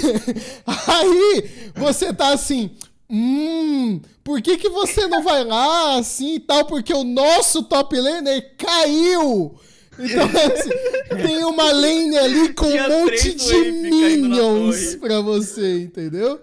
Aí, 0.65 1.49
você 1.75 2.13
tá 2.13 2.33
assim, 2.33 2.71
hum, 3.09 4.01
por 4.23 4.41
que 4.41 4.57
que 4.57 4.69
você 4.69 5.07
não 5.07 5.23
vai 5.23 5.43
lá, 5.43 5.97
assim 5.97 6.35
e 6.35 6.39
tal? 6.39 6.65
Porque 6.65 6.93
o 6.93 7.03
nosso 7.03 7.63
top 7.63 7.99
laner 7.99 8.55
caiu. 8.57 9.55
Então, 9.99 10.23
assim, 10.25 11.27
tem 11.27 11.43
uma 11.43 11.71
lane 11.71 12.17
ali 12.17 12.53
com 12.53 12.67
Tinha 12.67 12.87
um 12.87 13.01
monte 13.01 13.35
de 13.35 13.71
minions 13.71 14.95
pra 14.95 15.19
você, 15.21 15.79
entendeu? 15.81 16.41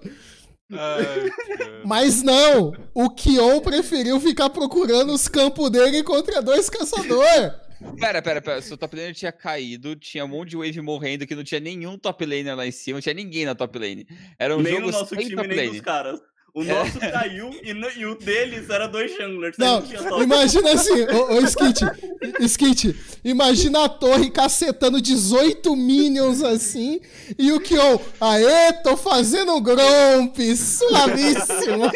Ai, 0.72 1.30
Mas 1.84 2.22
não, 2.22 2.72
o 2.92 3.08
Kion 3.10 3.60
preferiu 3.60 4.20
ficar 4.20 4.50
procurando 4.50 5.12
os 5.12 5.28
campos 5.28 5.70
dele 5.70 6.02
contra 6.02 6.42
dois 6.42 6.68
caçadores. 6.68 7.52
Pera, 8.00 8.22
pera, 8.22 8.40
pera. 8.42 8.60
Se 8.60 8.72
o 8.72 8.76
top 8.76 8.96
laner 8.96 9.14
tinha 9.14 9.30
caído, 9.30 9.94
tinha 9.94 10.24
um 10.24 10.28
monte 10.28 10.50
de 10.50 10.56
wave 10.56 10.80
morrendo, 10.80 11.26
que 11.26 11.34
não 11.34 11.44
tinha 11.44 11.60
nenhum 11.60 11.96
top 11.98 12.24
laner 12.24 12.56
lá 12.56 12.66
em 12.66 12.70
cima, 12.70 12.96
não 12.96 13.02
tinha 13.02 13.14
ninguém 13.14 13.44
na 13.44 13.54
top 13.54 13.78
lane. 13.78 14.06
Era 14.38 14.56
um 14.56 14.60
nem 14.62 14.74
jogo 14.74 14.86
no 14.86 14.92
nosso 14.92 15.14
sem 15.14 15.24
time, 15.24 15.36
top 15.36 15.48
nem 15.48 15.56
lane. 15.56 15.70
dos 15.70 15.80
caras. 15.82 16.20
O 16.56 16.62
é. 16.62 16.68
nosso 16.68 17.04
é. 17.04 17.10
caiu 17.10 17.50
e, 17.62 17.74
no, 17.74 17.86
e, 17.90 18.06
o 18.06 18.14
deles 18.14 18.70
era 18.70 18.86
dois 18.86 19.14
junglers. 19.14 19.58
Não, 19.58 19.82
não 19.82 20.22
imagina 20.22 20.72
assim, 20.72 21.02
ô, 21.02 21.34
ô 21.34 21.40
Skit, 21.40 21.84
Skit, 22.40 22.96
imagina 23.22 23.84
a 23.84 23.90
torre 23.90 24.30
cacetando 24.30 24.98
18 24.98 25.76
minions 25.76 26.42
assim 26.42 26.98
e 27.38 27.52
o 27.52 27.60
Kion, 27.60 27.98
aê, 28.18 28.72
tô 28.82 28.96
fazendo 28.96 29.54
um 29.54 29.62
Gromp, 29.62 30.34
suavíssimo. 30.56 31.92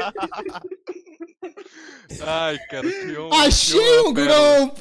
Ai, 2.21 2.59
cara, 2.69 2.93
Kion. 2.93 3.33
Achei 3.33 4.01
um 4.01 4.13
Gromp! 4.13 4.79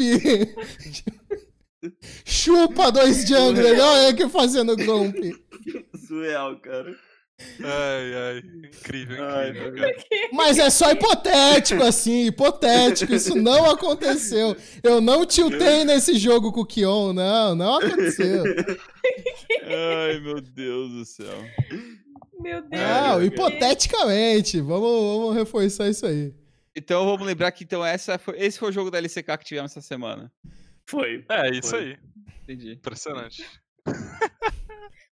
Chupa 2.26 2.92
dois 2.92 3.26
junglers, 3.26 3.80
olha 3.80 4.14
que 4.14 4.28
fazendo 4.28 4.76
Gromp. 4.76 5.16
Surreal, 6.06 6.60
cara. 6.60 6.94
Ai, 7.64 8.14
ai, 8.16 8.38
incrível, 8.38 9.16
incrível. 9.48 9.86
Ai, 9.86 10.30
Mas 10.32 10.58
é 10.58 10.70
só 10.70 10.92
hipotético, 10.92 11.84
assim, 11.84 12.28
hipotético. 12.28 13.14
Isso 13.14 13.36
não 13.36 13.70
aconteceu. 13.70 14.56
Eu 14.84 15.00
não 15.00 15.26
tiltei 15.26 15.84
nesse 15.84 16.18
jogo 16.18 16.52
com 16.52 16.62
o 16.62 16.66
Kion, 16.66 17.14
não, 17.14 17.56
não 17.56 17.78
aconteceu. 17.78 18.44
Ai, 19.64 20.20
meu 20.20 20.42
Deus 20.42 20.92
do 20.92 21.06
céu. 21.06 21.46
Meu 22.40 22.62
Deus. 22.62 22.82
Não, 22.82 23.24
hipoteticamente. 23.24 24.62
Vamos, 24.62 24.90
vamos 24.90 25.36
reforçar 25.36 25.90
isso 25.90 26.06
aí. 26.06 26.34
Então 26.76 27.06
vamos 27.06 27.26
lembrar 27.26 27.52
que 27.52 27.64
então 27.64 27.86
essa 27.86 28.18
foi, 28.18 28.40
esse 28.40 28.58
foi 28.58 28.70
o 28.70 28.72
jogo 28.72 28.90
da 28.90 29.00
LCK 29.00 29.38
que 29.38 29.46
tivemos 29.46 29.72
essa 29.72 29.82
semana. 29.82 30.32
Foi. 30.88 31.26
É, 31.30 31.50
isso 31.52 31.72
foi. 31.72 31.80
aí. 31.80 31.98
Entendi. 32.44 32.74
Impressionante. 32.74 33.46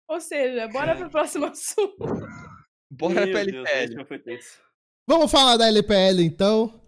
Ou 0.07 0.19
seja, 0.21 0.67
bora 0.67 0.91
é. 0.91 0.95
pro 0.95 1.09
próximo 1.09 1.45
assunto. 1.47 1.97
Bora 2.89 3.27
pra 3.27 3.41
LPL. 3.41 4.37
Vamos 5.07 5.31
falar 5.31 5.57
da 5.57 5.67
LPL 5.67 6.21
então. 6.21 6.81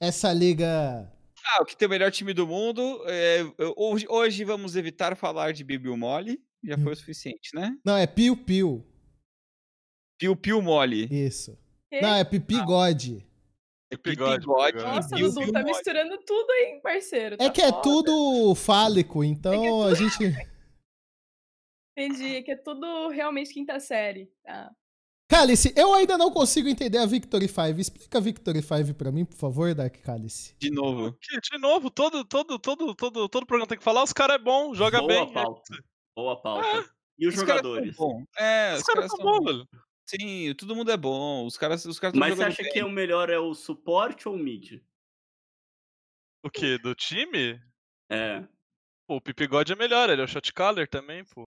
Essa 0.00 0.32
liga. 0.32 1.10
Ah, 1.46 1.62
o 1.62 1.64
que 1.64 1.76
tem 1.76 1.86
o 1.86 1.90
melhor 1.90 2.10
time 2.10 2.32
do 2.32 2.46
mundo. 2.46 3.02
É, 3.06 3.40
hoje, 3.76 4.06
hoje 4.08 4.44
vamos 4.44 4.76
evitar 4.76 5.16
falar 5.16 5.52
de 5.52 5.62
Bibiu 5.62 5.96
Mole. 5.96 6.40
Já 6.62 6.78
foi 6.78 6.92
o 6.92 6.96
suficiente, 6.96 7.50
né? 7.54 7.76
Não, 7.84 7.96
é 7.96 8.06
Piu 8.06 8.36
Piu. 8.36 8.84
Piu 10.18 10.34
Piu 10.34 10.62
Mole. 10.62 11.06
Isso. 11.10 11.58
Que? 11.90 12.00
Não, 12.00 12.14
é 12.14 12.24
Pipi 12.24 12.56
ah. 12.56 12.64
God. 12.64 13.02
É 13.92 13.96
Pipigode. 13.96 14.46
Nossa, 14.76 15.14
Dudu, 15.14 15.52
tá 15.52 15.62
misturando 15.62 16.18
tudo 16.26 16.50
aí, 16.50 16.80
parceiro. 16.82 17.36
Tá 17.36 17.44
é 17.44 17.50
que 17.50 17.60
é 17.60 17.66
foda. 17.66 17.78
é 17.78 17.82
tudo 17.82 18.54
fálico, 18.56 19.22
então 19.22 19.52
é 19.52 19.68
tudo... 19.68 19.84
a 19.84 19.94
gente. 19.94 20.53
Entendi, 21.96 22.42
que 22.42 22.50
é 22.52 22.56
tudo 22.56 23.08
realmente 23.08 23.52
quinta 23.52 23.78
série. 23.78 24.30
Tá. 24.42 24.70
Cálice, 25.28 25.72
eu 25.76 25.94
ainda 25.94 26.18
não 26.18 26.30
consigo 26.30 26.68
entender 26.68 26.98
a 26.98 27.06
Victory 27.06 27.48
5. 27.48 27.80
Explica 27.80 28.18
a 28.18 28.20
Victory 28.20 28.62
5 28.62 28.94
pra 28.94 29.10
mim, 29.10 29.24
por 29.24 29.36
favor, 29.36 29.74
Dark 29.74 29.96
Cálice. 30.02 30.54
De 30.58 30.70
novo. 30.70 31.16
De 31.20 31.58
novo, 31.58 31.90
todo, 31.90 32.24
todo, 32.24 32.58
todo, 32.58 32.94
todo, 32.94 33.28
todo 33.28 33.46
programa 33.46 33.66
tem 33.66 33.78
que 33.78 33.84
falar, 33.84 34.02
os 34.02 34.12
caras 34.12 34.36
é 34.36 34.38
bom, 34.38 34.74
joga 34.74 34.98
Boa 34.98 35.08
bem. 35.08 35.32
Pauta. 35.32 35.84
Boa 36.14 36.40
pauta. 36.40 36.66
É. 36.66 36.84
E 37.18 37.26
os, 37.26 37.34
os 37.34 37.40
jogadores? 37.40 37.96
Bom. 37.96 38.22
É, 38.36 38.74
os, 38.74 38.80
os 38.80 38.86
caras, 38.86 39.10
são 39.10 39.18
bons, 39.18 39.44
velho. 39.44 39.68
Sim, 40.06 40.54
todo 40.58 40.76
mundo 40.76 40.90
é 40.90 40.96
bom. 40.96 41.46
Os 41.46 41.56
caras, 41.56 41.84
os 41.86 41.98
caras 41.98 42.18
Mas 42.18 42.36
você 42.36 42.44
acha 42.44 42.62
bem. 42.62 42.72
que 42.72 42.82
o 42.82 42.90
melhor 42.90 43.30
é 43.30 43.38
o 43.38 43.54
suporte 43.54 44.28
ou 44.28 44.34
o 44.34 44.38
mid? 44.38 44.82
O 46.44 46.50
que? 46.50 46.76
Do 46.76 46.94
time? 46.94 47.60
É. 48.10 48.46
Pô, 49.06 49.16
o 49.16 49.20
Pipigode 49.20 49.72
é 49.72 49.76
melhor, 49.76 50.10
ele 50.10 50.20
é 50.20 50.24
o 50.24 50.28
shot 50.28 50.52
caller 50.52 50.88
também, 50.88 51.24
pô. 51.24 51.44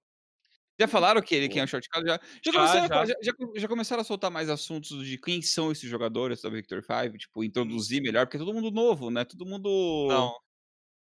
Já 0.79 0.87
falaram 0.87 1.21
que 1.21 1.33
ele 1.33 1.49
quem 1.49 1.61
é 1.61 1.65
o 1.65 1.67
short 1.67 1.87
Já, 1.93 2.01
já, 2.01 2.19
já, 2.53 2.87
já. 2.87 3.05
já, 3.21 3.33
já 3.55 3.67
começaram 3.67 4.01
a 4.01 4.05
soltar 4.05 4.29
mais 4.29 4.49
assuntos 4.49 5.05
de 5.05 5.17
quem 5.17 5.41
são 5.41 5.71
esses 5.71 5.89
jogadores 5.89 6.41
da 6.41 6.49
Victor 6.49 6.83
5, 6.83 7.17
tipo, 7.17 7.43
introduzir 7.43 8.01
melhor, 8.01 8.25
porque 8.25 8.37
é 8.37 8.39
todo 8.39 8.53
mundo 8.53 8.69
novo, 8.69 9.09
né? 9.09 9.25
Todo 9.25 9.45
mundo. 9.45 10.07
Não. 10.07 10.33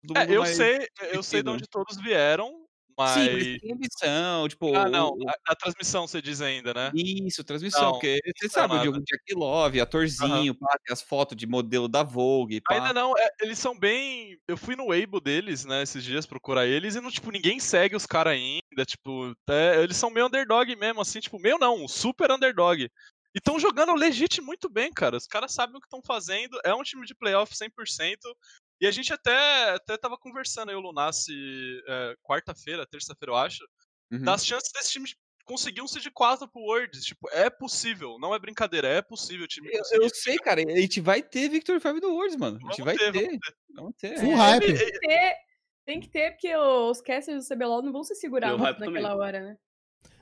Todo 0.05 0.17
é, 0.17 0.21
mundo 0.21 0.33
é, 0.33 0.37
eu 0.37 0.45
sei, 0.45 0.87
eu 1.13 1.23
sei 1.23 1.43
de 1.43 1.49
onde 1.49 1.63
todos 1.69 1.97
vieram, 2.01 2.60
mas... 2.97 3.11
Sim, 3.11 3.33
mas 3.33 3.61
tem 3.61 3.73
ambição, 3.73 4.47
tipo... 4.47 4.75
Ah, 4.75 4.89
não, 4.89 5.15
a, 5.27 5.51
a, 5.51 5.55
transmissão 5.55 6.07
você 6.07 6.21
diz 6.21 6.41
ainda, 6.41 6.73
né? 6.73 6.91
Isso, 6.93 7.43
transmissão, 7.43 7.81
não, 7.81 7.91
porque 7.93 8.19
você 8.37 8.49
sabe, 8.49 8.75
o 8.87 8.93
Jack 8.93 9.33
Love, 9.33 9.81
atorzinho, 9.81 10.53
uhum. 10.53 10.57
pá, 10.59 10.77
tem 10.83 10.93
as 10.93 11.01
fotos 11.01 11.37
de 11.37 11.47
modelo 11.47 11.87
da 11.87 12.03
Vogue, 12.03 12.61
pá. 12.61 12.75
Ainda 12.75 12.93
não, 12.93 13.17
é, 13.17 13.29
eles 13.41 13.59
são 13.59 13.77
bem... 13.77 14.37
Eu 14.47 14.57
fui 14.57 14.75
no 14.75 14.87
Weibo 14.87 15.19
deles, 15.19 15.65
né, 15.65 15.83
esses 15.83 16.03
dias, 16.03 16.25
procurar 16.25 16.65
eles, 16.65 16.95
e 16.95 17.01
não, 17.01 17.11
tipo, 17.11 17.31
ninguém 17.31 17.59
segue 17.59 17.95
os 17.95 18.05
caras 18.05 18.33
ainda, 18.33 18.85
tipo, 18.85 19.33
é, 19.49 19.81
eles 19.81 19.97
são 19.97 20.09
meio 20.09 20.27
underdog 20.27 20.75
mesmo, 20.75 21.01
assim, 21.01 21.19
tipo, 21.19 21.39
meio 21.39 21.57
não, 21.57 21.87
super 21.87 22.31
underdog. 22.31 22.89
E 23.33 23.37
estão 23.37 23.57
jogando 23.57 23.95
legit 23.95 24.41
muito 24.41 24.69
bem, 24.69 24.91
cara. 24.91 25.15
Os 25.15 25.25
caras 25.25 25.53
sabem 25.53 25.77
o 25.77 25.79
que 25.79 25.87
estão 25.87 26.01
fazendo. 26.01 26.59
É 26.65 26.73
um 26.75 26.83
time 26.83 27.05
de 27.05 27.15
playoff 27.15 27.53
100%. 27.53 28.17
E 28.81 28.87
a 28.87 28.91
gente 28.91 29.13
até, 29.13 29.69
até 29.75 29.95
tava 29.95 30.17
conversando 30.17 30.69
aí, 30.69 30.75
o 30.75 30.79
Lunassi, 30.79 31.31
é, 31.87 32.15
quarta-feira, 32.23 32.87
terça-feira, 32.87 33.31
eu 33.31 33.37
acho, 33.37 33.63
uhum. 34.11 34.23
das 34.23 34.43
chances 34.43 34.71
desse 34.73 34.91
time 34.91 35.07
conseguir 35.45 35.81
um 35.81 35.87
seed 35.87 36.07
4 36.11 36.47
pro 36.49 36.61
Worlds. 36.61 37.03
Tipo, 37.03 37.29
é 37.31 37.47
possível, 37.49 38.17
não 38.19 38.33
é 38.33 38.39
brincadeira, 38.39 38.87
é 38.87 39.01
possível 39.01 39.45
o 39.45 39.47
time 39.47 39.69
Eu, 39.71 40.01
eu 40.01 40.09
sei, 40.09 40.37
cara, 40.37 40.61
a 40.61 40.79
gente 40.79 40.99
vai 40.99 41.21
ter 41.21 41.49
Victory 41.49 41.79
5 41.79 41.99
do 41.99 42.11
Worlds, 42.11 42.35
mano. 42.37 42.57
A 42.65 42.71
gente 42.71 42.83
vai 42.83 42.97
ter. 42.97 43.11
ter. 43.11 43.39
Vamos 43.75 43.95
ter. 43.97 44.17
Full 44.19 44.31
é, 44.31 44.35
hype. 44.35 44.65
Tem 44.65 44.75
que 44.75 44.99
ter, 44.99 45.35
tem 45.85 45.99
que 45.99 46.09
ter, 46.09 46.31
porque 46.31 46.55
os 46.55 47.01
casters 47.01 47.47
do 47.47 47.55
CBLOL 47.55 47.83
não 47.83 47.91
vão 47.91 48.03
se 48.03 48.15
segurar 48.15 48.57
muito 48.57 48.79
naquela 48.79 48.85
também. 48.85 49.05
hora, 49.05 49.39
né? 49.41 49.57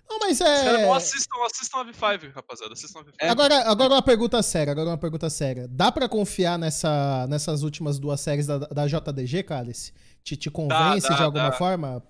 Não, 0.09 0.17
mas 0.19 0.41
é. 0.41 0.85
Não 0.85 0.93
assistam, 0.93 1.35
assistam 1.45 1.81
a 1.81 1.85
V5, 1.85 2.33
rapaziada. 2.33 2.73
Assistam 2.73 2.99
a 2.99 3.03
V5. 3.03 3.13
É. 3.21 3.29
Agora, 3.29 3.69
agora 3.69 3.93
uma 3.93 4.01
pergunta 4.01 4.41
séria, 4.41 4.71
agora 4.71 4.89
uma 4.89 4.97
pergunta 4.97 5.29
séria. 5.29 5.67
Dá 5.67 5.91
pra 5.91 6.09
confiar 6.09 6.57
nessa, 6.57 7.27
nessas 7.27 7.61
últimas 7.61 7.99
duas 7.99 8.19
séries 8.19 8.47
da, 8.47 8.57
da 8.57 8.87
JDG, 8.87 9.43
Cálice? 9.43 9.93
Te, 10.23 10.35
te 10.35 10.49
convence 10.49 11.07
dá, 11.07 11.09
dá, 11.09 11.15
de 11.15 11.23
alguma 11.23 11.49
dá. 11.49 11.57
forma? 11.57 12.03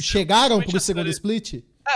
Chegaram 0.00 0.60
pro 0.62 0.80
segundo 0.80 1.04
série... 1.04 1.10
split? 1.10 1.54
É, 1.86 1.94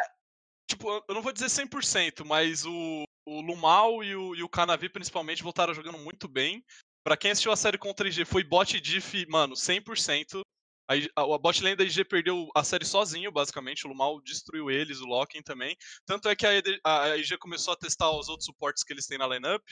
tipo, 0.71 0.89
eu 1.09 1.15
não 1.15 1.23
vou 1.23 1.33
dizer 1.33 1.47
100%, 1.47 2.25
mas 2.25 2.65
o, 2.65 3.05
o 3.27 3.41
Lumal 3.41 4.05
e 4.05 4.15
o, 4.15 4.35
e 4.35 4.43
o 4.43 4.49
Canavi, 4.49 4.89
principalmente, 4.89 5.43
voltaram 5.43 5.75
jogando 5.75 5.99
muito 5.99 6.29
bem. 6.29 6.63
Pra 7.05 7.17
quem 7.17 7.31
assistiu 7.31 7.53
a 7.53 7.57
série 7.57 7.79
contra 7.79 8.07
a 8.07 8.09
IG, 8.09 8.25
foi 8.25 8.45
bot 8.45 8.81
diff, 8.81 9.27
mano, 9.29 9.55
100%. 9.55 10.41
A, 10.89 10.95
a, 11.21 11.39
bot 11.39 11.63
lane 11.63 11.77
da 11.77 11.85
IG 11.85 12.05
perdeu 12.05 12.49
a 12.55 12.63
série 12.63 12.85
sozinho, 12.85 13.33
basicamente. 13.33 13.87
O 13.87 13.91
Lumal 13.91 14.21
destruiu 14.21 14.71
eles, 14.71 15.01
o 15.01 15.07
Loken 15.07 15.43
também. 15.43 15.77
Tanto 16.05 16.29
é 16.29 16.37
que 16.37 16.47
a, 16.47 17.03
a 17.03 17.17
IG 17.17 17.37
começou 17.39 17.73
a 17.75 17.77
testar 17.77 18.11
os 18.11 18.29
outros 18.29 18.47
suportes 18.47 18.83
que 18.85 18.93
eles 18.93 19.07
têm 19.07 19.19
na 19.19 19.27
lineup. 19.27 19.63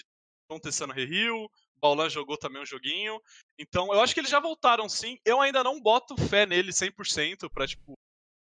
Estão 0.42 0.60
testando 0.60 0.92
Re-Heal. 0.92 1.48
Baulan 1.80 2.08
jogou 2.08 2.36
também 2.36 2.62
um 2.62 2.66
joguinho. 2.66 3.20
Então, 3.58 3.92
eu 3.92 4.00
acho 4.00 4.14
que 4.14 4.20
eles 4.20 4.30
já 4.30 4.40
voltaram 4.40 4.88
sim. 4.88 5.18
Eu 5.24 5.40
ainda 5.40 5.62
não 5.62 5.80
boto 5.80 6.16
fé 6.28 6.46
nele 6.46 6.72
100% 6.72 7.48
pra, 7.50 7.66
tipo, 7.66 7.94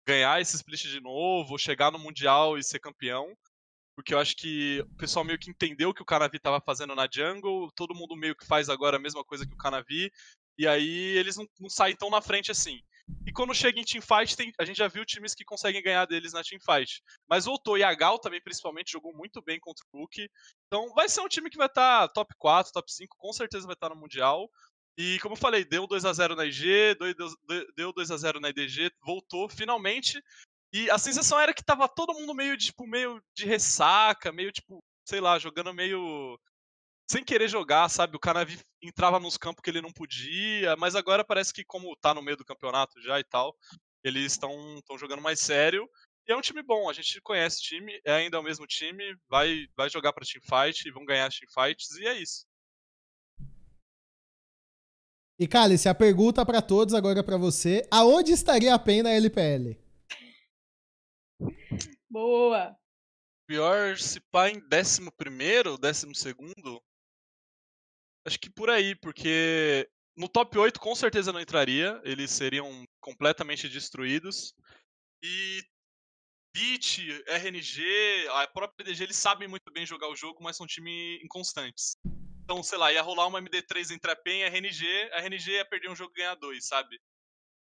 ganhar 0.07 0.41
esse 0.41 0.57
split 0.57 0.83
de 0.89 1.01
novo, 1.01 1.59
chegar 1.59 1.93
no 1.93 1.99
Mundial 1.99 2.59
e 2.59 2.65
ser 2.65 2.81
campeão 2.81 3.37
porque 3.97 4.13
eu 4.13 4.19
acho 4.19 4.37
que 4.37 4.81
o 4.81 4.97
pessoal 4.97 5.25
meio 5.25 5.39
que 5.39 5.51
entendeu 5.51 5.89
o 5.89 5.95
que 5.95 6.03
o 6.03 6.05
Canavi 6.05 6.37
estava 6.37 6.61
fazendo 6.61 6.95
na 6.95 7.09
jungle, 7.11 7.73
todo 7.75 7.95
mundo 7.95 8.15
meio 8.15 8.37
que 8.37 8.47
faz 8.47 8.69
agora 8.69 8.99
a 8.99 9.01
mesma 9.01 9.25
coisa 9.25 9.47
que 9.47 9.55
o 9.55 9.57
Canavi, 9.57 10.13
e 10.59 10.67
aí 10.67 11.17
eles 11.17 11.37
não, 11.37 11.47
não 11.61 11.69
saem 11.69 11.97
tão 11.97 12.11
na 12.11 12.21
frente 12.21 12.51
assim. 12.51 12.81
E 13.25 13.33
quando 13.33 13.55
chega 13.55 13.79
em 13.79 13.85
teamfight, 13.85 14.37
tem, 14.37 14.53
a 14.59 14.65
gente 14.65 14.79
já 14.79 14.89
viu 14.89 15.05
times 15.05 15.35
que 15.35 15.45
conseguem 15.45 15.83
ganhar 15.83 16.07
deles 16.07 16.33
na 16.33 16.43
teamfight. 16.43 17.03
Mas 17.29 17.45
voltou, 17.45 17.79
e 17.79 17.85
a 17.85 17.95
Gal 17.95 18.19
também, 18.19 18.43
principalmente, 18.43 18.93
jogou 18.93 19.15
muito 19.15 19.41
bem 19.43 19.61
contra 19.61 19.85
o 19.85 19.97
Brook. 19.97 20.29
Então 20.67 20.93
vai 20.95 21.09
ser 21.09 21.21
um 21.21 21.29
time 21.29 21.49
que 21.49 21.57
vai 21.57 21.69
estar 21.69 22.09
tá 22.09 22.13
top 22.13 22.35
4, 22.39 22.73
top 22.73 22.93
5, 22.93 23.17
com 23.17 23.33
certeza 23.33 23.67
vai 23.67 23.75
estar 23.75 23.89
tá 23.89 23.95
no 23.95 24.01
Mundial. 24.01 24.51
E 24.99 25.19
como 25.21 25.35
eu 25.35 25.39
falei, 25.39 25.65
deu 25.65 25.87
2 25.87 26.05
a 26.05 26.13
0 26.13 26.35
na 26.35 26.47
IG, 26.47 26.97
deu 27.77 27.93
2 27.93 28.11
a 28.11 28.17
0 28.17 28.41
na 28.41 28.49
IDG, 28.49 28.91
voltou 29.05 29.49
finalmente. 29.49 30.21
E 30.73 30.91
a 30.91 30.99
sensação 30.99 31.39
era 31.39 31.55
que 31.55 31.65
tava 31.65 31.89
todo 31.89 32.15
mundo 32.15 32.35
meio, 32.35 32.57
tipo, 32.57 32.87
meio 32.87 33.23
de 33.35 33.45
ressaca, 33.45 34.33
meio, 34.33 34.51
tipo, 34.51 34.83
sei 35.05 35.21
lá, 35.21 35.39
jogando 35.39 35.73
meio. 35.73 36.39
Sem 37.09 37.23
querer 37.25 37.49
jogar, 37.49 37.89
sabe? 37.89 38.17
O 38.17 38.21
Canavi 38.21 38.59
entrava 38.83 39.21
nos 39.21 39.37
campos 39.37 39.63
que 39.63 39.71
ele 39.71 39.81
não 39.81 39.93
podia, 39.93 40.75
mas 40.77 40.97
agora 40.97 41.25
parece 41.25 41.53
que, 41.53 41.65
como 41.65 41.95
tá 41.97 42.13
no 42.13 42.23
meio 42.23 42.37
do 42.37 42.45
campeonato 42.45 43.01
já 43.01 43.21
e 43.21 43.25
tal, 43.25 43.57
eles 44.03 44.33
estão 44.33 44.81
jogando 44.99 45.23
mais 45.23 45.41
sério. 45.41 45.89
E 46.29 46.33
é 46.33 46.37
um 46.37 46.41
time 46.41 46.63
bom, 46.63 46.91
a 46.91 46.93
gente 46.93 47.21
conhece 47.21 47.59
o 47.59 47.63
time, 47.63 48.01
é 48.05 48.13
ainda 48.13 48.41
o 48.41 48.43
mesmo 48.43 48.67
time, 48.67 49.17
vai, 49.29 49.69
vai 49.77 49.89
jogar 49.89 50.13
pra 50.13 50.25
teamfight, 50.25 50.91
vão 50.91 51.05
ganhar 51.05 51.27
as 51.27 51.39
teamfights, 51.39 51.91
e 51.97 52.07
é 52.07 52.21
isso. 52.21 52.45
E 55.39 55.47
Cálice, 55.47 55.89
a 55.89 55.95
pergunta 55.95 56.45
para 56.45 56.63
todos 56.63 56.95
agora 56.95 57.23
para 57.23 57.37
você: 57.37 57.87
aonde 57.91 58.33
estaria 58.33 58.75
a 58.75 58.79
PEN 58.79 59.03
na 59.03 59.11
LPL? 59.11 59.79
Boa! 62.11 62.77
Pior 63.47 63.97
se 63.99 64.19
pá 64.19 64.49
em 64.49 64.59
décimo 64.59 65.13
primeiro, 65.13 65.79
décimo 65.79 66.15
segundo? 66.15 66.83
Acho 68.27 68.41
que 68.41 68.51
por 68.51 68.69
aí, 68.69 68.97
porque 68.97 69.89
no 70.17 70.29
top 70.29 70.59
8 70.59 70.81
com 70.81 70.95
certeza 70.95 71.33
não 71.33 71.41
entraria, 71.41 72.01
eles 72.05 72.31
seriam 72.31 72.85
completamente 73.01 73.69
destruídos. 73.69 74.53
E 75.23 75.63
Beat, 76.53 76.99
RNG, 77.29 78.29
a 78.31 78.49
própria 78.49 78.85
DG, 78.85 79.05
eles 79.05 79.17
sabem 79.17 79.47
muito 79.47 79.71
bem 79.71 79.87
jogar 79.87 80.09
o 80.09 80.17
jogo, 80.17 80.43
mas 80.43 80.57
são 80.57 80.67
time 80.67 81.21
inconstantes. 81.23 81.97
Então, 82.43 82.63
sei 82.63 82.79
lá, 82.79 82.93
ia 82.93 83.03
rolar 83.03 83.27
uma 83.27 83.41
MD3 83.41 83.91
entre 83.95 84.11
a 84.11 84.17
PEN 84.17 84.41
e 84.41 84.45
RNG, 84.45 85.11
a 85.13 85.21
RNG 85.21 85.51
ia 85.53 85.65
perder 85.65 85.91
um 85.91 85.97
jogo 85.97 86.13
e 86.15 86.19
ganhar 86.19 86.35
dois, 86.37 86.67
sabe? 86.67 86.99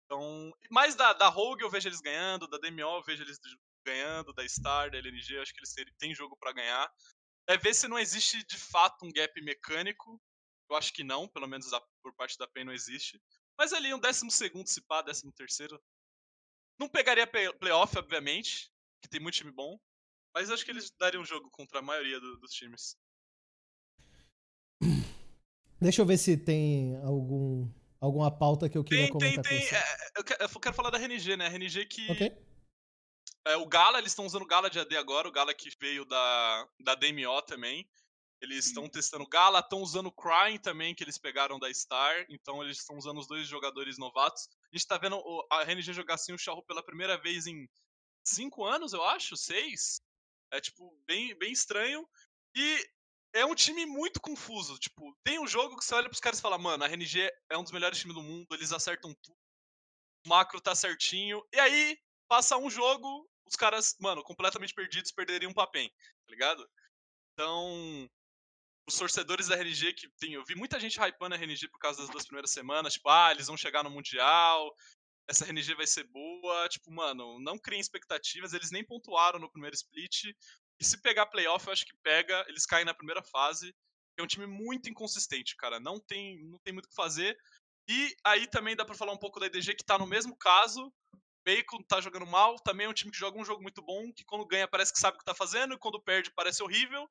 Então, 0.06 0.50
mais 0.70 0.94
da, 0.94 1.12
da 1.12 1.28
Rogue 1.28 1.62
eu 1.62 1.70
vejo 1.70 1.86
eles 1.86 2.00
ganhando, 2.00 2.48
da 2.48 2.56
DMO 2.58 2.96
eu 2.96 3.02
vejo 3.02 3.22
eles 3.22 3.38
ganhando, 3.84 4.32
da 4.32 4.48
Star, 4.48 4.90
da 4.90 4.98
LNG, 4.98 5.36
eu 5.36 5.42
acho 5.42 5.52
que 5.52 5.60
eles 5.60 5.74
têm 5.98 6.14
jogo 6.14 6.36
para 6.36 6.52
ganhar. 6.52 6.90
É 7.46 7.56
ver 7.56 7.74
se 7.74 7.88
não 7.88 7.98
existe 7.98 8.42
de 8.46 8.56
fato 8.56 9.04
um 9.04 9.12
gap 9.12 9.38
mecânico. 9.42 10.18
Eu 10.68 10.76
acho 10.76 10.92
que 10.92 11.02
não, 11.02 11.26
pelo 11.26 11.46
menos 11.46 11.70
da, 11.70 11.80
por 12.02 12.12
parte 12.14 12.36
da 12.38 12.46
PEN 12.46 12.64
não 12.64 12.72
existe. 12.72 13.20
Mas 13.56 13.72
ali 13.72 13.92
um 13.92 13.98
décimo 13.98 14.30
segundo, 14.30 14.66
se 14.66 14.80
pá, 14.82 15.02
décimo 15.02 15.32
terceiro. 15.32 15.80
Não 16.78 16.88
pegaria 16.88 17.26
playoff, 17.26 17.96
obviamente, 17.98 18.70
que 19.02 19.08
tem 19.08 19.20
muito 19.20 19.34
time 19.34 19.50
bom. 19.50 19.78
Mas 20.34 20.50
acho 20.50 20.64
que 20.64 20.70
eles 20.70 20.90
dariam 20.90 21.22
um 21.22 21.26
jogo 21.26 21.50
contra 21.50 21.80
a 21.80 21.82
maioria 21.82 22.20
do, 22.20 22.38
dos 22.38 22.52
times. 22.52 22.96
Deixa 25.80 26.02
eu 26.02 26.06
ver 26.06 26.18
se 26.18 26.36
tem 26.36 26.96
algum 27.04 27.68
alguma 28.00 28.30
pauta 28.30 28.68
que 28.68 28.76
eu 28.76 28.84
queria 28.84 29.04
tem, 29.04 29.12
comentar 29.12 29.44
tem, 29.44 29.58
tem. 29.58 29.76
É, 29.76 30.10
eu, 30.16 30.24
quero, 30.24 30.42
eu 30.42 30.60
quero 30.60 30.74
falar 30.74 30.90
da 30.90 30.98
RNG, 30.98 31.36
né? 31.36 31.46
A 31.46 31.50
RNG 31.50 31.86
que. 31.86 32.06
É, 33.46 33.56
o 33.56 33.66
Gala, 33.66 33.98
eles 33.98 34.12
estão 34.12 34.26
usando 34.26 34.42
o 34.42 34.46
Gala 34.46 34.68
de 34.68 34.78
AD 34.78 34.96
agora, 34.96 35.28
o 35.28 35.32
Gala 35.32 35.54
que 35.54 35.70
veio 35.80 36.04
da, 36.04 36.68
da 36.80 36.94
DMO 36.94 37.42
também. 37.42 37.88
Eles 38.40 38.66
estão 38.66 38.88
testando 38.88 39.26
Gala, 39.26 39.58
estão 39.58 39.80
usando 39.80 40.06
o 40.06 40.12
Crying 40.12 40.58
também, 40.58 40.94
que 40.94 41.02
eles 41.02 41.18
pegaram 41.18 41.58
da 41.58 41.72
Star. 41.72 42.24
Então 42.28 42.62
eles 42.62 42.78
estão 42.78 42.96
usando 42.96 43.18
os 43.18 43.26
dois 43.26 43.48
jogadores 43.48 43.98
novatos. 43.98 44.48
A 44.72 44.76
gente 44.76 44.86
tá 44.86 44.96
vendo 44.96 45.20
a 45.50 45.62
RNG 45.62 45.92
jogar 45.92 46.14
assim 46.14 46.32
o 46.32 46.38
Charro 46.38 46.62
pela 46.62 46.82
primeira 46.82 47.18
vez 47.18 47.46
em 47.46 47.68
cinco 48.24 48.64
anos, 48.64 48.92
eu 48.92 49.02
acho, 49.02 49.36
seis. 49.36 50.00
É 50.52 50.60
tipo, 50.60 50.96
bem, 51.06 51.36
bem 51.36 51.52
estranho. 51.52 52.08
E 52.54 52.88
é 53.32 53.44
um 53.44 53.54
time 53.54 53.84
muito 53.86 54.20
confuso. 54.20 54.78
Tipo, 54.78 55.16
tem 55.24 55.38
um 55.38 55.46
jogo 55.46 55.76
que 55.76 55.84
você 55.84 55.94
olha 55.94 56.08
pros 56.08 56.20
caras 56.20 56.38
e 56.38 56.42
fala, 56.42 56.58
mano, 56.58 56.84
a 56.84 56.86
RNG 56.86 57.30
é 57.50 57.58
um 57.58 57.62
dos 57.62 57.72
melhores 57.72 57.98
times 57.98 58.14
do 58.14 58.22
mundo, 58.22 58.46
eles 58.52 58.72
acertam 58.72 59.14
tudo. 59.22 59.36
O 60.26 60.28
macro 60.28 60.60
tá 60.60 60.74
certinho. 60.74 61.42
E 61.52 61.58
aí, 61.58 61.98
passa 62.28 62.56
um 62.56 62.70
jogo, 62.70 63.28
os 63.46 63.56
caras, 63.56 63.96
mano, 64.00 64.22
completamente 64.22 64.74
perdidos, 64.74 65.12
perderiam 65.12 65.52
pra 65.52 65.66
PEN, 65.66 65.88
tá 65.88 66.30
ligado? 66.30 66.68
Então, 67.32 68.08
os 68.88 68.96
torcedores 68.96 69.48
da 69.48 69.54
RNG 69.54 69.92
que 69.92 70.08
tem, 70.18 70.32
eu 70.32 70.44
vi 70.44 70.54
muita 70.54 70.80
gente 70.80 70.98
hypando 70.98 71.34
a 71.34 71.38
RNG 71.38 71.68
por 71.68 71.78
causa 71.78 72.00
das 72.00 72.10
duas 72.10 72.24
primeiras 72.24 72.50
semanas, 72.50 72.94
tipo, 72.94 73.08
ah, 73.08 73.30
eles 73.30 73.46
vão 73.46 73.56
chegar 73.56 73.84
no 73.84 73.90
Mundial, 73.90 74.74
essa 75.28 75.44
RNG 75.44 75.74
vai 75.74 75.86
ser 75.86 76.04
boa, 76.04 76.68
tipo, 76.68 76.90
mano, 76.90 77.38
não 77.38 77.58
criem 77.58 77.80
expectativas, 77.80 78.54
eles 78.54 78.70
nem 78.70 78.84
pontuaram 78.84 79.38
no 79.38 79.50
primeiro 79.50 79.76
split, 79.76 80.24
e 80.80 80.84
se 80.84 81.00
pegar 81.00 81.26
playoff, 81.26 81.66
eu 81.66 81.72
acho 81.72 81.84
que 81.84 81.96
pega, 82.02 82.44
eles 82.48 82.64
caem 82.64 82.84
na 82.84 82.94
primeira 82.94 83.22
fase. 83.22 83.74
É 84.16 84.22
um 84.22 84.26
time 84.26 84.46
muito 84.46 84.88
inconsistente, 84.88 85.56
cara. 85.56 85.80
Não 85.80 85.98
tem, 85.98 86.44
não 86.44 86.58
tem 86.60 86.72
muito 86.72 86.86
o 86.86 86.88
que 86.88 86.94
fazer. 86.94 87.36
E 87.88 88.14
aí 88.24 88.46
também 88.46 88.76
dá 88.76 88.84
para 88.84 88.94
falar 88.94 89.12
um 89.12 89.18
pouco 89.18 89.40
da 89.40 89.46
IDG, 89.46 89.74
que 89.74 89.84
tá 89.84 89.98
no 89.98 90.06
mesmo 90.06 90.36
caso. 90.36 90.92
Bacon 91.44 91.82
tá 91.82 92.00
jogando 92.00 92.26
mal, 92.26 92.56
também 92.60 92.86
é 92.86 92.88
um 92.88 92.92
time 92.92 93.10
que 93.10 93.18
joga 93.18 93.38
um 93.38 93.44
jogo 93.44 93.62
muito 93.62 93.80
bom, 93.80 94.12
que 94.12 94.24
quando 94.24 94.46
ganha 94.46 94.68
parece 94.68 94.92
que 94.92 94.98
sabe 94.98 95.16
o 95.16 95.18
que 95.18 95.24
tá 95.24 95.34
fazendo, 95.34 95.74
e 95.74 95.78
quando 95.78 96.02
perde 96.02 96.30
parece 96.34 96.62
horrível. 96.62 97.08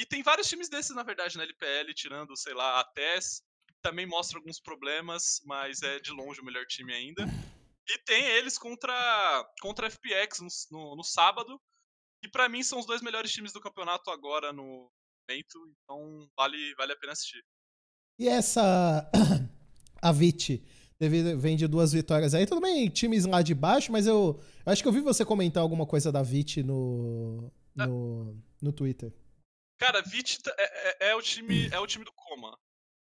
E 0.00 0.06
tem 0.06 0.22
vários 0.22 0.48
times 0.48 0.70
desses, 0.70 0.96
na 0.96 1.02
verdade, 1.02 1.36
na 1.36 1.42
LPL, 1.42 1.92
tirando, 1.94 2.34
sei 2.34 2.54
lá, 2.54 2.80
a 2.80 2.84
TES. 2.84 3.42
Também 3.82 4.06
mostra 4.06 4.38
alguns 4.38 4.58
problemas, 4.58 5.42
mas 5.44 5.82
é 5.82 6.00
de 6.00 6.10
longe 6.10 6.40
o 6.40 6.44
melhor 6.44 6.64
time 6.64 6.94
ainda. 6.94 7.26
E 7.86 7.98
tem 8.06 8.24
eles 8.24 8.56
contra, 8.56 9.46
contra 9.60 9.86
a 9.86 9.90
FPX 9.90 10.40
no, 10.40 10.48
no, 10.70 10.96
no 10.96 11.04
sábado, 11.04 11.60
e 12.24 12.28
para 12.30 12.48
mim 12.48 12.62
são 12.62 12.78
os 12.78 12.86
dois 12.86 13.02
melhores 13.02 13.30
times 13.30 13.52
do 13.52 13.60
campeonato 13.60 14.10
agora 14.10 14.54
no 14.54 14.90
momento, 15.28 15.58
então 15.82 16.26
vale, 16.34 16.74
vale 16.76 16.92
a 16.92 16.96
pena 16.96 17.12
assistir. 17.12 17.44
E 18.18 18.26
essa 18.26 19.10
a 20.00 20.12
Vit 20.12 20.64
vem 21.38 21.56
de 21.56 21.66
duas 21.66 21.92
vitórias 21.92 22.32
aí, 22.32 22.46
tudo 22.46 22.62
bem, 22.62 22.88
times 22.88 23.26
lá 23.26 23.42
de 23.42 23.54
baixo, 23.54 23.92
mas 23.92 24.06
eu, 24.06 24.40
eu 24.64 24.72
acho 24.72 24.82
que 24.82 24.88
eu 24.88 24.92
vi 24.92 25.00
você 25.00 25.26
comentar 25.26 25.62
alguma 25.62 25.84
coisa 25.84 26.10
da 26.10 26.22
Vit 26.22 26.62
no, 26.62 27.52
ah. 27.78 27.86
no, 27.86 28.42
no 28.62 28.72
Twitter. 28.72 29.12
Cara, 29.80 30.02
Vit 30.02 30.38
é, 30.46 31.06
é, 31.06 31.08
é, 31.08 31.14
o 31.16 31.22
time, 31.22 31.68
é 31.72 31.80
o 31.80 31.86
time 31.86 32.04
do 32.04 32.12
Coma. 32.12 32.56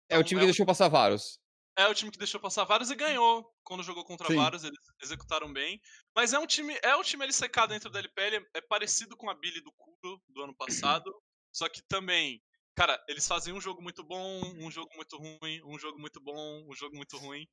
É 0.08 0.18
o 0.18 0.24
time 0.24 0.40
que 0.40 0.46
é 0.46 0.48
deixou 0.48 0.66
passar 0.66 0.88
vários. 0.88 1.38
É 1.76 1.86
o 1.88 1.94
time 1.94 2.10
que 2.10 2.18
deixou 2.18 2.40
passar 2.40 2.64
vários 2.64 2.90
e 2.90 2.96
ganhou 2.96 3.52
quando 3.64 3.84
jogou 3.84 4.06
contra 4.06 4.28
Sim. 4.28 4.38
vários, 4.38 4.64
eles 4.64 4.80
executaram 5.02 5.52
bem. 5.52 5.82
Mas 6.16 6.32
é 6.32 6.40
um 6.40 6.48
time, 6.48 6.78
é 6.82 6.96
um 6.96 7.02
time 7.02 7.26
LCK 7.26 7.68
dentro 7.68 7.90
da 7.90 8.00
LPL, 8.00 8.48
é 8.54 8.62
parecido 8.62 9.18
com 9.18 9.30
a 9.30 9.34
Billy 9.34 9.60
do 9.60 9.74
Kuro 9.74 10.22
do 10.30 10.44
ano 10.44 10.56
passado, 10.56 11.14
só 11.52 11.68
que 11.68 11.82
também, 11.82 12.42
cara, 12.76 13.04
eles 13.10 13.28
fazem 13.28 13.54
um 13.54 13.60
jogo 13.60 13.82
muito 13.82 14.04
bom, 14.04 14.42
um 14.60 14.72
jogo 14.72 14.90
muito 14.96 15.18
ruim, 15.18 15.62
um 15.66 15.78
jogo 15.78 16.00
muito 16.00 16.22
bom, 16.22 16.66
um 16.70 16.74
jogo 16.74 16.96
muito 16.96 17.18
ruim. 17.18 17.46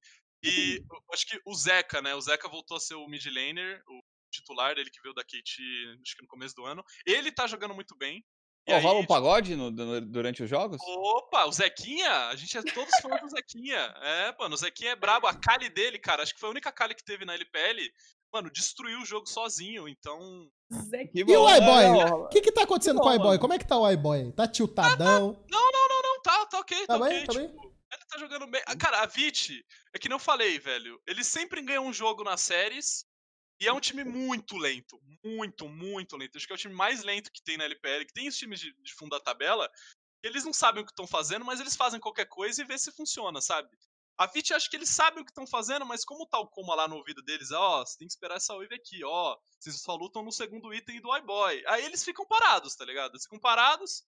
E 0.42 0.80
acho 1.12 1.26
que 1.26 1.40
o 1.44 1.54
Zeca, 1.54 2.00
né? 2.00 2.14
O 2.14 2.20
Zeca 2.20 2.48
voltou 2.48 2.76
a 2.76 2.80
ser 2.80 2.94
o 2.94 3.08
mid 3.08 3.26
laner, 3.26 3.82
o 3.88 4.00
titular 4.30 4.74
dele 4.74 4.90
que 4.90 5.00
veio 5.02 5.14
da 5.14 5.24
KT, 5.24 5.62
acho 6.02 6.16
que 6.16 6.22
no 6.22 6.28
começo 6.28 6.54
do 6.54 6.64
ano. 6.64 6.84
Ele 7.04 7.32
tá 7.32 7.46
jogando 7.46 7.74
muito 7.74 7.96
bem. 7.96 8.24
Pô, 8.70 8.76
aí, 8.76 8.82
rola 8.82 9.00
um 9.00 9.06
pagode 9.06 9.56
no, 9.56 9.70
no, 9.70 10.00
durante 10.00 10.42
os 10.42 10.50
jogos? 10.50 10.80
Opa, 10.80 11.46
o 11.46 11.52
Zequinha, 11.52 12.28
a 12.28 12.36
gente 12.36 12.56
é 12.56 12.62
todos 12.62 12.92
fãs 13.02 13.20
do 13.20 13.28
Zequinha. 13.28 13.78
É, 14.02 14.34
mano, 14.38 14.54
o 14.54 14.58
Zequinha 14.58 14.92
é 14.92 14.96
brabo. 14.96 15.26
A 15.26 15.34
Kali 15.34 15.68
dele, 15.68 15.98
cara, 15.98 16.22
acho 16.22 16.34
que 16.34 16.40
foi 16.40 16.48
a 16.48 16.52
única 16.52 16.72
Kali 16.72 16.94
que 16.94 17.04
teve 17.04 17.24
na 17.24 17.34
LPL. 17.34 17.80
Mano, 18.32 18.50
destruiu 18.50 19.00
o 19.00 19.04
jogo 19.04 19.26
sozinho, 19.26 19.88
então. 19.88 20.48
Zequinha. 20.72 21.24
E 21.26 21.36
o 21.36 21.56
iBoy? 21.56 22.04
O 22.24 22.28
que 22.28 22.40
que 22.40 22.52
tá 22.52 22.62
acontecendo 22.62 22.98
que 22.98 23.02
com 23.02 23.08
o 23.10 23.14
iBoy? 23.14 23.38
Como 23.38 23.52
é 23.52 23.58
que 23.58 23.66
tá 23.66 23.76
o 23.76 23.90
iBoy? 23.90 24.32
Tá 24.32 24.46
tiltadão? 24.46 25.36
Ah, 25.36 25.42
tá. 25.42 25.46
Não, 25.50 25.72
não, 25.72 25.88
não, 25.88 26.02
não, 26.02 26.22
tá, 26.22 26.46
tá 26.46 26.58
ok, 26.60 26.86
tá, 26.86 26.98
tá 26.98 27.04
bem, 27.04 27.24
ok. 27.24 27.26
Tá 27.26 27.32
tipo, 27.32 27.60
bem? 27.60 27.70
Ele 27.92 28.04
tá 28.08 28.18
jogando 28.18 28.46
bem. 28.46 28.62
Cara, 28.78 29.02
a 29.02 29.06
Vit, 29.06 29.64
é 29.92 29.98
que 29.98 30.08
não 30.08 30.18
falei, 30.18 30.60
velho. 30.60 31.00
Ele 31.06 31.24
sempre 31.24 31.60
ganha 31.60 31.80
um 31.80 31.92
jogo 31.92 32.22
nas 32.22 32.40
séries 32.40 33.04
e 33.60 33.68
é 33.68 33.72
um 33.72 33.80
time 33.80 34.02
muito 34.02 34.56
lento. 34.56 34.98
Muito, 35.22 35.68
muito 35.68 36.16
lento. 36.16 36.38
Acho 36.38 36.46
que 36.46 36.52
é 36.52 36.56
o 36.56 36.58
time 36.58 36.74
mais 36.74 37.02
lento 37.02 37.30
que 37.30 37.42
tem 37.42 37.58
na 37.58 37.64
LPL, 37.64 38.06
que 38.06 38.12
tem 38.14 38.26
os 38.26 38.36
times 38.36 38.58
de, 38.58 38.72
de 38.72 38.94
fundo 38.94 39.10
da 39.10 39.20
tabela. 39.20 39.70
eles 40.22 40.44
não 40.44 40.52
sabem 40.52 40.82
o 40.82 40.86
que 40.86 40.92
estão 40.92 41.06
fazendo, 41.06 41.44
mas 41.44 41.60
eles 41.60 41.76
fazem 41.76 42.00
qualquer 42.00 42.26
coisa 42.26 42.62
e 42.62 42.64
vê 42.64 42.78
se 42.78 42.90
funciona, 42.90 43.40
sabe? 43.40 43.68
A 44.20 44.28
Fit 44.28 44.52
acho 44.52 44.68
que 44.68 44.76
eles 44.76 44.90
sabem 44.90 45.22
o 45.22 45.24
que 45.24 45.30
estão 45.30 45.46
fazendo, 45.46 45.86
mas 45.86 46.04
como 46.04 46.26
tal 46.26 46.46
tá 46.46 46.52
como 46.52 46.74
lá 46.74 46.86
no 46.86 46.96
ouvido 46.96 47.22
deles, 47.22 47.50
ó, 47.52 47.80
oh, 47.80 47.86
você 47.86 47.96
tem 47.96 48.06
que 48.06 48.12
esperar 48.12 48.36
essa 48.36 48.54
wave 48.54 48.74
aqui, 48.74 49.02
ó, 49.02 49.32
oh, 49.32 49.40
vocês 49.58 49.80
só 49.80 49.94
lutam 49.94 50.22
no 50.22 50.30
segundo 50.30 50.74
item 50.74 51.00
do 51.00 51.16
iBoy. 51.16 51.62
Aí 51.66 51.86
eles 51.86 52.04
ficam 52.04 52.26
parados, 52.26 52.76
tá 52.76 52.84
ligado? 52.84 53.12
Eles 53.12 53.22
ficam 53.22 53.38
parados. 53.38 54.04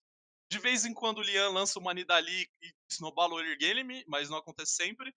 De 0.51 0.59
vez 0.59 0.85
em 0.85 0.93
quando 0.93 1.17
o 1.17 1.23
Lian 1.23 1.49
lança 1.49 1.79
uma 1.79 1.95
Nidali 1.95 2.47
e 2.61 2.73
snowball 2.91 3.31
o 3.31 3.39
early 3.39 3.57
game, 3.57 4.03
mas 4.07 4.29
não 4.29 4.37
acontece 4.37 4.73
sempre. 4.73 5.11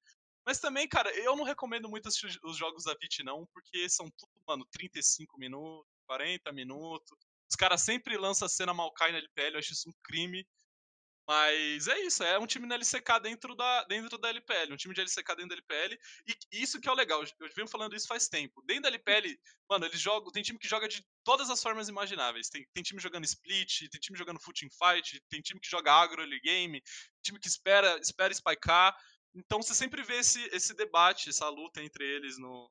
Mas 0.47 0.61
também, 0.61 0.89
cara, 0.89 1.11
eu 1.19 1.35
não 1.35 1.45
recomendo 1.45 1.89
muito 1.89 2.09
os 2.09 2.57
jogos 2.57 2.85
da 2.85 2.95
Vit, 2.95 3.25
não, 3.25 3.45
porque 3.53 3.89
são 3.89 4.09
tudo, 4.17 4.31
mano, 4.47 4.65
35 4.71 5.37
minutos, 5.39 5.91
40 6.07 6.53
minutos. 6.53 7.19
Os 7.51 7.57
caras 7.57 7.83
sempre 7.83 8.17
lançam 8.17 8.47
a 8.47 8.49
cena 8.49 8.73
Maokai 8.73 9.11
na 9.11 9.19
LPL, 9.19 9.55
eu 9.55 9.59
acho 9.59 9.73
isso 9.73 9.89
um 9.89 9.93
crime. 10.05 10.47
Mas 11.29 11.89
é 11.89 11.99
isso, 12.03 12.23
é 12.23 12.39
um 12.39 12.47
time 12.47 12.69
na 12.69 12.77
LCK 12.77 13.19
dentro 13.21 13.57
da, 13.57 13.83
dentro 13.85 14.17
da 14.17 14.29
LPL, 14.29 14.73
um 14.73 14.77
time 14.77 14.95
de 14.95 15.01
LCK 15.01 15.35
dentro 15.35 15.49
da 15.49 15.55
LPL, 15.57 15.99
e 16.25 16.63
isso 16.63 16.81
que 16.81 16.89
é 16.89 16.93
o 16.93 16.95
legal, 16.95 17.21
eu 17.21 17.49
venho 17.53 17.67
falando 17.67 17.97
isso 17.97 18.07
faz 18.07 18.29
tempo. 18.29 18.63
Dentro 18.63 18.85
da 18.85 18.89
LPL, 18.91 19.37
mano, 19.69 19.87
eles 19.87 19.99
jogam, 20.01 20.31
tem 20.31 20.45
time 20.45 20.57
que 20.57 20.69
joga 20.69 20.87
de 20.87 21.05
todas 21.25 21.51
as 21.51 21.61
formas 21.61 21.89
imagináveis. 21.89 22.49
Tem, 22.49 22.65
tem 22.73 22.81
time 22.81 23.01
jogando 23.01 23.25
split, 23.25 23.89
tem 23.91 24.01
time 24.01 24.17
jogando 24.17 24.39
footing 24.39 24.69
fight, 24.71 25.21
tem 25.29 25.41
time 25.41 25.59
que 25.59 25.69
joga 25.69 25.93
agro 25.93 26.23
early 26.23 26.39
game, 26.39 26.81
time 27.25 27.41
que 27.41 27.49
espera, 27.49 27.99
espera 27.99 28.33
spikear. 28.33 28.97
Então 29.37 29.63
você 29.63 29.75
sempre 29.75 30.03
vê 30.03 30.17
esse, 30.17 30.43
esse 30.53 30.75
debate, 30.75 31.29
essa 31.29 31.49
luta 31.49 31.83
entre 31.83 32.05
eles 32.05 32.39
no, 32.39 32.69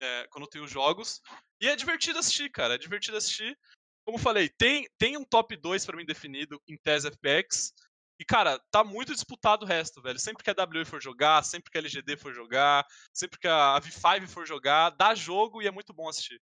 é, 0.00 0.26
quando 0.28 0.46
tem 0.46 0.62
os 0.62 0.70
jogos. 0.70 1.20
E 1.60 1.68
é 1.68 1.74
divertido 1.74 2.18
assistir, 2.18 2.50
cara. 2.50 2.74
É 2.74 2.78
divertido 2.78 3.16
assistir 3.16 3.58
como 4.04 4.18
falei, 4.18 4.48
tem, 4.48 4.88
tem 4.98 5.16
um 5.16 5.24
top 5.24 5.56
2 5.56 5.84
para 5.86 5.96
mim 5.96 6.04
definido 6.04 6.60
em 6.68 6.76
TES 6.76 7.04
FPX. 7.04 7.72
E, 8.18 8.24
cara, 8.24 8.60
tá 8.70 8.84
muito 8.84 9.14
disputado 9.14 9.64
o 9.64 9.68
resto, 9.68 10.02
velho. 10.02 10.18
Sempre 10.18 10.44
que 10.44 10.50
a 10.50 10.54
WE 10.54 10.84
for 10.84 11.00
jogar, 11.00 11.42
sempre 11.42 11.70
que 11.70 11.78
a 11.78 11.80
LGD 11.80 12.16
for 12.16 12.34
jogar, 12.34 12.84
sempre 13.14 13.38
que 13.38 13.48
a 13.48 13.80
V5 13.80 14.26
for 14.26 14.46
jogar, 14.46 14.90
dá 14.90 15.14
jogo 15.14 15.62
e 15.62 15.66
é 15.66 15.70
muito 15.70 15.94
bom 15.94 16.08
assistir. 16.08 16.40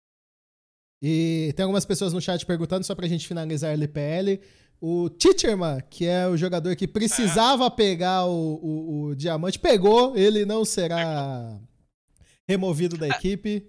E 1.02 1.52
tem 1.56 1.64
algumas 1.64 1.86
pessoas 1.86 2.14
no 2.14 2.22
chat 2.22 2.46
perguntando, 2.46 2.86
só 2.86 2.94
pra 2.94 3.08
gente 3.08 3.28
finalizar 3.28 3.72
a 3.72 3.74
LPL. 3.74 4.40
O 4.86 5.10
Teacherman, 5.10 5.80
que 5.90 6.06
é 6.06 6.28
o 6.28 6.36
jogador 6.36 6.76
que 6.76 6.86
precisava 6.86 7.72
pegar 7.72 8.26
o, 8.26 8.56
o, 8.56 9.04
o, 9.04 9.16
diamante, 9.16 9.58
pegou. 9.58 10.14
Ele 10.14 10.44
não 10.44 10.66
será 10.66 11.58
removido 12.46 12.98
da 12.98 13.08
é. 13.08 13.12
equipe. 13.12 13.66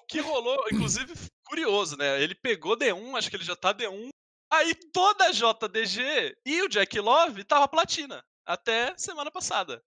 O 0.00 0.06
que 0.06 0.18
rolou, 0.18 0.64
inclusive, 0.72 1.12
curioso, 1.44 1.98
né? 1.98 2.22
Ele 2.22 2.34
pegou 2.34 2.74
D1, 2.74 3.18
acho 3.18 3.28
que 3.28 3.36
ele 3.36 3.44
já 3.44 3.54
tá 3.54 3.74
D1. 3.74 4.08
Aí 4.50 4.74
toda 4.94 5.26
a 5.26 5.30
JDG 5.30 6.34
e 6.46 6.62
o 6.62 6.68
Jack 6.70 6.98
Love 7.00 7.44
tava 7.44 7.68
platina. 7.68 8.24
Até 8.46 8.94
semana 8.96 9.30
passada. 9.30 9.82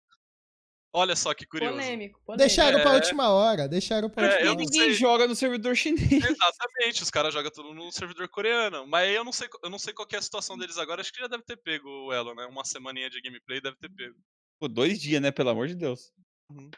Olha 0.91 1.15
só 1.15 1.33
que 1.33 1.45
curioso. 1.45 1.75
Polêmico, 1.75 2.19
polêmico. 2.25 2.37
Deixaram 2.37 2.79
é... 2.79 2.81
pra 2.81 2.93
última 2.93 3.29
hora, 3.29 3.67
deixaram 3.67 4.09
pra 4.09 4.25
é, 4.25 4.29
última 4.29 4.51
hora. 4.51 4.59
Ninguém 4.59 4.93
joga 4.93 5.27
no 5.27 5.35
servidor 5.35 5.75
chinês. 5.75 6.11
Exatamente, 6.11 7.03
os 7.03 7.11
caras 7.11 7.33
jogam 7.33 7.51
tudo 7.51 7.73
no 7.73 7.91
servidor 7.91 8.27
coreano. 8.29 8.87
Mas 8.87 9.13
eu 9.13 9.23
não 9.23 9.31
sei, 9.31 9.47
eu 9.63 9.69
não 9.69 9.77
sei 9.77 9.93
qual 9.93 10.07
é 10.11 10.17
a 10.17 10.21
situação 10.21 10.57
deles 10.57 10.77
agora. 10.77 11.01
Acho 11.01 11.13
que 11.13 11.19
já 11.19 11.27
deve 11.27 11.43
ter 11.43 11.57
pego 11.57 11.87
o 11.87 12.13
Elo, 12.13 12.33
né? 12.33 12.45
Uma 12.45 12.65
semaninha 12.65 13.09
de 13.09 13.21
gameplay 13.21 13.61
deve 13.61 13.77
ter 13.77 13.89
pego. 13.89 14.15
Pô, 14.59 14.67
dois 14.67 14.99
dias, 14.99 15.21
né? 15.21 15.31
Pelo 15.31 15.49
amor 15.49 15.67
de 15.67 15.75
Deus. 15.75 16.11
Uhum. 16.51 16.71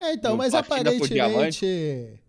É, 0.00 0.12
então, 0.12 0.36
mas 0.36 0.54
aparentemente 0.54 2.20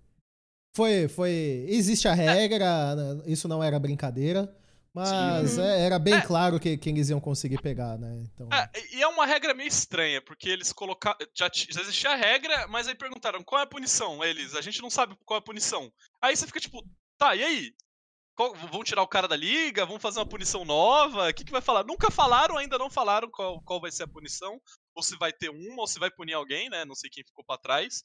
foi, 0.76 1.08
foi. 1.08 1.66
Existe 1.68 2.08
a 2.08 2.14
regra, 2.14 2.96
né, 2.96 3.24
isso 3.26 3.48
não 3.48 3.64
era 3.64 3.80
brincadeira. 3.80 4.56
Mas 4.98 5.52
Sim. 5.52 5.62
É, 5.62 5.86
era 5.86 6.00
bem 6.00 6.16
é. 6.16 6.22
claro 6.22 6.60
que, 6.60 6.76
que 6.76 6.90
eles 6.90 7.10
iam 7.10 7.20
conseguir 7.20 7.62
pegar, 7.62 8.00
né? 8.00 8.24
Então... 8.24 8.50
É, 8.52 8.68
e 8.96 9.04
é 9.04 9.08
uma 9.08 9.28
regra 9.28 9.54
meio 9.54 9.68
estranha, 9.68 10.20
porque 10.24 10.50
eles 10.50 10.74
colocaram. 10.74 11.18
Já, 11.36 11.48
já 11.54 11.82
existia 11.82 12.10
a 12.10 12.16
regra, 12.16 12.68
mas 12.68 12.88
aí 12.88 12.96
perguntaram 12.96 13.44
qual 13.44 13.62
é 13.62 13.64
a 13.64 13.68
punição? 13.68 14.24
Eles, 14.24 14.56
a 14.56 14.62
gente 14.62 14.82
não 14.82 14.90
sabe 14.90 15.16
qual 15.24 15.38
é 15.38 15.40
a 15.40 15.44
punição. 15.44 15.94
Aí 16.20 16.36
você 16.36 16.48
fica 16.48 16.60
tipo, 16.60 16.84
tá, 17.16 17.36
e 17.36 17.44
aí? 17.44 17.76
Qual, 18.36 18.56
vão 18.56 18.84
tirar 18.84 19.04
o 19.04 19.08
cara 19.08 19.28
da 19.28 19.36
liga? 19.36 19.86
Vão 19.86 20.00
fazer 20.00 20.20
uma 20.20 20.30
punição 20.30 20.66
nova? 20.66 21.30
O 21.30 21.34
que, 21.34 21.46
que 21.46 21.52
vai 21.52 21.62
falar? 21.62 21.84
Nunca 21.84 22.10
falaram, 22.10 22.58
ainda 22.58 22.78
não 22.80 22.90
falaram 22.90 23.30
qual, 23.30 23.62
qual 23.62 23.80
vai 23.80 23.92
ser 23.92 24.04
a 24.04 24.08
punição. 24.08 24.60
Ou 24.96 25.04
se 25.04 25.16
vai 25.18 25.32
ter 25.32 25.50
uma, 25.50 25.82
ou 25.82 25.88
se 25.88 26.00
vai 26.00 26.10
punir 26.10 26.34
alguém, 26.34 26.70
né? 26.70 26.86
Não 26.86 26.96
sei 26.96 27.10
quem 27.10 27.24
ficou 27.24 27.46
para 27.46 27.60
trás. 27.60 28.02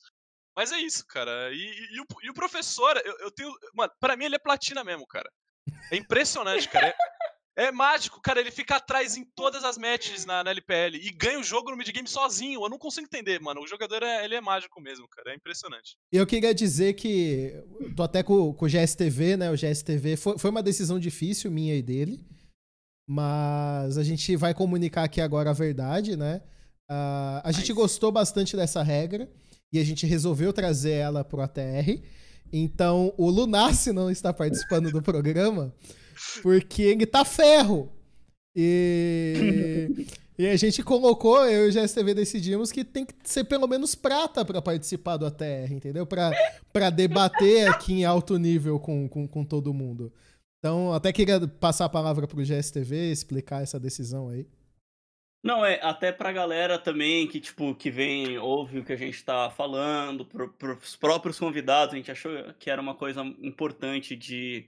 Mas 0.55 0.73
é 0.73 0.78
isso, 0.78 1.06
cara. 1.06 1.52
E, 1.52 1.56
e, 1.56 1.97
e, 1.97 2.01
o, 2.01 2.06
e 2.23 2.31
o, 2.31 2.35
professor, 2.35 3.01
eu, 3.05 3.19
eu, 3.20 3.31
tenho. 3.31 3.51
Mano, 3.74 3.93
pra 3.98 4.16
mim 4.16 4.27
ele 4.27 4.36
é 4.36 4.39
platina 4.39 4.85
mesmo, 4.85 5.06
cara. 5.06 5.31
É 5.90 5.97
impressionante, 5.97 6.68
cara. 6.68 6.89
É, 7.56 7.66
é, 7.66 7.72
mágico, 7.72 8.20
cara. 8.20 8.40
Ele 8.40 8.51
fica 8.51 8.76
atrás 8.76 9.16
em 9.16 9.24
todas 9.36 9.62
as 9.64 9.76
matches 9.76 10.24
na, 10.24 10.43
na, 10.43 10.51
LPL 10.51 10.97
e 10.97 11.10
ganha 11.10 11.39
o 11.39 11.44
jogo 11.44 11.70
no 11.70 11.76
midgame 11.76 12.09
sozinho. 12.09 12.62
Eu 12.64 12.68
não 12.68 12.78
consigo 12.78 13.06
entender, 13.06 13.40
mano. 13.40 13.60
O 13.60 13.66
jogador 13.66 14.02
é, 14.02 14.24
ele 14.24 14.34
é 14.34 14.40
mágico 14.40 14.80
mesmo, 14.80 15.06
cara. 15.09 15.32
É 15.32 15.36
impressionante. 15.36 15.97
Eu 16.10 16.26
queria 16.26 16.55
dizer 16.55 16.94
que. 16.94 17.52
Tô 17.97 18.02
até 18.02 18.22
com, 18.22 18.52
com 18.55 18.64
o 18.64 18.68
GSTV, 18.68 19.36
né? 19.36 19.51
O 19.51 19.56
GSTV 19.56 20.16
foi, 20.16 20.39
foi 20.39 20.51
uma 20.51 20.62
decisão 20.62 20.98
difícil 20.98 21.51
minha 21.51 21.74
e 21.74 21.82
dele. 21.82 22.24
Mas 23.06 23.98
a 23.98 24.02
gente 24.02 24.34
vai 24.36 24.55
comunicar 24.55 25.05
aqui 25.05 25.20
agora 25.20 25.51
a 25.51 25.55
verdade, 25.55 26.16
né? 26.16 26.40
Uh, 26.90 27.40
a 27.44 27.52
gente 27.52 27.72
gostou 27.72 28.12
bastante 28.12 28.56
dessa 28.56 28.82
regra 28.82 29.30
e 29.72 29.78
a 29.78 29.84
gente 29.84 30.06
resolveu 30.06 30.52
trazer 30.52 30.93
ela 30.93 31.24
pro 31.24 31.40
ATR. 31.40 32.02
Então, 32.53 33.15
o 33.16 33.31
Lunassi 33.31 33.93
não 33.93 34.11
está 34.11 34.33
participando 34.33 34.91
do 34.91 35.01
programa 35.01 35.73
porque 36.43 36.83
ele 36.83 37.07
tá 37.07 37.24
ferro. 37.24 37.91
E, 38.55 40.07
e 40.39 40.47
a 40.47 40.57
gente 40.57 40.83
colocou, 40.83 41.47
eu 41.47 41.66
e 41.66 41.69
o 41.70 41.73
GSTV 41.73 42.15
decidimos 42.15 42.70
que 42.70 42.85
tem 42.85 43.07
que 43.07 43.15
ser 43.24 43.45
pelo 43.45 43.66
menos 43.66 43.95
prata 43.95 44.45
para 44.45 44.61
participar 44.61 45.16
do 45.16 45.24
ATR, 45.24 45.73
entendeu? 45.73 46.07
Para 46.07 46.91
debater 46.91 47.69
aqui 47.69 47.95
em 47.95 48.05
alto 48.05 48.37
nível 48.39 48.79
com, 48.79 49.09
com, 49.09 49.27
com 49.27 49.45
todo 49.45 49.73
mundo. 49.73 50.12
Então, 50.59 50.93
até 50.93 51.12
queria 51.12 51.49
passar 51.49 51.87
a 51.87 51.89
palavra 51.89 52.29
pro 52.29 52.45
GSTV, 52.45 53.11
explicar 53.11 53.62
essa 53.62 53.81
decisão 53.81 54.29
aí. 54.29 54.47
Não, 55.43 55.66
é 55.66 55.81
até 55.82 56.12
pra 56.12 56.31
galera 56.31 56.78
também 56.78 57.27
que, 57.27 57.40
tipo, 57.40 57.74
que 57.74 57.90
vem, 57.90 58.39
ouve 58.39 58.78
o 58.78 58.85
que 58.85 58.93
a 58.93 58.97
gente 58.97 59.24
tá 59.24 59.51
falando, 59.51 60.24
pro, 60.24 60.52
pros 60.52 60.94
próprios 60.94 61.39
convidados, 61.39 61.94
a 61.94 61.97
gente 61.97 62.12
achou 62.12 62.32
que 62.60 62.70
era 62.70 62.81
uma 62.81 62.94
coisa 62.94 63.23
importante 63.43 64.14
de 64.14 64.66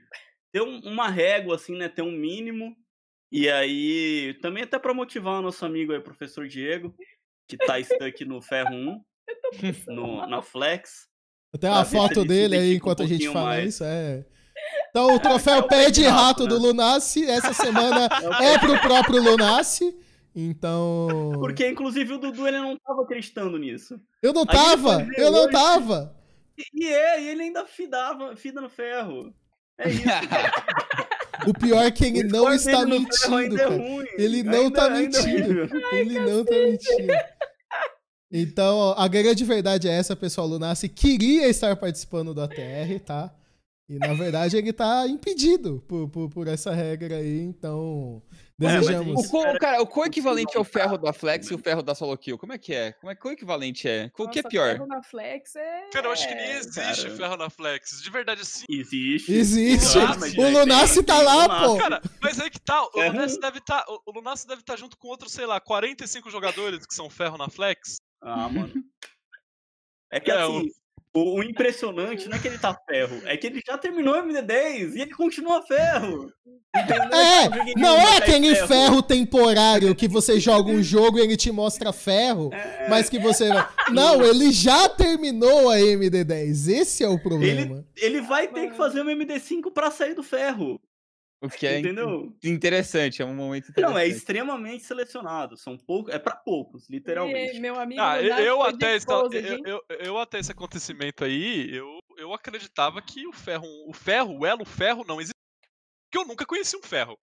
ter 0.53 0.63
um, 0.63 0.81
uma 0.81 1.09
régua, 1.09 1.55
assim, 1.55 1.77
né? 1.77 1.89
Ter 1.89 2.03
um 2.03 2.11
mínimo. 2.11 2.77
E 3.31 3.49
aí, 3.49 4.37
também 4.43 4.65
até 4.65 4.79
pra 4.79 4.93
motivar 4.93 5.39
o 5.39 5.43
nosso 5.43 5.65
amigo 5.65 5.93
aí, 5.93 6.01
professor 6.01 6.49
Diego, 6.49 6.93
que 7.49 7.57
tá 7.57 7.81
stuck 7.81 8.25
no 8.25 8.43
Ferro 8.43 8.75
1, 8.75 9.05
no, 9.87 10.27
na 10.27 10.43
Flex. 10.43 11.09
Tem 11.61 11.71
uma 11.71 11.85
foto 11.85 12.25
dele 12.25 12.57
aí 12.57 12.75
enquanto 12.75 13.01
um 13.01 13.05
a 13.05 13.07
gente 13.07 13.29
fala 13.29 13.51
mais. 13.51 13.75
isso, 13.75 13.85
é. 13.85 14.25
Então, 14.91 15.15
o 15.15 15.19
troféu 15.21 15.59
é 15.59 15.63
pé 15.63 15.91
de 15.91 16.05
rato, 16.05 16.43
né? 16.45 16.49
do 16.49 16.59
Lunassi, 16.59 17.29
essa 17.29 17.53
semana 17.53 18.09
é, 18.43 18.55
é 18.55 18.59
pro 18.59 18.81
próprio 18.81 19.23
Lunassi. 19.23 19.97
Então. 20.35 21.33
Porque, 21.39 21.69
inclusive, 21.69 22.15
o 22.15 22.19
Dudu 22.19 22.47
ele 22.47 22.59
não 22.59 22.77
tava 22.77 23.03
acreditando 23.03 23.59
nisso. 23.59 24.01
Eu 24.23 24.33
não 24.33 24.45
tava! 24.45 25.07
Eu 25.17 25.31
não 25.31 25.49
tava! 25.51 26.17
E 26.73 26.87
é, 26.87 27.23
e 27.23 27.29
ele 27.29 27.43
ainda 27.45 27.67
fidava, 27.67 28.37
fida 28.37 28.61
no 28.61 28.69
ferro. 28.69 29.35
É 29.79 29.89
isso. 29.89 30.05
o 31.49 31.53
pior 31.53 31.85
é 31.85 31.91
que 31.91 32.05
ele 32.05 32.25
não 32.25 32.53
está 32.53 32.85
mentindo. 32.85 33.61
É 33.61 34.23
ele 34.23 34.43
não 34.43 34.65
ainda, 34.65 34.71
tá 34.71 34.91
mentindo. 34.91 35.63
É 35.93 36.01
ele 36.01 36.21
não 36.21 36.45
tá 36.45 36.53
mentindo. 36.53 37.13
Então, 38.31 38.95
a 38.97 39.07
grande 39.07 39.45
verdade 39.45 39.89
é 39.89 39.93
essa, 39.93 40.17
pessoal. 40.17 40.47
Lunassi 40.47 40.89
queria 40.89 41.49
estar 41.49 41.77
participando 41.77 42.35
do 42.35 42.41
ATR, 42.41 43.01
tá? 43.05 43.35
E 43.89 43.99
na 43.99 44.15
verdade 44.15 44.57
ele 44.57 44.73
tá 44.73 45.07
impedido 45.07 45.85
por, 45.87 46.09
por, 46.09 46.31
por 46.31 46.49
essa 46.49 46.73
regra 46.73 47.17
aí, 47.17 47.41
então. 47.41 48.23
Desejamos. 48.57 49.25
É, 49.25 49.27
o, 49.27 49.31
co, 49.31 49.59
cara, 49.59 49.83
o 49.83 49.87
co-equivalente 49.87 50.57
ao 50.57 50.63
ferro 50.63 50.97
da 50.97 51.13
Flex 51.13 51.51
e 51.51 51.55
o 51.55 51.59
ferro 51.59 51.83
da 51.83 51.95
Solo 51.95 52.17
Kill, 52.17 52.39
como 52.39 52.53
é 52.53 52.59
que 52.59 52.73
é? 52.73 52.93
Como 52.93 53.11
é 53.11 53.15
que 53.17 53.27
o 53.27 53.31
equivalente 53.33 53.89
é? 53.89 54.11
O 54.17 54.29
que 54.29 54.39
é 54.39 54.43
pior? 54.43 54.73
ferro 54.75 54.87
na 54.87 55.03
Flex 55.03 55.57
é. 55.57 55.91
Cara, 55.93 56.07
eu 56.07 56.13
acho 56.13 56.29
que 56.29 56.35
nem 56.35 56.51
existe 56.53 57.03
cara. 57.03 57.17
ferro 57.17 57.37
na 57.37 57.51
Flex. 57.51 58.01
De 58.01 58.11
verdade, 58.11 58.47
sim. 58.47 58.65
Existe. 58.69 59.33
Existe. 59.33 59.99
o 60.39 60.49
Lunassi 60.51 61.03
tá 61.03 61.21
lá, 61.21 61.49
pô. 61.49 61.77
Cara, 61.79 62.01
mas 62.23 62.41
aí 62.41 62.49
que 62.49 62.61
tá. 62.61 62.85
O 62.95 63.01
é. 63.01 63.11
Lunassi 63.11 63.41
deve 63.41 63.61
tá, 63.61 63.85
o 63.89 64.13
Lunassi 64.13 64.47
deve 64.47 64.61
estar 64.61 64.75
tá 64.75 64.79
junto 64.79 64.97
com 64.97 65.09
outros, 65.09 65.33
sei 65.33 65.47
lá, 65.47 65.61
45 65.61 66.31
jogadores 66.31 66.87
que 66.87 66.95
são 66.95 67.11
ferro 67.11 67.37
na 67.37 67.49
Flex. 67.49 67.97
Ah, 68.23 68.49
mano. 68.49 68.73
É 70.13 70.21
que 70.21 70.31
é, 70.31 70.41
assim, 70.41 70.71
o, 71.15 71.39
o, 71.39 71.43
impressionante 71.43 72.29
não 72.29 72.37
é 72.37 72.41
que 72.41 72.49
ele 72.49 72.59
tá 72.59 72.77
ferro, 72.89 73.23
é 73.25 73.37
que 73.37 73.47
ele 73.47 73.63
já 73.65 73.79
terminou 73.79 74.15
o 74.15 74.23
MD10 74.23 74.95
e 74.95 75.01
ele 75.01 75.15
continua 75.15 75.63
ferro. 75.63 76.33
Entendeu? 76.75 77.19
É, 77.19 77.75
não 77.77 77.97
é 77.97 78.17
aquele 78.17 78.53
ferro. 78.55 78.69
ferro. 78.69 79.03
temporário 79.03 79.95
que 79.95 80.09
você 80.09 80.41
joga 80.41 80.71
um 80.71 80.83
jogo 80.83 81.19
e 81.19 81.23
ele 81.23 81.37
te 81.37 81.53
mostra 81.53 81.93
ferro, 81.93 82.51
é. 82.53 82.89
mas 82.89 83.09
que 83.09 83.19
você. 83.19 83.49
Não, 83.93 84.25
ele 84.25 84.51
já 84.51 84.89
terminou 84.89 85.71
a 85.71 85.77
MD10. 85.77 86.69
Esse 86.69 87.05
é 87.05 87.09
o 87.09 87.19
problema. 87.19 87.85
Ele, 87.97 88.17
ele 88.17 88.21
vai 88.23 88.49
ter 88.49 88.71
que 88.71 88.77
fazer 88.77 89.03
um 89.03 89.07
MD5 89.07 89.73
pra 89.73 89.93
sair 89.93 90.15
do 90.15 90.23
ferro. 90.23 90.81
O 91.45 91.49
que 91.51 91.67
é 91.67 91.79
Entendeu? 91.79 92.35
interessante, 92.43 93.21
é 93.21 93.25
um 93.25 93.35
momento 93.35 93.69
interessante. 93.69 93.93
Não, 93.93 93.99
é 93.99 94.09
extremamente 94.09 94.83
selecionado. 94.85 95.59
São 95.59 95.77
poucos, 95.77 96.15
é 96.15 96.19
para 96.19 96.35
poucos, 96.35 96.89
literalmente. 96.89 97.59
E, 97.59 97.61
meu 97.61 97.79
amigo, 97.79 98.01
ah, 98.01 98.19
eu, 98.23 98.63
até 98.63 98.97
esse, 98.97 99.07
eu, 99.07 99.61
eu, 99.67 99.85
eu, 99.91 100.19
até 100.19 100.39
esse 100.39 100.51
acontecimento 100.51 101.23
aí, 101.23 101.69
eu, 101.71 101.99
eu 102.17 102.33
acreditava 102.33 103.03
que 103.03 103.27
o 103.27 103.33
ferro, 103.33 103.67
o 103.87 103.93
ferro, 103.93 104.39
o 104.39 104.47
elo 104.47 104.65
ferro 104.65 105.05
não 105.07 105.21
existia. 105.21 105.35
Porque 106.11 106.17
eu 106.17 106.27
nunca 106.27 106.47
conheci 106.47 106.79
um 106.79 106.83
ferro. 106.83 107.19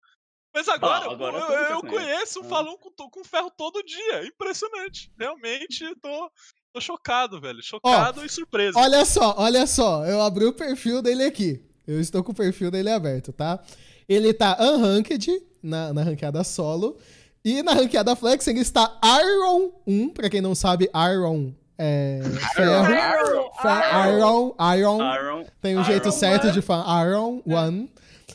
Mas 0.54 0.70
agora, 0.70 1.10
ah, 1.10 1.12
agora 1.14 1.38
eu, 1.38 1.78
eu 1.78 1.82
conheço 1.82 2.42
um 2.42 2.44
falão 2.44 2.78
com, 2.78 2.92
com 3.10 3.24
ferro 3.24 3.50
todo 3.50 3.82
dia. 3.82 4.24
Impressionante. 4.28 5.12
Realmente, 5.18 5.96
tô, 6.00 6.32
tô 6.72 6.80
chocado, 6.80 7.42
velho. 7.42 7.64
Chocado 7.64 8.22
oh, 8.22 8.26
e 8.26 8.30
surpreso. 8.30 8.78
Olha 8.78 9.04
só, 9.04 9.34
olha 9.38 9.66
só. 9.66 10.06
Eu 10.06 10.22
abri 10.22 10.46
o 10.46 10.54
perfil 10.54 11.02
dele 11.02 11.24
aqui. 11.24 11.66
Eu 11.88 12.00
estou 12.00 12.24
com 12.24 12.32
o 12.34 12.36
perfil 12.36 12.70
dele 12.70 12.92
aberto, 12.92 13.34
tá? 13.34 13.64
Ele 14.12 14.34
tá 14.34 14.58
unranked 14.60 15.42
na, 15.64 15.94
na 15.94 16.04
ranqueada 16.04 16.44
solo. 16.44 16.98
E 17.46 17.64
na 17.64 17.74
ranqueada 17.74 18.14
flex 18.16 18.46
ele 18.48 18.60
está 18.60 19.00
Iron 19.22 19.72
1, 19.88 20.10
pra 20.10 20.30
quem 20.30 20.42
não 20.42 20.54
sabe, 20.54 20.90
Iron 20.94 21.54
é 21.78 22.22
ferro. 22.54 22.94
Iron, 24.10 24.56
Iron, 24.78 25.00
Iron. 25.16 25.46
Tem 25.62 25.78
um 25.78 25.84
jeito 25.84 26.12
certo 26.12 26.52
de 26.52 26.62
falar 26.62 27.08
Iron 27.08 27.42
1. 27.46 27.88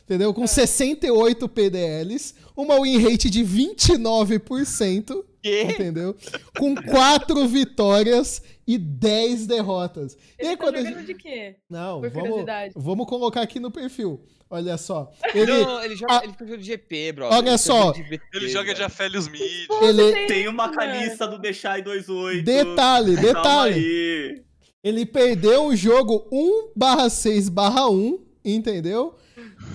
Entendeu? 0.03 0.33
Com 0.33 0.47
68 0.47 1.49
PDLs, 1.49 2.35
uma 2.57 2.81
win 2.81 2.99
rate 2.99 3.29
de 3.29 3.45
29%. 3.45 5.25
Que? 5.43 5.63
Entendeu? 5.63 6.17
Com 6.59 6.75
4 6.75 7.47
vitórias 7.47 8.43
e 8.67 8.79
10 8.79 9.47
derrotas. 9.47 10.17
Ele 10.39 10.49
e 10.49 10.51
aí, 10.53 10.57
tá 10.57 10.65
quando 10.65 10.83
gente... 10.83 11.05
de 11.05 11.15
quê? 11.15 11.57
Não, 11.69 12.01
vamos, 12.01 12.47
vamos 12.75 13.07
colocar 13.07 13.43
aqui 13.43 13.61
no 13.61 13.71
perfil. 13.71 14.21
Olha 14.49 14.79
só. 14.79 15.11
Ele, 15.35 15.65
não, 15.65 15.83
ele 15.83 15.97
joga, 15.97 16.19
ah, 16.19 16.21
ele 16.23 16.35
joga 16.39 16.59
de 16.59 16.65
GP, 16.65 17.13
bro. 17.13 17.27
Olha 17.27 17.49
ele 17.49 17.59
só. 17.59 17.91
De 17.91 18.21
ele 18.33 18.49
joga 18.49 18.75
de 18.75 18.83
Aphelios 18.83 19.27
Mid. 19.29 19.67
Ele 19.83 20.27
tem 20.27 20.47
uma 20.47 20.69
calista 20.71 21.27
do 21.27 21.39
Deixai 21.39 21.83
28. 21.83 22.45
Detalhe, 22.45 23.17
detalhe. 23.17 24.45
Ele 24.85 25.05
perdeu 25.05 25.67
o 25.67 25.75
jogo 25.75 26.29
1/6/1, 26.31 28.21
entendeu? 28.45 29.17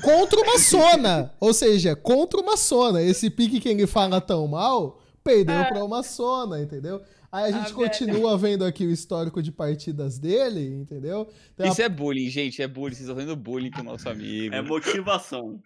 Contra 0.01 0.39
uma 0.39 0.57
Sona. 0.57 1.33
Ou 1.41 1.53
seja, 1.53 1.93
contra 1.95 2.39
uma 2.39 2.55
Sona. 2.55 3.01
Esse 3.03 3.29
pique 3.29 3.59
que 3.59 3.67
ele 3.67 3.85
fala 3.85 4.21
tão 4.21 4.47
mal, 4.47 5.01
perdeu 5.21 5.55
é. 5.55 5.65
pra 5.65 5.83
uma 5.83 6.01
Sona, 6.01 6.61
entendeu? 6.61 7.01
Aí 7.31 7.45
a 7.45 7.51
gente 7.51 7.71
ah, 7.71 7.75
continua 7.75 8.37
vendo 8.37 8.65
aqui 8.65 8.85
o 8.85 8.91
histórico 8.91 9.41
de 9.41 9.53
partidas 9.53 10.19
dele, 10.19 10.67
entendeu? 10.67 11.29
Tem 11.55 11.69
Isso 11.69 11.79
uma... 11.79 11.85
é 11.85 11.89
bullying, 11.89 12.29
gente, 12.29 12.61
é 12.61 12.67
bullying. 12.67 12.93
Vocês 12.93 13.07
estão 13.07 13.15
fazendo 13.15 13.35
bullying 13.37 13.71
com 13.71 13.79
o 13.79 13.85
nosso 13.85 14.09
amigo. 14.09 14.53
É 14.53 14.61
motivação. 14.61 15.61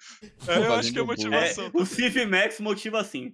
É, 0.47 0.57
eu 0.57 0.73
acho 0.73 0.93
que 0.93 0.99
é 0.99 1.03
motivação. 1.03 1.65
É, 1.65 1.71
o 1.73 1.83
Civ 1.83 2.23
Max 2.27 2.59
motiva 2.59 3.01
assim. 3.01 3.33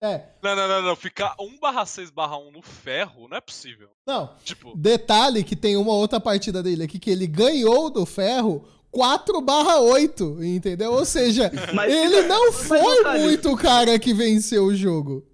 É. 0.00 0.22
Não, 0.40 0.54
não, 0.54 0.68
não, 0.68 0.82
não. 0.82 0.96
Ficar 0.96 1.34
1 1.40 1.58
barra 1.58 1.84
6 1.84 2.10
barra 2.10 2.38
1 2.38 2.52
no 2.52 2.62
ferro 2.62 3.26
não 3.28 3.36
é 3.36 3.40
possível. 3.40 3.88
Não. 4.06 4.36
Tipo... 4.44 4.76
Detalhe 4.76 5.42
que 5.42 5.56
tem 5.56 5.76
uma 5.76 5.94
outra 5.94 6.20
partida 6.20 6.62
dele 6.62 6.84
aqui 6.84 7.00
que 7.00 7.10
ele 7.10 7.26
ganhou 7.26 7.90
do 7.90 8.06
ferro 8.06 8.68
4 8.92 9.40
barra 9.40 9.80
8, 9.80 10.44
entendeu? 10.44 10.92
Ou 10.92 11.04
seja, 11.04 11.50
mas, 11.74 11.92
ele 11.92 12.22
não 12.22 12.52
foi 12.52 13.18
muito 13.18 13.50
o 13.50 13.56
cara 13.56 13.98
que 13.98 14.14
venceu 14.14 14.66
o 14.66 14.74
jogo. 14.74 15.26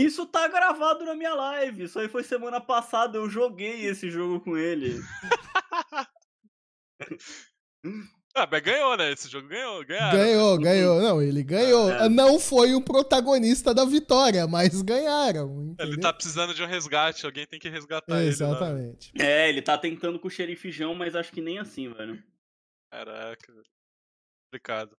Isso 0.00 0.26
tá 0.26 0.48
gravado 0.48 1.04
na 1.04 1.14
minha 1.14 1.34
live. 1.34 1.84
Isso 1.84 1.98
aí 1.98 2.08
foi 2.08 2.22
semana 2.22 2.60
passada. 2.60 3.18
Eu 3.18 3.28
joguei 3.28 3.86
esse 3.86 4.10
jogo 4.10 4.40
com 4.40 4.56
ele. 4.56 4.98
ah, 8.34 8.48
mas 8.50 8.62
ganhou, 8.62 8.96
né? 8.96 9.12
Esse 9.12 9.28
jogo 9.28 9.48
ganhou. 9.48 9.84
Ganharam. 9.84 10.18
Ganhou, 10.18 10.58
ganhou. 10.58 11.00
Não, 11.00 11.22
ele 11.22 11.42
ganhou. 11.42 11.90
É. 11.90 12.08
Não 12.08 12.40
foi 12.40 12.74
o 12.74 12.82
protagonista 12.82 13.74
da 13.74 13.84
vitória, 13.84 14.46
mas 14.46 14.80
ganharam. 14.80 15.72
Entendeu? 15.72 15.92
Ele 15.92 16.00
tá 16.00 16.12
precisando 16.12 16.54
de 16.54 16.62
um 16.62 16.66
resgate. 16.66 17.26
Alguém 17.26 17.46
tem 17.46 17.60
que 17.60 17.68
resgatar 17.68 18.22
Exatamente. 18.22 19.12
ele. 19.14 19.22
Exatamente. 19.22 19.22
É, 19.22 19.48
ele 19.48 19.60
tá 19.62 19.76
tentando 19.76 20.18
com 20.18 20.28
o 20.28 20.30
xerifejão, 20.30 20.94
mas 20.94 21.14
acho 21.14 21.32
que 21.32 21.40
nem 21.40 21.58
assim, 21.58 21.92
velho. 21.92 22.22
Caraca. 22.90 23.52
Complicado. 24.46 24.96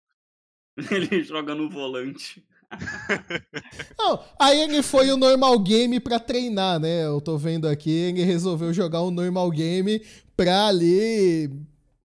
ele 0.90 1.22
joga 1.22 1.54
no 1.54 1.68
volante. 1.68 2.46
Não, 3.98 4.20
aí 4.38 4.60
ele 4.60 4.82
foi 4.82 5.10
o 5.10 5.16
normal 5.16 5.58
game 5.58 5.98
pra 5.98 6.18
treinar, 6.18 6.78
né? 6.78 7.04
Eu 7.04 7.20
tô 7.20 7.36
vendo 7.36 7.68
aqui, 7.68 7.90
ele 7.90 8.22
resolveu 8.22 8.72
jogar 8.72 9.02
um 9.02 9.10
normal 9.10 9.50
game 9.50 10.00
pra 10.36 10.66
ali 10.66 11.50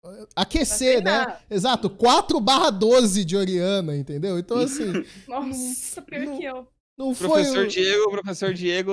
eh, 0.05 0.27
aquecer, 0.35 1.03
né? 1.03 1.37
Exato, 1.49 1.89
4 1.89 2.39
barra 2.39 2.69
12 2.69 3.25
de 3.25 3.35
Oriana, 3.35 3.95
entendeu? 3.95 4.37
Então 4.37 4.57
assim. 4.57 5.03
Nossa, 5.27 6.01
pior 6.01 6.25
não, 6.25 6.37
que 6.37 6.45
eu. 6.45 6.67
Não 7.01 7.15
foi 7.15 7.27
professor 7.29 7.65
o... 7.65 7.67
Diego, 7.67 8.03
o 8.03 8.11
professor 8.11 8.53
Diego, 8.53 8.91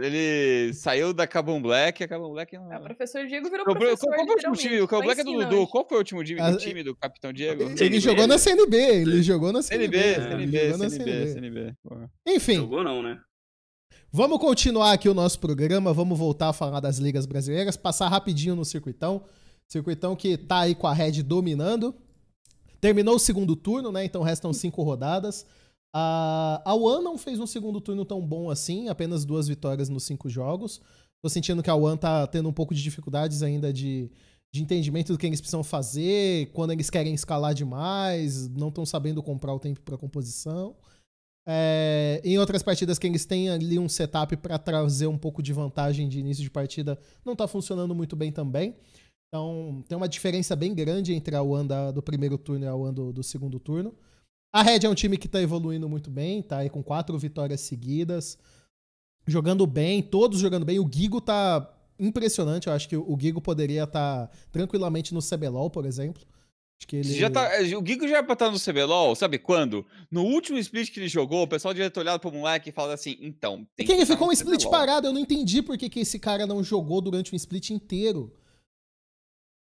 ele 0.00 0.72
saiu 0.72 1.12
da 1.12 1.26
Cabum 1.26 1.60
Black, 1.60 2.02
a 2.02 2.08
Cabum 2.08 2.30
Black 2.30 2.56
não... 2.56 2.72
É, 2.72 2.78
o 2.78 2.82
professor 2.82 3.26
Diego 3.26 3.50
virou 3.50 3.66
o, 3.68 3.76
professor, 3.76 4.08
Qual, 4.08 4.16
foi 4.16 4.26
o 4.26 4.30
último 4.30 4.56
time? 4.56 4.80
O 4.80 4.88
Cabum 4.88 5.04
Black 5.04 5.20
é 5.20 5.24
do 5.24 5.32
Dudu. 5.32 5.66
Qual 5.66 5.86
foi 5.86 5.98
o 5.98 6.00
último 6.00 6.24
time, 6.24 6.40
a... 6.40 6.56
time 6.56 6.82
do 6.82 6.96
Capitão 6.96 7.30
Diego? 7.30 7.64
Ele, 7.64 7.84
ele 7.84 8.00
jogou 8.00 8.26
na 8.26 8.38
CNB, 8.38 8.76
ele 8.76 9.22
jogou 9.22 9.52
na 9.52 9.62
CNB. 9.62 9.98
CNB, 9.98 10.22
CNB, 10.22 10.88
CNB, 10.88 11.26
CNB. 11.34 11.74
Enfim. 12.26 12.56
Jogou 12.56 12.82
não, 12.82 13.02
né? 13.02 13.20
Vamos 14.10 14.38
continuar 14.38 14.92
aqui 14.92 15.06
o 15.06 15.12
nosso 15.12 15.38
programa, 15.38 15.92
vamos 15.92 16.18
voltar 16.18 16.48
a 16.48 16.52
falar 16.54 16.80
das 16.80 16.96
ligas 16.96 17.26
brasileiras, 17.26 17.76
passar 17.76 18.08
rapidinho 18.08 18.56
no 18.56 18.64
circuitão. 18.64 19.26
Circuitão 19.68 20.16
que 20.16 20.38
tá 20.38 20.60
aí 20.60 20.74
com 20.74 20.86
a 20.86 20.94
Red 20.94 21.22
dominando. 21.22 21.94
Terminou 22.80 23.16
o 23.16 23.18
segundo 23.18 23.54
turno, 23.54 23.92
né? 23.92 24.06
Então 24.06 24.22
restam 24.22 24.54
cinco 24.54 24.82
rodadas. 24.82 25.44
A, 25.96 26.60
a 26.64 27.00
não 27.00 27.16
fez 27.16 27.38
um 27.38 27.46
segundo 27.46 27.80
turno 27.80 28.04
tão 28.04 28.20
bom 28.20 28.50
assim, 28.50 28.88
apenas 28.88 29.24
duas 29.24 29.46
vitórias 29.46 29.88
nos 29.88 30.02
cinco 30.02 30.28
jogos. 30.28 30.80
Tô 31.22 31.28
sentindo 31.28 31.62
que 31.62 31.70
a 31.70 31.74
One 31.76 31.96
tá 31.96 32.26
tendo 32.26 32.48
um 32.48 32.52
pouco 32.52 32.74
de 32.74 32.82
dificuldades 32.82 33.42
ainda 33.44 33.72
de, 33.72 34.10
de 34.52 34.60
entendimento 34.60 35.12
do 35.12 35.18
que 35.18 35.24
eles 35.24 35.40
precisam 35.40 35.62
fazer, 35.62 36.50
quando 36.52 36.72
eles 36.72 36.90
querem 36.90 37.14
escalar 37.14 37.54
demais, 37.54 38.48
não 38.48 38.68
estão 38.68 38.84
sabendo 38.84 39.22
comprar 39.22 39.54
o 39.54 39.60
tempo 39.60 39.80
para 39.82 39.96
composição. 39.96 40.74
É, 41.46 42.20
em 42.24 42.38
outras 42.38 42.62
partidas 42.62 42.98
que 42.98 43.06
eles 43.06 43.24
têm 43.24 43.50
ali 43.50 43.78
um 43.78 43.88
setup 43.88 44.36
para 44.38 44.58
trazer 44.58 45.06
um 45.06 45.18
pouco 45.18 45.42
de 45.42 45.52
vantagem 45.52 46.08
de 46.08 46.18
início 46.18 46.42
de 46.42 46.50
partida, 46.50 46.98
não 47.24 47.34
está 47.34 47.46
funcionando 47.46 47.94
muito 47.94 48.16
bem 48.16 48.32
também. 48.32 48.74
Então 49.28 49.84
tem 49.88 49.96
uma 49.96 50.08
diferença 50.08 50.56
bem 50.56 50.74
grande 50.74 51.14
entre 51.14 51.36
a 51.36 51.42
One 51.42 51.68
da, 51.68 51.90
do 51.90 52.02
primeiro 52.02 52.36
turno 52.36 52.64
e 52.64 52.68
a 52.68 52.74
One 52.74 52.94
do, 52.94 53.12
do 53.12 53.22
segundo 53.22 53.60
turno. 53.60 53.94
A 54.54 54.62
Red 54.62 54.84
é 54.84 54.88
um 54.88 54.94
time 54.94 55.18
que 55.18 55.26
tá 55.26 55.42
evoluindo 55.42 55.88
muito 55.88 56.08
bem, 56.08 56.40
tá 56.40 56.58
aí 56.58 56.70
com 56.70 56.80
quatro 56.80 57.18
vitórias 57.18 57.60
seguidas, 57.62 58.38
jogando 59.26 59.66
bem, 59.66 60.00
todos 60.00 60.38
jogando 60.38 60.64
bem. 60.64 60.78
O 60.78 60.88
Gigo 60.88 61.20
tá 61.20 61.68
impressionante, 61.98 62.68
eu 62.68 62.72
acho 62.72 62.88
que 62.88 62.96
o 62.96 63.18
Gigo 63.20 63.40
poderia 63.40 63.82
estar 63.82 64.28
tá 64.28 64.30
tranquilamente 64.52 65.12
no 65.12 65.18
CBLOL, 65.18 65.68
por 65.70 65.84
exemplo. 65.84 66.22
Acho 66.80 66.86
que 66.86 66.94
ele... 66.94 67.14
já 67.14 67.28
tá, 67.28 67.50
o 67.76 67.84
Gigo 67.84 68.06
já 68.06 68.18
é 68.18 68.22
pra 68.22 68.34
estar 68.34 68.46
tá 68.46 68.52
no 68.52 68.60
CBLOL, 68.60 69.16
sabe 69.16 69.40
quando? 69.40 69.84
No 70.08 70.22
último 70.22 70.56
split 70.58 70.92
que 70.92 71.00
ele 71.00 71.08
jogou, 71.08 71.42
o 71.42 71.48
pessoal 71.48 71.74
devia 71.74 71.90
ter 71.90 71.98
olhado 71.98 72.20
pro 72.20 72.30
moleque 72.30 72.70
e 72.70 72.72
falado 72.72 72.92
assim, 72.92 73.16
então... 73.20 73.66
É 73.76 73.82
que 73.82 73.90
ele 73.90 74.06
ficou 74.06 74.28
um 74.28 74.32
split 74.32 74.66
parado, 74.70 75.08
eu 75.08 75.12
não 75.12 75.18
entendi 75.18 75.62
por 75.62 75.76
que, 75.76 75.88
que 75.88 75.98
esse 75.98 76.20
cara 76.20 76.46
não 76.46 76.62
jogou 76.62 77.00
durante 77.00 77.32
um 77.32 77.36
split 77.36 77.70
inteiro. 77.70 78.32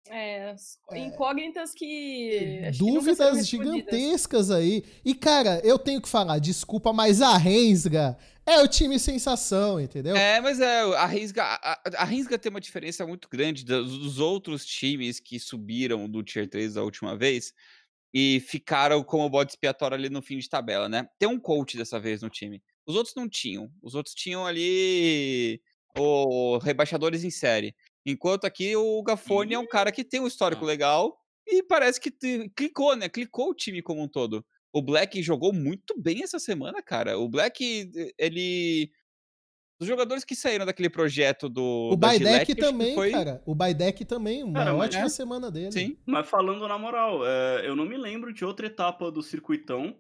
É, 0.10 0.54
é, 0.92 1.00
incógnitas 1.00 1.74
que. 1.74 2.70
Dúvidas 2.78 3.48
gigantescas 3.48 4.52
aí. 4.52 4.84
E, 5.04 5.16
cara, 5.16 5.62
eu 5.64 5.80
tenho 5.80 6.02
que 6.02 6.10
falar, 6.10 6.40
desculpa, 6.40 6.92
mas 6.92 7.22
a 7.22 7.38
Rensga 7.38 8.18
é 8.46 8.60
o 8.62 8.68
time 8.68 9.00
sensação, 9.00 9.80
entendeu? 9.80 10.16
É, 10.16 10.42
mas 10.42 10.60
é, 10.60 10.82
a 10.98 11.06
Rensga, 11.06 11.44
a, 11.44 11.80
a 11.98 12.04
Rensga 12.04 12.38
tem 12.38 12.50
uma 12.50 12.60
diferença 12.60 13.08
muito 13.08 13.30
grande 13.30 13.64
dos, 13.64 13.98
dos 13.98 14.20
outros 14.20 14.66
times 14.66 15.20
que 15.20 15.40
subiram 15.40 16.10
do 16.10 16.22
Tier 16.22 16.50
3 16.50 16.74
da 16.74 16.84
última 16.84 17.18
vez 17.18 17.54
e 18.14 18.42
ficaram 18.42 19.04
como 19.04 19.30
bode 19.30 19.52
expiatório 19.52 19.96
ali 19.96 20.10
no 20.10 20.22
fim 20.22 20.38
de 20.38 20.50
tabela, 20.50 20.90
né? 20.90 21.08
Tem 21.18 21.28
um 21.28 21.40
coach 21.40 21.78
dessa 21.78 22.00
vez 22.00 22.22
no 22.22 22.30
time. 22.30 22.62
Os 22.86 22.96
outros 22.96 23.16
não 23.16 23.28
tinham. 23.30 23.72
Os 23.82 23.96
outros 23.96 24.14
tinham 24.14 24.46
ali 24.46 25.62
o 25.98 26.58
rebaixadores 26.58 27.24
em 27.24 27.32
série. 27.32 27.74
Enquanto 28.06 28.46
aqui 28.46 28.76
o 28.76 29.02
Gafone 29.02 29.54
é 29.54 29.60
um 29.60 29.68
cara 29.68 29.92
que 29.92 30.04
tem 30.04 30.20
um 30.20 30.28
histórico 30.28 30.66
legal 30.66 31.18
e 31.48 31.64
parece 31.64 32.00
que 32.00 32.12
clicou, 32.56 32.96
né? 32.96 33.08
Clicou 33.08 33.50
o 33.50 33.56
time 33.56 33.82
como 33.82 34.02
um 34.02 34.08
todo. 34.08 34.46
O 34.74 34.82
Black 34.82 35.22
jogou 35.22 35.54
muito 35.54 35.94
bem 35.98 36.24
essa 36.24 36.40
semana, 36.40 36.82
cara. 36.82 37.18
O 37.18 37.30
Black, 37.30 37.92
ele. 38.18 38.92
Os 39.80 39.88
jogadores 39.88 40.24
que 40.24 40.36
saíram 40.36 40.66
daquele 40.66 40.90
projeto 40.90 41.48
do. 41.48 41.90
O 41.92 41.98
Baidek 41.98 42.56
também, 42.56 42.96
foi... 42.96 43.12
cara. 43.12 43.42
O 43.46 43.54
Baidek 43.54 44.04
também, 44.06 44.44
uma 44.44 44.54
cara, 44.54 44.76
ótima 44.76 45.06
é... 45.06 45.10
semana 45.10 45.52
dele. 45.52 45.72
Sim. 45.72 45.98
Mas 46.06 46.28
falando 46.28 46.68
na 46.68 46.78
moral, 46.78 47.26
é... 47.26 47.68
eu 47.68 47.76
não 47.76 47.86
me 47.86 47.98
lembro 47.98 48.34
de 48.34 48.44
outra 48.44 48.66
etapa 48.66 49.12
do 49.12 49.22
circuitão 49.22 49.96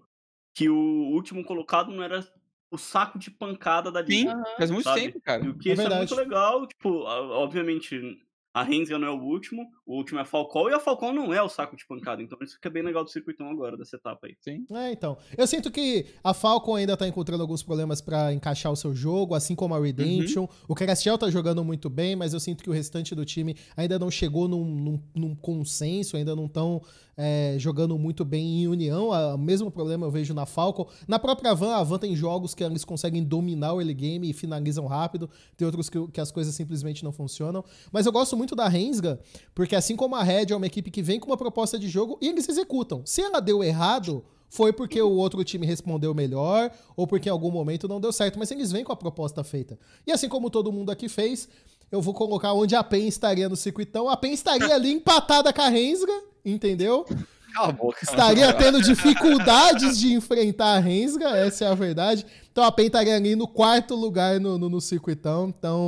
que 0.55 0.69
o 0.69 1.11
último 1.11 1.43
colocado 1.43 1.91
não 1.91 2.03
era 2.03 2.25
o 2.73 2.77
saco 2.77 3.19
de 3.19 3.29
pancada 3.29 3.91
da 3.91 4.01
liga. 4.01 4.35
Sim, 4.35 4.55
faz 4.57 4.71
muito 4.71 4.83
sabe? 4.83 5.01
tempo, 5.01 5.21
cara. 5.21 5.47
O 5.47 5.57
que 5.57 5.69
é, 5.69 5.73
isso 5.73 5.81
é 5.83 5.95
muito 5.95 6.15
legal, 6.15 6.65
tipo, 6.65 7.03
obviamente, 7.03 8.19
A 8.53 8.61
Rensga 8.61 8.99
não 8.99 9.07
é 9.07 9.11
o 9.11 9.19
último, 9.19 9.67
o 9.85 9.95
último 9.95 10.19
é 10.19 10.21
a 10.21 10.25
Falcão, 10.25 10.69
e 10.69 10.73
a 10.73 10.79
Falcão 10.79 11.11
não 11.11 11.33
é 11.33 11.41
o 11.41 11.49
saco 11.49 11.75
de 11.75 11.85
pancada. 11.87 12.21
Então 12.21 12.37
isso 12.41 12.55
fica 12.55 12.69
bem 12.69 12.83
legal 12.83 13.03
do 13.03 13.09
circuitão 13.09 13.49
agora, 13.49 13.75
dessa 13.75 13.95
etapa 13.95 14.27
aí. 14.27 14.35
Sim. 14.41 14.65
É, 14.71 14.91
então. 14.91 15.17
Eu 15.35 15.47
sinto 15.47 15.71
que 15.71 16.05
a 16.23 16.33
Falcon 16.33 16.75
ainda 16.75 16.95
tá 16.95 17.07
encontrando 17.07 17.41
alguns 17.41 17.63
problemas 17.63 17.99
para 17.99 18.31
encaixar 18.31 18.71
o 18.71 18.75
seu 18.75 18.93
jogo, 18.93 19.33
assim 19.33 19.55
como 19.55 19.73
a 19.73 19.79
Redemption. 19.79 20.43
Uhum. 20.43 20.49
O 20.67 20.75
Carastiel 20.75 21.17
tá 21.17 21.29
jogando 21.31 21.63
muito 21.63 21.89
bem, 21.89 22.15
mas 22.15 22.33
eu 22.33 22.39
sinto 22.39 22.63
que 22.63 22.69
o 22.69 22.73
restante 22.73 23.15
do 23.15 23.25
time 23.25 23.55
ainda 23.75 23.97
não 23.97 24.11
chegou 24.11 24.47
num, 24.47 24.63
num, 24.63 25.03
num 25.15 25.35
consenso, 25.35 26.15
ainda 26.15 26.35
não 26.35 26.45
estão 26.45 26.81
é, 27.17 27.55
jogando 27.57 27.97
muito 27.97 28.25
bem 28.25 28.63
em 28.63 28.67
união. 28.67 29.09
O 29.09 29.37
mesmo 29.37 29.71
problema 29.71 30.05
eu 30.05 30.11
vejo 30.11 30.33
na 30.33 30.45
Falcon. 30.45 30.87
Na 31.07 31.19
própria 31.19 31.53
Van, 31.53 31.75
a 31.75 31.83
Van 31.83 31.97
tem 31.97 32.15
jogos 32.15 32.53
que 32.53 32.63
eles 32.63 32.83
conseguem 32.83 33.23
dominar 33.23 33.73
o 33.73 33.81
early 33.81 33.93
game 33.93 34.29
e 34.29 34.33
finalizam 34.33 34.85
rápido. 34.85 35.29
Tem 35.55 35.65
outros 35.65 35.89
que, 35.89 36.07
que 36.07 36.21
as 36.21 36.31
coisas 36.31 36.53
simplesmente 36.53 37.03
não 37.03 37.11
funcionam. 37.11 37.63
Mas 37.91 38.05
eu 38.05 38.11
gosto 38.11 38.35
muito 38.35 38.42
da 38.47 38.67
Rensga, 38.67 39.19
porque 39.55 39.75
assim 39.75 39.95
como 39.95 40.15
a 40.15 40.23
Red 40.23 40.47
é 40.49 40.55
uma 40.55 40.65
equipe 40.65 40.91
que 40.91 41.01
vem 41.01 41.19
com 41.19 41.27
uma 41.27 41.37
proposta 41.37 41.79
de 41.79 41.87
jogo 41.87 42.17
e 42.21 42.27
eles 42.27 42.47
executam. 42.49 43.01
Se 43.05 43.21
ela 43.21 43.39
deu 43.39 43.63
errado, 43.63 44.23
foi 44.49 44.71
porque 44.71 45.01
o 45.01 45.11
outro 45.11 45.43
time 45.43 45.65
respondeu 45.65 46.13
melhor 46.13 46.71
ou 46.95 47.07
porque 47.07 47.27
em 47.27 47.31
algum 47.31 47.49
momento 47.49 47.87
não 47.87 47.99
deu 47.99 48.11
certo, 48.11 48.37
mas 48.37 48.51
eles 48.51 48.71
vêm 48.71 48.83
com 48.83 48.91
a 48.91 48.95
proposta 48.95 49.43
feita. 49.43 49.79
E 50.05 50.11
assim 50.11 50.29
como 50.29 50.49
todo 50.49 50.71
mundo 50.71 50.91
aqui 50.91 51.09
fez, 51.09 51.49
eu 51.91 52.01
vou 52.01 52.13
colocar 52.13 52.53
onde 52.53 52.75
a 52.75 52.83
PEN 52.83 53.07
estaria 53.07 53.49
no 53.49 53.55
circuitão. 53.55 54.09
A 54.09 54.17
PEN 54.17 54.33
estaria 54.33 54.75
ali 54.75 54.91
empatada 54.91 55.51
com 55.51 55.61
a 55.61 55.69
Rensga, 55.69 56.13
entendeu? 56.45 57.05
Cala 57.53 57.69
a 57.69 57.71
boca. 57.71 57.99
Estaria 58.03 58.51
tendo 58.53 58.81
dificuldades 58.81 59.99
de 59.99 60.13
enfrentar 60.13 60.75
a 60.75 60.79
Rensga, 60.79 61.37
essa 61.37 61.65
é 61.65 61.67
a 61.67 61.75
verdade. 61.75 62.25
Então 62.51 62.63
a 62.63 62.71
PEN 62.71 62.87
estaria 62.87 63.15
ali 63.15 63.35
no 63.35 63.47
quarto 63.47 63.95
lugar 63.95 64.39
no, 64.39 64.57
no, 64.57 64.69
no 64.69 64.81
circuitão. 64.81 65.49
Então 65.49 65.87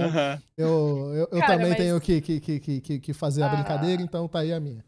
eu, 0.58 1.14
eu, 1.14 1.28
eu 1.32 1.40
Cara, 1.40 1.58
também 1.58 1.76
tenho 1.76 2.00
que, 2.00 2.22
que, 2.22 2.40
que, 2.40 2.82
que, 2.82 3.00
que 3.00 3.14
fazer 3.14 3.44
a, 3.44 3.48
a 3.48 3.56
brincadeira, 3.56 4.02
então 4.02 4.28
tá 4.28 4.40
aí 4.40 4.54
a 4.54 4.60
minha. 4.60 4.84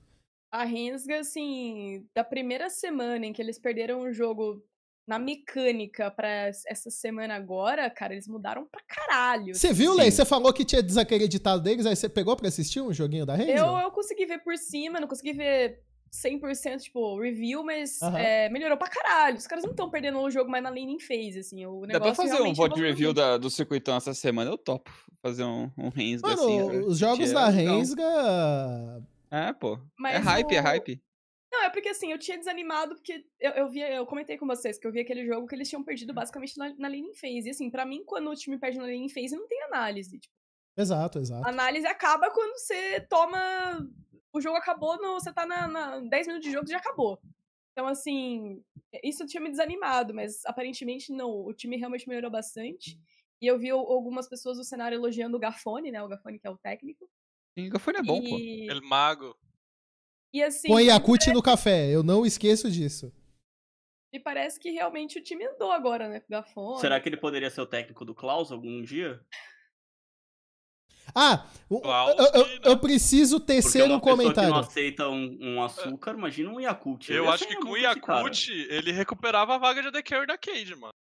A 0.51 0.63
Rensga, 0.63 1.19
assim, 1.19 2.05
da 2.15 2.23
primeira 2.23 2.69
semana 2.69 3.25
em 3.25 3.33
que 3.33 3.41
eles 3.41 3.59
perderam 3.59 4.01
o 4.01 4.13
jogo 4.13 4.63
na 5.07 5.17
mecânica 5.17 6.11
para 6.11 6.27
essa 6.27 6.89
semana 6.89 7.33
agora, 7.35 7.89
cara, 7.89 8.13
eles 8.13 8.27
mudaram 8.27 8.67
pra 8.69 8.81
caralho. 8.85 9.55
Você 9.55 9.71
viu, 9.71 9.93
Lei? 9.93 10.11
Você 10.11 10.25
falou 10.25 10.51
que 10.51 10.65
tinha 10.65 10.83
desacreditado 10.83 11.63
deles, 11.63 11.85
aí 11.85 11.95
você 11.95 12.09
pegou 12.09 12.35
pra 12.35 12.49
assistir 12.49 12.81
um 12.81 12.93
joguinho 12.93 13.25
da 13.25 13.33
Rensga? 13.33 13.53
Eu, 13.53 13.77
eu 13.77 13.91
consegui 13.91 14.25
ver 14.25 14.39
por 14.39 14.57
cima, 14.57 14.99
não 14.99 15.07
consegui 15.07 15.31
ver 15.31 15.81
100% 16.11 16.81
tipo 16.81 17.19
review, 17.19 17.63
mas 17.63 17.99
uhum. 18.01 18.17
é, 18.17 18.49
melhorou 18.49 18.77
pra 18.77 18.89
caralho. 18.89 19.37
Os 19.37 19.47
caras 19.47 19.63
não 19.63 19.71
estão 19.71 19.89
perdendo 19.89 20.19
o 20.19 20.31
jogo 20.31 20.49
mais 20.49 20.63
na 20.63 20.69
laning 20.69 20.99
phase, 20.99 21.39
assim. 21.39 21.65
O 21.65 21.81
negócio 21.81 21.93
Dá 21.93 21.99
pra 21.99 22.15
fazer 22.15 22.41
um 22.41 22.53
VOD 22.53 22.81
review 22.81 23.13
da, 23.13 23.37
do 23.37 23.49
circuitão 23.49 23.95
essa 23.95 24.13
semana, 24.13 24.49
eu 24.49 24.57
topo 24.57 24.91
fazer 25.21 25.43
um, 25.43 25.69
um 25.77 25.89
Rensga 25.89 26.27
Mano, 26.27 26.41
assim. 26.41 26.79
Os 26.85 26.97
jogos 26.97 27.31
da 27.31 27.49
Rensga. 27.49 29.03
É, 29.29 29.53
pô. 29.53 29.73
É 29.73 29.79
mas 29.97 30.15
é 30.15 30.17
hype, 30.19 30.53
o... 30.53 30.55
é 30.55 30.59
hype. 30.59 31.01
Não, 31.51 31.63
é 31.63 31.69
porque 31.69 31.89
assim, 31.89 32.11
eu 32.11 32.19
tinha 32.19 32.37
desanimado 32.37 32.95
porque 32.95 33.25
eu, 33.39 33.51
eu 33.51 33.69
via, 33.69 33.91
eu 33.93 34.05
comentei 34.05 34.37
com 34.37 34.45
vocês 34.45 34.77
que 34.77 34.85
eu 34.85 34.91
vi 34.91 34.99
aquele 34.99 35.25
jogo 35.25 35.47
que 35.47 35.55
eles 35.55 35.69
tinham 35.69 35.83
perdido 35.83 36.13
basicamente 36.13 36.57
na, 36.57 36.73
na 36.77 36.87
laning 36.87 37.13
phase. 37.13 37.47
E 37.47 37.49
assim, 37.49 37.69
pra 37.69 37.85
mim, 37.85 38.03
quando 38.05 38.29
o 38.29 38.35
time 38.35 38.57
perde 38.57 38.77
na 38.77 38.83
laning 38.83 39.09
phase, 39.09 39.35
não 39.35 39.47
tem 39.47 39.63
análise. 39.63 40.19
Tipo, 40.19 40.33
exato, 40.77 41.19
exato. 41.19 41.45
A 41.45 41.49
análise 41.49 41.87
acaba 41.87 42.29
quando 42.31 42.57
você 42.57 43.01
toma 43.01 43.87
o 44.33 44.41
jogo 44.41 44.57
acabou, 44.57 44.97
no, 44.97 45.13
você 45.13 45.31
tá 45.31 45.45
na, 45.45 45.67
na 45.67 45.99
10 45.99 46.27
minutos 46.27 46.47
de 46.47 46.53
jogo 46.53 46.67
e 46.67 46.71
já 46.71 46.77
acabou. 46.77 47.19
Então, 47.71 47.87
assim, 47.87 48.63
isso 49.03 49.25
tinha 49.25 49.41
me 49.41 49.49
desanimado, 49.49 50.13
mas 50.13 50.43
aparentemente 50.45 51.11
não. 51.11 51.29
O 51.29 51.53
time 51.53 51.77
realmente 51.77 52.07
melhorou 52.07 52.31
bastante. 52.31 52.99
E 53.39 53.45
eu 53.45 53.59
vi 53.59 53.69
algumas 53.69 54.27
pessoas 54.27 54.57
do 54.57 54.63
cenário 54.63 54.95
elogiando 54.95 55.37
o 55.37 55.39
Gafone, 55.39 55.91
né? 55.91 56.01
O 56.01 56.07
Gafone 56.07 56.39
que 56.39 56.47
é 56.47 56.49
o 56.49 56.57
técnico. 56.57 57.07
Sim, 57.57 57.67
o 57.67 57.69
Gafone 57.69 57.97
é 57.97 58.03
bom, 58.03 58.19
e... 58.23 58.29
pô. 58.29 58.71
Ele 58.71 58.81
mago. 58.81 59.37
E 60.33 60.41
assim. 60.41 60.67
Põe 60.67 60.85
Yakut 60.85 61.19
parece... 61.19 61.33
no 61.33 61.41
café, 61.41 61.89
eu 61.89 62.01
não 62.01 62.25
esqueço 62.25 62.69
disso. 62.69 63.13
E 64.11 64.19
parece 64.19 64.59
que 64.59 64.71
realmente 64.71 65.19
o 65.19 65.23
time 65.23 65.45
andou 65.45 65.71
agora, 65.71 66.09
né? 66.09 66.19
Com 66.19 66.27
o 66.27 66.31
Gafone. 66.31 66.81
Será 66.81 66.99
que 66.99 67.07
ele 67.07 67.17
poderia 67.17 67.49
ser 67.51 67.61
o 67.61 67.67
técnico 67.67 68.03
do 68.03 68.15
Klaus 68.15 68.51
algum 68.51 68.81
dia? 68.81 69.23
Ah, 71.19 71.45
eu, 71.67 71.81
eu, 71.81 72.47
eu, 72.63 72.77
preciso 72.77 73.39
tecer 73.39 73.83
um 73.83 73.99
comentário. 73.99 74.49
Que 74.49 74.55
não 74.55 74.59
aceita 74.59 75.09
um, 75.09 75.37
um 75.41 75.63
açúcar, 75.63 76.13
imagina 76.13 76.51
um 76.51 76.59
Yakult. 76.59 77.09
Eu, 77.09 77.25
eu 77.25 77.31
acho 77.31 77.47
que 77.47 77.55
com 77.55 77.71
o 77.71 77.77
Yakult 77.77 78.49
ele 78.69 78.91
recuperava 78.91 79.55
a 79.55 79.57
vaga 79.57 79.81
de 79.81 79.87
AD 79.87 80.03
Carry 80.03 80.27
da 80.27 80.37
Cade, 80.37 80.75
mano. 80.75 80.93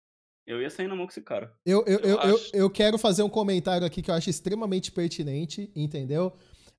Eu 0.47 0.61
ia 0.61 0.69
sair 0.69 0.87
na 0.87 0.95
mão 0.95 1.05
com 1.05 1.11
esse 1.11 1.21
cara. 1.21 1.51
Eu, 1.65 1.83
eu, 1.85 1.99
eu, 1.99 2.19
eu, 2.21 2.39
eu, 2.53 2.69
quero 2.69 2.97
fazer 2.97 3.23
um 3.23 3.29
comentário 3.29 3.85
aqui 3.85 4.01
que 4.01 4.09
eu 4.09 4.15
acho 4.15 4.29
extremamente 4.29 4.91
pertinente, 4.91 5.69
entendeu? 5.75 6.31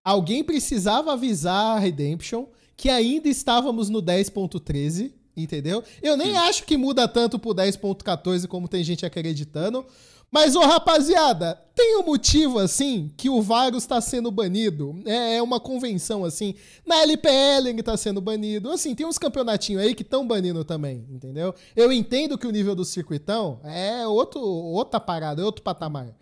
Alguém 0.03 0.43
precisava 0.43 1.13
avisar 1.13 1.77
a 1.77 1.79
Redemption 1.79 2.47
que 2.77 2.89
ainda 2.89 3.29
estávamos 3.29 3.91
no 3.91 4.03
10.13, 4.03 5.13
entendeu? 5.37 5.83
Eu 6.01 6.17
nem 6.17 6.31
Sim. 6.31 6.37
acho 6.37 6.65
que 6.65 6.77
muda 6.77 7.09
tanto 7.09 7.39
pro 7.39 7.55
10.14 7.55 8.47
como 8.47 8.69
tem 8.69 8.85
gente 8.85 9.05
acreditando, 9.05 9.85
mas, 10.31 10.57
ô 10.57 10.61
rapaziada, 10.61 11.55
tem 11.75 11.99
um 11.99 12.03
motivo 12.03 12.59
assim 12.59 13.13
que 13.17 13.31
o 13.31 13.41
Varus 13.41 13.85
está 13.85 14.01
sendo 14.01 14.31
banido? 14.31 15.01
É, 15.07 15.37
é 15.37 15.43
uma 15.43 15.61
convenção 15.61 16.25
assim. 16.25 16.55
Na 16.85 17.03
LPL 17.03 17.69
ele 17.69 17.81
está 17.81 17.97
sendo 17.97 18.21
banido. 18.21 18.71
Assim, 18.71 18.95
tem 18.95 19.07
uns 19.07 19.19
campeonatinhos 19.19 19.83
aí 19.83 19.95
que 19.95 20.03
estão 20.03 20.27
banindo 20.27 20.65
também, 20.65 21.07
entendeu? 21.11 21.55
Eu 21.75 21.93
entendo 21.93 22.37
que 22.37 22.47
o 22.47 22.51
nível 22.51 22.75
do 22.75 22.85
circuitão 22.85 23.61
é 23.65 24.07
outro, 24.07 24.41
outra 24.41 24.99
parada, 24.99 25.41
é 25.41 25.45
outro 25.45 25.63
patamar. 25.63 26.15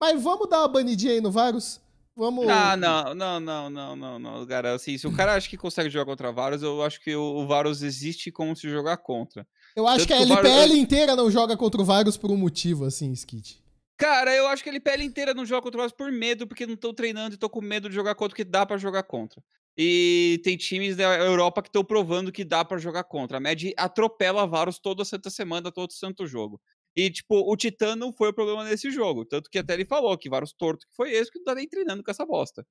Mas 0.00 0.22
vamos 0.22 0.48
dar 0.48 0.60
uma 0.60 0.68
banidinha 0.68 1.12
aí 1.12 1.20
no 1.20 1.30
Varus? 1.30 1.80
Vamos. 2.16 2.48
Ah, 2.48 2.76
não, 2.76 3.14
não, 3.14 3.40
não, 3.40 3.70
não, 3.70 3.96
não, 3.96 4.18
não, 4.18 4.46
cara. 4.46 4.74
Assim, 4.74 4.96
se 4.96 5.06
o 5.06 5.14
cara 5.14 5.34
acha 5.34 5.48
que 5.48 5.56
consegue 5.56 5.90
jogar 5.90 6.04
contra 6.04 6.32
Varus, 6.32 6.62
eu 6.62 6.82
acho 6.82 7.00
que 7.00 7.14
o 7.14 7.46
Varus 7.46 7.82
existe 7.82 8.30
como 8.30 8.54
se 8.54 8.68
jogar 8.68 8.98
contra. 8.98 9.46
Eu 9.76 9.88
acho 9.88 10.06
Tanto 10.06 10.24
que 10.26 10.32
a 10.32 10.36
LPL 10.36 10.76
inteira 10.76 11.16
não 11.16 11.30
joga 11.30 11.56
contra 11.56 11.80
o 11.80 11.84
Varus 11.84 12.16
por 12.16 12.30
um 12.30 12.36
motivo, 12.36 12.84
assim, 12.84 13.12
Skit. 13.12 13.62
Cara, 13.96 14.34
eu 14.34 14.46
acho 14.46 14.62
que 14.62 14.68
a 14.68 14.72
LPL 14.72 15.02
inteira 15.02 15.34
não 15.34 15.44
joga 15.44 15.62
contra 15.62 15.78
o 15.78 15.82
Varus 15.82 15.92
por 15.92 16.10
medo, 16.12 16.46
porque 16.46 16.66
não 16.66 16.74
estão 16.74 16.94
treinando 16.94 17.34
e 17.34 17.34
estão 17.34 17.48
com 17.48 17.60
medo 17.60 17.88
de 17.88 17.94
jogar 17.94 18.14
contra 18.14 18.34
o 18.34 18.36
que 18.36 18.44
dá 18.44 18.64
para 18.64 18.76
jogar 18.76 19.02
contra. 19.02 19.42
E 19.76 20.40
tem 20.44 20.56
times 20.56 20.96
da 20.96 21.16
Europa 21.18 21.60
que 21.62 21.68
estão 21.68 21.84
provando 21.84 22.30
que 22.30 22.44
dá 22.44 22.64
para 22.64 22.78
jogar 22.78 23.04
contra. 23.04 23.38
A 23.38 23.40
Med 23.40 23.74
atropela 23.76 24.46
Varus 24.46 24.78
toda 24.78 25.04
santa 25.04 25.30
semana, 25.30 25.72
todo 25.72 25.92
santo 25.92 26.26
jogo. 26.26 26.60
E, 26.96 27.10
tipo, 27.10 27.40
o 27.50 27.56
Titã 27.56 27.96
não 27.96 28.12
foi 28.12 28.28
o 28.28 28.32
problema 28.32 28.64
nesse 28.64 28.90
jogo. 28.90 29.24
Tanto 29.24 29.50
que 29.50 29.58
até 29.58 29.74
ele 29.74 29.84
falou 29.84 30.16
que 30.16 30.30
Varus 30.30 30.52
torto 30.52 30.86
que 30.86 30.94
foi 30.94 31.12
esse, 31.12 31.30
que 31.30 31.38
não 31.38 31.44
tá 31.44 31.54
nem 31.56 31.68
treinando 31.68 32.04
com 32.04 32.10
essa 32.10 32.24
bosta. 32.24 32.64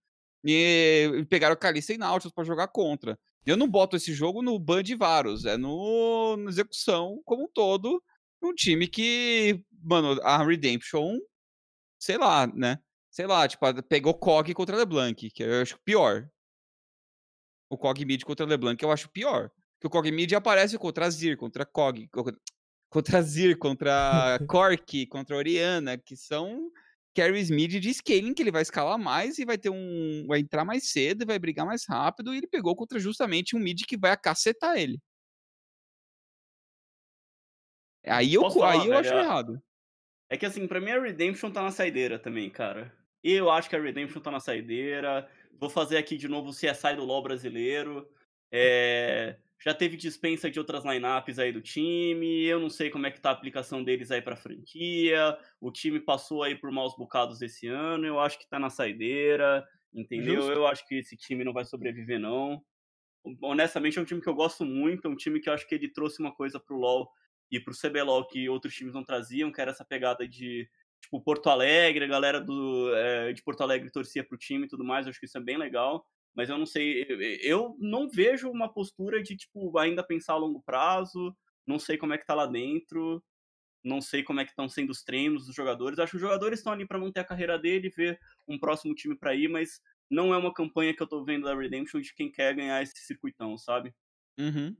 E 0.44 1.26
pegaram 1.30 1.56
Kalista 1.56 1.94
e 1.94 1.98
Nautilus 1.98 2.34
pra 2.34 2.44
jogar 2.44 2.68
contra. 2.68 3.18
Eu 3.46 3.58
não 3.58 3.68
boto 3.68 3.96
esse 3.96 4.14
jogo 4.14 4.42
no 4.42 4.58
ban 4.60 4.84
de 4.84 4.96
Varus, 4.96 5.46
é 5.46 5.58
no, 5.58 6.38
na 6.38 6.50
execução 6.50 7.22
como 7.26 7.44
um 7.44 7.48
todo. 7.48 8.02
Um 8.42 8.54
time 8.54 8.88
que, 8.88 9.64
mano, 9.82 10.20
a 10.22 10.44
Redemption, 10.44 11.18
sei 11.98 12.18
lá, 12.18 12.46
né? 12.48 12.80
Sei 13.10 13.26
lá, 13.26 13.48
tipo, 13.48 13.66
pegou 13.84 14.14
Cog 14.14 14.54
contra 14.54 14.76
LeBlanc, 14.76 15.30
que 15.30 15.44
eu 15.44 15.62
acho 15.62 15.80
pior. 15.86 16.28
O 17.70 17.78
Cog 17.78 18.04
mid 18.06 18.24
contra 18.24 18.46
LeBlanc 18.46 18.82
eu 18.84 18.92
acho 18.92 19.10
pior. 19.10 19.50
Que 19.80 19.88
o 19.88 19.90
Cog 19.90 20.12
mid 20.12 20.32
aparece 20.34 20.78
contra 20.78 21.10
Zir, 21.10 21.38
contra 21.38 21.66
Cog, 21.66 22.10
contra 22.90 23.22
Zir, 23.22 23.58
contra 23.58 24.40
Cork, 24.48 25.06
contra 25.08 25.36
Oriana, 25.36 25.98
que 25.98 26.16
são 26.16 26.72
carries 27.14 27.50
mid 27.50 27.80
de 27.80 27.94
scaling, 27.94 28.34
que 28.34 28.42
ele 28.42 28.52
vai 28.52 28.62
escalar 28.62 28.98
mais 28.98 29.38
e 29.38 29.46
vai 29.46 29.58
ter 29.58 29.70
um. 29.70 30.26
Vai 30.28 30.40
entrar 30.40 30.66
mais 30.66 30.90
cedo, 30.90 31.26
vai 31.26 31.40
brigar 31.40 31.66
mais 31.66 31.86
rápido, 31.88 32.34
e 32.34 32.38
ele 32.38 32.48
pegou 32.48 32.76
contra 32.76 33.00
justamente 33.00 33.56
um 33.56 33.60
mid 33.60 33.82
que 33.86 33.98
vai 33.98 34.12
acacetar 34.12 34.78
ele. 34.78 35.00
Aí 38.06 38.34
eu, 38.34 38.50
falar, 38.52 38.82
aí 38.82 38.88
eu 38.88 38.98
acho 38.98 39.14
errado. 39.14 39.62
É 40.30 40.38
que 40.38 40.46
assim, 40.46 40.68
pra 40.68 40.82
mim 40.82 40.92
a 40.92 41.00
Redemption 41.00 41.52
tá 41.52 41.62
na 41.62 41.72
saideira 41.72 42.20
também, 42.20 42.50
cara. 42.50 42.94
Eu 43.24 43.50
acho 43.50 43.70
que 43.70 43.76
a 43.76 43.82
Redemption 43.82 44.22
tá 44.22 44.30
na 44.30 44.40
saideira. 44.40 45.30
Vou 45.58 45.70
fazer 45.70 45.98
aqui 45.98 46.18
de 46.18 46.28
novo 46.28 46.50
o 46.50 46.54
CSI 46.54 46.96
do 46.96 47.06
LoL 47.06 47.24
brasileiro. 47.24 48.10
É 48.52 49.38
já 49.64 49.74
teve 49.74 49.96
dispensa 49.96 50.52
de 50.52 50.60
outras 50.60 50.84
lineups 50.84 51.40
aí 51.40 51.52
do 51.52 51.62
time, 51.62 52.44
eu 52.44 52.60
não 52.60 52.70
sei 52.70 52.90
como 52.90 53.08
é 53.08 53.12
que 53.12 53.22
tá 53.22 53.30
a 53.30 53.34
aplicação 53.34 53.82
deles 53.82 54.12
aí 54.12 54.22
pra 54.22 54.36
franquia, 54.36 55.38
o 55.62 55.72
time 55.72 56.02
passou 56.02 56.44
aí 56.44 56.54
por 56.54 56.70
maus 56.70 56.96
bocados 56.98 57.42
esse 57.42 57.68
ano, 57.68 58.06
eu 58.06 58.20
acho 58.20 58.38
que 58.38 58.50
tá 58.50 58.60
na 58.60 58.70
saideira, 58.70 59.66
entendeu? 59.94 60.42
Justo. 60.42 60.52
Eu 60.52 60.68
acho 60.68 60.86
que 60.86 60.96
esse 60.96 61.16
time 61.16 61.46
não 61.46 61.54
vai 61.54 61.64
sobreviver 61.64 62.20
não. 62.20 62.62
Honestamente 63.42 63.98
é 63.98 64.02
um 64.02 64.06
time 64.06 64.20
que 64.20 64.28
eu 64.28 64.36
gosto 64.36 64.66
muito, 64.66 65.08
é 65.08 65.10
um 65.10 65.16
time 65.16 65.40
que 65.40 65.48
eu 65.48 65.54
acho 65.54 65.66
que 65.66 65.76
ele 65.76 65.88
trouxe 65.88 66.20
uma 66.20 66.36
coisa 66.36 66.60
pro 66.60 66.76
LoL 66.76 67.10
e 67.50 67.58
pro 67.58 67.74
CBLOL 67.74 68.28
que 68.28 68.50
outros 68.50 68.76
times 68.76 68.94
não 68.94 69.04
traziam, 69.04 69.50
que 69.50 69.62
era 69.62 69.72
essa 69.72 69.86
pegada 69.86 70.28
de 70.28 70.68
tipo 71.02 71.22
Porto 71.22 71.50
Alegre, 71.50 72.04
a 72.04 72.08
galera 72.08 72.42
do, 72.42 72.94
é, 72.96 73.32
de 73.32 73.42
Porto 73.42 73.62
Alegre 73.62 73.90
torcia 73.90 74.26
pro 74.26 74.38
time 74.38 74.66
e 74.66 74.68
tudo 74.68 74.84
mais, 74.84 75.06
eu 75.06 75.12
acho 75.12 75.20
que 75.22 75.26
isso 75.26 75.38
é 75.38 75.42
bem 75.42 75.58
legal 75.58 76.06
mas 76.36 76.50
eu 76.50 76.58
não 76.58 76.66
sei, 76.66 77.06
eu 77.42 77.76
não 77.80 78.10
vejo 78.10 78.50
uma 78.50 78.72
postura 78.72 79.22
de, 79.22 79.36
tipo, 79.36 79.78
ainda 79.78 80.04
pensar 80.04 80.34
a 80.34 80.38
longo 80.38 80.62
prazo, 80.62 81.36
não 81.66 81.80
sei 81.80 81.98
como 81.98 82.14
é 82.14 82.18
que 82.18 82.26
tá 82.26 82.34
lá 82.34 82.46
dentro, 82.46 83.24
não 83.84 84.02
sei 84.02 84.24
como 84.24 84.40
é 84.40 84.46
que 84.46 84.52
estão 84.52 84.68
sendo 84.68 84.92
os 84.92 85.04
treinos 85.04 85.46
dos 85.46 85.56
jogadores, 85.56 86.00
acho 86.00 86.12
que 86.12 86.18
os 86.18 86.22
jogadores 86.22 86.60
estão 86.60 86.74
ali 86.74 86.88
para 86.88 87.00
manter 87.00 87.20
a 87.20 87.26
carreira 87.26 87.60
dele, 87.60 87.90
ver 87.90 88.20
um 88.48 88.58
próximo 88.58 88.96
time 88.96 89.16
para 89.18 89.36
ir, 89.36 89.48
mas 89.48 89.82
não 90.10 90.34
é 90.34 90.38
uma 90.38 90.54
campanha 90.54 90.96
que 90.96 91.02
eu 91.02 91.08
tô 91.08 91.24
vendo 91.24 91.46
da 91.46 91.56
Redemption 91.56 92.02
de 92.02 92.14
quem 92.14 92.32
quer 92.32 92.56
ganhar 92.56 92.82
esse 92.82 92.98
circuitão, 93.06 93.58
sabe? 93.58 93.94
Uhum. 94.38 94.76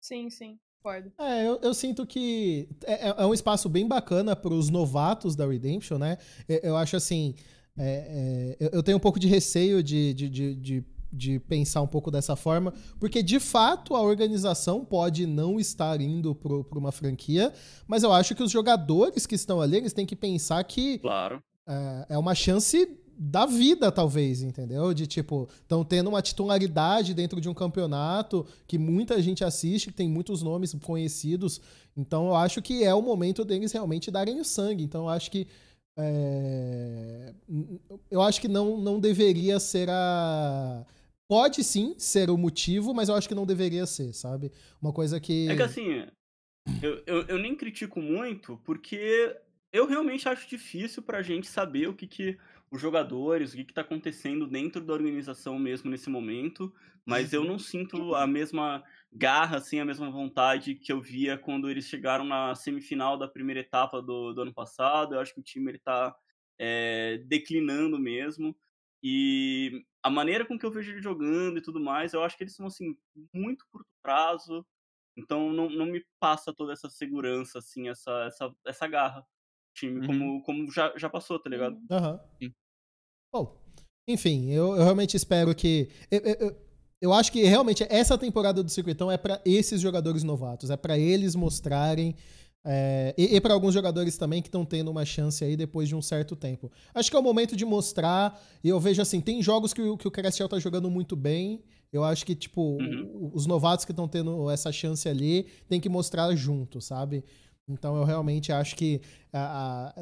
Sim, 0.00 0.30
sim. 0.30 0.58
Concordo. 0.82 1.12
É, 1.16 1.46
eu, 1.46 1.60
eu, 1.62 1.72
sinto 1.72 2.04
que 2.04 2.68
é, 2.84 3.08
é, 3.08 3.14
é 3.18 3.26
um 3.26 3.32
espaço 3.32 3.68
bem 3.68 3.86
bacana 3.86 4.34
para 4.34 4.52
os 4.52 4.68
novatos 4.68 5.36
da 5.36 5.46
Redemption, 5.46 5.96
né? 5.96 6.18
Eu, 6.48 6.58
eu 6.62 6.76
acho 6.76 6.96
assim. 6.96 7.36
É, 7.78 8.56
é, 8.60 8.70
eu 8.72 8.82
tenho 8.82 8.98
um 8.98 9.00
pouco 9.00 9.18
de 9.18 9.26
receio 9.26 9.82
de, 9.82 10.12
de, 10.12 10.28
de, 10.28 10.54
de, 10.54 10.84
de 11.12 11.38
pensar 11.40 11.80
um 11.82 11.86
pouco 11.86 12.10
dessa 12.10 12.36
forma, 12.36 12.72
porque 13.00 13.22
de 13.22 13.40
fato 13.40 13.94
a 13.94 14.02
organização 14.02 14.84
pode 14.84 15.26
não 15.26 15.58
estar 15.58 16.00
indo 16.00 16.34
para 16.34 16.78
uma 16.78 16.92
franquia, 16.92 17.52
mas 17.86 18.02
eu 18.02 18.12
acho 18.12 18.34
que 18.34 18.42
os 18.42 18.50
jogadores 18.50 19.26
que 19.26 19.34
estão 19.34 19.60
ali, 19.60 19.76
eles 19.76 19.92
têm 19.92 20.06
que 20.06 20.16
pensar 20.16 20.62
que 20.64 20.98
claro. 20.98 21.42
é, 21.66 22.06
é 22.10 22.18
uma 22.18 22.34
chance 22.34 22.98
da 23.24 23.46
vida, 23.46 23.92
talvez, 23.92 24.42
entendeu? 24.42 24.92
De 24.92 25.06
tipo, 25.06 25.48
estão 25.60 25.84
tendo 25.84 26.08
uma 26.08 26.20
titularidade 26.20 27.14
dentro 27.14 27.40
de 27.40 27.48
um 27.48 27.54
campeonato 27.54 28.44
que 28.66 28.78
muita 28.78 29.20
gente 29.22 29.44
assiste, 29.44 29.88
que 29.90 29.94
tem 29.94 30.08
muitos 30.08 30.42
nomes 30.42 30.74
conhecidos. 30.82 31.60
Então 31.96 32.26
eu 32.26 32.34
acho 32.34 32.60
que 32.60 32.82
é 32.82 32.92
o 32.94 33.02
momento 33.02 33.44
deles 33.44 33.70
realmente 33.70 34.10
darem 34.10 34.40
o 34.40 34.44
sangue. 34.44 34.82
Então 34.82 35.02
eu 35.02 35.08
acho 35.08 35.30
que. 35.30 35.46
É... 35.98 37.34
Eu 38.10 38.22
acho 38.22 38.40
que 38.40 38.48
não, 38.48 38.78
não 38.78 38.98
deveria 38.98 39.60
ser 39.60 39.88
a. 39.90 40.84
Pode 41.28 41.64
sim 41.64 41.94
ser 41.98 42.30
o 42.30 42.36
motivo, 42.36 42.92
mas 42.92 43.08
eu 43.08 43.14
acho 43.14 43.28
que 43.28 43.34
não 43.34 43.46
deveria 43.46 43.86
ser, 43.86 44.12
sabe? 44.12 44.52
Uma 44.80 44.92
coisa 44.92 45.20
que. 45.20 45.48
É 45.48 45.56
que 45.56 45.62
assim, 45.62 46.06
eu, 46.82 47.02
eu, 47.06 47.22
eu 47.22 47.38
nem 47.38 47.54
critico 47.54 48.00
muito, 48.00 48.60
porque 48.64 49.36
eu 49.72 49.86
realmente 49.86 50.28
acho 50.28 50.48
difícil 50.48 51.02
pra 51.02 51.22
gente 51.22 51.46
saber 51.46 51.88
o 51.88 51.94
que, 51.94 52.06
que 52.06 52.38
os 52.70 52.80
jogadores, 52.80 53.52
o 53.52 53.56
que 53.56 53.62
está 53.62 53.80
acontecendo 53.80 54.46
dentro 54.46 54.82
da 54.82 54.92
organização 54.92 55.58
mesmo 55.58 55.90
nesse 55.90 56.08
momento, 56.08 56.72
mas 57.04 57.32
eu 57.32 57.44
não 57.44 57.58
sinto 57.58 58.14
a 58.14 58.26
mesma 58.26 58.82
garra, 59.12 59.58
assim, 59.58 59.78
a 59.78 59.84
mesma 59.84 60.10
vontade 60.10 60.74
que 60.74 60.92
eu 60.92 61.00
via 61.00 61.36
quando 61.36 61.70
eles 61.70 61.86
chegaram 61.86 62.24
na 62.24 62.54
semifinal 62.54 63.18
da 63.18 63.28
primeira 63.28 63.60
etapa 63.60 64.00
do, 64.00 64.32
do 64.32 64.42
ano 64.42 64.54
passado. 64.54 65.14
Eu 65.14 65.20
acho 65.20 65.34
que 65.34 65.40
o 65.40 65.44
time 65.44 65.72
está 65.72 66.14
é, 66.58 67.18
declinando 67.26 67.98
mesmo. 67.98 68.56
E 69.02 69.84
a 70.02 70.08
maneira 70.08 70.46
com 70.46 70.58
que 70.58 70.64
eu 70.64 70.70
vejo 70.70 70.92
ele 70.92 71.02
jogando 71.02 71.58
e 71.58 71.62
tudo 71.62 71.80
mais, 71.80 72.12
eu 72.12 72.22
acho 72.22 72.36
que 72.36 72.44
eles 72.44 72.54
são, 72.54 72.66
assim, 72.66 72.96
muito 73.34 73.66
curto 73.70 73.88
prazo. 74.02 74.64
Então 75.16 75.52
não, 75.52 75.68
não 75.68 75.86
me 75.86 76.02
passa 76.18 76.54
toda 76.54 76.72
essa 76.72 76.88
segurança, 76.88 77.58
assim, 77.58 77.88
essa, 77.88 78.24
essa, 78.26 78.54
essa 78.64 78.86
garra 78.86 79.26
time, 79.74 80.00
uhum. 80.00 80.06
como, 80.06 80.42
como 80.42 80.70
já, 80.70 80.92
já 80.96 81.08
passou, 81.08 81.38
tá 81.38 81.50
ligado? 81.50 81.78
Aham. 81.90 82.20
Uhum. 82.40 82.52
Bom, 83.32 83.62
enfim, 84.06 84.50
eu, 84.50 84.76
eu 84.76 84.82
realmente 84.82 85.16
espero 85.16 85.54
que. 85.54 85.88
Eu, 86.10 86.20
eu, 86.20 86.71
eu, 87.02 87.12
acho 87.12 87.30
que 87.30 87.42
realmente 87.44 87.84
essa 87.90 88.16
temporada 88.16 88.62
do 88.62 88.70
Circuitão 88.70 89.10
é 89.10 89.18
para 89.18 89.40
esses 89.44 89.80
jogadores 89.80 90.22
novatos, 90.22 90.70
é 90.70 90.76
para 90.76 90.98
eles 90.98 91.34
mostrarem. 91.34 92.14
É, 92.64 93.12
e, 93.18 93.34
e 93.34 93.40
para 93.40 93.52
alguns 93.52 93.74
jogadores 93.74 94.16
também 94.16 94.40
que 94.40 94.46
estão 94.46 94.64
tendo 94.64 94.88
uma 94.88 95.04
chance 95.04 95.44
aí 95.44 95.56
depois 95.56 95.88
de 95.88 95.96
um 95.96 96.00
certo 96.00 96.36
tempo. 96.36 96.70
Acho 96.94 97.10
que 97.10 97.16
é 97.16 97.18
o 97.18 97.22
momento 97.22 97.56
de 97.56 97.64
mostrar. 97.64 98.40
E 98.62 98.68
eu 98.68 98.78
vejo 98.78 99.02
assim: 99.02 99.20
tem 99.20 99.42
jogos 99.42 99.74
que, 99.74 99.82
o, 99.82 99.96
que 99.96 100.06
o 100.06 100.10
Crestel 100.10 100.48
tá 100.48 100.58
jogando 100.58 100.88
muito 100.88 101.16
bem. 101.16 101.62
Eu 101.92 102.04
acho 102.04 102.24
que, 102.24 102.34
tipo, 102.34 102.78
uhum. 102.80 103.30
os 103.34 103.44
novatos 103.44 103.84
que 103.84 103.92
estão 103.92 104.08
tendo 104.08 104.48
essa 104.50 104.72
chance 104.72 105.06
ali 105.06 105.46
tem 105.68 105.78
que 105.78 105.90
mostrar 105.90 106.34
junto, 106.34 106.80
sabe? 106.80 107.22
Então 107.68 107.96
eu 107.96 108.04
realmente 108.04 108.52
acho 108.52 108.74
que 108.74 109.00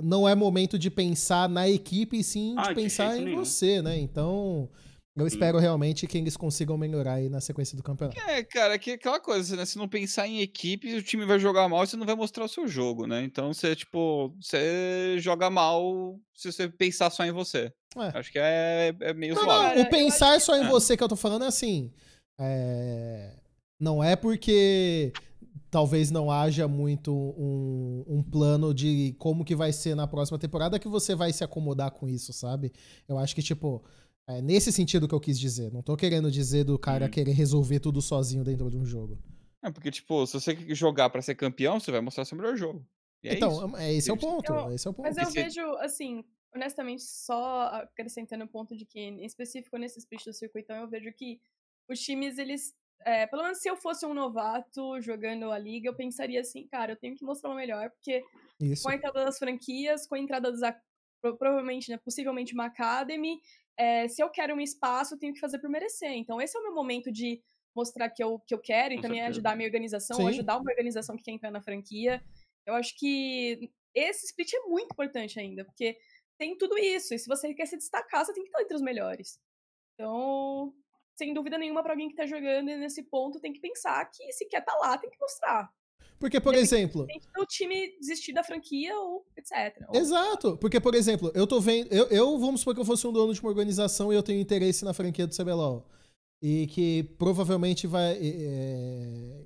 não 0.03 0.29
é 0.29 0.35
momento 0.35 0.79
de 0.79 0.91
pensar 0.91 1.49
na 1.49 1.69
equipe, 1.69 2.19
e 2.19 2.25
sim 2.25 2.55
de 2.55 2.71
ah, 2.71 2.75
pensar 2.75 3.19
em 3.19 3.25
nenhum. 3.25 3.39
você, 3.39 3.83
né? 3.83 3.99
Então. 3.99 4.69
Eu 5.21 5.27
espero 5.27 5.59
realmente 5.59 6.07
que 6.07 6.19
eles 6.19 6.37
consigam 6.37 6.77
melhorar 6.77 7.15
aí 7.15 7.29
na 7.29 7.41
sequência 7.41 7.77
do 7.77 7.83
campeonato. 7.83 8.19
É, 8.21 8.43
cara, 8.43 8.79
que 8.79 8.93
aquela 8.93 9.21
coisa, 9.21 9.57
né? 9.57 9.65
Se 9.65 9.77
não 9.77 9.89
pensar 9.89 10.27
em 10.27 10.41
equipe, 10.41 10.95
o 10.95 11.03
time 11.03 11.25
vai 11.25 11.39
jogar 11.39 11.69
mal 11.69 11.85
e 11.85 11.87
você 11.87 11.97
não 11.97 12.07
vai 12.07 12.15
mostrar 12.15 12.45
o 12.45 12.49
seu 12.49 12.67
jogo, 12.67 13.07
né? 13.07 13.23
Então 13.23 13.53
você, 13.53 13.77
tipo, 13.77 14.35
você 14.41 15.17
joga 15.19 15.51
mal 15.51 16.19
se 16.35 16.51
você 16.51 16.69
pensar 16.69 17.11
só 17.11 17.25
em 17.25 17.33
você. 17.33 17.73
É. 17.97 18.19
Acho 18.19 18.33
que 18.33 18.39
é, 18.39 18.95
é 19.01 19.13
meio 19.13 19.35
não, 19.35 19.45
Não, 19.45 19.83
o 19.83 19.91
pensar 19.91 20.41
só 20.41 20.57
em 20.57 20.65
é. 20.65 20.69
você 20.69 20.97
que 20.97 21.03
eu 21.03 21.09
tô 21.09 21.17
falando 21.17 21.45
é 21.45 21.49
assim. 21.49 21.93
É... 22.39 23.37
Não 23.79 24.03
é 24.03 24.15
porque 24.17 25.13
talvez 25.71 26.11
não 26.11 26.31
haja 26.31 26.67
muito 26.67 27.15
um, 27.15 28.05
um, 28.07 28.23
plano 28.23 28.75
de 28.75 29.15
como 29.19 29.45
que 29.45 29.55
vai 29.55 29.73
ser 29.73 29.95
na 29.95 30.07
próxima 30.07 30.39
temporada 30.39 30.79
que 30.79 30.89
você 30.89 31.15
vai 31.15 31.33
se 31.33 31.45
acomodar 31.45 31.93
com 31.93 32.09
isso, 32.09 32.33
sabe? 32.33 32.73
Eu 33.09 33.17
acho 33.17 33.35
que, 33.35 33.43
tipo, 33.43 33.83
é 34.29 34.41
nesse 34.41 34.73
sentido 34.73 35.09
que 35.09 35.15
eu 35.15 35.21
quis 35.21 35.39
dizer. 35.39 35.73
Não 35.73 35.83
tô 35.83 35.97
querendo 35.97 36.31
dizer 36.31 36.65
do 36.65 36.79
cara 36.79 37.07
uhum. 37.07 37.11
querer 37.11 37.33
resolver 37.33 37.81
tudo 37.81 38.01
sozinho 38.01 38.45
dentro 38.45 38.71
de 38.71 38.77
um 38.77 38.85
jogo. 38.85 39.19
É, 39.63 39.71
porque, 39.71 39.91
tipo, 39.91 40.27
se 40.27 40.41
você 40.41 40.57
jogar 40.75 41.11
para 41.11 41.21
ser 41.21 41.35
campeão, 41.35 41.79
você 41.79 41.91
vai 41.91 42.01
mostrar 42.01 42.25
seu 42.25 42.37
melhor 42.37 42.57
jogo. 42.57 42.87
É 43.23 43.35
então, 43.35 43.77
é, 43.77 43.93
esse 43.93 44.11
é 44.11 44.13
o 44.13 44.17
ponto. 44.17 44.51
Eu, 44.51 44.73
esse 44.73 44.87
é 44.87 44.91
o 44.91 44.95
ponto. 44.95 45.05
Mas 45.05 45.17
eu 45.19 45.31
vejo, 45.31 45.61
assim, 45.77 46.25
honestamente, 46.55 47.03
só 47.03 47.65
acrescentando 47.65 48.45
o 48.45 48.49
ponto 48.49 48.75
de 48.75 48.87
que, 48.87 48.99
em 48.99 49.25
específico 49.25 49.77
nesse 49.77 50.01
speech 50.01 50.25
do 50.25 50.33
circuitão, 50.33 50.77
eu 50.77 50.89
vejo 50.89 51.13
que 51.13 51.39
os 51.89 52.01
times, 52.01 52.39
eles 52.39 52.75
é, 53.05 53.27
pelo 53.27 53.43
menos 53.43 53.59
se 53.59 53.69
eu 53.69 53.77
fosse 53.77 54.05
um 54.05 54.13
novato 54.13 55.01
jogando 55.01 55.51
a 55.51 55.59
liga, 55.59 55.89
eu 55.89 55.95
pensaria 55.95 56.41
assim, 56.41 56.67
cara, 56.67 56.93
eu 56.93 56.97
tenho 56.97 57.17
que 57.17 57.25
mostrar 57.25 57.51
o 57.51 57.55
melhor, 57.55 57.91
porque 57.91 58.23
Isso. 58.61 58.83
com 58.83 58.91
a 58.91 58.95
entrada 58.95 59.25
das 59.25 59.39
franquias, 59.39 60.07
com 60.07 60.15
a 60.15 60.19
entrada 60.19 60.53
das. 60.53 60.75
Provavelmente, 61.23 61.91
né, 61.91 61.99
possivelmente 61.99 62.55
uma 62.55 62.67
Academy, 62.67 63.39
é, 63.81 64.07
se 64.09 64.23
eu 64.23 64.29
quero 64.29 64.55
um 64.55 64.61
espaço, 64.61 65.15
eu 65.15 65.19
tenho 65.19 65.33
que 65.33 65.41
fazer 65.41 65.59
por 65.59 65.71
merecer. 65.71 66.11
Então, 66.11 66.39
esse 66.39 66.55
é 66.55 66.61
o 66.61 66.63
meu 66.63 66.75
momento 66.75 67.11
de 67.11 67.43
mostrar 67.75 68.11
que 68.11 68.23
eu, 68.23 68.39
que 68.41 68.53
eu 68.53 68.59
quero 68.59 68.93
e 68.93 68.97
com 68.97 69.03
também 69.03 69.21
certeza. 69.21 69.37
ajudar 69.37 69.53
a 69.53 69.57
minha 69.57 69.69
organização, 69.69 70.17
Sim. 70.17 70.29
ajudar 70.29 70.59
uma 70.59 70.71
organização 70.71 71.17
que 71.17 71.23
quer 71.23 71.31
entrar 71.31 71.51
na 71.51 71.63
franquia. 71.63 72.23
Eu 72.67 72.75
acho 72.75 72.95
que 72.99 73.73
esse 73.95 74.27
split 74.27 74.53
é 74.53 74.61
muito 74.67 74.93
importante 74.93 75.41
ainda, 75.41 75.65
porque 75.65 75.97
tem 76.37 76.59
tudo 76.59 76.77
isso. 76.77 77.15
E 77.15 77.19
se 77.19 77.27
você 77.27 77.55
quer 77.55 77.65
se 77.65 77.79
destacar, 77.79 78.27
você 78.27 78.35
tem 78.35 78.43
que 78.43 78.51
estar 78.51 78.61
entre 78.61 78.77
os 78.77 78.83
melhores. 78.83 79.41
Então, 79.95 80.75
sem 81.17 81.33
dúvida 81.33 81.57
nenhuma, 81.57 81.83
para 81.83 81.95
alguém 81.95 82.11
que 82.11 82.17
tá 82.17 82.27
jogando 82.27 82.67
nesse 82.67 83.05
ponto, 83.05 83.41
tem 83.41 83.53
que 83.53 83.61
pensar 83.61 84.05
que 84.11 84.31
se 84.33 84.45
quer 84.45 84.63
tá 84.63 84.75
lá, 84.75 84.99
tem 84.99 85.09
que 85.09 85.19
mostrar. 85.19 85.71
Porque, 86.21 86.39
por 86.39 86.55
exemplo. 86.55 87.07
O 87.39 87.47
time 87.47 87.99
desistir 87.99 88.35
da 88.35 88.45
franquia 88.45 88.95
ou 88.95 89.25
etc. 89.35 89.75
Exato. 89.95 90.59
Porque, 90.59 90.79
por 90.79 90.95
exemplo, 90.95 91.33
eu 91.35 91.47
tô 91.47 91.59
vendo. 91.61 91.91
Eu, 91.91 92.07
eu 92.09 92.39
vamos 92.39 92.61
supor 92.61 92.75
que 92.75 92.81
eu 92.81 92.85
fosse 92.85 93.07
um 93.07 93.13
dono 93.13 93.33
de 93.33 93.41
uma 93.41 93.49
organização 93.49 94.13
e 94.13 94.17
eu 94.17 94.23
tenho 94.23 94.39
interesse 94.39 94.85
na 94.85 94.93
franquia 94.93 95.27
do 95.27 95.35
CBLOL. 95.35 95.89
E 96.43 96.67
que 96.67 97.05
provavelmente 97.19 97.87
vai. 97.87 98.19
É, 98.21 99.41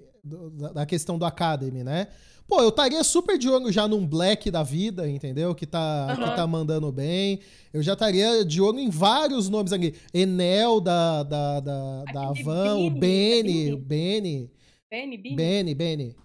da 0.73 0.85
questão 0.85 1.17
do 1.17 1.25
Academy, 1.25 1.85
né? 1.85 2.09
Pô, 2.49 2.61
eu 2.61 2.71
estaria 2.71 3.03
super 3.05 3.39
de 3.39 3.49
olho 3.49 3.71
já 3.71 3.87
num 3.87 4.07
Black 4.07 4.51
da 4.51 4.63
vida, 4.63 5.09
entendeu? 5.09 5.55
Que 5.55 5.67
tá, 5.67 6.09
uhum. 6.11 6.25
que 6.25 6.37
tá 6.37 6.47
mandando 6.47 6.91
bem. 6.91 7.41
Eu 7.73 7.83
já 7.83 7.93
estaria 7.93 8.45
de 8.45 8.61
olho 8.61 8.81
em 8.81 8.91
vários 8.91 9.49
nomes 9.49 9.73
aqui. 9.73 9.95
Enel 10.13 10.81
da, 10.81 11.23
da, 11.23 11.61
da, 11.61 12.05
da 12.05 12.29
Avan, 12.29 12.77
o 12.79 12.91
Benny, 12.91 13.73
o 13.73 13.79
Benny. 13.79 14.51
Benny, 14.91 15.17
Benny. 15.17 15.75
Benny, 15.75 16.17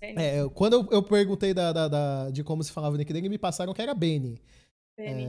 É, 0.00 0.48
quando 0.54 0.74
eu, 0.74 0.88
eu 0.92 1.02
perguntei 1.02 1.52
da, 1.52 1.72
da, 1.72 1.88
da, 1.88 2.30
de 2.30 2.44
como 2.44 2.62
se 2.62 2.72
falava 2.72 2.94
o 2.94 2.98
nick 2.98 3.12
dele, 3.12 3.28
me 3.28 3.38
passaram 3.38 3.72
que 3.72 3.82
era 3.82 3.94
Benny. 3.94 4.40
Benny. 4.96 5.26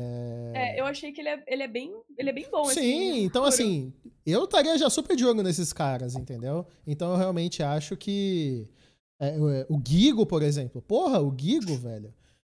É... 0.53 0.77
é... 0.77 0.79
eu 0.79 0.85
achei 0.85 1.11
que 1.11 1.21
ele 1.21 1.29
é, 1.29 1.43
ele 1.47 1.63
é, 1.63 1.67
bem, 1.67 1.91
ele 2.17 2.29
é 2.29 2.33
bem 2.33 2.47
bom. 2.51 2.65
Sim, 2.65 2.71
assim, 2.79 3.23
então 3.23 3.41
puro. 3.41 3.53
assim, 3.53 3.93
eu 4.25 4.43
estaria 4.43 4.77
já 4.77 4.89
super 4.89 5.15
de 5.15 5.25
olho 5.25 5.41
nesses 5.41 5.73
caras, 5.73 6.15
entendeu? 6.15 6.67
Então 6.85 7.11
eu 7.11 7.17
realmente 7.17 7.63
acho 7.63 7.97
que 7.97 8.67
é, 9.19 9.65
o 9.69 9.81
Gigo, 9.85 10.25
por 10.25 10.41
exemplo. 10.41 10.81
Porra, 10.81 11.19
o 11.19 11.35
Gigo, 11.37 11.75
velho. 11.75 12.13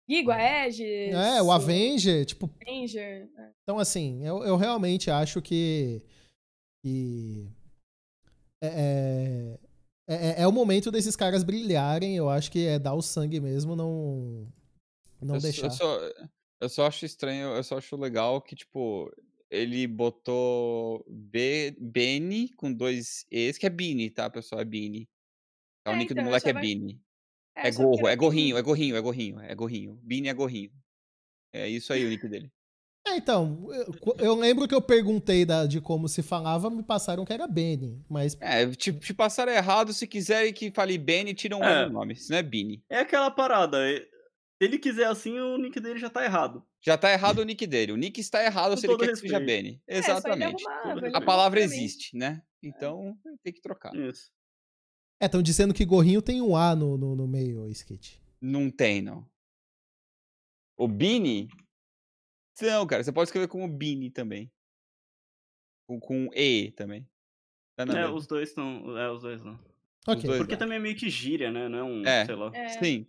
Gigo, 0.09 0.31
a 0.31 0.36
Aegis. 0.36 1.15
É, 1.15 1.43
o 1.43 1.51
Avenger, 1.53 2.24
tipo. 2.24 2.51
Avenger. 2.62 3.28
É. 3.39 3.51
Então, 3.62 3.78
assim, 3.78 4.24
eu, 4.24 4.43
eu 4.45 4.57
realmente 4.57 5.11
acho 5.11 5.43
que. 5.43 6.03
que 6.82 7.49
é, 8.62 9.59
é, 10.06 10.14
é, 10.14 10.43
é, 10.43 10.47
o 10.47 10.52
momento 10.52 10.90
desses 10.90 11.16
caras 11.16 11.43
brilharem. 11.43 12.16
Eu 12.16 12.28
acho 12.28 12.51
que 12.51 12.66
é 12.66 12.78
dar 12.78 12.94
o 12.94 13.02
sangue 13.02 13.40
mesmo, 13.40 13.74
não. 13.74 14.47
Não 15.20 15.36
eu, 15.36 15.40
deixar. 15.40 15.66
Eu 15.66 15.70
só, 15.70 16.01
eu 16.60 16.68
só 16.68 16.86
acho 16.86 17.05
estranho, 17.05 17.48
eu 17.48 17.64
só 17.64 17.78
acho 17.78 17.97
legal 17.97 18.40
que, 18.43 18.55
tipo, 18.55 19.10
ele 19.51 19.86
botou 19.86 21.05
B, 21.09 21.76
Benny 21.78 22.51
com 22.51 22.72
dois 22.72 23.24
E's, 23.31 23.56
que 23.56 23.66
é 23.66 23.70
Bini, 23.70 24.10
tá, 24.10 24.28
pessoal? 24.28 24.60
É 24.60 24.64
Bini. 24.64 25.09
É, 25.86 25.90
o 25.90 25.97
nick 25.97 26.12
então, 26.12 26.22
do 26.22 26.26
moleque 26.26 26.48
é 26.48 26.52
vai... 26.52 26.62
Bini. 26.62 27.01
É, 27.56 27.68
é 27.68 27.70
gorro, 27.70 28.09
é 28.09 28.16
gorrinho, 28.16 28.59
é 28.59 28.62
gorrinho, 28.62 28.97
é 28.97 29.01
gorrinho, 29.01 29.40
é 29.40 29.55
gorrinho. 29.55 30.01
Bini 30.02 30.28
é 30.28 30.35
gorrinho. 30.35 30.72
É 31.52 31.68
isso 31.68 31.93
aí 31.93 32.05
o 32.05 32.09
nick 32.09 32.28
dele. 32.28 32.51
É, 33.15 33.16
então, 33.16 33.69
eu, 33.70 34.16
eu, 34.19 34.35
lembro 34.35 34.66
que 34.66 34.74
eu 34.74 34.82
perguntei 34.82 35.45
da, 35.45 35.66
de 35.66 35.81
como 35.81 36.09
se 36.09 36.23
falava, 36.23 36.69
me 36.69 36.82
passaram 36.82 37.24
que 37.24 37.32
era 37.32 37.47
Beni, 37.47 38.05
mas... 38.09 38.36
É, 38.41 38.66
te, 38.66 38.93
te 38.93 39.15
passaram 39.15 39.53
errado, 39.53 39.93
se 39.93 40.07
quiserem 40.07 40.53
que 40.53 40.73
fale 40.73 40.99
Beni, 40.99 41.32
tiram 41.32 41.62
é. 41.62 41.86
o 41.86 41.91
nome, 41.91 42.16
se 42.16 42.31
não 42.31 42.39
é 42.39 42.43
Bini. 42.43 42.82
É 42.91 42.99
aquela 42.99 43.31
parada, 43.31 43.78
se 43.86 44.09
ele 44.61 44.78
quiser 44.78 45.07
assim, 45.07 45.39
o 45.39 45.57
nick 45.59 45.78
dele 45.78 45.99
já 45.99 46.11
tá 46.11 46.24
errado. 46.24 46.65
Já 46.81 46.99
tá 46.99 47.12
errado 47.12 47.39
o 47.39 47.45
nick 47.45 47.66
dele. 47.66 47.93
O 47.93 47.97
nick 47.97 48.20
está 48.20 48.45
errado 48.45 48.77
se 48.77 48.86
ele 48.86 48.97
quer 48.97 49.11
respeito. 49.11 49.23
que 49.23 49.28
seja 49.28 49.41
Benny. 49.41 49.81
É, 49.86 49.99
Exatamente. 49.99 50.65
a 51.12 51.20
palavra 51.20 51.61
existe, 51.61 52.16
né? 52.16 52.43
Então 52.62 53.16
tem 53.43 53.53
que 53.53 53.61
trocar. 53.61 53.95
Isso. 53.95 54.31
É, 55.20 55.27
estão 55.27 55.43
dizendo 55.43 55.74
que 55.74 55.85
gorrinho 55.85 56.20
tem 56.20 56.41
um 56.41 56.57
A 56.57 56.74
no, 56.74 56.97
no, 56.97 57.15
no 57.15 57.28
meio, 57.28 57.69
Skit. 57.70 58.20
Não 58.41 58.70
tem, 58.70 59.01
não. 59.01 59.27
O 60.77 60.89
Bini? 60.89 61.49
Não, 62.62 62.86
cara, 62.86 63.02
você 63.02 63.12
pode 63.12 63.28
escrever 63.28 63.48
como 63.48 63.68
Bini 63.68 64.10
também. 64.10 64.51
Com, 65.86 66.01
com 66.01 66.31
E 66.35 66.72
também. 66.72 67.06
Tá 67.76 67.85
é, 67.85 68.09
os 68.09 68.26
dois 68.26 68.51
estão. 68.51 68.97
É, 68.97 69.10
os 69.10 69.22
dois 69.22 69.43
não. 69.43 69.59
Ok. 70.06 70.22
Dois 70.22 70.39
Porque 70.39 70.56
também 70.56 70.76
é 70.76 70.81
meio 70.81 70.94
que 70.94 71.10
gíria, 71.10 71.51
né? 71.51 71.68
Não 71.68 71.78
é 71.78 71.82
um. 71.82 72.06
É, 72.06 72.24
sei 72.24 72.35
lá. 72.35 72.51
É. 72.55 72.68
Sim. 72.68 73.06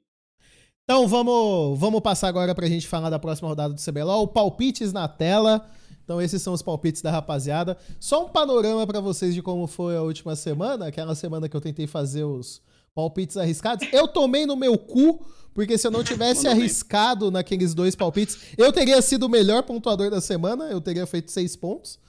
Então 0.84 1.08
vamos, 1.08 1.80
vamos 1.80 2.02
passar 2.02 2.28
agora 2.28 2.54
pra 2.54 2.68
gente 2.68 2.88
falar 2.88 3.10
da 3.10 3.20
próxima 3.20 3.50
rodada 3.50 3.74
do 3.74 3.82
CBLOL. 3.82 4.28
Palpites 4.28 4.94
na 4.94 5.08
tela. 5.08 5.68
Então 6.04 6.22
esses 6.22 6.42
são 6.42 6.54
os 6.54 6.62
palpites 6.62 7.02
da 7.02 7.12
rapaziada. 7.12 7.78
Só 8.00 8.26
um 8.26 8.30
panorama 8.30 8.86
para 8.86 9.00
vocês 9.00 9.34
de 9.34 9.42
como 9.42 9.66
foi 9.66 9.96
a 9.96 10.04
última 10.04 10.36
semana, 10.36 10.88
aquela 10.88 11.16
semana 11.16 11.50
que 11.50 11.56
eu 11.56 11.62
tentei 11.62 11.88
fazer 11.88 12.24
os 12.24 12.62
palpites 12.96 13.38
arriscados. 13.38 13.88
Eu 13.92 14.08
tomei 14.08 14.46
no 14.46 14.56
meu 14.56 14.78
cu, 14.78 15.24
porque 15.54 15.78
se 15.78 15.86
eu 15.86 15.92
não 15.92 16.02
tivesse 16.06 16.48
arriscado 16.48 17.30
naqueles 17.30 17.74
dois 17.74 17.96
palpites, 17.96 18.38
eu 18.58 18.72
teria 18.72 19.02
sido 19.02 19.24
o 19.26 19.30
melhor 19.30 19.64
pontuador 19.64 20.10
da 20.10 20.22
semana, 20.22 20.66
eu 20.66 20.80
teria 20.80 21.06
feito 21.06 21.32
seis 21.32 21.56
pontos, 21.56 22.00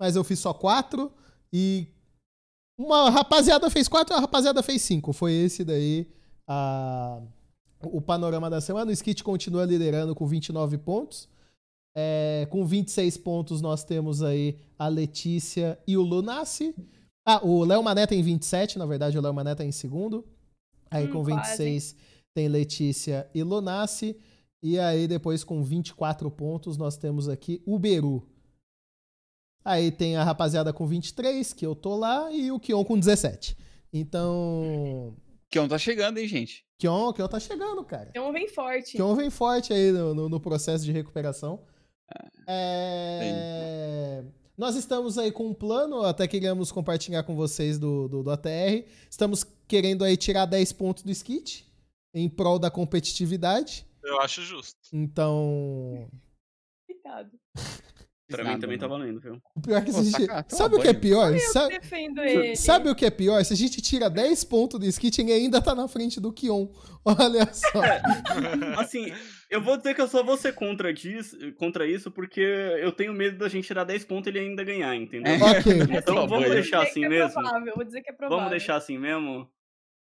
mas 0.00 0.16
eu 0.16 0.24
fiz 0.24 0.38
só 0.40 0.52
quatro 0.52 1.12
e 1.52 1.86
uma 2.76 3.08
rapaziada 3.08 3.70
fez 3.70 3.86
quatro, 3.86 4.16
a 4.16 4.20
rapaziada 4.20 4.62
fez 4.62 4.82
cinco. 4.82 5.12
Foi 5.12 5.32
esse 5.32 5.64
daí 5.64 6.08
a 6.46 7.22
o 7.92 8.00
panorama 8.00 8.48
da 8.48 8.60
semana. 8.60 8.90
O 8.90 8.94
Skit 8.94 9.22
continua 9.22 9.64
liderando 9.64 10.14
com 10.14 10.26
29 10.26 10.78
pontos. 10.78 11.28
É, 11.96 12.46
com 12.50 12.66
26 12.66 13.16
pontos, 13.18 13.60
nós 13.60 13.84
temos 13.84 14.22
aí 14.22 14.58
a 14.78 14.88
Letícia 14.88 15.78
e 15.86 15.96
o 15.96 16.02
Lunassi. 16.02 16.74
Ah, 17.26 17.44
o 17.44 17.64
Léo 17.64 17.82
Mané 17.82 18.06
tem 18.06 18.22
27, 18.22 18.78
na 18.78 18.84
verdade, 18.84 19.16
o 19.16 19.20
Léo 19.20 19.32
Mané 19.32 19.54
tá 19.54 19.64
em 19.64 19.72
segundo. 19.72 20.24
Aí 20.90 21.06
hum, 21.06 21.12
com 21.12 21.24
26 21.24 21.92
quase. 21.92 22.04
tem 22.34 22.48
Letícia 22.48 23.28
e 23.34 23.42
Lunassi. 23.42 24.16
E 24.62 24.78
aí, 24.78 25.06
depois, 25.06 25.44
com 25.44 25.62
24 25.62 26.30
pontos, 26.30 26.76
nós 26.76 26.96
temos 26.96 27.28
aqui 27.28 27.62
o 27.66 27.78
Beru. 27.78 28.26
Aí 29.64 29.90
tem 29.90 30.16
a 30.16 30.24
rapaziada 30.24 30.72
com 30.72 30.86
23, 30.86 31.52
que 31.52 31.64
eu 31.64 31.74
tô 31.74 31.96
lá, 31.96 32.30
e 32.30 32.52
o 32.52 32.60
Kion 32.60 32.84
com 32.84 32.98
17. 32.98 33.56
Então. 33.92 35.16
Kion 35.50 35.68
tá 35.68 35.78
chegando, 35.78 36.18
hein, 36.18 36.26
gente? 36.26 36.64
Kion, 36.78 37.12
Kion 37.12 37.28
tá 37.28 37.40
chegando, 37.40 37.84
cara. 37.84 38.10
Kion 38.12 38.32
vem 38.32 38.48
forte. 38.48 38.96
Kion 38.96 39.14
vem 39.14 39.30
forte 39.30 39.72
aí 39.72 39.90
no, 39.92 40.14
no, 40.14 40.28
no 40.28 40.40
processo 40.40 40.84
de 40.84 40.92
recuperação. 40.92 41.62
É... 42.46 44.24
Nós 44.56 44.76
estamos 44.76 45.18
aí 45.18 45.32
com 45.32 45.48
um 45.48 45.54
plano, 45.54 46.02
até 46.02 46.28
queríamos 46.28 46.70
compartilhar 46.70 47.24
com 47.24 47.34
vocês 47.34 47.76
do, 47.76 48.06
do, 48.06 48.22
do 48.22 48.30
ATR. 48.30 48.86
Estamos 49.10 49.44
querendo 49.66 50.04
aí 50.04 50.16
tirar 50.16 50.46
10 50.46 50.72
pontos 50.74 51.02
do 51.02 51.10
skit 51.10 51.66
em 52.14 52.28
prol 52.28 52.58
da 52.58 52.70
competitividade. 52.70 53.84
Eu 54.02 54.20
acho 54.20 54.42
justo. 54.42 54.78
Então. 54.92 56.08
Obrigado. 56.88 57.30
Pra 58.28 58.42
mim 58.44 58.58
também 58.58 58.78
tá 58.78 58.86
valendo, 58.86 59.20
viu? 59.20 59.40
O 59.54 59.60
pior 59.60 59.76
é 59.76 59.80
que 59.82 59.92
Pô, 59.92 59.98
se 59.98 60.00
a 60.00 60.18
gente... 60.18 60.26
saca, 60.26 60.56
sabe 60.56 60.76
o 60.76 60.80
que 60.80 60.88
é 60.88 60.94
pior? 60.94 61.38
Sabe... 61.38 61.80
sabe 62.56 62.88
o 62.88 62.94
que 62.94 63.04
é 63.04 63.10
pior? 63.10 63.44
Se 63.44 63.52
a 63.52 63.56
gente 63.56 63.82
tira 63.82 64.08
10 64.08 64.44
pontos 64.44 64.80
do 64.80 64.86
Skit, 64.86 65.20
ele 65.20 65.32
ainda 65.32 65.60
tá 65.60 65.74
na 65.74 65.86
frente 65.86 66.20
do 66.20 66.32
Kion. 66.32 66.68
Olha 67.04 67.46
só. 67.52 67.84
É, 67.84 68.00
assim, 68.78 69.12
eu 69.50 69.62
vou 69.62 69.76
dizer 69.76 69.94
que 69.94 70.00
eu 70.00 70.08
só 70.08 70.24
vou 70.24 70.38
ser 70.38 70.54
contra, 70.54 70.92
disso, 70.92 71.36
contra 71.58 71.86
isso, 71.86 72.10
porque 72.10 72.40
eu 72.40 72.92
tenho 72.92 73.12
medo 73.12 73.36
da 73.36 73.48
gente 73.48 73.66
tirar 73.66 73.84
10 73.84 74.04
pontos 74.04 74.26
e 74.26 74.30
ele 74.30 74.38
ainda 74.38 74.64
ganhar, 74.64 74.96
entendeu? 74.96 75.34
É. 75.34 75.58
Ok. 75.58 75.72
Então 75.90 76.26
vamos 76.26 76.48
deixar 76.48 76.82
assim 76.82 77.04
é 77.04 77.08
mesmo? 77.08 77.32
Provável, 77.34 77.72
vou 77.76 77.84
dizer 77.84 78.00
que 78.00 78.10
é 78.10 78.12
provável. 78.14 78.38
Vamos 78.38 78.50
deixar 78.50 78.76
assim 78.76 78.96
mesmo? 78.96 79.46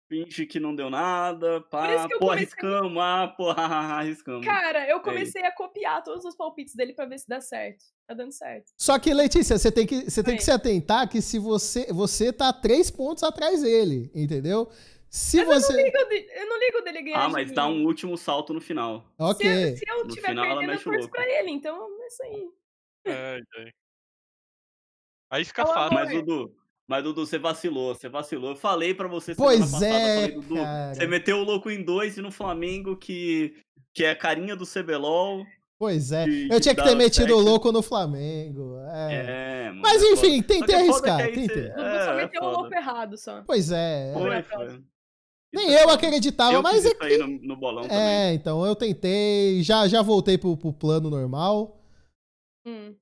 Finge 0.07 0.45
que 0.45 0.59
não 0.59 0.75
deu 0.75 0.89
nada, 0.89 1.61
pá, 1.61 2.07
pô, 2.19 2.31
arriscamos, 2.31 2.97
ah, 3.01 3.33
pô, 3.35 3.49
arriscamos. 3.57 4.45
Cara, 4.45 4.87
eu 4.89 4.99
comecei 5.01 5.41
é 5.41 5.47
a 5.47 5.51
copiar 5.51 6.03
todos 6.03 6.25
os 6.25 6.35
palpites 6.35 6.75
dele 6.75 6.93
para 6.93 7.05
ver 7.05 7.19
se 7.19 7.27
dá 7.27 7.41
certo. 7.41 7.83
Tá 8.07 8.13
dando 8.13 8.31
certo. 8.31 8.71
Só 8.77 8.99
que, 8.99 9.13
Letícia, 9.13 9.57
você 9.57 9.71
tem 9.71 9.85
que, 9.85 10.09
você 10.09 10.23
tem 10.23 10.35
que 10.35 10.43
se 10.43 10.51
atentar 10.51 11.09
que 11.09 11.21
se 11.21 11.39
você, 11.39 11.91
você 11.91 12.31
tá 12.31 12.53
três 12.53 12.91
pontos 12.91 13.23
atrás 13.23 13.61
dele, 13.61 14.11
entendeu? 14.13 14.69
Se 15.09 15.43
mas 15.45 15.63
você... 15.63 15.73
eu, 15.73 15.77
não 15.77 15.83
ligo 15.83 16.09
de, 16.09 16.39
eu 16.39 16.49
não 16.49 16.59
ligo 16.59 16.81
dele 16.81 17.01
ganhar. 17.01 17.25
Ah, 17.25 17.29
mas 17.29 17.51
dá 17.51 17.67
um 17.67 17.85
último 17.85 18.17
salto 18.17 18.53
no 18.53 18.61
final. 18.61 19.11
Ok. 19.17 19.47
Se, 19.47 19.77
se 19.77 19.89
eu 19.89 20.07
tiver 20.07 20.29
final, 20.29 20.45
perdendo, 20.45 20.73
eu 20.73 20.83
torço 20.83 21.09
pra 21.09 21.39
ele, 21.39 21.51
então 21.51 21.87
é 22.01 22.07
isso 22.07 22.23
aí. 22.23 22.49
É, 23.05 23.41
é. 23.57 23.71
Aí 25.29 25.45
fica 25.45 25.65
fácil. 25.65 25.93
Mas, 25.93 26.09
Dudu, 26.11 26.55
mas, 26.87 27.03
Dudu, 27.03 27.25
você 27.25 27.39
vacilou, 27.39 27.95
você 27.95 28.07
vacilou. 28.07 28.51
Eu 28.51 28.55
falei 28.55 28.93
pra 28.93 29.07
você 29.07 29.33
pois 29.33 29.59
passada, 29.59 29.85
é, 29.85 30.15
falei, 30.15 30.31
Dudu, 30.35 30.55
você 30.93 31.07
meteu 31.07 31.37
o 31.37 31.43
louco 31.43 31.69
em 31.69 31.83
dois 31.83 32.17
e 32.17 32.21
no 32.21 32.31
Flamengo, 32.31 32.95
que, 32.95 33.55
que 33.93 34.03
é 34.03 34.11
a 34.11 34.15
carinha 34.15 34.55
do 34.55 34.65
CBLOL. 34.65 35.45
Pois 35.77 36.11
é, 36.11 36.25
de, 36.25 36.47
eu 36.49 36.61
tinha 36.61 36.73
que 36.73 36.83
ter 36.83 36.95
metido 36.95 37.35
o 37.35 37.39
louco 37.39 37.71
no 37.71 37.81
Flamengo. 37.81 38.77
É. 38.93 39.67
é 39.67 39.71
Mas 39.71 40.01
é 40.01 40.11
enfim, 40.11 40.41
tentei 40.41 40.75
arriscar. 40.75 41.17
Tentei. 41.17 41.47
Você... 41.47 41.73
É, 41.75 42.05
só 42.05 42.11
é 42.11 42.15
meteu 42.15 42.43
o 42.43 42.51
louco 42.51 42.73
errado 42.73 43.17
só. 43.17 43.43
Pois 43.45 43.71
é. 43.71 44.13
Foi, 44.13 44.43
foi. 44.43 44.83
Nem 45.53 45.71
eu 45.71 45.89
acreditava, 45.89 46.53
eu 46.53 46.61
mas 46.61 46.85
é 46.85 46.93
que... 46.93 47.17
no, 47.17 47.27
no 47.27 47.55
bolão 47.55 47.85
é, 47.85 47.87
também. 47.87 48.35
então 48.35 48.65
eu 48.65 48.75
tentei, 48.75 49.63
já, 49.63 49.87
já 49.87 50.01
voltei 50.01 50.37
pro, 50.37 50.55
pro 50.57 50.73
plano 50.73 51.09
normal. 51.09 51.81
Hum. 52.65 52.93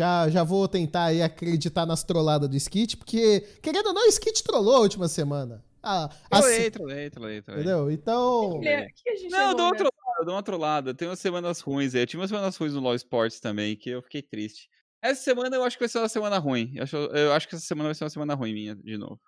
Já, 0.00 0.30
já 0.30 0.42
vou 0.42 0.66
tentar 0.66 1.04
aí 1.04 1.20
acreditar 1.20 1.84
nas 1.84 2.02
trolladas 2.02 2.48
do 2.48 2.56
Skit, 2.56 2.96
porque, 2.96 3.40
querendo 3.62 3.88
ou 3.88 3.92
não, 3.92 4.06
o 4.06 4.08
Skit 4.08 4.42
trollou 4.42 4.76
a 4.76 4.80
última 4.80 5.08
semana. 5.08 5.62
Ah, 5.82 6.08
trolei, 6.30 6.60
assim, 6.60 6.70
trolei, 6.70 7.10
trolei, 7.10 7.42
trolei. 7.42 7.62
Entendeu? 7.62 7.90
Então. 7.90 8.60
Que 8.60 9.28
não, 9.28 9.50
eu 9.50 9.54
dou 9.54 9.66
uma 9.66 9.76
trollada, 9.76 10.18
eu 10.18 10.24
dou 10.24 10.34
uma 10.34 10.42
trollada. 10.42 10.94
Tem 10.94 11.06
umas 11.06 11.18
semanas 11.18 11.60
ruins 11.60 11.94
aí. 11.94 12.00
Eu 12.00 12.06
tive 12.06 12.18
umas 12.22 12.30
semanas 12.30 12.56
ruins 12.56 12.72
no 12.72 12.80
LoL 12.80 12.94
Sports 12.94 13.40
também, 13.40 13.76
que 13.76 13.90
eu 13.90 14.00
fiquei 14.00 14.22
triste. 14.22 14.70
Essa 15.02 15.22
semana 15.22 15.54
eu 15.54 15.62
acho 15.64 15.76
que 15.76 15.82
vai 15.82 15.88
ser 15.90 15.98
uma 15.98 16.08
semana 16.08 16.38
ruim. 16.38 16.72
Eu 16.76 16.84
acho, 16.84 16.96
eu 16.96 17.34
acho 17.34 17.46
que 17.46 17.54
essa 17.54 17.66
semana 17.66 17.88
vai 17.90 17.94
ser 17.94 18.04
uma 18.04 18.10
semana 18.10 18.34
ruim 18.34 18.54
minha, 18.54 18.74
de 18.76 18.96
novo. 18.96 19.20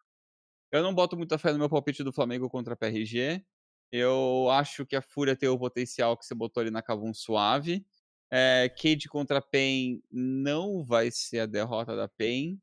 Eu 0.72 0.82
não 0.82 0.94
boto 0.94 1.18
muita 1.18 1.36
fé 1.36 1.52
no 1.52 1.58
meu 1.58 1.68
palpite 1.68 2.02
do 2.02 2.14
Flamengo 2.14 2.48
contra 2.48 2.72
a 2.72 2.76
PRG. 2.78 3.44
Eu 3.92 4.48
acho 4.50 4.86
que 4.86 4.96
a 4.96 5.02
Fúria 5.02 5.36
tem 5.36 5.50
o 5.50 5.58
potencial 5.58 6.16
que 6.16 6.24
você 6.24 6.34
botou 6.34 6.62
ali 6.62 6.70
na 6.70 6.80
Cavum 6.80 7.12
suave. 7.12 7.84
É, 8.34 8.70
Cade 8.70 9.08
contra 9.10 9.42
Pen 9.42 10.02
não 10.10 10.82
vai 10.82 11.10
ser 11.10 11.40
a 11.40 11.46
derrota 11.46 11.94
da 11.94 12.08
Pen, 12.08 12.58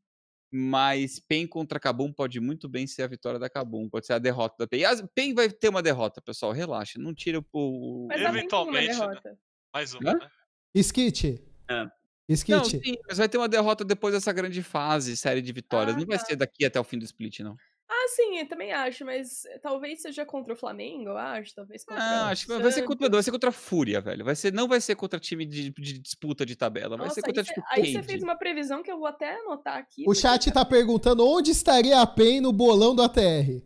mas 0.51 1.19
Pen 1.19 1.45
contra 1.45 1.79
Kabum 1.79 2.11
pode 2.11 2.39
muito 2.39 2.67
bem 2.67 2.87
ser 2.87 3.03
a 3.03 3.07
vitória 3.07 3.37
da 3.39 3.47
Kabum, 3.47 3.87
pode 3.87 4.07
ser 4.07 4.13
a 4.13 4.19
derrota 4.19 4.55
da 4.57 4.67
Pen. 4.67 4.81
E 4.81 5.07
Pen 5.13 5.35
vai 5.35 5.47
ter 5.47 5.69
uma 5.69 5.83
derrota, 5.83 6.21
pessoal, 6.21 6.51
relaxa, 6.51 6.97
não 6.97 7.13
tira 7.13 7.43
o... 7.53 8.07
Mas 8.09 8.19
Eventualmente, 8.19 8.95
uma 8.95 9.07
né? 9.09 9.37
Mais 9.71 9.93
uma, 9.93 10.11
Hã? 10.11 10.13
né? 10.15 10.29
Skit. 10.73 11.43
É. 11.69 11.85
Skit. 12.27 12.51
Não, 12.51 12.63
sim, 12.65 12.95
mas 13.07 13.19
vai 13.19 13.29
ter 13.29 13.37
uma 13.37 13.47
derrota 13.47 13.85
depois 13.85 14.13
dessa 14.13 14.33
grande 14.33 14.63
fase, 14.63 15.15
série 15.15 15.41
de 15.41 15.53
vitórias. 15.53 15.95
Ah, 15.95 15.99
não 15.99 16.05
vai 16.07 16.17
tá. 16.17 16.25
ser 16.25 16.35
daqui 16.35 16.65
até 16.65 16.79
o 16.79 16.83
fim 16.83 16.97
do 16.97 17.05
split, 17.05 17.41
não. 17.41 17.55
Ah, 17.91 18.07
sim, 18.09 18.37
eu 18.37 18.47
também 18.47 18.71
acho, 18.71 19.03
mas 19.03 19.41
talvez 19.63 20.03
seja 20.03 20.23
contra 20.23 20.53
o 20.53 20.55
Flamengo, 20.55 21.09
eu 21.09 21.17
acho, 21.17 21.55
talvez 21.55 21.83
contra 21.83 22.03
Ah, 22.03 22.29
acho 22.29 22.45
que 22.45 22.57
vai 22.59 22.71
ser 22.71 22.83
contra, 22.83 23.09
vai 23.09 23.23
ser 23.23 23.31
contra 23.31 23.49
a 23.49 23.51
Fúria, 23.51 23.99
velho. 23.99 24.23
Vai 24.23 24.35
ser, 24.35 24.53
não 24.53 24.67
vai 24.67 24.79
ser 24.79 24.95
contra 24.95 25.19
time 25.19 25.43
de, 25.43 25.71
de 25.71 25.97
disputa 25.97 26.45
de 26.45 26.55
tabela, 26.55 26.95
vai 26.95 27.09
ser 27.09 27.23
contra 27.23 27.41
aí 27.41 27.47
tipo 27.47 27.61
Aí 27.67 27.91
você 27.91 28.03
fez 28.03 28.21
uma 28.21 28.37
previsão 28.37 28.83
que 28.83 28.91
eu 28.91 28.99
vou 28.99 29.07
até 29.07 29.39
anotar 29.39 29.77
aqui. 29.77 30.03
O 30.07 30.13
chat 30.13 30.51
tá 30.51 30.63
perguntando 30.63 31.25
onde 31.27 31.49
estaria 31.49 31.99
a 31.99 32.05
PEN 32.05 32.41
no 32.41 32.53
bolão 32.53 32.93
do 32.93 33.01
ATR. 33.01 33.59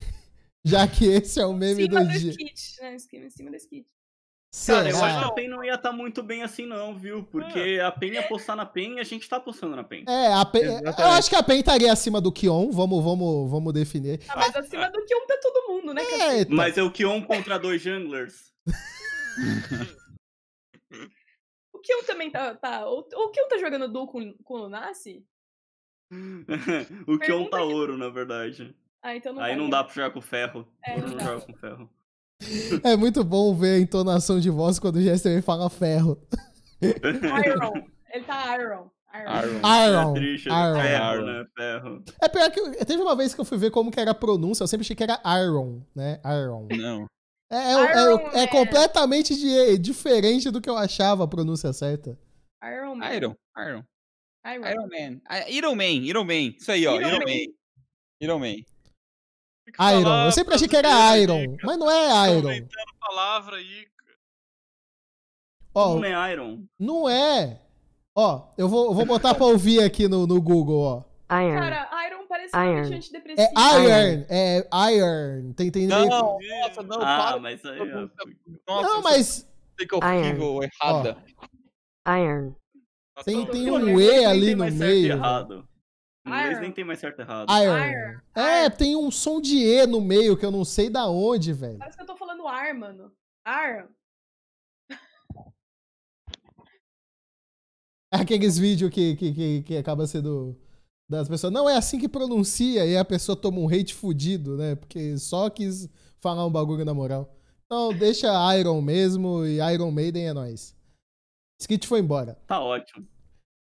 Já 0.64 0.86
que 0.86 1.06
esse 1.06 1.40
é 1.40 1.46
o 1.46 1.52
meme 1.52 1.88
do, 1.88 1.98
do 1.98 2.08
dia. 2.08 2.30
Skit, 2.30 2.80
né? 2.80 2.94
Em 2.94 3.30
cima 3.30 3.50
do 3.50 3.56
skit. 3.56 3.88
Cara, 4.66 4.88
eu 4.88 5.04
acho 5.04 5.18
que 5.18 5.24
a 5.24 5.30
PEN 5.32 5.48
não 5.48 5.62
ia 5.62 5.74
estar 5.74 5.90
tá 5.90 5.96
muito 5.96 6.22
bem 6.22 6.42
assim, 6.42 6.64
não, 6.64 6.98
viu? 6.98 7.22
Porque 7.22 7.58
é. 7.58 7.84
a 7.84 7.92
PEN 7.92 8.14
ia 8.14 8.20
apostar 8.20 8.56
na 8.56 8.64
PEN 8.64 8.96
e 8.96 9.00
a 9.00 9.04
gente 9.04 9.28
tá 9.28 9.36
apostando 9.36 9.76
na 9.76 9.84
PEN. 9.84 10.04
É, 10.08 10.32
a 10.32 10.44
PEN, 10.44 10.80
eu 10.98 11.06
acho 11.08 11.28
que 11.28 11.36
a 11.36 11.42
PEN 11.42 11.60
estaria 11.60 11.92
acima 11.92 12.18
do 12.18 12.32
Kion, 12.32 12.70
vamos, 12.70 13.04
vamos, 13.04 13.50
vamos 13.50 13.74
definir. 13.74 14.20
Ah, 14.26 14.36
mas 14.36 14.56
acima 14.56 14.90
do 14.90 15.04
Kion 15.04 15.26
tá 15.26 15.38
todo 15.42 15.68
mundo, 15.68 15.92
né? 15.92 16.02
É, 16.02 16.44
tá. 16.46 16.54
Mas 16.54 16.78
é 16.78 16.82
o 16.82 16.90
Kion 16.90 17.22
contra 17.22 17.58
dois 17.58 17.82
junglers. 17.82 18.50
o 21.72 21.78
Kion 21.80 22.02
também 22.06 22.30
tá. 22.30 22.54
tá 22.54 22.88
o, 22.88 23.00
o 23.00 23.30
Kion 23.30 23.48
tá 23.48 23.58
jogando 23.58 23.92
duo 23.92 24.06
com, 24.06 24.32
com 24.44 24.54
o 24.54 24.58
Lunassi? 24.62 25.26
o 27.06 27.18
Kion 27.18 27.44
tá 27.50 27.62
ouro, 27.62 27.98
na 27.98 28.08
verdade. 28.08 28.74
Ah, 29.02 29.14
então 29.14 29.34
não 29.34 29.42
Aí 29.42 29.54
não 29.54 29.68
dá 29.68 29.84
pra 29.84 29.92
jogar 29.92 30.10
com 30.10 30.22
ferro. 30.22 30.66
É, 30.82 30.98
não, 30.98 31.08
não 31.08 31.20
joga 31.20 31.40
com 31.42 31.54
ferro. 31.54 31.90
É 32.84 32.96
muito 32.96 33.24
bom 33.24 33.54
ver 33.54 33.74
a 33.74 33.80
entonação 33.80 34.38
de 34.40 34.50
voz 34.50 34.78
quando 34.78 34.96
o 34.96 35.02
Jester 35.02 35.42
fala 35.42 35.68
ferro. 35.70 36.20
Iron. 36.82 37.72
Ele 38.12 38.24
tá 38.24 38.56
Iron. 38.56 38.90
Iron. 39.14 39.60
Iron. 39.86 40.10
É 40.10 40.14
triste, 40.14 40.48
Iron. 40.48 40.80
Ferro, 40.80 41.26
né? 41.26 41.44
Ferro. 41.56 42.04
É 42.22 42.28
pior 42.28 42.50
que 42.50 42.84
teve 42.84 43.02
uma 43.02 43.16
vez 43.16 43.34
que 43.34 43.40
eu 43.40 43.44
fui 43.44 43.58
ver 43.58 43.70
como 43.70 43.90
que 43.90 44.00
era 44.00 44.12
a 44.12 44.14
pronúncia, 44.14 44.62
eu 44.62 44.68
sempre 44.68 44.84
achei 44.84 44.94
que 44.94 45.02
era 45.02 45.20
Iron, 45.42 45.82
né? 45.94 46.20
Iron. 46.24 46.68
Não. 46.70 47.06
É, 47.50 47.56
é, 47.56 48.40
é, 48.40 48.42
é 48.42 48.46
completamente 48.46 49.34
de, 49.34 49.78
diferente 49.78 50.50
do 50.50 50.60
que 50.60 50.68
eu 50.68 50.76
achava 50.76 51.24
a 51.24 51.28
pronúncia 51.28 51.72
certa. 51.72 52.18
Iron 52.62 52.96
Man. 52.96 53.14
Iron, 53.14 53.34
Iron. 53.56 53.84
Iron, 54.46 54.66
Iron 54.66 54.88
Man. 54.88 55.20
Iron 55.48 55.74
Man, 55.74 56.06
Iron 56.06 56.24
Man. 56.24 56.54
Isso 56.58 56.70
aí, 56.70 56.86
ó. 56.86 56.94
Iron, 56.96 57.08
Iron 57.08 57.18
Man. 57.20 57.24
Man. 57.24 57.54
Iron 58.20 58.38
Man. 58.38 58.56
Iron. 59.98 60.24
Eu 60.26 60.32
sempre 60.32 60.54
achei 60.54 60.68
que 60.68 60.76
era 60.76 61.18
Iron, 61.18 61.56
mas 61.62 61.78
não 61.78 61.90
é 61.90 62.36
Iron. 62.36 62.66
Tô 62.66 63.06
palavra 63.06 63.56
aí. 63.56 63.86
Ó, 65.74 65.94
não 65.94 66.04
é 66.04 66.32
Iron. 66.32 66.64
Não 66.78 67.08
é. 67.08 67.60
Ó, 68.14 68.52
eu 68.58 68.68
vou, 68.68 68.86
eu 68.86 68.94
vou 68.94 69.06
botar 69.06 69.34
pra 69.34 69.46
ouvir 69.46 69.82
aqui 69.82 70.08
no, 70.08 70.26
no 70.26 70.42
Google, 70.42 70.80
ó. 70.80 71.36
Iron. 71.40 71.60
Cara, 71.60 72.06
Iron 72.06 72.26
parece 72.26 72.56
Iron. 72.56 72.96
antidepressivo. 72.96 73.48
É 73.48 73.74
Iron, 73.74 74.26
é 74.28 74.68
Iron. 74.94 75.52
Tem, 75.52 75.70
tem... 75.70 75.86
Não, 75.86 76.06
nossa, 76.06 76.82
não, 76.82 77.00
ah, 77.00 77.18
para. 77.18 77.40
mas 77.40 77.64
aí... 77.64 77.78
Nossa, 78.66 78.88
não, 78.88 79.02
mas... 79.02 79.48
Fica 79.78 79.96
horrível, 79.96 80.60
errada. 80.62 81.16
Iron. 82.08 82.54
Tem, 83.24 83.46
tem 83.46 83.70
um 83.70 84.00
E 84.00 84.24
ali 84.24 84.54
no 84.54 84.70
meio. 84.70 85.12
Errado. 85.12 85.68
Inglês 86.28 86.60
nem 86.60 86.72
tem 86.72 86.84
mais 86.84 86.98
certo 86.98 87.20
errado. 87.20 87.48
Iron. 87.50 87.76
Iron. 87.76 88.20
É, 88.34 88.70
tem 88.70 88.96
um 88.96 89.10
som 89.10 89.40
de 89.40 89.56
E 89.56 89.86
no 89.86 90.00
meio 90.00 90.36
que 90.36 90.44
eu 90.44 90.50
não 90.50 90.64
sei 90.64 90.90
da 90.90 91.08
onde, 91.08 91.52
velho. 91.52 91.78
Parece 91.78 91.96
que 91.96 92.02
eu 92.02 92.06
tô 92.06 92.16
falando 92.16 92.46
ar, 92.46 92.74
mano. 92.74 93.12
Ar. 93.44 93.88
Aqueles 98.12 98.58
vídeos 98.58 98.90
que, 98.90 99.16
que, 99.16 99.32
que, 99.32 99.62
que 99.62 99.76
acaba 99.76 100.06
sendo 100.06 100.56
das 101.08 101.28
pessoas. 101.28 101.52
Não 101.52 101.68
é 101.68 101.76
assim 101.76 101.98
que 101.98 102.08
pronuncia 102.08 102.84
e 102.84 102.96
a 102.96 103.04
pessoa 103.04 103.34
toma 103.34 103.58
um 103.58 103.68
hate 103.68 103.94
fudido, 103.94 104.56
né? 104.56 104.74
Porque 104.76 105.16
só 105.16 105.48
quis 105.48 105.88
falar 106.20 106.46
um 106.46 106.52
bagulho 106.52 106.84
na 106.84 106.92
moral. 106.92 107.34
Então 107.64 107.92
deixa 107.92 108.56
Iron 108.56 108.80
mesmo 108.80 109.44
e 109.44 109.58
Iron 109.72 109.90
Maiden 109.90 110.28
é 110.28 110.32
nóis. 110.32 110.76
Skit 111.60 111.86
foi 111.86 112.00
embora. 112.00 112.38
Tá 112.46 112.60
ótimo. 112.60 113.06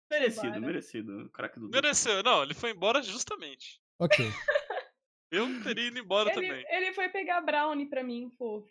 Merecido, 0.10 0.62
merecido. 0.62 1.26
O 1.26 1.30
craque 1.30 1.60
do 1.60 1.70
Mereceu, 1.70 2.24
não, 2.24 2.44
ele 2.44 2.54
foi 2.54 2.72
embora 2.72 3.02
justamente. 3.02 3.82
Ok. 4.00 4.26
Eu 5.30 5.46
teria 5.62 5.88
ido 5.88 6.00
embora 6.00 6.32
ele, 6.32 6.48
também. 6.48 6.66
Ele 6.70 6.94
foi 6.94 7.10
pegar 7.10 7.42
Brownie 7.42 7.86
pra 7.86 8.04
mim, 8.04 8.32
fofo. 8.38 8.70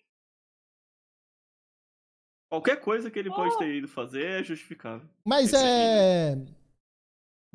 Qualquer 2.49 2.81
coisa 2.81 3.11
que 3.11 3.19
ele 3.19 3.29
oh. 3.29 3.35
pode 3.35 3.59
ter 3.59 3.75
ido 3.75 3.89
fazer 3.89 4.41
é 4.41 4.43
justificável. 4.43 5.07
Mas 5.25 5.53
Esse 5.53 5.65
é. 5.65 6.37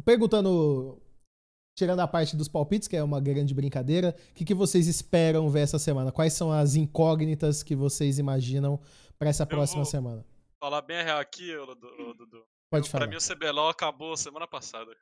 Perguntando. 0.05 1.01
Tirando 1.75 2.01
a 2.01 2.07
parte 2.07 2.35
dos 2.35 2.49
palpites, 2.49 2.87
que 2.87 2.97
é 2.97 3.03
uma 3.03 3.19
grande 3.21 3.55
brincadeira, 3.55 4.15
o 4.29 4.33
que, 4.33 4.43
que 4.43 4.53
vocês 4.53 4.87
esperam 4.87 5.49
ver 5.49 5.61
essa 5.61 5.79
semana? 5.79 6.11
Quais 6.11 6.33
são 6.33 6.51
as 6.51 6.75
incógnitas 6.75 7.63
que 7.63 7.75
vocês 7.75 8.19
imaginam 8.19 8.79
para 9.17 9.29
essa 9.29 9.43
Eu 9.43 9.47
próxima 9.47 9.85
semana? 9.85 10.25
Falar 10.59 10.81
bem 10.81 10.97
a 10.97 11.03
real 11.03 11.19
aqui, 11.19 11.55
Dudu. 11.55 12.45
Pode 12.72 12.89
falar. 12.89 13.06
Pra 13.06 13.11
mim 13.11 13.18
o 13.18 13.35
CBLOL 13.35 13.68
acabou 13.68 14.15
semana 14.15 14.48
passada. 14.48 14.95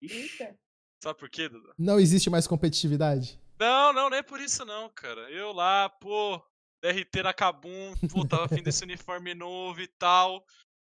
Eita. 0.00 0.56
Sabe 1.02 1.18
por 1.18 1.28
quê, 1.28 1.48
Dudu? 1.48 1.74
Não 1.76 1.98
existe 1.98 2.30
mais 2.30 2.46
competitividade? 2.46 3.36
Não, 3.58 3.92
não, 3.92 4.08
não 4.08 4.16
é 4.16 4.22
por 4.22 4.40
isso 4.40 4.64
não, 4.64 4.88
cara. 4.88 5.28
Eu 5.32 5.52
lá, 5.52 5.88
pô, 5.88 6.40
DRT 6.80 7.24
na 7.24 7.34
Kabum, 7.34 7.94
pô, 8.08 8.24
tava 8.24 8.44
afim 8.44 8.62
desse 8.62 8.84
uniforme 8.84 9.34
novo 9.34 9.80
e 9.80 9.88
tal. 9.88 10.44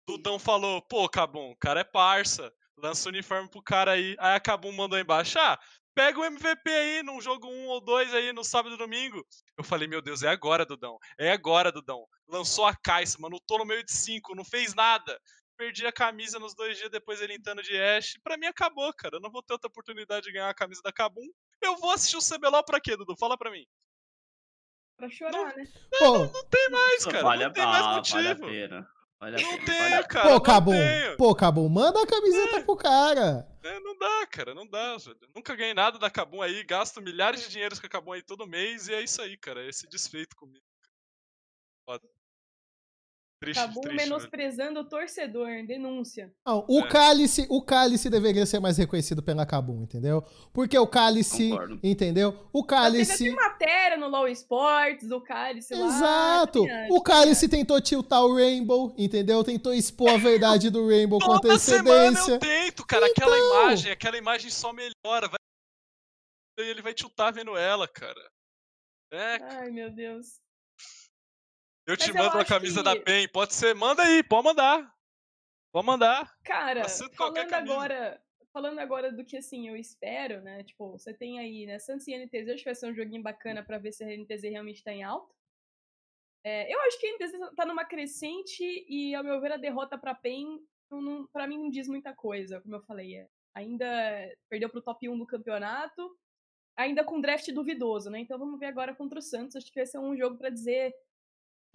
Dudão 0.10 0.40
falou, 0.40 0.82
pô, 0.82 1.08
Kabum, 1.08 1.52
o 1.52 1.56
cara 1.56 1.82
é 1.82 1.84
parça. 1.84 2.52
Lança 2.76 3.08
o 3.08 3.12
uniforme 3.12 3.48
pro 3.48 3.62
cara 3.62 3.92
aí. 3.92 4.16
Aí 4.18 4.36
a 4.36 4.40
Kabum 4.40 4.72
mandou 4.72 4.98
embaixo, 4.98 5.38
ah, 5.38 5.60
pega 5.94 6.20
o 6.20 6.26
MVP 6.26 6.70
aí 6.72 7.04
num 7.04 7.22
jogo 7.22 7.48
1 7.48 7.68
ou 7.68 7.82
2 7.82 8.16
aí 8.16 8.34
no 8.34 8.44
sábado 8.44 8.74
e 8.74 8.78
domingo. 8.80 9.24
Eu 9.56 9.64
falei, 9.64 9.88
meu 9.88 10.02
Deus, 10.02 10.24
é 10.24 10.30
agora, 10.30 10.66
Dudão. 10.66 10.98
É 11.20 11.32
agora, 11.32 11.72
Dudão. 11.72 12.08
Lançou 12.28 12.66
a 12.66 12.76
Kai'Sa, 12.76 13.18
mano, 13.20 13.40
tô 13.46 13.60
no 13.60 13.66
meio 13.66 13.84
de 13.84 13.92
5, 13.92 14.34
não 14.34 14.44
fez 14.44 14.74
nada 14.74 15.20
perdi 15.58 15.86
a 15.86 15.92
camisa 15.92 16.40
nos 16.40 16.54
dois 16.56 16.78
dias 16.78 16.90
depois 16.90 17.20
ele 17.20 17.34
entrando 17.34 17.64
de 17.64 17.76
Ash. 17.76 18.18
Pra 18.24 18.38
mim 18.38 18.46
acabou, 18.46 18.94
cara. 18.94 19.18
Eu 19.18 19.20
não 19.20 19.32
vou 19.32 19.42
ter 19.42 19.54
outra 19.54 19.68
oportunidade 19.68 20.28
de 20.28 20.32
ganhar 20.32 20.50
a 20.50 20.54
camisa 20.54 20.82
da 20.84 20.94
Kabum. 20.94 21.28
Eu 21.62 21.76
vou 21.78 21.92
assistir 21.92 22.18
o 22.18 22.38
CBLOL 22.38 22.64
pra 22.64 22.80
quê, 22.80 22.96
Dudu? 22.96 23.16
Fala 23.18 23.38
pra 23.38 23.52
mim. 23.52 23.66
Pra 24.96 25.10
chorar, 25.10 25.32
não, 25.32 25.46
né? 25.46 25.64
Não, 26.00 26.32
não, 26.32 26.46
tem 26.46 26.70
mais, 26.70 27.06
cara. 27.06 27.24
Vale 27.24 27.46
não 27.46 27.54
tem 27.54 27.66
mais 27.66 27.86
motivo. 27.96 28.18
Vale 28.18 28.30
a 28.30 28.36
pena. 28.36 28.90
Vale 29.20 29.36
a 29.36 29.40
não 29.40 29.58
pena. 29.58 29.66
tenho, 29.66 30.08
cara. 30.08 30.30
Pô, 30.30 30.42
Cabum. 30.42 30.74
Pô, 31.18 31.36
Cabum, 31.36 31.70
manda 31.70 32.02
a 32.02 32.08
camiseta 32.08 32.58
é. 32.58 32.64
pro 32.64 32.76
cara. 32.76 33.48
É, 33.64 33.80
não 33.80 33.98
dá, 33.98 34.28
cara. 34.28 34.54
Não 34.56 34.68
dá. 34.68 34.98
Velho. 34.98 35.18
Nunca 35.36 35.56
ganhei 35.56 35.74
nada 35.74 36.00
da 36.00 36.10
Cabum 36.10 36.42
aí. 36.42 36.64
Gasto 36.64 37.02
milhares 37.02 37.42
de 37.42 37.50
dinheiros 37.50 37.80
com 37.80 37.86
a 37.86 37.90
Cabum 37.90 38.12
aí 38.12 38.24
todo 38.24 38.48
mês. 38.48 38.88
E 38.88 38.94
é 38.94 39.02
isso 39.02 39.22
aí, 39.22 39.38
cara. 39.38 39.68
Esse 39.68 39.88
desfeito 39.88 40.36
comigo. 40.36 40.66
Foda. 41.86 42.08
Triste, 43.40 43.60
Acabou 43.60 43.84
triste, 43.84 43.98
né? 43.98 44.04
menosprezando 44.04 44.74
né? 44.74 44.80
o 44.80 44.84
torcedor, 44.84 45.48
denúncia. 45.68 46.34
Não, 46.44 46.66
o 46.68 46.80
é. 46.80 46.88
cálice, 46.88 47.46
o 47.52 47.62
cálice 47.62 48.10
deveria 48.10 48.48
ser 48.48 48.60
mais 48.60 48.80
reconhecido 48.80 49.22
pela 49.22 49.46
Cabum, 49.46 49.84
entendeu? 49.84 50.24
Porque 50.52 50.76
o 50.76 50.88
cálice, 50.88 51.52
Concordo. 51.52 51.80
entendeu? 51.84 52.50
O 52.52 52.64
cálice 52.64 53.26
Teve 53.26 53.36
matéria 53.36 53.96
no 53.96 54.10
Law 54.10 54.28
Sports, 54.28 55.12
o 55.12 55.22
cálice 55.22 55.76
lá. 55.76 55.86
Exato. 55.86 56.66
o 56.90 57.02
cálice 57.04 57.48
tentou 57.48 57.80
tiltar 57.80 58.24
o 58.24 58.34
Rainbow, 58.34 58.96
entendeu? 58.98 59.44
Tentou 59.44 59.72
expor 59.72 60.10
a 60.10 60.18
verdade 60.18 60.72
do 60.72 60.88
Rainbow 60.88 61.20
com 61.20 61.34
antecedência. 61.34 61.86
Semana 61.86 62.30
eu 62.30 62.40
tento, 62.40 62.86
cara, 62.88 63.08
então... 63.08 63.24
aquela 63.28 63.38
imagem, 63.38 63.92
aquela 63.92 64.18
imagem 64.18 64.50
só 64.50 64.74
melhora, 64.74 65.28
vai 65.28 65.38
ele 66.58 66.82
vai 66.82 66.94
tiltar 66.94 67.32
vendo 67.32 67.56
ela, 67.56 67.88
cara. 67.88 68.32
É. 69.12 69.36
Ai, 69.44 69.70
meu 69.70 69.92
Deus. 69.92 70.40
Eu 71.88 71.96
te 71.96 72.12
Mas 72.12 72.22
mando 72.22 72.36
eu 72.36 72.42
a 72.42 72.46
camisa 72.46 72.80
que... 72.80 72.84
da 72.84 73.02
PEN. 73.02 73.30
Pode 73.30 73.54
ser, 73.54 73.74
manda 73.74 74.04
aí, 74.04 74.22
pode 74.22 74.44
mandar. 74.44 74.94
Pode 75.72 75.88
mandar. 75.88 76.38
Cara, 76.44 76.84
falando 77.16 77.54
agora, 77.54 78.22
falando 78.52 78.80
agora 78.80 79.12
do 79.12 79.24
que 79.24 79.38
assim 79.38 79.70
eu 79.70 79.76
espero, 79.78 80.42
né? 80.42 80.66
Tipo, 80.66 80.92
você 80.92 81.14
tem 81.14 81.40
aí, 81.40 81.66
né, 81.66 81.80
Santos 81.80 82.06
e 82.08 82.18
NTZ, 82.18 82.50
acho 82.50 82.58
que 82.58 82.66
vai 82.66 82.76
ser 82.76 82.88
um 82.88 82.96
joguinho 82.96 83.24
bacana 83.24 83.64
para 83.64 83.78
ver 83.78 83.94
se 83.94 84.04
a 84.04 84.08
NTZ 84.08 84.44
realmente 84.44 84.84
tá 84.84 84.92
em 84.92 85.04
alta. 85.04 85.34
É, 86.44 86.74
eu 86.74 86.80
acho 86.82 87.00
que 87.00 87.08
a 87.08 87.14
NTZ 87.14 87.56
tá 87.56 87.66
numa 87.66 87.86
crescente 87.86 88.64
e, 88.90 89.16
ao 89.16 89.24
meu 89.24 89.40
ver, 89.40 89.54
a 89.54 89.58
derrota 89.58 89.98
pra 89.98 90.14
PEN, 90.14 90.60
não, 90.92 91.26
pra 91.28 91.48
mim, 91.48 91.58
não 91.58 91.70
diz 91.70 91.88
muita 91.88 92.14
coisa, 92.14 92.60
como 92.60 92.76
eu 92.76 92.82
falei. 92.82 93.16
É, 93.16 93.30
ainda 93.56 93.88
perdeu 94.50 94.70
pro 94.70 94.82
top 94.82 95.08
1 95.08 95.18
do 95.18 95.26
campeonato, 95.26 96.18
ainda 96.76 97.04
com 97.04 97.22
draft 97.22 97.50
duvidoso, 97.52 98.10
né? 98.10 98.20
Então 98.20 98.38
vamos 98.38 98.60
ver 98.60 98.68
agora 98.68 98.94
contra 98.94 99.20
o 99.20 99.22
Santos. 99.22 99.56
Acho 99.56 99.72
que 99.72 99.80
vai 99.80 99.86
ser 99.86 100.00
um 100.00 100.18
jogo 100.18 100.38
para 100.38 100.50
dizer 100.50 100.94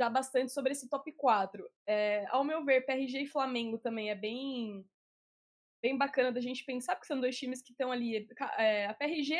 já 0.03 0.11
bastante 0.11 0.53
sobre 0.53 0.73
esse 0.73 0.89
top 0.89 1.12
4. 1.12 1.69
É, 1.87 2.27
ao 2.31 2.43
meu 2.43 2.65
ver, 2.65 2.85
PRG 2.85 3.23
e 3.23 3.27
Flamengo 3.27 3.79
também 3.79 4.11
é 4.11 4.15
bem 4.15 4.85
bem 5.81 5.97
bacana 5.99 6.31
da 6.31 6.41
gente 6.41 6.65
pensar, 6.65 6.95
porque 6.95 7.07
são 7.07 7.20
dois 7.20 7.37
times 7.37 7.61
que 7.61 7.73
estão 7.73 7.91
ali. 7.91 8.27
É, 8.57 8.87
a 8.87 8.95
PRG, 8.95 9.37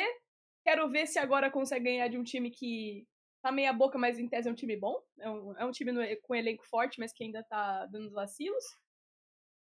quero 0.65 0.89
ver 0.89 1.07
se 1.07 1.19
agora 1.19 1.51
consegue 1.51 1.85
ganhar 1.85 2.07
de 2.09 2.17
um 2.17 2.23
time 2.23 2.49
que 2.51 3.07
tá 3.41 3.51
meia 3.51 3.71
boca, 3.71 3.97
mas 3.97 4.19
em 4.19 4.27
tese 4.27 4.49
é 4.49 4.51
um 4.51 4.55
time 4.55 4.75
bom. 4.75 5.01
É 5.19 5.29
um, 5.29 5.57
é 5.57 5.65
um 5.65 5.71
time 5.71 5.91
no, 5.91 6.01
com 6.21 6.35
elenco 6.35 6.65
forte, 6.65 6.99
mas 6.99 7.13
que 7.13 7.23
ainda 7.23 7.43
tá 7.43 7.85
dando 7.85 8.07
os 8.07 8.13
vacilos. 8.13 8.63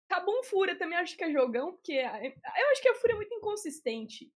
Cabum 0.09 0.43
Fúria 0.45 0.77
também 0.77 0.99
acho 0.99 1.17
que 1.17 1.25
é 1.25 1.33
jogão, 1.33 1.73
porque 1.73 1.93
eu 1.93 2.71
acho 2.73 2.83
que 2.83 2.89
a 2.89 2.95
Fúria 2.95 3.15
é 3.15 3.17
muito 3.17 3.35
inconsistente. 3.35 4.33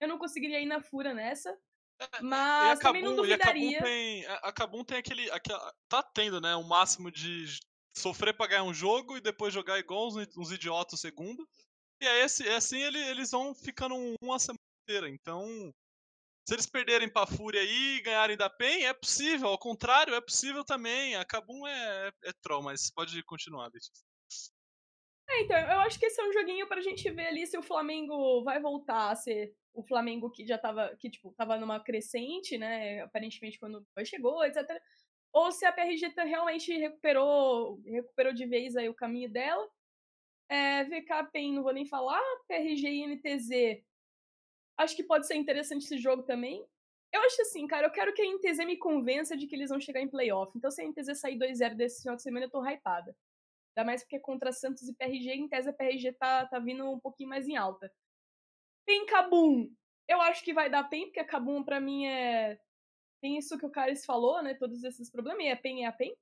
Eu 0.00 0.08
não 0.08 0.18
conseguiria 0.18 0.60
ir 0.60 0.66
na 0.66 0.80
Fúria 0.80 1.12
nessa. 1.12 1.56
Mas 2.22 2.68
e 2.68 2.72
a 2.72 2.76
também 2.76 3.02
não 3.02 3.16
duvidaria. 3.16 3.70
E 3.70 3.76
a 3.76 3.78
Kabum 3.78 3.84
tem, 3.84 4.26
a 4.26 4.52
Kabum 4.52 4.84
tem 4.84 4.98
aquele, 4.98 5.30
aquele, 5.30 5.58
Tá 5.88 6.02
tendo, 6.02 6.40
né? 6.40 6.54
O 6.56 6.64
máximo 6.64 7.10
de 7.10 7.46
sofrer 7.96 8.36
pra 8.36 8.46
ganhar 8.46 8.64
um 8.64 8.74
jogo 8.74 9.16
e 9.16 9.20
depois 9.20 9.52
jogar 9.52 9.78
igual 9.78 10.08
uns, 10.08 10.16
uns 10.36 10.52
idiotas 10.52 10.94
o 10.94 10.96
segundo. 11.00 11.46
E 12.00 12.06
aí, 12.06 12.22
assim, 12.22 12.48
assim 12.48 12.82
ele, 12.82 12.98
eles 12.98 13.30
vão 13.30 13.54
ficando 13.54 13.94
uma 14.22 14.38
semana 14.38 14.58
inteira. 14.88 15.08
Então, 15.08 15.72
se 16.48 16.54
eles 16.54 16.66
perderem 16.66 17.08
pra 17.08 17.26
Fúria 17.26 17.60
aí 17.60 17.96
e 17.96 18.02
ganharem 18.02 18.36
da 18.36 18.48
PEN, 18.48 18.86
é 18.86 18.94
possível. 18.94 19.48
Ao 19.48 19.58
contrário, 19.58 20.14
é 20.14 20.20
possível 20.20 20.64
também. 20.64 21.14
A 21.16 21.24
Kabum 21.24 21.66
é, 21.66 22.08
é, 22.08 22.30
é 22.30 22.32
troll, 22.42 22.62
mas 22.62 22.90
pode 22.90 23.22
continuar, 23.24 23.70
Letícia. 23.72 24.09
É, 25.30 25.42
então, 25.42 25.56
eu 25.56 25.80
acho 25.80 25.98
que 25.98 26.06
esse 26.06 26.20
é 26.20 26.28
um 26.28 26.32
joguinho 26.32 26.66
pra 26.66 26.80
gente 26.80 27.08
ver 27.10 27.28
ali 27.28 27.46
se 27.46 27.56
o 27.56 27.62
Flamengo 27.62 28.42
vai 28.42 28.60
voltar 28.60 29.10
a 29.10 29.16
ser 29.16 29.54
o 29.72 29.82
Flamengo 29.82 30.28
que 30.30 30.44
já 30.44 30.58
tava, 30.58 30.96
que, 30.96 31.08
tipo, 31.08 31.32
tava 31.34 31.56
numa 31.56 31.78
crescente, 31.78 32.58
né? 32.58 33.02
Aparentemente 33.02 33.58
quando 33.58 33.86
chegou, 34.04 34.44
etc. 34.44 34.66
Ou 35.32 35.52
se 35.52 35.64
a 35.64 35.72
PRG 35.72 36.12
realmente 36.24 36.76
recuperou, 36.76 37.80
recuperou 37.84 38.32
de 38.32 38.44
vez 38.46 38.76
aí 38.76 38.88
o 38.88 38.94
caminho 38.94 39.30
dela. 39.30 39.68
É, 40.48 40.82
VK 40.84 41.30
PEN, 41.32 41.54
não 41.54 41.62
vou 41.62 41.72
nem 41.72 41.86
falar. 41.86 42.20
PRG 42.48 42.88
e 42.88 43.06
NTZ. 43.06 43.84
Acho 44.76 44.96
que 44.96 45.04
pode 45.04 45.28
ser 45.28 45.36
interessante 45.36 45.84
esse 45.84 45.98
jogo 45.98 46.24
também. 46.24 46.66
Eu 47.12 47.20
acho 47.22 47.42
assim, 47.42 47.66
cara, 47.68 47.86
eu 47.86 47.92
quero 47.92 48.12
que 48.12 48.22
a 48.22 48.24
NTZ 48.24 48.58
me 48.66 48.76
convença 48.76 49.36
de 49.36 49.46
que 49.46 49.54
eles 49.54 49.70
vão 49.70 49.80
chegar 49.80 50.00
em 50.00 50.08
playoff. 50.08 50.52
Então, 50.56 50.70
se 50.70 50.82
a 50.82 50.88
NTZ 50.88 51.18
sair 51.18 51.38
2-0 51.38 51.76
desse 51.76 52.02
final 52.02 52.16
de 52.16 52.22
semana, 52.22 52.46
eu 52.46 52.50
tô 52.50 52.64
hypada. 52.64 53.14
Ainda 53.80 53.84
mais 53.84 54.02
porque 54.02 54.20
contra 54.20 54.52
Santos 54.52 54.86
e 54.88 54.94
PRG, 54.94 55.32
em 55.32 55.48
tese 55.48 55.70
a 55.70 55.72
PRG 55.72 56.12
tá, 56.12 56.46
tá 56.46 56.58
vindo 56.58 56.88
um 56.90 57.00
pouquinho 57.00 57.30
mais 57.30 57.48
em 57.48 57.56
alta. 57.56 57.90
Tem 58.86 59.06
Kabum. 59.06 59.72
Eu 60.06 60.20
acho 60.20 60.44
que 60.44 60.52
vai 60.52 60.68
dar 60.68 60.84
PEN, 60.84 61.06
porque 61.06 61.20
a 61.20 61.26
Kabum 61.26 61.62
pra 61.64 61.80
mim 61.80 62.06
é. 62.06 62.60
tem 63.22 63.38
isso 63.38 63.56
que 63.56 63.64
o 63.64 63.70
Caris 63.70 64.04
falou, 64.04 64.42
né? 64.42 64.54
Todos 64.54 64.84
esses 64.84 65.10
problemas, 65.10 65.42
e 65.44 65.48
é 65.48 65.56
PEN, 65.56 65.84
é 65.84 65.86
a 65.86 65.92
PEN. 65.92 66.12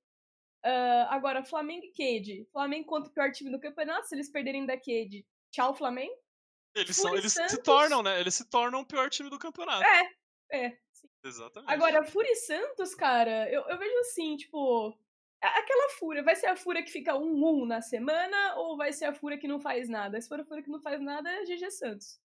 Uh, 0.64 1.08
agora, 1.08 1.44
Flamengo 1.44 1.84
e 1.84 1.92
Cade. 1.92 2.46
Flamengo 2.52 2.86
contra 2.86 3.10
o 3.10 3.12
pior 3.12 3.32
time 3.32 3.50
do 3.50 3.60
campeonato, 3.60 4.06
se 4.06 4.14
eles 4.14 4.30
perderem 4.30 4.66
da 4.66 4.76
Cade, 4.76 5.26
tchau, 5.50 5.74
Flamengo. 5.74 6.14
Eles, 6.76 6.96
são, 6.96 7.16
eles 7.16 7.32
Santos... 7.32 7.52
se 7.52 7.62
tornam, 7.62 8.02
né? 8.02 8.20
Eles 8.20 8.34
se 8.34 8.48
tornam 8.48 8.80
o 8.80 8.86
pior 8.86 9.08
time 9.10 9.30
do 9.30 9.38
campeonato. 9.38 9.84
É, 9.84 10.66
é. 10.66 10.78
Sim. 10.92 11.08
Exatamente. 11.24 11.72
Agora, 11.72 12.04
Fúria 12.04 12.30
e 12.30 12.36
Santos, 12.36 12.94
cara, 12.94 13.50
eu, 13.50 13.62
eu 13.62 13.78
vejo 13.78 13.98
assim, 14.00 14.36
tipo. 14.36 14.96
Aquela 15.40 15.90
fúria, 15.98 16.22
vai 16.22 16.34
ser 16.34 16.46
a 16.46 16.56
fúria 16.56 16.82
que 16.82 16.90
fica 16.90 17.14
1-1 17.14 17.20
um, 17.22 17.62
um 17.62 17.66
na 17.66 17.80
semana 17.80 18.56
ou 18.56 18.76
vai 18.76 18.92
ser 18.92 19.04
a 19.04 19.14
fúria 19.14 19.38
que 19.38 19.46
não 19.46 19.60
faz 19.60 19.88
nada? 19.88 20.20
Se 20.20 20.28
for 20.28 20.40
a 20.40 20.44
fúria 20.44 20.62
que 20.62 20.70
não 20.70 20.80
faz 20.80 21.00
nada, 21.00 21.30
é 21.30 21.44
GG 21.44 21.70
Santos. 21.70 22.20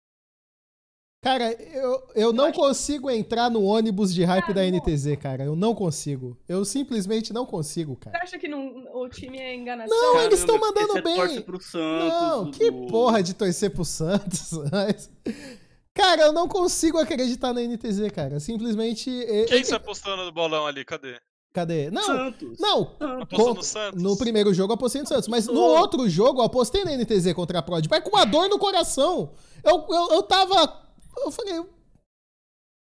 Cara, 1.22 1.52
eu, 1.52 2.08
eu 2.14 2.32
não 2.32 2.50
consigo 2.50 3.10
entrar 3.10 3.50
no 3.50 3.62
ônibus 3.62 4.14
de 4.14 4.24
hype 4.24 4.50
ah, 4.50 4.54
da 4.54 4.62
NTZ, 4.64 5.16
cara. 5.20 5.44
Eu 5.44 5.54
não 5.54 5.74
consigo. 5.74 6.38
Eu 6.48 6.64
simplesmente 6.64 7.30
não 7.30 7.44
consigo, 7.44 7.94
cara. 7.94 8.16
Você 8.16 8.24
acha 8.24 8.38
que 8.38 8.48
não, 8.48 8.86
o 8.94 9.06
time 9.06 9.38
é 9.38 9.54
enganação? 9.54 9.94
Não, 9.94 10.12
Caramba, 10.12 10.26
eles 10.26 10.40
estão 10.40 10.58
mandando 10.58 11.02
bem. 11.02 11.16
Torce 11.16 11.40
pro 11.42 11.60
Santos, 11.60 12.08
não, 12.08 12.50
que 12.50 12.72
porra 12.72 13.22
de 13.22 13.34
torcer 13.34 13.70
pro 13.70 13.84
Santos. 13.84 14.52
Cara, 15.92 16.22
eu 16.22 16.32
não 16.32 16.48
consigo 16.48 16.96
acreditar 16.96 17.52
na 17.52 17.60
NTZ, 17.60 18.10
cara. 18.14 18.40
Simplesmente. 18.40 19.10
Quem 19.48 19.60
está 19.60 19.76
apostando 19.76 20.24
no 20.24 20.32
bolão 20.32 20.64
ali? 20.64 20.84
Cadê? 20.84 21.20
Cadê? 21.52 21.90
Não, 21.90 22.04
Santos. 22.04 22.58
não. 22.60 22.96
Apostou 23.22 23.54
no 23.54 23.62
Santos? 23.62 24.02
No 24.02 24.16
primeiro 24.16 24.54
jogo 24.54 24.72
eu 24.72 24.76
apostei 24.76 25.00
no 25.00 25.08
Santos, 25.08 25.28
mas 25.28 25.46
no 25.46 25.60
outro 25.60 26.08
jogo 26.08 26.40
eu 26.40 26.44
apostei 26.44 26.84
na 26.84 26.96
NTZ 26.96 27.32
contra 27.34 27.58
a 27.58 27.62
Prod. 27.62 27.84
Mas 27.90 28.04
com 28.04 28.10
uma 28.10 28.24
dor 28.24 28.48
no 28.48 28.58
coração. 28.58 29.32
Eu, 29.64 29.84
eu, 29.88 30.10
eu 30.12 30.22
tava 30.22 30.80
eu 31.18 31.30
falei, 31.30 31.64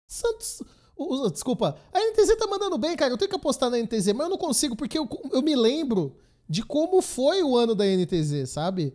Santos. 0.08 0.62
Desculpa, 1.32 1.78
a 1.92 1.98
NTZ 1.98 2.36
tá 2.36 2.46
mandando 2.46 2.76
bem, 2.76 2.94
cara. 2.94 3.12
Eu 3.12 3.16
tenho 3.16 3.30
que 3.30 3.36
apostar 3.36 3.70
na 3.70 3.78
NTZ, 3.78 4.12
mas 4.12 4.26
eu 4.26 4.28
não 4.28 4.36
consigo, 4.36 4.76
porque 4.76 4.98
eu, 4.98 5.08
eu 5.32 5.40
me 5.40 5.56
lembro 5.56 6.14
de 6.46 6.62
como 6.62 7.00
foi 7.00 7.42
o 7.42 7.56
ano 7.56 7.74
da 7.74 7.86
NTZ, 7.86 8.50
sabe? 8.50 8.94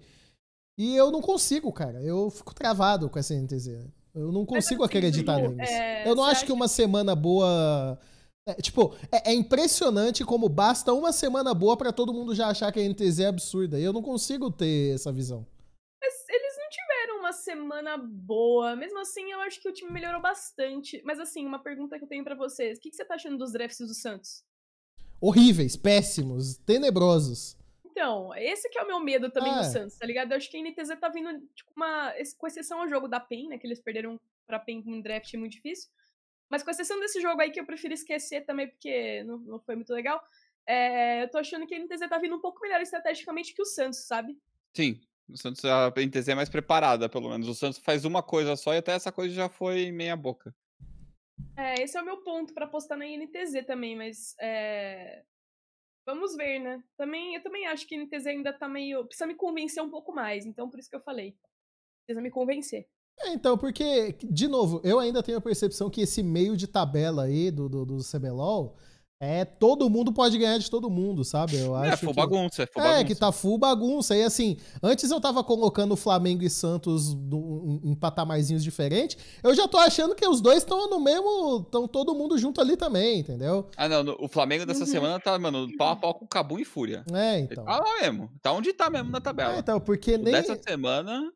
E 0.78 0.96
eu 0.96 1.10
não 1.10 1.22
consigo, 1.22 1.72
cara. 1.74 2.04
Eu 2.04 2.30
fico 2.30 2.54
travado 2.54 3.10
com 3.10 3.18
essa 3.18 3.34
NTZ. 3.34 3.88
Eu 4.14 4.32
não 4.32 4.46
consigo 4.46 4.82
mas, 4.82 4.90
assim, 4.90 4.98
acreditar 4.98 5.38
neles. 5.38 5.70
É, 5.70 6.08
eu 6.08 6.16
não 6.16 6.24
acho 6.24 6.46
que 6.46 6.52
uma 6.52 6.68
semana 6.68 7.16
boa. 7.16 7.98
É, 8.48 8.54
tipo, 8.62 8.96
é, 9.12 9.32
é, 9.32 9.34
impressionante 9.34 10.24
como 10.24 10.48
basta 10.48 10.94
uma 10.94 11.12
semana 11.12 11.54
boa 11.54 11.76
para 11.76 11.92
todo 11.92 12.14
mundo 12.14 12.36
já 12.36 12.48
achar 12.48 12.72
que 12.72 12.80
a 12.80 12.88
NTZ 12.88 13.20
é 13.20 13.26
absurda. 13.28 13.80
E 13.80 13.84
eu 13.84 13.92
não 13.92 14.02
consigo 14.02 14.52
ter 14.52 14.94
essa 14.94 15.12
visão 15.12 15.48
uma 17.26 17.34
semana 17.34 17.98
boa. 17.98 18.76
Mesmo 18.76 19.00
assim, 19.00 19.32
eu 19.32 19.42
acho 19.42 19.60
que 19.60 19.68
o 19.68 19.74
time 19.74 19.92
melhorou 19.92 20.22
bastante. 20.22 21.02
Mas 21.04 21.20
assim, 21.20 21.46
uma 21.46 21.58
pergunta 21.58 21.98
que 21.98 22.04
eu 22.04 22.08
tenho 22.08 22.24
para 22.24 22.36
vocês. 22.36 22.78
O 22.78 22.82
que, 22.82 22.92
que, 22.92 22.96
você 22.96 23.04
tá 23.04 23.16
achando 23.16 23.38
dos 23.38 23.52
drafts 23.52 23.80
do 23.80 23.94
Santos? 23.96 24.44
Horríveis, 25.20 25.76
péssimos, 25.76 26.58
tenebrosos. 26.58 27.58
Então, 27.84 28.36
esse 28.36 28.70
que 28.70 28.78
é 28.78 28.84
o 28.84 28.88
meu 28.88 29.00
medo 29.00 29.32
também 29.32 29.52
ah. 29.52 29.62
do 29.62 29.72
Santos, 29.72 29.98
tá 29.98 30.06
ligado? 30.06 30.32
Eu 30.32 30.38
acho 30.38 30.52
que 30.52 30.58
a 30.58 30.62
NTZ 30.62 31.00
tá 31.00 31.10
vindo, 31.10 31.40
tipo, 31.56 31.72
uma. 31.76 32.14
Com 32.38 32.46
exceção 32.46 32.82
ao 32.82 32.88
jogo 32.88 33.08
da 33.08 33.20
PEN, 33.20 33.50
né? 33.50 33.58
Que 33.58 33.66
eles 33.66 33.80
perderam 33.80 34.20
pra 34.46 34.60
PEN 34.60 34.84
com 34.84 34.92
um 34.92 35.02
draft 35.02 35.34
muito 35.34 35.54
difícil. 35.54 35.90
Mas 36.50 36.64
com 36.64 36.72
exceção 36.72 37.00
desse 37.00 37.22
jogo 37.22 37.42
aí 37.42 37.52
que 37.52 37.60
eu 37.60 37.66
prefiro 37.66 37.94
esquecer 37.94 38.46
também, 38.46 38.68
porque 38.68 39.24
não, 39.24 39.38
não 39.40 39.60
foi 39.60 39.76
muito 39.76 39.94
legal. 39.94 40.22
É, 40.68 41.24
eu 41.24 41.30
tô 41.30 41.38
achando 41.38 41.68
que 41.68 41.76
a 41.76 41.80
NTZ 41.80 42.08
tá 42.10 42.18
vindo 42.18 42.36
um 42.36 42.42
pouco 42.42 42.62
melhor 42.62 42.82
estrategicamente 42.82 43.54
que 43.54 43.62
o 43.62 43.66
Santos, 43.66 44.08
sabe? 44.08 44.38
Sim, 44.76 45.00
o 45.30 45.38
Santos, 45.38 45.64
a 45.66 45.92
NTZ 45.96 46.30
é 46.30 46.36
mais 46.36 46.50
preparada, 46.50 47.10
pelo 47.10 47.30
menos. 47.30 47.48
O 47.48 47.56
Santos 47.56 47.80
faz 47.80 48.06
uma 48.06 48.22
coisa 48.22 48.56
só 48.56 48.74
e 48.74 48.78
até 48.78 48.94
essa 48.94 49.12
coisa 49.12 49.34
já 49.34 49.50
foi 49.50 49.92
meia 49.92 50.16
boca. 50.16 50.56
É, 51.58 51.82
esse 51.82 51.98
é 51.98 52.02
o 52.02 52.06
meu 52.06 52.18
ponto 52.24 52.54
para 52.54 52.66
apostar 52.66 52.98
na 52.98 53.06
NTZ 53.06 53.66
também, 53.66 53.96
mas 53.96 54.36
é... 54.40 55.24
vamos 56.06 56.36
ver, 56.36 56.60
né? 56.60 56.84
Também, 56.98 57.36
eu 57.36 57.44
também 57.44 57.68
acho 57.68 57.88
que 57.88 57.96
a 57.96 58.04
NTZ 58.04 58.28
ainda 58.28 58.54
tá 58.54 58.68
meio. 58.68 59.06
Precisa 59.06 59.28
me 59.28 59.36
convencer 59.36 59.82
um 59.82 59.90
pouco 59.90 60.14
mais, 60.14 60.46
então 60.46 60.70
por 60.70 60.80
isso 60.80 60.90
que 60.90 60.96
eu 60.96 61.02
falei. 61.02 61.36
Precisa 62.06 62.22
me 62.22 62.30
convencer. 62.30 62.88
É, 63.20 63.34
então, 63.34 63.58
porque, 63.58 64.16
de 64.24 64.48
novo, 64.48 64.82
eu 64.84 65.00
ainda 65.00 65.24
tenho 65.24 65.38
a 65.38 65.42
percepção 65.42 65.90
que 65.90 66.02
esse 66.02 66.22
meio 66.22 66.58
de 66.58 66.68
tabela 66.68 67.24
aí 67.24 67.50
do, 67.50 67.70
do, 67.70 67.86
do 67.86 67.98
CBLOL 68.04 68.76
é, 69.18 69.46
todo 69.46 69.90
mundo 69.90 70.12
pode 70.12 70.38
ganhar 70.38 70.58
de 70.58 70.70
todo 70.70 70.90
mundo, 70.90 71.24
sabe? 71.24 71.58
Eu 71.58 71.76
é, 71.78 71.90
acho 71.90 72.04
full 72.04 72.14
que... 72.14 72.20
bagunça, 72.20 72.64
é 72.64 72.66
full 72.66 72.82
é, 72.82 72.86
bagunça. 72.86 73.06
que 73.06 73.16
tá 73.16 73.32
full 73.32 73.58
bagunça. 73.58 74.16
E 74.16 74.22
assim, 74.22 74.58
antes 74.84 75.10
eu 75.10 75.22
tava 75.22 75.42
colocando 75.42 75.96
Flamengo 75.96 76.44
e 76.44 76.50
Santos 76.50 77.14
do, 77.14 77.80
em 77.82 77.96
patamarzinhos 77.96 78.62
diferentes. 78.62 79.18
Eu 79.42 79.56
já 79.56 79.70
tô 79.70 79.78
achando 79.78 80.16
que 80.16 80.28
os 80.28 80.42
dois 80.42 80.58
estão 80.58 80.90
no 80.90 81.00
mesmo. 81.00 81.62
estão 81.62 81.88
todo 81.88 82.14
mundo 82.14 82.38
junto 82.38 82.60
ali 82.60 82.76
também, 82.76 83.20
entendeu? 83.20 83.70
Ah, 83.78 83.88
não. 83.88 84.18
O 84.20 84.28
Flamengo 84.28 84.66
dessa 84.66 84.82
uhum. 84.82 84.86
semana 84.86 85.20
tá, 85.20 85.40
mano, 85.40 85.70
pau 85.78 85.90
a 85.90 85.96
pau 85.96 86.14
com 86.14 86.28
Cabu 86.28 86.60
e 86.60 86.66
Fúria. 86.66 87.06
É, 87.14 87.40
então. 87.40 87.64
Tá 87.64 87.80
lá 87.80 88.02
mesmo. 88.02 88.30
Tá 88.42 88.52
onde 88.52 88.74
tá 88.74 88.90
mesmo 88.90 89.12
na 89.12 89.22
tabela. 89.22 89.56
É, 89.56 89.60
então, 89.60 89.80
porque 89.80 90.16
o 90.16 90.18
nem. 90.18 90.34
Dessa 90.34 90.60
semana. 90.62 91.32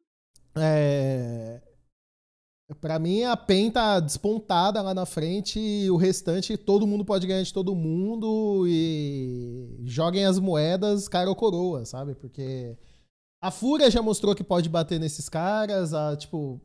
É. 0.57 1.61
Pra 2.75 2.99
mim, 2.99 3.23
a 3.23 3.35
PEN 3.35 3.71
tá 3.71 3.99
despontada 3.99 4.81
lá 4.81 4.93
na 4.93 5.05
frente 5.05 5.59
e 5.59 5.89
o 5.89 5.95
restante 5.95 6.55
todo 6.55 6.85
mundo 6.85 7.03
pode 7.03 7.25
ganhar 7.25 7.41
de 7.41 7.51
todo 7.51 7.73
mundo 7.75 8.65
e 8.67 9.75
joguem 9.85 10.25
as 10.25 10.37
moedas 10.37 11.07
cara 11.07 11.29
ou 11.29 11.35
coroa, 11.35 11.83
sabe? 11.83 12.13
Porque 12.13 12.77
a 13.41 13.49
Fúria 13.49 13.89
já 13.89 14.03
mostrou 14.03 14.35
que 14.35 14.43
pode 14.43 14.69
bater 14.69 14.99
nesses 14.99 15.27
caras, 15.27 15.93
a, 15.93 16.15
tipo... 16.15 16.61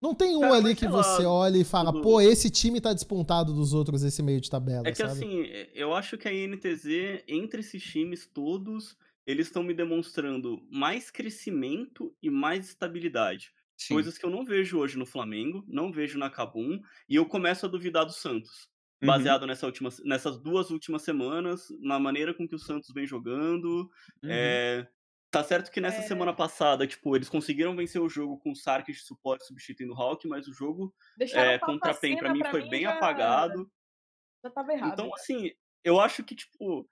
Não 0.00 0.14
tem 0.14 0.36
um 0.36 0.40
cara, 0.40 0.54
ali 0.56 0.74
que 0.76 0.86
você 0.86 1.22
lá, 1.22 1.32
olha 1.32 1.56
e 1.56 1.64
fala, 1.64 1.90
tudo... 1.90 2.02
pô, 2.02 2.20
esse 2.20 2.50
time 2.50 2.80
tá 2.80 2.92
despontado 2.92 3.52
dos 3.52 3.72
outros 3.72 4.04
esse 4.04 4.22
meio 4.22 4.40
de 4.40 4.50
tabela, 4.50 4.86
É 4.86 4.92
que 4.92 4.98
sabe? 4.98 5.10
assim, 5.10 5.42
eu 5.74 5.94
acho 5.94 6.18
que 6.18 6.28
a 6.28 6.32
INTZ, 6.32 7.24
entre 7.26 7.60
esses 7.60 7.82
times 7.82 8.26
todos, 8.26 8.96
eles 9.26 9.48
estão 9.48 9.62
me 9.62 9.74
demonstrando 9.74 10.62
mais 10.70 11.10
crescimento 11.10 12.14
e 12.22 12.30
mais 12.30 12.68
estabilidade. 12.68 13.50
Sim. 13.76 13.94
Coisas 13.94 14.16
que 14.16 14.24
eu 14.24 14.30
não 14.30 14.44
vejo 14.44 14.78
hoje 14.78 14.98
no 14.98 15.04
Flamengo, 15.04 15.64
não 15.68 15.92
vejo 15.92 16.18
na 16.18 16.30
Cabum, 16.30 16.80
e 17.08 17.14
eu 17.16 17.26
começo 17.26 17.66
a 17.66 17.68
duvidar 17.68 18.04
do 18.04 18.12
Santos. 18.12 18.68
Uhum. 19.02 19.08
Baseado 19.08 19.46
nessa 19.46 19.66
última, 19.66 19.90
nessas 20.04 20.38
duas 20.38 20.70
últimas 20.70 21.02
semanas, 21.02 21.68
na 21.80 21.98
maneira 21.98 22.32
com 22.32 22.48
que 22.48 22.54
o 22.54 22.58
Santos 22.58 22.90
vem 22.94 23.06
jogando. 23.06 23.90
Uhum. 24.22 24.30
É, 24.30 24.88
tá 25.30 25.44
certo 25.44 25.70
que 25.70 25.80
nessa 25.80 26.00
é... 26.00 26.02
semana 26.02 26.32
passada, 26.32 26.86
tipo, 26.86 27.14
eles 27.14 27.28
conseguiram 27.28 27.76
vencer 27.76 28.00
o 28.00 28.08
jogo 28.08 28.38
com 28.38 28.52
o 28.52 28.56
Sark 28.56 28.90
de 28.90 28.98
suporte 28.98 29.46
substituindo 29.46 29.92
o 29.92 29.96
Hulk, 29.96 30.26
mas 30.26 30.48
o 30.48 30.54
jogo 30.54 30.94
é, 31.34 31.58
contra 31.58 31.90
a 31.90 31.94
PEN 31.94 32.16
pra 32.16 32.32
mim 32.32 32.42
foi 32.50 32.62
mim 32.62 32.70
bem 32.70 32.82
já... 32.82 32.94
apagado. 32.94 33.70
Já 34.42 34.50
tava 34.50 34.72
errado. 34.72 34.92
Então, 34.92 35.14
assim, 35.14 35.50
eu 35.84 36.00
acho 36.00 36.24
que, 36.24 36.34
tipo, 36.34 36.88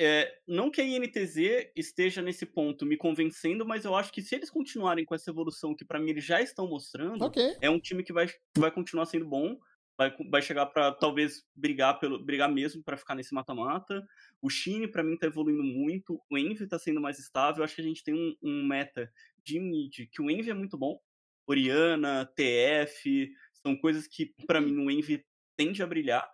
é, 0.00 0.32
não 0.46 0.70
que 0.70 0.80
a 0.80 0.84
INTZ 0.84 1.72
esteja 1.74 2.22
nesse 2.22 2.46
ponto 2.46 2.86
me 2.86 2.96
convencendo, 2.96 3.66
mas 3.66 3.84
eu 3.84 3.96
acho 3.96 4.12
que 4.12 4.22
se 4.22 4.36
eles 4.36 4.48
continuarem 4.48 5.04
com 5.04 5.14
essa 5.14 5.30
evolução 5.30 5.74
que 5.74 5.84
para 5.84 5.98
mim 5.98 6.10
eles 6.10 6.24
já 6.24 6.40
estão 6.40 6.68
mostrando, 6.68 7.24
okay. 7.24 7.56
é 7.60 7.68
um 7.68 7.80
time 7.80 8.04
que 8.04 8.12
vai, 8.12 8.28
vai 8.56 8.70
continuar 8.70 9.06
sendo 9.06 9.26
bom, 9.26 9.58
vai, 9.98 10.14
vai 10.30 10.40
chegar 10.40 10.66
para 10.66 10.92
talvez 10.92 11.42
brigar 11.52 11.98
pelo 11.98 12.24
brigar 12.24 12.48
mesmo 12.50 12.82
para 12.84 12.96
ficar 12.96 13.16
nesse 13.16 13.34
mata-mata. 13.34 14.06
O 14.40 14.48
Shine 14.48 14.86
para 14.86 15.02
mim 15.02 15.16
tá 15.16 15.26
evoluindo 15.26 15.64
muito, 15.64 16.22
o 16.30 16.38
Envy 16.38 16.68
tá 16.68 16.78
sendo 16.78 17.00
mais 17.00 17.18
estável. 17.18 17.58
Eu 17.58 17.64
acho 17.64 17.74
que 17.74 17.80
a 17.80 17.84
gente 17.84 18.04
tem 18.04 18.14
um, 18.14 18.36
um 18.40 18.64
meta 18.64 19.10
de 19.44 19.58
mid 19.58 20.08
que 20.12 20.22
o 20.22 20.30
Envy 20.30 20.50
é 20.50 20.54
muito 20.54 20.78
bom. 20.78 21.00
Oriana, 21.44 22.30
TF, 22.36 23.32
são 23.54 23.76
coisas 23.76 24.06
que 24.06 24.32
para 24.46 24.60
mim 24.60 24.76
o 24.76 24.90
Envy 24.90 25.24
tende 25.56 25.82
a 25.82 25.86
brilhar. 25.86 26.30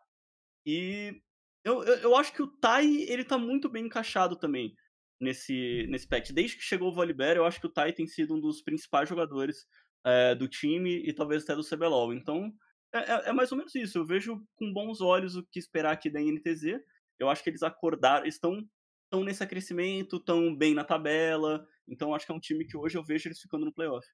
E 0.66 1.22
eu, 1.64 1.82
eu, 1.82 1.94
eu, 1.96 2.16
acho 2.16 2.32
que 2.32 2.42
o 2.42 2.46
Tai, 2.46 2.86
ele 2.86 3.24
tá 3.24 3.38
muito 3.38 3.68
bem 3.68 3.86
encaixado 3.86 4.36
também 4.36 4.74
nesse, 5.20 5.86
nesse 5.88 6.06
patch. 6.06 6.30
Desde 6.30 6.56
que 6.56 6.62
chegou 6.62 6.90
o 6.90 6.94
Volibear, 6.94 7.36
eu 7.36 7.44
acho 7.44 7.58
que 7.60 7.66
o 7.66 7.72
Tai 7.72 7.92
tem 7.92 8.06
sido 8.06 8.34
um 8.34 8.40
dos 8.40 8.62
principais 8.62 9.08
jogadores 9.08 9.66
é, 10.04 10.34
do 10.34 10.46
time 10.46 11.02
e 11.04 11.12
talvez 11.12 11.42
até 11.42 11.56
do 11.56 11.64
CBLOL. 11.64 12.12
Então, 12.12 12.52
é, 12.92 12.98
é, 12.98 13.28
é, 13.30 13.32
mais 13.32 13.50
ou 13.50 13.58
menos 13.58 13.74
isso. 13.74 13.98
Eu 13.98 14.06
vejo 14.06 14.40
com 14.56 14.72
bons 14.72 15.00
olhos 15.00 15.36
o 15.36 15.44
que 15.50 15.58
esperar 15.58 15.92
aqui 15.92 16.10
da 16.10 16.20
NTZ. 16.20 16.80
Eu 17.18 17.28
acho 17.30 17.42
que 17.42 17.50
eles 17.50 17.62
acordaram, 17.62 18.26
estão, 18.26 18.62
estão 19.04 19.24
nesse 19.24 19.44
crescimento, 19.46 20.16
estão 20.16 20.54
bem 20.54 20.74
na 20.74 20.84
tabela. 20.84 21.66
Então, 21.88 22.14
acho 22.14 22.26
que 22.26 22.32
é 22.32 22.34
um 22.34 22.40
time 22.40 22.64
que 22.66 22.76
hoje 22.76 22.98
eu 22.98 23.04
vejo 23.04 23.28
eles 23.28 23.40
ficando 23.40 23.64
no 23.64 23.72
playoff. 23.72 24.06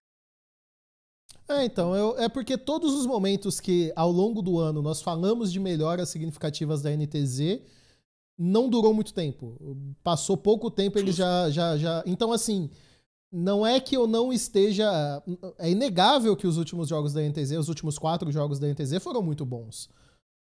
É, 1.50 1.64
então, 1.64 1.96
eu, 1.96 2.16
é 2.16 2.28
porque 2.28 2.56
todos 2.56 2.94
os 2.94 3.04
momentos 3.04 3.58
que 3.58 3.92
ao 3.96 4.10
longo 4.10 4.40
do 4.40 4.58
ano 4.58 4.80
nós 4.80 5.02
falamos 5.02 5.52
de 5.52 5.58
melhoras 5.58 6.08
significativas 6.08 6.80
da 6.80 6.96
NTZ 6.96 7.60
não 8.38 8.68
durou 8.68 8.94
muito 8.94 9.12
tempo. 9.12 9.58
Passou 10.02 10.36
pouco 10.36 10.70
tempo, 10.70 10.96
ele 10.96 11.10
já, 11.10 11.50
já, 11.50 11.76
já. 11.76 12.04
Então, 12.06 12.32
assim, 12.32 12.70
não 13.32 13.66
é 13.66 13.80
que 13.80 13.96
eu 13.96 14.06
não 14.06 14.32
esteja. 14.32 15.22
É 15.58 15.68
inegável 15.68 16.36
que 16.36 16.46
os 16.46 16.56
últimos 16.56 16.88
jogos 16.88 17.12
da 17.12 17.20
NTZ, 17.20 17.52
os 17.58 17.68
últimos 17.68 17.98
quatro 17.98 18.30
jogos 18.30 18.60
da 18.60 18.68
NTZ 18.68 19.02
foram 19.02 19.20
muito 19.20 19.44
bons. 19.44 19.90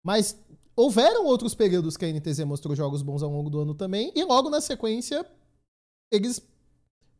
Mas 0.01 0.39
houveram 0.75 1.25
outros 1.25 1.53
períodos 1.53 1.97
que 1.97 2.05
a 2.05 2.11
NTZ 2.11 2.45
mostrou 2.45 2.75
jogos 2.75 3.01
bons 3.01 3.21
ao 3.21 3.29
longo 3.29 3.49
do 3.49 3.59
ano 3.59 3.75
também, 3.75 4.11
e 4.15 4.23
logo 4.23 4.49
na 4.49 4.61
sequência 4.61 5.25
eles 6.11 6.41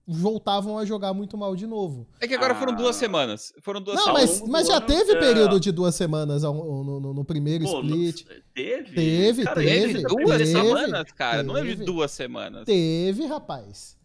voltavam 0.06 0.78
a 0.78 0.86
jogar 0.86 1.14
muito 1.14 1.38
mal 1.38 1.56
de 1.56 1.66
novo. 1.66 2.08
É 2.20 2.28
que 2.28 2.34
agora 2.34 2.54
ah. 2.54 2.56
foram 2.56 2.76
duas 2.76 2.96
ah. 2.96 3.00
semanas. 3.00 3.54
Foram 3.62 3.82
duas 3.82 3.98
Não, 3.98 4.06
semanas. 4.06 4.42
mas, 4.42 4.50
mas 4.50 4.68
já 4.68 4.82
teve 4.82 5.14
é... 5.14 5.20
período 5.20 5.60
de 5.60 5.72
duas 5.72 5.96
semanas 5.96 6.44
no, 6.44 7.00
no, 7.00 7.14
no 7.14 7.26
primeiro 7.26 7.64
Pô, 7.64 7.82
split. 7.82 8.26
Teve? 8.54 8.96
Teve, 8.96 9.44
cara, 9.44 9.62
teve. 9.62 10.04
Duas 10.04 10.38
teve, 10.38 10.46
semanas, 10.46 11.12
cara. 11.14 11.38
Teve, 11.38 11.48
não 11.48 11.58
é 11.58 11.64
de 11.64 11.76
duas 11.76 12.12
semanas. 12.12 12.66
Teve, 12.66 13.26
rapaz. 13.26 13.98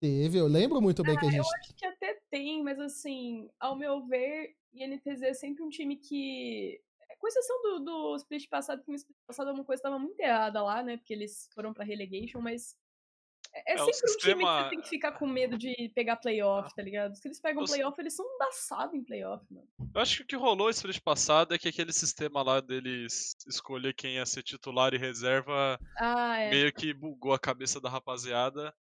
Teve, 0.00 0.38
eu 0.38 0.46
lembro 0.46 0.80
muito 0.80 1.02
bem 1.02 1.16
que 1.16 1.26
a 1.26 1.30
gente. 1.30 1.38
Eu 1.38 1.44
acho 1.44 1.74
que 1.74 1.86
até 1.86 2.18
tem, 2.30 2.62
mas 2.62 2.78
assim, 2.78 3.48
ao 3.58 3.76
meu 3.76 4.06
ver, 4.06 4.54
INTZ 4.72 5.22
é 5.22 5.34
sempre 5.34 5.62
um 5.62 5.68
time 5.68 5.96
que. 5.96 6.80
Com 7.18 7.28
exceção 7.28 7.62
do, 7.62 7.80
do 7.80 8.16
split 8.16 8.46
passado, 8.50 8.82
que 8.82 8.90
no 8.90 8.96
split 8.96 9.16
passado 9.26 9.48
alguma 9.48 9.64
coisa 9.64 9.78
estava 9.78 9.98
muito 9.98 10.20
errada 10.20 10.62
lá, 10.62 10.82
né? 10.82 10.98
Porque 10.98 11.14
eles 11.14 11.48
foram 11.54 11.72
pra 11.72 11.84
relegation, 11.84 12.40
mas 12.40 12.76
é, 13.54 13.72
é, 13.72 13.74
é 13.74 13.78
sempre 13.78 13.90
um 13.90 13.92
sistema... 13.92 14.18
time 14.18 14.44
que 14.44 14.62
você 14.62 14.70
tem 14.70 14.80
que 14.80 14.88
ficar 14.88 15.12
com 15.12 15.26
medo 15.26 15.56
de 15.56 15.90
pegar 15.94 16.16
playoff, 16.16 16.74
tá 16.74 16.82
ligado? 16.82 17.14
Se 17.14 17.28
eles 17.28 17.40
pegam 17.40 17.64
playoff, 17.64 18.00
eles 18.00 18.14
são 18.14 18.26
embaçados 18.34 18.94
em 18.94 19.04
playoff, 19.04 19.44
mano. 19.50 19.68
Eu 19.94 20.00
acho 20.00 20.16
que 20.16 20.22
o 20.22 20.26
que 20.26 20.36
rolou 20.36 20.68
esse 20.68 20.84
mês 20.84 20.98
passado 20.98 21.54
é 21.54 21.58
que 21.58 21.68
aquele 21.68 21.92
sistema 21.92 22.42
lá 22.42 22.60
deles 22.60 23.36
escolher 23.46 23.94
quem 23.94 24.14
ia 24.14 24.26
ser 24.26 24.42
titular 24.42 24.92
e 24.92 24.98
reserva 24.98 25.78
ah, 25.98 26.38
é. 26.38 26.50
meio 26.50 26.72
que 26.72 26.92
bugou 26.92 27.32
a 27.32 27.38
cabeça 27.38 27.80
da 27.80 27.88
rapaziada. 27.88 28.74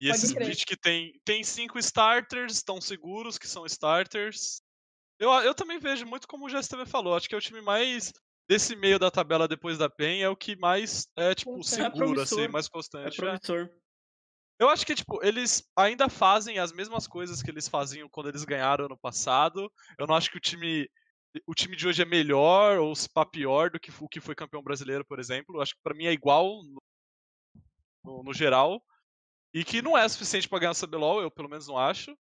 E 0.00 0.08
Pode 0.08 0.18
esse 0.18 0.34
crer. 0.34 0.50
split 0.50 0.66
que 0.66 0.76
tem, 0.76 1.20
tem 1.24 1.42
cinco 1.42 1.78
starters, 1.78 2.54
estão 2.54 2.80
seguros 2.80 3.36
que 3.38 3.48
são 3.48 3.66
starters. 3.66 4.62
Eu, 5.18 5.30
eu 5.30 5.54
também 5.54 5.78
vejo 5.78 6.06
muito 6.06 6.28
como 6.28 6.46
o 6.46 6.48
GSTV 6.48 6.86
falou, 6.86 7.16
acho 7.16 7.28
que 7.28 7.34
é 7.34 7.38
o 7.38 7.40
time 7.40 7.60
mais 7.60 8.12
desse 8.48 8.76
meio 8.76 8.98
da 8.98 9.10
tabela 9.10 9.48
depois 9.48 9.78
da 9.78 9.88
PEN 9.88 10.22
é 10.22 10.28
o 10.28 10.36
que 10.36 10.54
mais 10.56 11.08
é, 11.16 11.34
tipo, 11.34 11.62
seguro, 11.62 12.20
é 12.20 12.22
assim, 12.22 12.48
mais 12.48 12.68
constante. 12.68 13.14
É 13.14 13.16
promissor. 13.16 13.70
Eu 14.58 14.68
acho 14.68 14.86
que, 14.86 14.94
tipo, 14.94 15.22
eles 15.24 15.68
ainda 15.76 16.08
fazem 16.08 16.58
as 16.58 16.72
mesmas 16.72 17.06
coisas 17.06 17.42
que 17.42 17.50
eles 17.50 17.68
faziam 17.68 18.08
quando 18.08 18.28
eles 18.28 18.44
ganharam 18.44 18.86
ano 18.86 18.96
passado. 18.96 19.70
Eu 19.98 20.06
não 20.06 20.14
acho 20.14 20.30
que 20.30 20.38
o 20.38 20.40
time. 20.40 20.88
O 21.46 21.54
time 21.54 21.74
de 21.74 21.88
hoje 21.88 22.00
é 22.00 22.04
melhor 22.04 22.78
ou 22.78 22.94
se 22.94 23.08
pá 23.12 23.26
pior 23.26 23.68
do 23.68 23.80
que 23.80 23.90
o 24.00 24.08
que 24.08 24.20
foi 24.20 24.36
campeão 24.36 24.62
brasileiro, 24.62 25.04
por 25.04 25.18
exemplo. 25.18 25.56
Eu 25.56 25.62
acho 25.62 25.74
que 25.74 25.82
para 25.82 25.94
mim 25.94 26.06
é 26.06 26.12
igual 26.12 26.62
no, 26.62 26.82
no, 28.04 28.22
no, 28.22 28.32
geral. 28.32 28.80
E 29.52 29.64
que 29.64 29.82
não 29.82 29.98
é 29.98 30.08
suficiente 30.08 30.48
para 30.48 30.60
ganhar 30.60 30.72
o 30.72 30.74
CBLOL, 30.74 31.22
eu 31.22 31.30
pelo 31.30 31.48
menos 31.48 31.66
não 31.66 31.76
acho. 31.76 32.16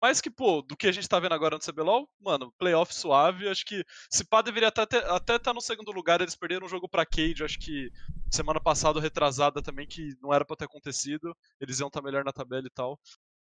Mas 0.00 0.20
que, 0.20 0.30
pô, 0.30 0.60
do 0.62 0.76
que 0.76 0.86
a 0.86 0.92
gente 0.92 1.08
tá 1.08 1.18
vendo 1.18 1.32
agora 1.32 1.56
no 1.56 1.62
CBLOL, 1.62 2.08
mano, 2.20 2.52
playoff 2.58 2.94
suave, 2.94 3.48
acho 3.48 3.64
que 3.64 3.82
se 4.10 4.24
pá 4.24 4.42
deveria 4.42 4.68
até 4.68 4.82
estar 4.82 5.16
até 5.16 5.38
tá 5.38 5.54
no 5.54 5.60
segundo 5.60 5.90
lugar, 5.90 6.20
eles 6.20 6.36
perderam 6.36 6.66
um 6.66 6.68
jogo 6.68 6.88
pra 6.88 7.06
Cade, 7.06 7.42
acho 7.42 7.58
que 7.58 7.90
semana 8.30 8.60
passada 8.60 9.00
retrasada 9.00 9.62
também, 9.62 9.86
que 9.86 10.14
não 10.20 10.32
era 10.32 10.44
pra 10.44 10.56
ter 10.56 10.66
acontecido, 10.66 11.34
eles 11.60 11.80
iam 11.80 11.88
estar 11.88 12.00
tá 12.00 12.04
melhor 12.04 12.24
na 12.24 12.32
tabela 12.32 12.66
e 12.66 12.70
tal. 12.70 12.98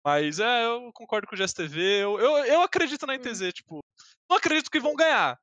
Mas 0.05 0.41
é, 0.41 0.67
eu 0.67 0.91
concordo 0.93 1.27
com 1.29 1.35
o 1.35 1.39
GSTV, 1.39 1.81
eu, 2.03 2.19
eu, 2.19 2.45
eu 2.47 2.63
acredito 2.63 3.07
na 3.07 3.15
NTZ, 3.15 3.53
tipo, 3.53 3.81
não 4.29 4.37
acredito 4.39 4.71
que 4.71 4.81
vão 4.81 4.97
ganhar, 4.97 5.39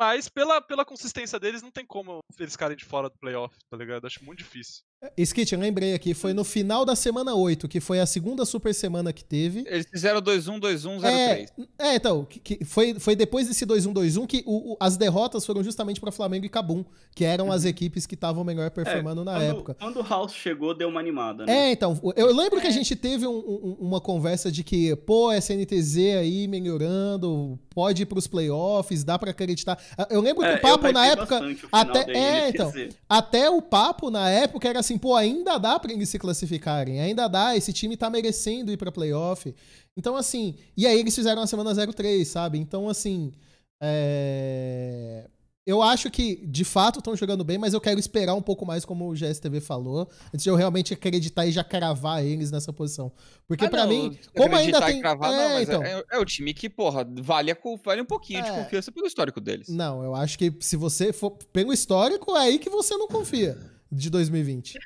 mas 0.00 0.28
pela, 0.28 0.60
pela 0.62 0.84
consistência 0.84 1.38
deles, 1.38 1.62
não 1.62 1.70
tem 1.70 1.86
como 1.86 2.20
eles 2.38 2.54
ficarem 2.54 2.76
de 2.76 2.86
fora 2.86 3.10
do 3.10 3.18
playoff, 3.18 3.54
tá 3.68 3.76
ligado? 3.76 4.06
Acho 4.06 4.24
muito 4.24 4.38
difícil. 4.38 4.82
Skit, 5.16 5.54
eu 5.54 5.58
lembrei 5.58 5.94
aqui, 5.94 6.12
foi 6.12 6.34
no 6.34 6.44
final 6.44 6.84
da 6.84 6.94
semana 6.94 7.34
8, 7.34 7.66
que 7.68 7.80
foi 7.80 8.00
a 8.00 8.06
segunda 8.06 8.44
super 8.44 8.74
semana 8.74 9.14
que 9.14 9.24
teve. 9.24 9.64
Eles 9.66 9.86
fizeram 9.90 10.20
2-1, 10.20 10.60
2-1, 10.60 11.00
0-3. 11.00 11.04
É, 11.06 11.46
é, 11.78 11.94
então, 11.94 12.24
que, 12.26 12.38
que 12.38 12.64
foi, 12.66 12.98
foi 13.00 13.16
depois 13.16 13.48
desse 13.48 13.64
2-1, 13.64 13.94
2-1 13.94 14.26
que 14.26 14.42
o, 14.46 14.72
o, 14.72 14.76
as 14.78 14.98
derrotas 14.98 15.46
foram 15.46 15.64
justamente 15.64 16.00
para 16.00 16.12
Flamengo 16.12 16.44
e 16.44 16.50
Cabum, 16.50 16.84
que 17.14 17.24
eram 17.24 17.46
uhum. 17.46 17.52
as 17.52 17.64
equipes 17.64 18.04
que 18.06 18.14
estavam 18.14 18.44
melhor 18.44 18.66
é, 18.66 18.70
performando 18.70 19.22
é, 19.22 19.24
na 19.24 19.32
quando, 19.32 19.42
época. 19.42 19.74
Quando 19.74 20.00
o 20.00 20.02
House 20.02 20.34
chegou, 20.34 20.74
deu 20.74 20.88
uma 20.88 21.00
animada, 21.00 21.46
né? 21.46 21.68
É, 21.68 21.72
então, 21.72 21.98
eu 22.14 22.34
lembro 22.34 22.58
é. 22.58 22.60
que 22.60 22.66
a 22.66 22.72
gente 22.72 22.94
teve 22.94 23.26
um, 23.26 23.38
um, 23.38 23.76
uma 23.80 24.02
conversa 24.02 24.52
de 24.52 24.62
que, 24.62 24.94
pô, 24.96 25.32
SNTZ 25.32 25.96
aí 26.18 26.46
melhorando, 26.46 27.58
pode 27.70 28.02
ir 28.02 28.06
pros 28.06 28.26
playoffs, 28.26 29.02
dá 29.02 29.18
para 29.18 29.30
acreditar. 29.30 29.82
Eu 30.10 30.20
lembro 30.20 30.42
que 30.42 30.50
é, 30.50 30.56
o 30.56 30.60
papo 30.60 30.92
na 30.92 31.06
época. 31.06 31.40
Até, 31.72 32.12
é, 32.12 32.48
então, 32.50 32.70
até 33.08 33.48
o 33.48 33.62
papo 33.62 34.10
na 34.10 34.28
época 34.28 34.68
era 34.68 34.82
assim, 34.90 34.98
pô, 34.98 35.14
ainda 35.14 35.56
dá 35.58 35.78
para 35.78 35.92
eles 35.92 36.08
se 36.08 36.18
classificarem, 36.18 37.00
ainda 37.00 37.28
dá, 37.28 37.56
esse 37.56 37.72
time 37.72 37.96
tá 37.96 38.10
merecendo 38.10 38.72
ir 38.72 38.76
para 38.76 38.90
playoff. 38.90 39.54
Então, 39.96 40.16
assim, 40.16 40.56
e 40.76 40.86
aí 40.86 40.98
eles 40.98 41.14
fizeram 41.14 41.42
a 41.42 41.46
semana 41.46 41.74
03, 41.74 42.26
sabe? 42.26 42.58
Então, 42.58 42.88
assim, 42.88 43.32
é... 43.80 45.28
eu 45.64 45.80
acho 45.82 46.10
que 46.10 46.44
de 46.46 46.64
fato 46.64 46.98
estão 46.98 47.14
jogando 47.14 47.44
bem, 47.44 47.58
mas 47.58 47.72
eu 47.72 47.80
quero 47.80 48.00
esperar 48.00 48.34
um 48.34 48.42
pouco 48.42 48.66
mais, 48.66 48.84
como 48.84 49.08
o 49.08 49.14
GSTV 49.14 49.60
falou, 49.60 50.08
antes 50.34 50.42
de 50.42 50.50
eu 50.50 50.56
realmente 50.56 50.92
acreditar 50.92 51.46
e 51.46 51.52
já 51.52 51.62
cravar 51.62 52.24
eles 52.24 52.50
nessa 52.50 52.72
posição. 52.72 53.12
Porque 53.46 53.66
ah, 53.66 53.70
para 53.70 53.86
mim, 53.86 54.18
como 54.36 54.56
ainda 54.56 54.80
tem. 54.82 55.00
Cravar, 55.00 55.32
é, 55.32 55.36
não, 55.36 55.60
então... 55.60 55.82
é, 55.84 56.02
é, 56.12 56.18
o 56.18 56.24
time 56.24 56.52
que, 56.52 56.68
porra, 56.68 57.06
vale, 57.20 57.52
a, 57.52 57.56
vale 57.84 58.00
um 58.00 58.06
pouquinho 58.06 58.40
é... 58.40 58.42
de 58.42 58.50
confiança 58.50 58.90
pelo 58.90 59.06
histórico 59.06 59.40
deles. 59.40 59.68
Não, 59.68 60.02
eu 60.02 60.14
acho 60.16 60.36
que 60.36 60.52
se 60.60 60.76
você 60.76 61.12
for 61.12 61.30
pelo 61.52 61.72
histórico, 61.72 62.36
é 62.36 62.40
aí 62.40 62.58
que 62.58 62.70
você 62.70 62.96
não 62.96 63.06
confia 63.06 63.56
de 63.90 64.10
2020. 64.10 64.78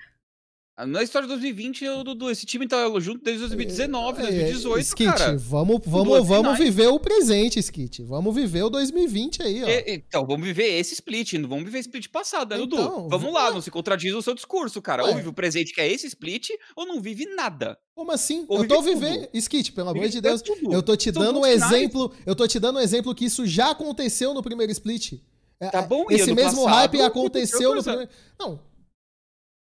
Na 0.77 1.05
história 1.05 1.29
de 1.29 1.33
2020, 1.35 1.85
eu, 1.85 2.03
Dudu, 2.03 2.29
esse 2.29 2.45
time 2.45 2.67
tá 2.67 2.85
junto 2.99 3.23
desde 3.23 3.43
2019, 3.43 4.19
é, 4.19 4.23
2018, 4.23 4.85
Skit, 4.85 5.05
cara. 5.05 5.37
Vamos, 5.39 5.81
vamos, 5.87 6.27
vamos 6.27 6.59
viver 6.59 6.89
o 6.89 6.99
presente, 6.99 7.61
Skit. 7.61 8.03
Vamos 8.03 8.35
viver 8.35 8.65
o 8.65 8.71
2020 8.71 9.41
aí, 9.41 9.63
ó. 9.63 9.69
E, 9.69 9.85
então, 9.95 10.27
vamos 10.27 10.45
viver 10.45 10.77
esse 10.77 10.95
split, 10.95 11.35
não 11.35 11.49
vamos 11.49 11.65
viver 11.67 11.79
split 11.79 12.09
passado, 12.09 12.51
né, 12.51 12.57
Dudu? 12.57 12.75
Então, 12.75 13.09
vamos 13.09 13.33
lá, 13.33 13.53
não 13.53 13.61
se 13.61 13.71
contradiz 13.71 14.13
o 14.15 14.21
seu 14.21 14.35
discurso, 14.35 14.83
cara. 14.83 15.05
Ué. 15.05 15.11
Ou 15.11 15.17
vive 15.17 15.29
o 15.29 15.33
presente 15.33 15.73
que 15.73 15.81
é 15.81 15.89
esse 15.89 16.09
split, 16.09 16.49
ou 16.75 16.85
não 16.85 17.01
vive 17.01 17.25
nada. 17.37 17.79
Como 17.95 18.11
assim? 18.11 18.45
Ou 18.49 18.59
eu 18.59 18.67
tô 18.67 18.83
vivendo, 18.83 19.29
Skit, 19.33 19.71
pelo 19.71 19.91
amor 19.91 20.09
de 20.09 20.21
Deus. 20.21 20.43
Tudo. 20.43 20.73
Eu 20.73 20.83
tô 20.83 20.97
te 20.97 21.13
dando 21.13 21.39
um 21.39 21.47
exemplo, 21.47 22.13
eu 22.27 22.35
tô 22.35 22.49
te 22.49 22.59
dando 22.59 22.81
um 22.81 22.83
exemplo 22.83 23.15
que 23.15 23.27
isso 23.27 23.47
já 23.47 23.71
aconteceu 23.71 24.35
no 24.35 24.43
primeiro 24.43 24.73
split. 24.73 25.21
É, 25.61 25.71
tá 25.71 25.83
bom, 25.83 26.07
Esse 26.11 26.35
mesmo 26.35 26.65
passado, 26.65 26.75
hype 26.75 27.01
aconteceu 27.01 27.77
no 27.77 27.83
primeiro... 27.85 28.11
Não, 28.37 28.61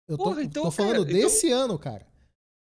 eu 0.08 0.18
tô, 0.18 0.24
Porra, 0.26 0.44
então, 0.44 0.64
tô 0.64 0.72
falando 0.72 1.06
cara, 1.06 1.12
então 1.12 1.30
desse 1.30 1.48
então... 1.48 1.60
ano, 1.60 1.80
cara. 1.80 2.06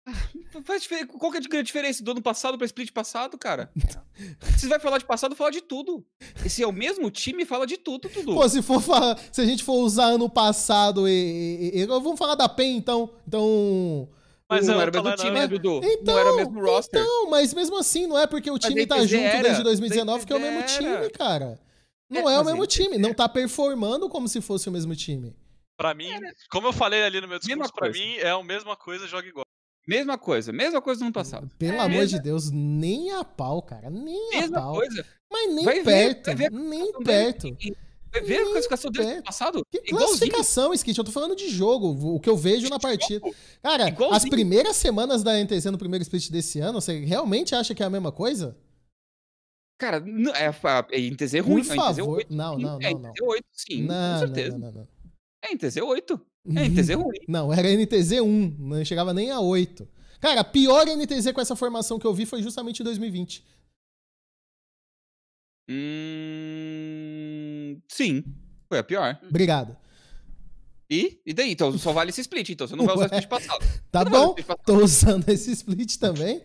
Qual 1.19 1.31
que 1.31 1.57
é 1.57 1.61
a 1.61 1.63
diferença 1.63 2.03
do 2.03 2.11
ano 2.13 2.23
passado 2.23 2.57
para 2.57 2.65
split 2.67 2.93
passado, 2.93 3.37
cara? 3.37 3.71
Se 4.59 4.67
vai 4.67 4.81
falar 4.81 4.99
de 4.99 5.05
passado, 5.05 5.37
fala 5.37 5.51
de 5.51 5.61
tudo. 5.61 6.05
E 6.45 6.51
se 6.51 6.63
é 6.63 6.67
o 6.67 6.73
mesmo 6.73 7.11
time, 7.11 7.45
fala 7.45 7.67
de 7.67 7.77
tudo, 7.77 8.09
tudo. 8.09 8.35
Pô, 8.35 8.49
se 8.49 8.63
for 8.63 8.81
falar, 8.81 9.19
se 9.31 9.41
a 9.41 9.45
gente 9.45 9.63
for 9.63 9.75
usar 9.75 10.07
ano 10.07 10.29
passado 10.29 11.09
e, 11.09 11.73
e, 11.75 11.81
e 11.81 11.87
vamos 11.87 12.19
falar 12.19 12.35
da 12.35 12.49
PEN 12.49 12.77
então. 12.77 13.11
Então, 13.27 14.09
mas 14.49 14.67
não 14.67 14.81
era 14.81 14.91
o 14.91 15.05
mesmo 15.05 15.17
time, 15.17 15.31
né, 15.33 15.47
Dudu? 15.47 15.81
Então, 15.85 16.15
não 16.15 16.19
era 16.19 16.33
o 16.33 16.37
mesmo 16.37 16.61
roster. 16.61 17.01
Então, 17.01 17.31
mas 17.31 17.53
mesmo 17.53 17.77
assim, 17.77 18.07
não 18.07 18.19
é 18.19 18.27
porque 18.27 18.51
o 18.51 18.59
time 18.59 18.87
tá 18.87 19.05
junto 19.05 19.23
era, 19.23 19.43
desde 19.43 19.63
2019 19.63 20.27
que 20.27 20.33
é 20.33 20.37
o 20.37 20.41
mesmo 20.41 20.63
time, 20.65 21.11
cara. 21.11 21.61
Não 22.09 22.29
é, 22.29 22.35
é 22.35 22.39
o 22.41 22.45
mesmo 22.45 22.67
time, 22.67 22.97
não 22.97 23.13
tá 23.13 23.29
performando 23.29 24.09
como 24.09 24.27
se 24.27 24.41
fosse 24.41 24.69
o 24.69 24.73
mesmo 24.73 24.97
time. 24.97 25.37
Pra 25.79 25.95
mim, 25.95 26.11
é, 26.11 26.19
né? 26.19 26.33
como 26.51 26.67
eu 26.67 26.73
falei 26.73 27.05
ali 27.05 27.21
no 27.21 27.29
meu 27.29 27.39
discurso, 27.39 27.73
pra 27.73 27.89
mim 27.89 28.17
é 28.17 28.31
a 28.31 28.43
mesma 28.43 28.75
coisa, 28.75 29.07
joga 29.07 29.29
igual. 29.29 29.47
Mesma 29.87 30.19
coisa, 30.19 30.53
mesma 30.53 30.83
coisa 30.83 30.99
do 30.99 31.05
ano 31.05 31.13
passado. 31.13 31.49
Pelo 31.57 31.77
é, 31.77 31.79
amor 31.79 32.01
mesma... 32.01 32.19
de 32.19 32.23
Deus, 32.23 32.51
nem 32.51 33.13
a 33.13 33.23
pau, 33.23 33.63
cara. 33.63 33.89
Nem 33.89 34.29
mesma 34.31 34.59
a 34.59 34.61
pau. 34.61 34.75
coisa. 34.75 35.07
Mas 35.31 35.55
nem 35.55 35.65
vai 35.65 35.83
perto. 35.85 36.27
Ver, 36.27 36.37
ver 36.37 36.51
nem 36.51 36.93
perto. 37.05 37.57
Vai 38.11 38.23
ver 38.23 38.41
a 38.41 38.45
classificação 38.47 38.91
dele 38.91 39.11
ano 39.13 39.23
passado? 39.23 39.63
Que 39.71 39.81
classificação, 39.81 40.75
Skit? 40.75 40.99
Eu 40.99 41.05
tô 41.05 41.13
falando 41.13 41.37
de 41.37 41.49
jogo, 41.49 42.15
o 42.17 42.19
que 42.19 42.29
eu 42.29 42.37
vejo 42.37 42.69
na 42.69 42.81
partida. 42.81 43.31
Cara, 43.63 43.89
Igualzinho. 43.89 44.17
as 44.17 44.29
primeiras 44.29 44.77
semanas 44.77 45.23
da 45.23 45.39
NTZ 45.43 45.67
no 45.67 45.79
primeiro 45.79 46.03
split 46.03 46.29
desse 46.29 46.59
ano, 46.59 46.81
você 46.81 47.05
realmente 47.05 47.55
acha 47.55 47.73
que 47.73 47.83
é 47.83 47.87
a 47.87 47.91
mesma 47.91 48.11
coisa? 48.11 48.59
Cara, 49.79 50.05
é 50.35 50.47
a, 50.47 50.79
a 50.81 50.99
NTZ 50.99 51.35
é 51.35 51.39
ruim. 51.39 51.65
Por 51.65 51.77
favor. 51.77 52.27
Não, 52.29 52.59
não, 52.59 52.79
não. 52.79 52.83
É, 52.83 52.93
não. 52.93 53.11
NTZ 53.11 53.23
8, 53.23 53.45
sim, 53.53 53.83
não, 53.85 54.13
com 54.21 54.27
certeza. 54.27 54.59
Não, 54.59 54.73
não, 54.73 54.81
não. 54.81 54.98
É 55.43 55.55
NTZ 55.55 55.77
8. 55.79 56.21
É 56.57 56.69
NTZ 56.69 56.95
ruim. 56.97 57.19
Não, 57.29 57.53
era 57.53 57.69
NTZ 57.69 58.21
1. 58.21 58.57
Não 58.59 58.85
chegava 58.85 59.15
nem 59.15 59.31
a 59.31 59.41
8. 59.41 59.89
Cara, 60.21 60.41
a 60.41 60.45
pior 60.45 60.87
NTZ 60.87 61.33
com 61.33 61.41
essa 61.41 61.55
formação 61.55 61.99
que 61.99 62.07
eu 62.07 62.13
vi 62.15 62.27
foi 62.27 62.43
justamente 62.43 62.81
em 62.81 62.85
2020. 62.85 63.45
Hum, 66.91 67.81
sim, 67.89 68.25
foi 68.69 68.79
a 68.79 68.85
pior. 68.85 69.21
Obrigado. 69.29 69.77
E? 70.91 71.21
E 71.27 71.35
daí? 71.35 71.53
Então 71.53 71.77
só 71.77 71.93
vale 71.93 72.09
esse 72.11 72.23
split, 72.23 72.49
então 72.49 72.67
você 72.67 72.75
não 72.75 72.87
vai 72.87 72.95
usar 72.95 73.05
o 73.05 73.15
split 73.19 73.29
passado. 73.29 73.65
Tá 73.93 74.05
bom, 74.05 74.35
tô 74.67 74.79
usando 74.83 75.29
esse 75.29 75.51
split 75.53 75.97
também. 75.99 76.43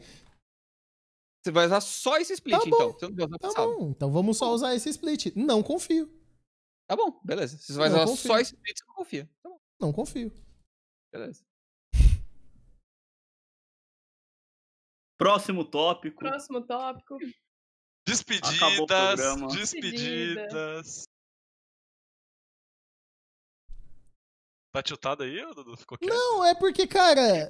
Você 1.43 1.51
vai 1.51 1.65
usar 1.65 1.81
só 1.81 2.17
esse 2.17 2.33
split, 2.33 2.57
tá 2.57 2.63
então. 2.67 2.91
Você 2.91 3.05
não 3.07 3.15
vai 3.15 3.25
usar 3.25 3.37
tá 3.37 3.47
passado. 3.47 3.75
bom, 3.77 3.89
então 3.89 4.11
vamos 4.11 4.37
só 4.37 4.53
usar 4.53 4.75
esse 4.75 4.89
split. 4.89 5.33
Não 5.35 5.63
confio. 5.63 6.09
Tá 6.93 6.95
bom, 6.95 7.19
beleza. 7.23 7.57
Você 7.57 7.73
vai 7.73 7.89
usar 7.89 8.05
só 8.05 8.37
esse 8.37 8.53
split, 8.53 8.77
você 8.77 8.85
não 8.85 8.93
confia. 8.93 9.27
Tá 9.41 9.49
bom. 9.49 9.59
Não 9.81 9.91
confio. 9.91 10.31
Beleza. 11.11 11.43
Próximo 15.17 15.65
tópico. 15.65 16.19
Próximo 16.19 16.61
tópico. 16.61 17.17
Despedidas. 18.07 19.19
Despedidas. 19.55 21.05
Tá 24.71 24.83
tiltado 24.83 25.23
aí, 25.23 25.43
Dudu? 25.55 25.75
Ficou 25.75 25.97
quieto? 25.97 26.13
Não, 26.13 26.45
é 26.45 26.53
porque, 26.53 26.85
cara, 26.85 27.49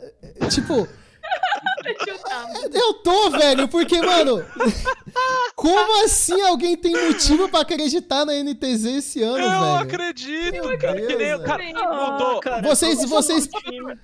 tipo. 0.49 0.87
Eu 2.73 2.93
tô, 2.95 3.29
velho, 3.31 3.67
porque, 3.67 4.01
mano. 4.01 4.43
Como 5.55 6.03
assim 6.03 6.41
alguém 6.41 6.75
tem 6.75 6.91
motivo 6.91 7.47
pra 7.47 7.61
acreditar 7.61 8.25
na 8.25 8.33
NTZ 8.33 8.85
esse 8.85 9.21
ano, 9.21 9.37
eu 9.37 9.49
velho? 9.49 9.75
Acredito, 9.75 10.55
eu 10.55 10.77
cara. 10.79 10.95
Deus, 10.95 11.07
que 11.07 11.15
nem, 11.15 11.39
cara, 11.39 12.11
mudou. 12.11 12.39
Cara, 12.39 12.61
vocês, 12.63 13.07
vocês, 13.07 13.47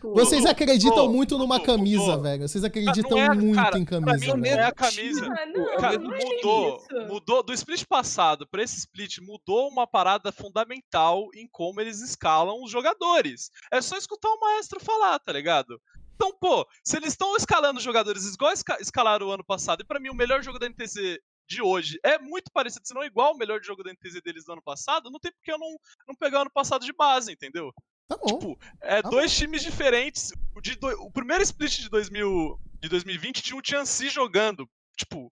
vocês 0.04 0.46
acreditam 0.46 0.98
mudou, 0.98 1.14
muito 1.14 1.38
numa 1.38 1.60
camisa, 1.60 2.04
mudou. 2.04 2.22
velho. 2.22 2.48
Vocês 2.48 2.64
acreditam 2.64 3.18
é, 3.18 3.34
muito 3.34 3.56
cara, 3.56 3.80
em 3.80 3.86
camisa. 3.86 4.18
Pra 4.18 4.36
mim, 4.36 4.42
não 4.42 4.46
é 4.46 4.64
a 4.64 4.72
camisa. 4.72 5.26
Ah, 5.26 5.46
não, 5.48 5.78
cara, 5.78 5.98
não 5.98 6.12
mudou. 6.12 6.86
É 6.92 7.06
mudou 7.08 7.44
do 7.44 7.54
split 7.54 7.86
passado 7.86 8.48
pra 8.48 8.62
esse 8.62 8.78
split, 8.78 9.18
mudou 9.20 9.68
uma 9.68 9.88
parada 9.88 10.32
fundamental 10.32 11.28
em 11.34 11.48
como 11.52 11.82
eles 11.82 12.02
escalam 12.02 12.64
os 12.64 12.70
jogadores. 12.70 13.50
É 13.72 13.82
só 13.82 13.98
escutar 13.98 14.30
o 14.30 14.40
maestro 14.40 14.80
falar, 14.80 15.18
tá 15.20 15.34
ligado? 15.34 15.82
Então, 16.20 16.38
pô, 16.38 16.68
se 16.84 16.98
eles 16.98 17.14
estão 17.14 17.34
escalando 17.38 17.80
jogadores 17.80 18.26
igual 18.26 18.52
escalaram 18.82 19.28
o 19.28 19.32
ano 19.32 19.44
passado, 19.44 19.82
e 19.82 19.86
para 19.86 20.02
mim 20.02 20.10
o 20.10 20.14
melhor 20.14 20.44
jogo 20.44 20.60
da 20.60 20.68
NTZ 20.68 21.18
de 21.48 21.62
hoje 21.62 21.98
é 22.04 22.20
muito 22.20 22.52
parecido, 22.52 22.86
se 22.86 22.94
não 22.94 23.06
igual 23.06 23.34
o 23.34 23.38
melhor 23.38 23.64
jogo 23.64 23.82
da 23.84 23.94
NTZ 23.94 24.22
deles 24.22 24.44
do 24.44 24.52
ano 24.52 24.62
passado, 24.62 25.10
não 25.10 25.18
tem 25.18 25.32
porque 25.32 25.50
eu 25.50 25.58
não, 25.58 25.78
não 26.06 26.16
pegar 26.16 26.40
o 26.40 26.42
ano 26.42 26.52
passado 26.52 26.86
de 26.86 26.92
base, 26.92 27.32
entendeu? 27.32 27.72
Tá 28.06 28.18
bom. 28.18 28.38
Tipo, 28.38 28.60
é 28.82 29.02
tá 29.02 29.10
dois 29.10 29.32
bom. 29.32 29.40
times 29.40 29.64
diferentes. 29.64 30.34
O, 30.54 30.60
de 30.60 30.76
do, 30.76 30.90
o 31.04 31.12
primeiro 31.12 31.42
split 31.42 31.80
de, 31.80 31.90
2000, 31.90 32.60
de 32.82 32.90
2020 32.90 33.42
tinha 33.42 33.58
o 33.58 33.62
Tianxi 33.62 34.10
jogando. 34.10 34.70
Tipo, 34.98 35.32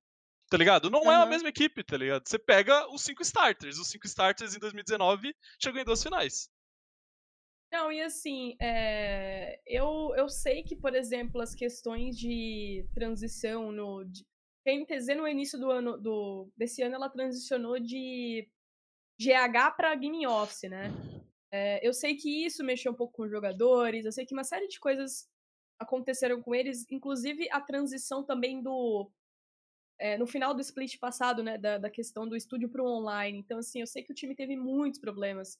tá 0.49 0.55
ligado? 0.57 0.89
Não 0.89 1.01
uhum. 1.01 1.11
é 1.11 1.15
a 1.15 1.25
mesma 1.25 1.49
equipe, 1.49 1.83
tá 1.83 1.97
ligado? 1.97 2.25
Você 2.25 2.39
pega 2.39 2.87
os 2.93 3.01
cinco 3.01 3.21
starters. 3.23 3.77
Os 3.77 3.89
cinco 3.89 4.07
starters 4.07 4.55
em 4.55 4.59
2019 4.59 5.35
chegou 5.61 5.81
em 5.81 5.85
duas 5.85 6.01
finais. 6.01 6.49
Não, 7.71 7.91
e 7.91 8.01
assim, 8.01 8.55
é, 8.61 9.59
eu, 9.65 10.13
eu 10.15 10.29
sei 10.29 10.63
que, 10.63 10.75
por 10.75 10.95
exemplo, 10.95 11.41
as 11.41 11.53
questões 11.53 12.17
de 12.17 12.85
transição 12.93 13.71
no. 13.71 14.03
De, 14.05 14.25
NTZ 14.65 15.15
no 15.15 15.27
início 15.27 15.57
do 15.57 15.71
ano 15.71 15.97
do, 15.97 16.49
desse 16.57 16.81
ano 16.81 16.95
ela 16.95 17.09
transicionou 17.09 17.79
de 17.79 18.49
GH 19.17 19.75
para 19.77 19.95
Gaming 19.95 20.25
Office, 20.25 20.69
né? 20.69 20.91
É, 21.49 21.85
eu 21.87 21.93
sei 21.93 22.15
que 22.15 22.45
isso 22.45 22.63
mexeu 22.63 22.91
um 22.91 22.95
pouco 22.95 23.13
com 23.13 23.23
os 23.23 23.31
jogadores, 23.31 24.05
eu 24.05 24.11
sei 24.11 24.25
que 24.25 24.33
uma 24.33 24.43
série 24.43 24.67
de 24.67 24.77
coisas 24.77 25.29
aconteceram 25.79 26.41
com 26.41 26.53
eles, 26.53 26.85
inclusive 26.91 27.47
a 27.51 27.61
transição 27.61 28.23
também 28.23 28.61
do. 28.61 29.09
É, 29.99 30.17
no 30.17 30.27
final 30.27 30.53
do 30.53 30.61
split 30.61 30.99
passado, 30.99 31.41
né, 31.41 31.57
da, 31.57 31.79
da 31.79 31.89
questão 31.89 32.27
do 32.27 32.35
estúdio 32.35 32.69
para 32.69 32.83
o 32.83 32.87
online. 32.87 33.39
Então, 33.39 33.57
assim, 33.57 33.79
eu 33.79 33.87
sei 33.87 34.03
que 34.03 34.11
o 34.11 34.15
time 34.15 34.35
teve 34.35 34.55
muitos 34.55 34.99
problemas. 34.99 35.57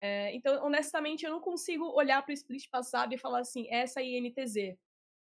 É, 0.00 0.34
então, 0.34 0.64
honestamente, 0.64 1.24
eu 1.24 1.30
não 1.30 1.40
consigo 1.40 1.84
olhar 1.96 2.22
para 2.22 2.30
o 2.30 2.34
split 2.34 2.68
passado 2.70 3.12
e 3.12 3.18
falar 3.18 3.40
assim, 3.40 3.66
essa 3.70 4.00
é 4.00 4.04
INTZ. 4.04 4.76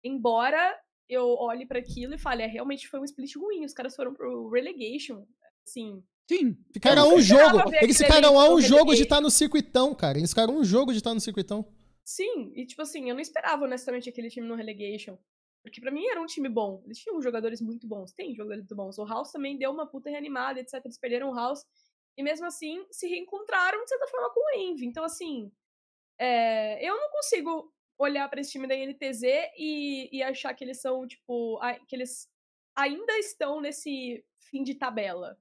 Embora 0.02 0.78
eu 1.08 1.26
olhe 1.36 1.64
para 1.66 1.78
aquilo 1.78 2.14
e 2.14 2.18
fale, 2.18 2.42
é, 2.42 2.46
realmente 2.46 2.88
foi 2.88 3.00
um 3.00 3.04
split 3.04 3.36
ruim, 3.36 3.64
os 3.64 3.72
caras 3.72 3.94
foram 3.94 4.12
pro 4.14 4.48
relegation, 4.48 5.26
assim... 5.66 6.02
Sim, 6.30 6.58
ficaram 6.74 7.14
um 7.14 7.20
jogo, 7.22 7.74
eles 7.80 7.96
ficaram 7.96 8.38
a 8.38 8.52
um 8.52 8.60
jogo 8.60 8.94
de 8.94 9.04
estar 9.04 9.16
tá 9.16 9.22
no 9.22 9.30
circuitão, 9.30 9.94
cara, 9.94 10.18
eles 10.18 10.28
ficaram 10.28 10.54
um 10.54 10.62
jogo 10.62 10.92
de 10.92 10.98
estar 10.98 11.10
tá 11.10 11.14
no 11.14 11.20
circuitão. 11.20 11.66
Sim, 12.04 12.52
e 12.54 12.66
tipo 12.66 12.82
assim, 12.82 13.08
eu 13.08 13.14
não 13.14 13.20
esperava 13.22 13.64
honestamente 13.64 14.10
aquele 14.10 14.28
time 14.28 14.46
no 14.46 14.54
relegation. 14.54 15.16
Porque 15.62 15.80
para 15.80 15.90
mim 15.90 16.06
era 16.06 16.20
um 16.20 16.26
time 16.26 16.48
bom. 16.48 16.82
Eles 16.84 16.98
tinham 16.98 17.20
jogadores 17.20 17.60
muito 17.60 17.86
bons. 17.86 18.12
Tem 18.12 18.34
jogadores 18.34 18.62
muito 18.62 18.74
bons. 18.74 18.98
O 18.98 19.04
House 19.04 19.30
também 19.30 19.58
deu 19.58 19.70
uma 19.70 19.86
puta 19.86 20.08
reanimada, 20.08 20.60
etc. 20.60 20.80
Eles 20.84 20.98
perderam 20.98 21.30
o 21.30 21.34
House. 21.34 21.64
E 22.18 22.22
mesmo 22.22 22.46
assim, 22.46 22.84
se 22.90 23.06
reencontraram, 23.06 23.80
de 23.84 23.90
certa 23.90 24.08
forma, 24.08 24.30
com 24.30 24.40
o 24.40 24.58
Envy. 24.58 24.84
Então, 24.84 25.04
assim, 25.04 25.52
é, 26.18 26.84
eu 26.84 26.96
não 26.98 27.10
consigo 27.10 27.72
olhar 27.96 28.28
para 28.28 28.40
esse 28.40 28.50
time 28.50 28.66
da 28.66 28.74
INTZ 28.74 29.22
e, 29.56 30.08
e 30.12 30.20
achar 30.20 30.52
que 30.52 30.64
eles 30.64 30.80
são, 30.80 31.06
tipo, 31.06 31.58
a, 31.62 31.74
que 31.74 31.94
eles 31.94 32.28
ainda 32.74 33.16
estão 33.18 33.60
nesse 33.60 34.24
fim 34.36 34.64
de 34.64 34.74
tabela. 34.74 35.38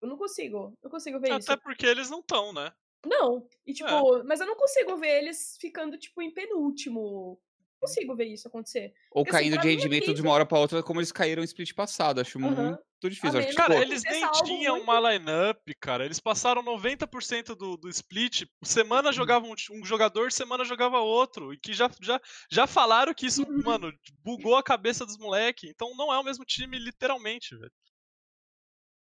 Eu 0.00 0.08
não 0.08 0.16
consigo. 0.16 0.72
Não 0.80 0.88
consigo 0.88 1.18
ver 1.18 1.32
Até 1.32 1.38
isso. 1.40 1.52
Até 1.52 1.60
porque 1.60 1.84
eles 1.84 2.08
não 2.08 2.20
estão, 2.20 2.52
né? 2.52 2.72
Não. 3.04 3.48
E, 3.66 3.74
tipo, 3.74 4.18
é. 4.18 4.22
mas 4.22 4.38
eu 4.38 4.46
não 4.46 4.54
consigo 4.54 4.96
ver 4.96 5.18
eles 5.18 5.56
ficando, 5.60 5.98
tipo, 5.98 6.22
em 6.22 6.32
penúltimo 6.32 7.40
consigo 7.80 8.14
ver 8.14 8.26
isso 8.26 8.48
acontecer. 8.48 8.94
Ou 9.10 9.24
Porque, 9.24 9.36
assim, 9.36 9.50
caindo 9.50 9.58
assim, 9.58 9.68
de 9.68 9.74
rendimento 9.74 10.14
de 10.14 10.22
uma 10.22 10.32
hora 10.32 10.46
pra 10.46 10.58
outra, 10.58 10.82
como 10.82 11.00
eles 11.00 11.12
caíram 11.12 11.40
no 11.40 11.44
split 11.44 11.74
passado. 11.74 12.20
Acho 12.20 12.38
uhum. 12.38 12.46
muito 12.46 12.85
difícil. 13.02 13.38
Acho, 13.38 13.54
cara, 13.54 13.80
eles 13.80 14.02
nem 14.02 14.30
tinham 14.44 14.76
muito... 14.76 14.84
uma 14.84 15.12
lineup, 15.12 15.58
cara. 15.80 16.04
Eles 16.04 16.18
passaram 16.18 16.62
90% 16.62 17.54
do, 17.54 17.76
do 17.76 17.88
split. 17.88 18.44
Semana 18.62 19.08
uhum. 19.08 19.12
jogava 19.12 19.46
um, 19.46 19.54
um, 19.72 19.84
jogador, 19.84 20.32
semana 20.32 20.64
jogava 20.64 20.98
outro. 20.98 21.52
E 21.52 21.58
que 21.58 21.72
já, 21.72 21.90
já, 22.00 22.20
já 22.50 22.66
falaram 22.66 23.14
que 23.14 23.26
isso, 23.26 23.42
uhum. 23.42 23.62
mano, 23.64 23.92
bugou 24.22 24.56
a 24.56 24.62
cabeça 24.62 25.04
dos 25.04 25.18
moleques. 25.18 25.68
Então 25.70 25.94
não 25.96 26.12
é 26.12 26.18
o 26.18 26.24
mesmo 26.24 26.44
time, 26.44 26.78
literalmente, 26.78 27.56
velho. 27.56 27.72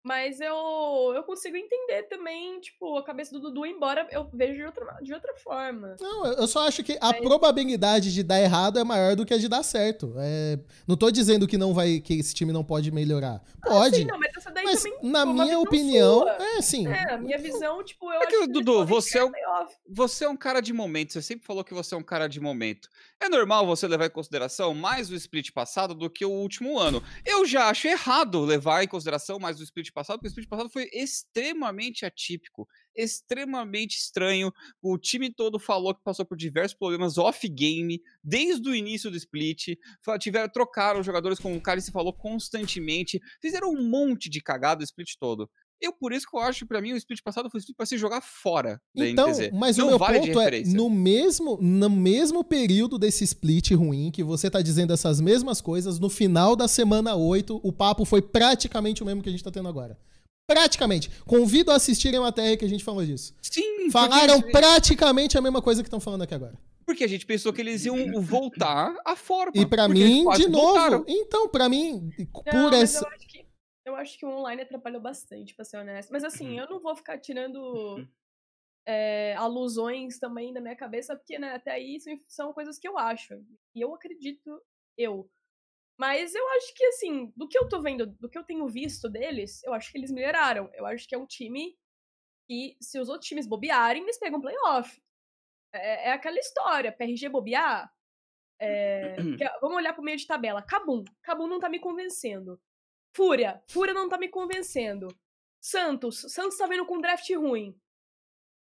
Mas 0.07 0.39
eu, 0.39 1.11
eu 1.13 1.21
consigo 1.23 1.57
entender 1.57 2.03
também, 2.03 2.61
tipo, 2.61 2.97
a 2.97 3.03
cabeça 3.03 3.31
do 3.33 3.41
Dudu, 3.41 3.65
embora 3.65 4.07
eu 4.09 4.29
veja 4.33 4.53
de 4.53 4.63
outra, 4.63 4.97
de 5.01 5.13
outra 5.13 5.35
forma. 5.35 5.97
Não, 5.99 6.25
eu 6.25 6.47
só 6.47 6.65
acho 6.65 6.81
que 6.81 6.97
a 7.01 7.13
probabilidade 7.13 8.13
de 8.13 8.23
dar 8.23 8.39
errado 8.39 8.79
é 8.79 8.85
maior 8.85 9.17
do 9.17 9.25
que 9.25 9.33
a 9.33 9.37
de 9.37 9.49
dar 9.49 9.63
certo. 9.63 10.13
É, 10.17 10.57
não 10.87 10.95
tô 10.95 11.11
dizendo 11.11 11.45
que 11.45 11.57
não 11.57 11.73
vai, 11.73 11.99
que 11.99 12.13
esse 12.13 12.33
time 12.33 12.53
não 12.53 12.63
pode 12.63 12.89
melhorar. 12.89 13.41
Pode. 13.61 13.95
Ah, 13.95 13.99
sim, 13.99 14.05
não, 14.05 14.17
mas 14.17 14.31
essa 14.37 14.49
daí 14.49 14.63
mas 14.63 14.81
também, 14.81 14.99
na 15.03 15.25
minha 15.25 15.59
opinião, 15.59 16.19
sua. 16.21 16.31
é 16.31 16.57
assim. 16.57 16.87
É, 16.87 17.13
a 17.13 17.17
minha 17.17 17.37
visão, 17.37 17.83
tipo, 17.83 18.09
eu 18.09 18.21
é 18.21 18.27
que, 18.27 18.47
Dudu, 18.47 18.85
você 18.85 19.19
é, 19.19 19.25
um, 19.25 19.31
você 19.89 20.23
é 20.23 20.29
um 20.29 20.37
cara 20.37 20.61
de 20.61 20.71
momento. 20.71 21.11
Você 21.11 21.21
sempre 21.21 21.45
falou 21.45 21.65
que 21.65 21.73
você 21.73 21.95
é 21.95 21.97
um 21.97 22.03
cara 22.03 22.29
de 22.29 22.39
momento. 22.39 22.87
É 23.19 23.27
normal 23.27 23.65
você 23.65 23.87
levar 23.89 24.05
em 24.05 24.11
consideração 24.11 24.73
mais 24.73 25.09
o 25.09 25.15
split 25.15 25.51
passado 25.51 25.93
do 25.93 26.09
que 26.09 26.23
o 26.23 26.31
último 26.31 26.79
ano. 26.79 27.03
Eu 27.25 27.45
já 27.45 27.67
acho 27.67 27.89
errado 27.89 28.45
levar 28.45 28.83
em 28.83 28.87
consideração 28.87 29.37
mais 29.37 29.59
o 29.59 29.63
split 29.63 29.91
passado, 29.97 30.19
porque 30.19 30.27
o 30.27 30.29
split 30.29 30.47
passado 30.47 30.69
foi 30.69 30.87
extremamente 30.93 32.05
atípico, 32.05 32.67
extremamente 32.95 33.97
estranho. 33.97 34.53
O 34.79 34.95
time 34.95 35.33
todo 35.33 35.57
falou 35.57 35.95
que 35.95 36.03
passou 36.03 36.23
por 36.23 36.37
diversos 36.37 36.77
problemas 36.77 37.17
off-game, 37.17 37.99
desde 38.23 38.69
o 38.69 38.75
início 38.75 39.09
do 39.09 39.17
split. 39.17 39.75
Tiveram, 40.19 40.49
trocaram 40.49 41.01
jogadores, 41.01 41.39
como 41.39 41.55
o 41.55 41.61
cara 41.61 41.81
se 41.81 41.91
falou 41.91 42.13
constantemente. 42.13 43.19
Fizeram 43.41 43.71
um 43.71 43.89
monte 43.89 44.29
de 44.29 44.39
cagada 44.39 44.81
o 44.81 44.83
split 44.83 45.15
todo. 45.19 45.49
Eu, 45.81 45.93
por 45.93 46.11
isso 46.11 46.27
que 46.27 46.35
eu 46.35 46.41
acho, 46.41 46.65
para 46.65 46.81
mim, 46.81 46.93
o 46.93 46.97
split 46.97 47.21
passado 47.21 47.49
foi 47.49 47.59
split 47.59 47.75
pra 47.75 47.85
se 47.85 47.97
jogar 47.97 48.21
fora 48.21 48.81
da 48.95 49.07
então, 49.07 49.29
NTZ. 49.29 49.51
Mas 49.53 49.77
Não 49.77 49.85
o 49.85 49.89
meu 49.89 49.99
vale 49.99 50.19
ponto 50.19 50.39
é, 50.39 50.63
no 50.65 50.89
mesmo, 50.89 51.57
no 51.61 51.89
mesmo 51.89 52.43
período 52.43 52.97
desse 52.97 53.23
split 53.23 53.71
ruim, 53.71 54.09
que 54.11 54.23
você 54.23 54.49
tá 54.49 54.61
dizendo 54.61 54.93
essas 54.93 55.21
mesmas 55.21 55.61
coisas, 55.61 55.99
no 55.99 56.09
final 56.09 56.55
da 56.55 56.67
semana 56.67 57.15
8, 57.15 57.59
o 57.63 57.71
papo 57.71 58.05
foi 58.05 58.21
praticamente 58.21 59.03
o 59.03 59.05
mesmo 59.05 59.21
que 59.21 59.29
a 59.29 59.31
gente 59.31 59.43
tá 59.43 59.51
tendo 59.51 59.69
agora. 59.69 59.97
Praticamente. 60.47 61.11
Convido 61.25 61.71
a 61.71 61.75
assistirem 61.75 62.17
a 62.17 62.21
matéria 62.21 62.55
que 62.55 62.63
a 62.63 62.69
gente 62.69 62.83
falou 62.83 63.05
disso. 63.05 63.35
Sim. 63.41 63.91
Falaram 63.91 64.41
porque... 64.41 64.51
praticamente 64.51 65.37
a 65.37 65.41
mesma 65.41 65.61
coisa 65.61 65.83
que 65.83 65.87
estão 65.87 65.99
falando 65.99 66.21
aqui 66.21 66.33
agora. 66.33 66.57
Porque 66.85 67.03
a 67.03 67.07
gente 67.07 67.25
pensou 67.25 67.51
que 67.51 67.59
eles 67.59 67.83
iam 67.83 68.21
voltar 68.21 68.95
à 69.05 69.13
forma. 69.13 69.51
E 69.53 69.65
para 69.65 69.89
mim, 69.89 70.23
de 70.37 70.47
novo. 70.47 70.67
Voltaram. 70.67 71.03
Então, 71.05 71.49
para 71.49 71.67
mim, 71.67 72.09
por 72.31 72.53
Não, 72.53 72.73
essa. 72.73 73.05
Eu 73.87 73.95
acho 73.95 74.13
que 74.13 74.19
que 74.19 74.25
o 74.25 74.29
online 74.29 74.63
atrapalhou 74.63 75.01
bastante, 75.01 75.55
pra 75.55 75.63
ser 75.63 75.77
honesto. 75.77 76.11
Mas 76.11 76.23
assim, 76.23 76.49
uhum. 76.49 76.59
eu 76.59 76.69
não 76.69 76.79
vou 76.81 76.93
ficar 76.93 77.17
tirando 77.19 78.05
é, 78.85 79.33
alusões 79.35 80.19
também 80.19 80.51
da 80.51 80.59
minha 80.59 80.75
cabeça, 80.75 81.15
porque 81.15 81.39
né, 81.39 81.53
até 81.53 81.71
aí 81.71 81.97
são 82.27 82.51
coisas 82.51 82.77
que 82.77 82.87
eu 82.87 82.97
acho. 82.97 83.33
E 83.73 83.79
eu 83.79 83.95
acredito, 83.95 84.61
eu. 84.97 85.31
Mas 85.97 86.35
eu 86.35 86.47
acho 86.49 86.75
que, 86.75 86.85
assim, 86.85 87.31
do 87.35 87.47
que 87.47 87.57
eu 87.57 87.69
tô 87.69 87.81
vendo, 87.81 88.05
do 88.05 88.29
que 88.29 88.37
eu 88.37 88.43
tenho 88.43 88.67
visto 88.67 89.09
deles, 89.09 89.63
eu 89.63 89.73
acho 89.73 89.89
que 89.89 89.97
eles 89.97 90.11
melhoraram. 90.11 90.69
Eu 90.73 90.85
acho 90.85 91.07
que 91.07 91.15
é 91.15 91.17
um 91.17 91.25
time 91.25 91.75
que, 92.47 92.77
se 92.81 92.99
os 92.99 93.07
outros 93.07 93.27
times 93.27 93.47
bobearem, 93.47 94.03
eles 94.03 94.19
pegam 94.19 94.41
playoff. 94.41 95.01
É, 95.73 96.09
é 96.09 96.11
aquela 96.11 96.37
história, 96.37 96.91
PRG 96.91 97.29
bobear. 97.29 97.89
É, 98.59 99.15
é, 99.39 99.59
vamos 99.61 99.77
olhar 99.77 99.93
pro 99.93 100.01
meio 100.01 100.17
de 100.17 100.25
tabela. 100.25 100.63
Cabum. 100.63 101.03
Cabum 101.21 101.45
não 101.45 101.59
tá 101.59 101.69
me 101.69 101.77
convencendo. 101.77 102.59
Fúria. 103.17 103.63
Fúria 103.67 103.95
não 103.95 104.07
tá 104.07 104.15
me 104.15 104.29
convencendo. 104.29 105.07
Santos. 105.59 106.19
Santos 106.31 106.55
tá 106.55 106.67
vendo 106.67 106.85
com 106.85 107.01
draft 107.01 107.27
ruim. 107.31 107.75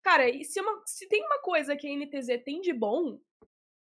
Cara, 0.00 0.28
e 0.28 0.44
se, 0.44 0.60
uma, 0.60 0.80
se 0.86 1.08
tem 1.08 1.24
uma 1.24 1.40
coisa 1.40 1.76
que 1.76 1.88
a 1.88 1.90
NTZ 1.90 2.40
tem 2.44 2.60
de 2.60 2.72
bom, 2.72 3.18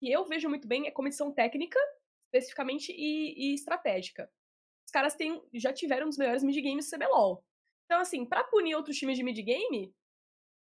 que 0.01 0.11
eu 0.11 0.25
vejo 0.25 0.49
muito 0.49 0.67
bem, 0.67 0.89
é 0.89 0.91
comissão 0.91 1.33
técnica, 1.33 1.79
especificamente, 2.25 2.91
e, 2.91 3.53
e 3.53 3.55
estratégica. 3.55 4.29
Os 4.85 4.91
caras 4.91 5.15
têm, 5.15 5.41
já 5.55 5.73
tiveram 5.73 6.07
um 6.07 6.09
dos 6.09 6.19
melhores 6.19 6.43
midgames 6.43 6.91
do 6.91 6.97
CBLOL. 6.97 7.45
Então, 7.85 8.01
assim, 8.01 8.27
para 8.27 8.43
punir 8.43 8.75
outros 8.75 8.97
times 8.97 9.17
de 9.17 9.23
midgame, 9.23 9.95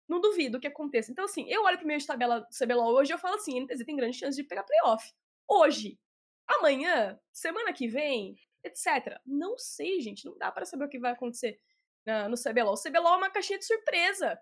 não 0.08 0.22
duvido 0.22 0.58
que 0.58 0.68
aconteça. 0.68 1.12
Então, 1.12 1.26
assim, 1.26 1.46
eu 1.50 1.64
olho 1.64 1.78
pro 1.78 1.88
meio 1.88 2.00
de 2.00 2.08
tabela 2.08 2.40
do 2.40 2.58
CBLOL 2.58 2.94
hoje 2.94 3.12
e 3.12 3.14
eu 3.14 3.20
falo 3.20 3.36
assim, 3.36 3.60
NTZ 3.60 3.84
tem 3.84 3.98
grande 3.98 4.18
chance 4.18 4.42
de 4.42 4.48
pegar 4.48 4.64
playoff. 4.64 5.12
Hoje. 5.50 6.00
Amanhã, 6.48 7.20
semana 7.34 7.74
que 7.74 7.90
vem, 7.90 8.38
etc. 8.64 9.20
Não 9.26 9.58
sei, 9.58 10.00
gente, 10.02 10.26
não 10.26 10.38
dá 10.38 10.52
para 10.52 10.66
saber 10.66 10.86
o 10.86 10.90
que 10.90 11.00
vai 11.00 11.12
acontecer 11.12 11.60
na, 12.06 12.30
no 12.30 12.36
CBLOL. 12.36 12.74
O 12.74 12.82
CBLOL 12.82 13.14
é 13.14 13.18
uma 13.18 13.30
caixinha 13.30 13.60
de 13.60 13.66
surpresa. 13.66 14.40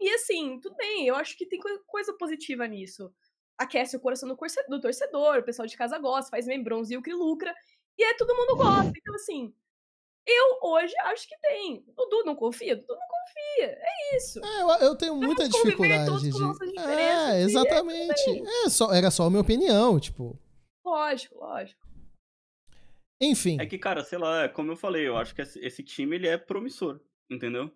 E 0.00 0.08
assim, 0.14 0.58
tudo 0.60 0.76
bem, 0.76 1.06
eu 1.06 1.14
acho 1.14 1.36
que 1.36 1.46
tem 1.46 1.60
coisa 1.86 2.12
positiva 2.14 2.66
nisso. 2.66 3.12
aquece 3.58 3.96
o 3.96 4.00
coração 4.00 4.28
do 4.28 4.80
torcedor, 4.80 5.38
o 5.38 5.44
pessoal 5.44 5.66
de 5.66 5.76
casa 5.76 5.98
gosta, 5.98 6.30
faz 6.30 6.46
membrãozinho 6.46 7.02
que 7.02 7.12
lucra, 7.12 7.54
e 7.98 8.04
aí 8.04 8.14
todo 8.16 8.34
mundo 8.34 8.56
gosta. 8.56 8.92
Então, 8.96 9.14
assim, 9.14 9.54
eu 10.26 10.58
hoje 10.62 10.94
acho 11.04 11.28
que 11.28 11.36
tem. 11.38 11.84
Dudu 11.96 12.24
não 12.24 12.34
confia? 12.34 12.76
Dudu 12.76 12.94
não 12.94 13.08
confia. 13.08 13.78
É 13.78 14.16
isso. 14.16 14.40
É, 14.42 14.62
eu, 14.62 14.68
eu 14.88 14.96
tenho 14.96 15.16
muita 15.16 15.48
dificuldade 15.48 16.30
de. 16.30 16.78
É, 16.78 17.42
exatamente. 17.42 18.42
É, 18.64 18.70
só, 18.70 18.92
era 18.92 19.10
só 19.10 19.24
a 19.24 19.30
minha 19.30 19.42
opinião, 19.42 20.00
tipo. 20.00 20.38
Lógico, 20.84 21.38
lógico. 21.38 21.80
Enfim. 23.20 23.58
É 23.60 23.66
que, 23.66 23.78
cara, 23.78 24.02
sei 24.02 24.18
lá, 24.18 24.48
como 24.48 24.72
eu 24.72 24.76
falei, 24.76 25.06
eu 25.06 25.16
acho 25.16 25.34
que 25.34 25.42
esse 25.42 25.82
time 25.82 26.16
ele 26.16 26.26
é 26.26 26.38
promissor, 26.38 27.00
entendeu? 27.28 27.70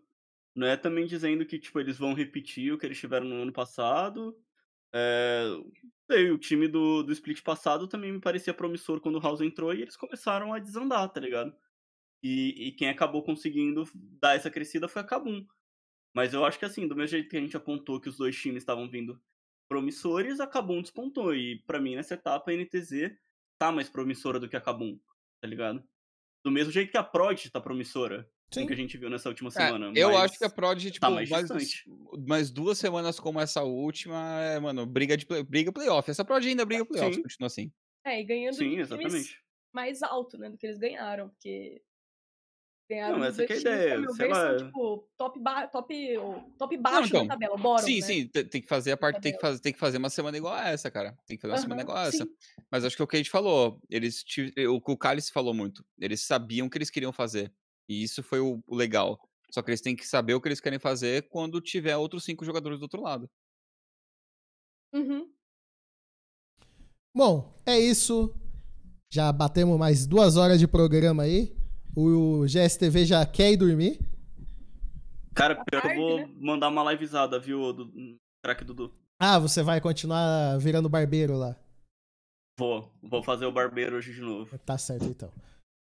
Não 0.54 0.66
é 0.66 0.76
também 0.76 1.04
dizendo 1.04 1.44
que, 1.44 1.58
tipo, 1.58 1.78
eles 1.80 1.98
vão 1.98 2.14
repetir 2.14 2.72
o 2.72 2.78
que 2.78 2.86
eles 2.86 2.98
tiveram 2.98 3.26
no 3.26 3.42
ano 3.42 3.52
passado. 3.52 4.38
É... 4.94 5.44
Sei, 6.10 6.30
o 6.30 6.38
time 6.38 6.68
do, 6.68 7.02
do 7.02 7.12
split 7.12 7.42
passado 7.42 7.88
também 7.88 8.12
me 8.12 8.20
parecia 8.20 8.54
promissor 8.54 9.00
quando 9.00 9.16
o 9.16 9.20
House 9.20 9.40
entrou 9.40 9.74
e 9.74 9.82
eles 9.82 9.96
começaram 9.96 10.52
a 10.52 10.58
desandar, 10.58 11.08
tá 11.10 11.20
ligado? 11.20 11.54
E, 12.22 12.68
e 12.68 12.72
quem 12.72 12.88
acabou 12.88 13.22
conseguindo 13.22 13.84
dar 13.94 14.36
essa 14.36 14.50
crescida 14.50 14.88
foi 14.88 15.02
a 15.02 15.04
Kabum. 15.04 15.44
Mas 16.14 16.32
eu 16.32 16.44
acho 16.44 16.58
que 16.58 16.64
assim, 16.64 16.86
do 16.86 16.94
mesmo 16.94 17.08
jeito 17.08 17.28
que 17.28 17.36
a 17.36 17.40
gente 17.40 17.56
apontou 17.56 18.00
que 18.00 18.08
os 18.08 18.16
dois 18.16 18.36
times 18.36 18.62
estavam 18.62 18.88
vindo 18.88 19.20
promissores, 19.68 20.40
a 20.40 20.46
Kabum 20.46 20.80
despontou. 20.80 21.34
E 21.34 21.58
para 21.66 21.80
mim, 21.80 21.96
nessa 21.96 22.14
etapa, 22.14 22.50
a 22.50 22.54
NTZ 22.54 23.16
tá 23.58 23.72
mais 23.72 23.88
promissora 23.88 24.38
do 24.38 24.48
que 24.48 24.56
a 24.56 24.60
Kabum, 24.60 24.98
tá 25.44 25.48
ligado? 25.48 25.84
Do 26.42 26.50
mesmo 26.50 26.72
jeito 26.72 26.90
que 26.90 26.96
a 26.96 27.04
Prod 27.04 27.38
tá 27.50 27.60
promissora. 27.60 28.26
Sim. 28.50 28.66
que 28.66 28.72
a 28.72 28.76
gente 28.76 28.96
viu 28.96 29.10
nessa 29.10 29.28
última 29.28 29.48
é, 29.48 29.50
semana. 29.50 29.92
É, 29.94 30.02
eu 30.02 30.16
acho 30.16 30.38
que 30.38 30.44
a 30.44 30.48
Prod, 30.48 30.78
tipo, 30.78 31.00
tá 31.00 31.10
mais, 31.10 31.28
mais, 31.28 31.48
mais, 32.26 32.50
duas 32.52 32.78
semanas 32.78 33.18
como 33.18 33.40
essa 33.40 33.62
última, 33.64 34.40
é, 34.42 34.60
mano, 34.60 34.86
briga 34.86 35.16
de 35.16 35.26
play, 35.26 35.42
briga 35.42 35.72
playoff. 35.72 36.08
Essa 36.08 36.24
Prod 36.24 36.44
ainda 36.44 36.64
briga 36.64 36.86
playoff, 36.86 37.14
Sim. 37.14 37.22
continua 37.22 37.46
assim. 37.48 37.72
É, 38.06 38.20
e 38.20 38.24
ganhando 38.24 38.54
Sim, 38.54 38.78
exatamente. 38.78 39.38
mais 39.72 40.02
alto, 40.02 40.38
né, 40.38 40.48
do 40.48 40.56
que 40.56 40.66
eles 40.66 40.78
ganharam, 40.78 41.30
porque 41.30 41.82
Ganharam 42.88 43.18
não, 43.18 43.24
essa 43.24 43.42
é 43.44 43.52
a 43.52 43.56
ideia. 43.56 43.98
Meu 43.98 44.12
ver, 44.12 44.34
são, 44.34 44.56
tipo, 44.58 45.08
top, 45.16 45.40
ba 45.40 45.66
top, 45.68 46.14
top 46.58 46.76
baixo 46.76 47.00
não, 47.00 47.06
então, 47.06 47.26
da 47.26 47.34
tabela, 47.34 47.56
bora. 47.56 47.82
Sim, 47.82 48.00
né? 48.00 48.06
sim, 48.06 48.26
tem 48.26 48.60
que 48.60 48.68
fazer 48.68 48.92
a 48.92 48.96
parte, 48.96 49.20
tem 49.22 49.32
que 49.32 49.40
fazer, 49.40 49.60
tem 49.60 49.72
que 49.72 49.78
fazer 49.78 49.96
uma 49.96 50.10
semana 50.10 50.36
igual 50.36 50.52
a 50.52 50.68
essa, 50.68 50.90
cara. 50.90 51.16
Tem 51.26 51.36
que 51.36 51.40
fazer 51.40 51.54
uma 51.54 51.60
semana 51.60 51.80
igual 51.80 51.96
a 51.96 52.06
essa. 52.06 52.28
Mas 52.70 52.84
acho 52.84 52.94
que 52.94 53.00
é 53.00 53.04
o 53.04 53.08
que 53.08 53.16
a 53.16 53.18
gente 53.18 53.30
falou, 53.30 53.80
eles 53.88 54.22
o 54.68 54.80
que 54.80 54.92
o 54.92 54.96
Cálice 54.98 55.32
falou 55.32 55.54
muito, 55.54 55.82
eles 55.98 56.20
sabiam 56.20 56.66
o 56.66 56.70
que 56.70 56.76
eles 56.76 56.90
queriam 56.90 57.12
fazer. 57.12 57.50
E 57.88 58.02
isso 58.02 58.22
foi 58.22 58.40
o, 58.40 58.62
o 58.66 58.74
legal. 58.74 59.18
Só 59.50 59.62
que 59.62 59.70
eles 59.70 59.80
têm 59.80 59.96
que 59.96 60.06
saber 60.06 60.34
o 60.34 60.40
que 60.40 60.48
eles 60.48 60.60
querem 60.60 60.78
fazer 60.78 61.28
quando 61.28 61.60
tiver 61.60 61.96
outros 61.96 62.24
cinco 62.24 62.44
jogadores 62.44 62.78
do 62.78 62.82
outro 62.82 63.00
lado. 63.00 63.30
Uhum. 64.92 65.30
Bom, 67.16 67.54
é 67.64 67.78
isso. 67.78 68.34
Já 69.10 69.32
batemos 69.32 69.78
mais 69.78 70.06
duas 70.06 70.36
horas 70.36 70.58
de 70.58 70.66
programa 70.66 71.22
aí. 71.22 71.56
O 71.96 72.44
GSTV 72.46 73.06
já 73.06 73.24
quer 73.24 73.52
ir 73.52 73.56
dormir. 73.56 74.00
Cara, 75.34 75.56
pior 75.64 75.82
que 75.82 75.88
eu 75.88 75.94
vou 75.96 76.18
né? 76.18 76.28
mandar 76.40 76.68
uma 76.68 76.92
livezada, 76.92 77.38
viu, 77.38 77.72
do 77.72 77.90
crack 78.42 78.64
Dudu. 78.64 78.92
Ah, 79.18 79.38
você 79.38 79.62
vai 79.62 79.80
continuar 79.80 80.58
virando 80.58 80.88
barbeiro 80.88 81.36
lá. 81.36 81.56
Vou, 82.58 82.88
vou 83.02 83.22
fazer 83.22 83.46
o 83.46 83.52
barbeiro 83.52 83.96
hoje 83.96 84.12
de 84.12 84.20
novo. 84.20 84.56
Tá 84.58 84.78
certo, 84.78 85.06
então. 85.06 85.30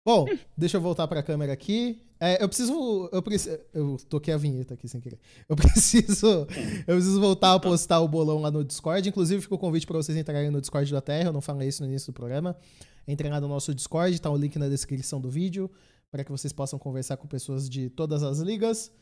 Bom, 0.04 0.26
deixa 0.56 0.76
eu 0.76 0.80
voltar 0.80 1.06
pra 1.06 1.22
câmera 1.22 1.52
aqui. 1.52 2.00
É, 2.18 2.42
eu 2.42 2.48
preciso. 2.48 3.08
Eu 3.12 3.22
preciso. 3.22 3.58
Eu 3.72 3.96
toquei 4.08 4.32
a 4.32 4.38
vinheta 4.38 4.74
aqui 4.74 4.88
sem 4.88 5.00
querer. 5.00 5.18
Eu 5.48 5.54
preciso. 5.56 6.46
Eu 6.86 6.96
preciso 6.96 7.20
voltar 7.20 7.52
a 7.52 7.60
postar 7.60 8.00
o 8.00 8.08
bolão 8.08 8.40
lá 8.40 8.50
no 8.50 8.64
Discord. 8.64 9.08
Inclusive, 9.08 9.42
fica 9.42 9.54
o 9.54 9.58
convite 9.58 9.86
para 9.86 9.96
vocês 9.96 10.16
entrarem 10.16 10.50
no 10.50 10.60
Discord 10.60 10.90
da 10.90 11.00
Terra. 11.00 11.28
Eu 11.28 11.32
não 11.32 11.40
falei 11.40 11.68
isso 11.68 11.82
no 11.82 11.88
início 11.88 12.10
do 12.12 12.16
programa. 12.16 12.56
Entrem 13.09 13.30
lá 13.30 13.40
no 13.40 13.48
nosso 13.48 13.74
Discord, 13.74 14.20
tá 14.20 14.30
o 14.30 14.36
link 14.36 14.59
na 14.59 14.68
descrição 14.68 15.18
do 15.18 15.30
vídeo 15.30 15.70
para 16.10 16.22
que 16.22 16.30
vocês 16.30 16.52
possam 16.52 16.78
conversar 16.78 17.16
com 17.16 17.26
pessoas 17.26 17.68
de 17.68 17.89
todas 17.89 18.22
as 18.22 18.39
ligas. 18.39 18.93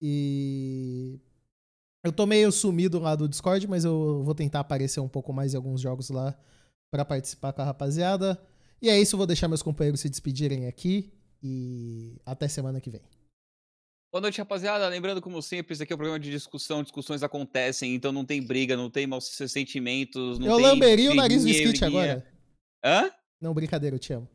E 0.00 1.20
eu 2.02 2.12
tô 2.12 2.26
meio 2.26 2.50
sumido 2.50 2.98
lá 2.98 3.14
do 3.14 3.28
Discord, 3.28 3.68
mas 3.68 3.84
eu 3.84 4.22
vou 4.24 4.34
tentar 4.34 4.60
aparecer 4.60 5.00
um 5.00 5.08
pouco 5.08 5.32
mais 5.32 5.52
em 5.52 5.56
alguns 5.56 5.80
jogos 5.80 6.08
lá 6.08 6.34
para 6.90 7.04
participar 7.04 7.52
com 7.52 7.62
a 7.62 7.64
rapaziada. 7.64 8.40
E 8.80 8.88
é 8.88 9.00
isso, 9.00 9.16
vou 9.16 9.26
deixar 9.26 9.48
meus 9.48 9.62
companheiros 9.62 10.00
se 10.00 10.08
despedirem 10.08 10.66
aqui 10.66 11.12
e 11.42 12.16
até 12.24 12.48
semana 12.48 12.80
que 12.80 12.90
vem. 12.90 13.02
Boa 14.12 14.20
noite, 14.20 14.38
rapaziada. 14.38 14.88
Lembrando, 14.88 15.22
como 15.22 15.40
sempre, 15.40 15.72
isso 15.72 15.82
aqui 15.82 15.92
é 15.92 15.96
um 15.96 15.98
programa 15.98 16.20
de 16.20 16.30
discussão, 16.30 16.82
discussões 16.82 17.22
acontecem, 17.22 17.94
então 17.94 18.12
não 18.12 18.24
tem 18.24 18.42
briga, 18.42 18.76
não 18.76 18.90
tem 18.90 19.06
maus 19.06 19.26
sentimentos, 19.26 20.38
não 20.38 20.46
eu 20.46 20.56
tem... 20.56 20.64
Eu 20.64 20.72
lamberia 20.72 21.10
o 21.10 21.14
nariz 21.14 21.44
do 21.44 21.48
skit 21.48 21.84
agora. 21.84 22.26
Hã? 22.84 23.10
Não, 23.42 23.52
brincadeira, 23.52 23.96
eu 23.96 23.98
te 23.98 24.12
amo. 24.12 24.28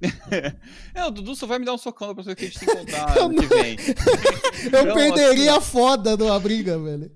é, 0.92 1.04
o 1.04 1.10
Dudu 1.10 1.36
só 1.36 1.46
vai 1.46 1.60
me 1.60 1.64
dar 1.64 1.72
um 1.72 1.78
socão 1.78 2.08
da 2.08 2.14
pessoa 2.16 2.34
que 2.34 2.46
a 2.46 2.48
gente 2.48 2.58
que 2.58 2.64
encontrar 2.64 3.16
ano 3.16 3.40
que 3.40 3.46
vem. 3.46 3.76
eu 4.72 4.80
então, 4.80 4.94
perderia 4.94 5.52
assim... 5.52 5.58
a 5.58 5.60
foda 5.60 6.16
numa 6.16 6.40
briga, 6.40 6.76
velho. 6.76 7.14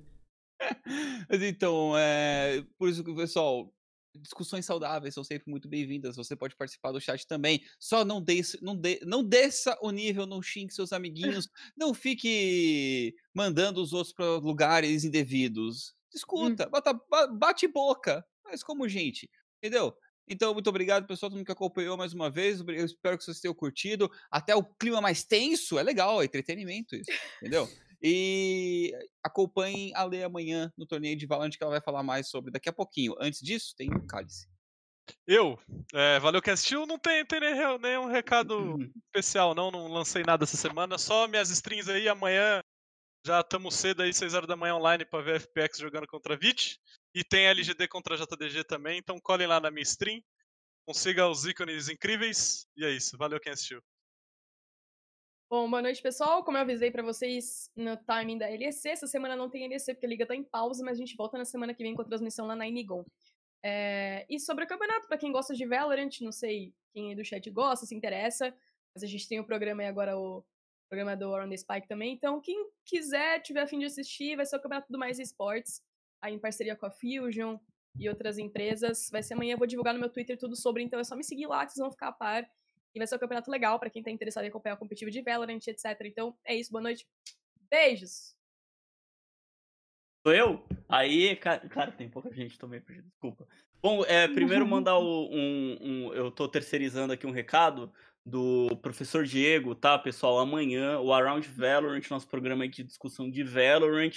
Mas 1.28 1.42
então, 1.42 1.98
é... 1.98 2.64
por 2.78 2.88
isso 2.88 3.02
que, 3.02 3.12
pessoal, 3.12 3.74
discussões 4.14 4.64
saudáveis 4.64 5.12
são 5.12 5.24
sempre 5.24 5.50
muito 5.50 5.68
bem-vindas. 5.68 6.14
Você 6.14 6.36
pode 6.36 6.54
participar 6.54 6.92
do 6.92 7.00
chat 7.00 7.26
também. 7.26 7.60
Só 7.80 8.04
não 8.04 8.22
desça, 8.22 8.56
não, 8.62 8.76
de, 8.76 9.00
não 9.04 9.24
desça 9.24 9.76
o 9.82 9.90
nível, 9.90 10.26
não 10.26 10.40
xingue 10.40 10.72
seus 10.72 10.92
amiguinhos, 10.92 11.48
não 11.76 11.92
fique 11.92 13.12
mandando 13.34 13.82
os 13.82 13.92
outros 13.92 14.14
para 14.14 14.36
lugares 14.36 15.02
indevidos. 15.02 15.96
Discuta, 16.12 16.68
hum. 16.68 16.70
bata, 16.70 17.00
bate 17.32 17.66
boca, 17.66 18.24
mas 18.44 18.62
como 18.62 18.88
gente, 18.88 19.28
entendeu? 19.60 19.96
Então, 20.28 20.54
muito 20.54 20.68
obrigado, 20.68 21.06
pessoal, 21.06 21.30
todo 21.30 21.36
mundo 21.36 21.46
que 21.46 21.52
acompanhou 21.52 21.96
mais 21.96 22.14
uma 22.14 22.30
vez. 22.30 22.60
Eu 22.60 22.84
espero 22.84 23.18
que 23.18 23.24
vocês 23.24 23.40
tenham 23.40 23.54
curtido. 23.54 24.10
Até 24.30 24.54
o 24.54 24.64
clima 24.64 25.00
mais 25.00 25.24
tenso 25.24 25.78
é 25.78 25.82
legal, 25.82 26.22
é 26.22 26.24
entretenimento 26.24 26.96
isso, 26.96 27.10
entendeu? 27.40 27.68
E 28.02 28.92
acompanhem 29.22 29.94
a 29.94 30.04
Lei 30.04 30.22
amanhã 30.22 30.72
no 30.76 30.86
torneio 30.86 31.16
de 31.16 31.26
Valorant, 31.26 31.50
que 31.50 31.62
ela 31.62 31.72
vai 31.72 31.80
falar 31.80 32.02
mais 32.02 32.28
sobre 32.28 32.50
daqui 32.50 32.68
a 32.68 32.72
pouquinho. 32.72 33.14
Antes 33.18 33.40
disso, 33.40 33.74
tem 33.76 33.90
o 33.90 34.06
Cálice. 34.06 34.46
Eu? 35.26 35.58
É, 35.92 36.18
valeu 36.18 36.42
que 36.42 36.50
assistiu. 36.50 36.86
Não 36.86 36.98
tem, 36.98 37.24
tem 37.24 37.40
nenhum, 37.40 37.78
nenhum 37.78 38.06
recado 38.06 38.58
uhum. 38.58 38.92
especial, 39.08 39.54
não. 39.54 39.70
Não 39.70 39.88
lancei 39.88 40.22
nada 40.22 40.44
essa 40.44 40.56
semana. 40.56 40.98
Só 40.98 41.26
minhas 41.26 41.50
strings 41.50 41.88
aí. 41.88 42.08
Amanhã 42.08 42.60
já 43.26 43.40
estamos 43.40 43.74
cedo 43.74 44.02
aí, 44.02 44.12
6 44.12 44.34
horas 44.34 44.48
da 44.48 44.56
manhã 44.56 44.76
online 44.76 45.04
para 45.06 45.22
ver 45.22 45.40
FPX 45.40 45.78
jogando 45.78 46.06
contra 46.06 46.34
a 46.34 46.36
VIT. 46.36 46.78
E 47.14 47.22
tem 47.22 47.46
LGD 47.46 47.86
contra 47.86 48.16
JDG 48.16 48.64
também, 48.64 48.98
então 48.98 49.20
colhem 49.20 49.46
lá 49.46 49.60
na 49.60 49.70
minha 49.70 49.84
stream. 49.84 50.20
Consiga 50.84 51.28
os 51.28 51.46
ícones 51.46 51.88
incríveis. 51.88 52.66
E 52.76 52.84
é 52.84 52.90
isso. 52.90 53.16
Valeu 53.16 53.38
quem 53.38 53.52
assistiu. 53.52 53.80
Bom, 55.48 55.70
boa 55.70 55.80
noite, 55.80 56.02
pessoal. 56.02 56.42
Como 56.42 56.56
eu 56.56 56.62
avisei 56.62 56.90
para 56.90 57.04
vocês 57.04 57.70
no 57.76 57.96
timing 57.96 58.38
da 58.38 58.48
LEC, 58.48 58.86
essa 58.86 59.06
semana 59.06 59.36
não 59.36 59.48
tem 59.48 59.68
LEC 59.68 59.94
porque 59.94 60.06
a 60.06 60.08
liga 60.08 60.26
tá 60.26 60.34
em 60.34 60.42
pausa, 60.42 60.84
mas 60.84 60.96
a 60.96 61.00
gente 61.00 61.14
volta 61.14 61.38
na 61.38 61.44
semana 61.44 61.72
que 61.72 61.84
vem 61.84 61.94
com 61.94 62.02
a 62.02 62.04
transmissão 62.04 62.46
lá 62.46 62.56
na 62.56 62.66
Inigon. 62.66 63.04
É... 63.62 64.26
E 64.28 64.40
sobre 64.40 64.64
o 64.64 64.66
campeonato, 64.66 65.06
para 65.06 65.16
quem 65.16 65.30
gosta 65.30 65.54
de 65.54 65.64
Valorant, 65.64 66.20
não 66.20 66.32
sei 66.32 66.74
quem 66.92 67.10
aí 67.10 67.14
do 67.14 67.24
chat 67.24 67.48
gosta, 67.50 67.86
se 67.86 67.94
interessa, 67.94 68.52
mas 68.92 69.04
a 69.04 69.06
gente 69.06 69.28
tem 69.28 69.38
o 69.38 69.46
programa 69.46 69.82
aí 69.82 69.88
agora, 69.88 70.18
o 70.18 70.44
programa 70.88 71.16
do 71.16 71.32
Around 71.32 71.50
the 71.50 71.56
Spike 71.56 71.86
também. 71.86 72.12
Então, 72.12 72.40
quem 72.40 72.68
quiser, 72.84 73.40
tiver 73.40 73.62
a 73.62 73.66
fim 73.68 73.78
de 73.78 73.86
assistir, 73.86 74.34
vai 74.34 74.44
ser 74.44 74.56
o 74.56 74.60
campeonato 74.60 74.90
do 74.90 74.98
Mais 74.98 75.20
Esportes 75.20 75.80
em 76.30 76.38
parceria 76.38 76.76
com 76.76 76.86
a 76.86 76.90
Fusion 76.90 77.58
e 77.98 78.08
outras 78.08 78.38
empresas. 78.38 79.08
Vai 79.10 79.22
ser 79.22 79.34
amanhã, 79.34 79.54
eu 79.54 79.58
vou 79.58 79.66
divulgar 79.66 79.94
no 79.94 80.00
meu 80.00 80.08
Twitter 80.08 80.38
tudo 80.38 80.56
sobre, 80.56 80.82
então 80.82 80.98
é 80.98 81.04
só 81.04 81.16
me 81.16 81.24
seguir 81.24 81.46
lá 81.46 81.64
que 81.64 81.72
vocês 81.72 81.82
vão 81.82 81.90
ficar 81.90 82.08
a 82.08 82.12
par. 82.12 82.48
E 82.94 82.98
vai 82.98 83.06
ser 83.06 83.16
um 83.16 83.18
campeonato 83.18 83.50
legal 83.50 83.78
para 83.78 83.90
quem 83.90 84.02
tá 84.02 84.10
interessado 84.10 84.44
em 84.44 84.48
acompanhar 84.48 84.74
o 84.74 84.78
competitivo 84.78 85.10
de 85.10 85.20
Valorant, 85.20 85.66
etc. 85.66 85.84
Então 86.04 86.36
é 86.44 86.54
isso, 86.54 86.70
boa 86.70 86.82
noite. 86.82 87.06
Beijos! 87.68 88.36
Sou 90.24 90.32
eu? 90.32 90.64
Aí, 90.88 91.36
cara, 91.36 91.68
cara 91.68 91.92
tem 91.92 92.08
pouca 92.08 92.32
gente 92.32 92.58
também, 92.58 92.80
desculpa. 92.80 93.46
Bom, 93.82 94.02
é, 94.06 94.26
primeiro 94.28 94.64
mandar 94.66 94.96
o, 94.96 95.28
um, 95.30 95.78
um. 95.80 96.14
Eu 96.14 96.30
tô 96.30 96.48
terceirizando 96.48 97.12
aqui 97.12 97.26
um 97.26 97.30
recado 97.30 97.92
do 98.24 98.74
professor 98.80 99.24
Diego, 99.24 99.74
tá, 99.74 99.98
pessoal? 99.98 100.38
Amanhã, 100.38 100.98
o 100.98 101.12
Around 101.12 101.46
Valorant, 101.48 102.08
nosso 102.10 102.26
programa 102.26 102.66
de 102.66 102.82
discussão 102.82 103.30
de 103.30 103.42
Valorant. 103.42 104.14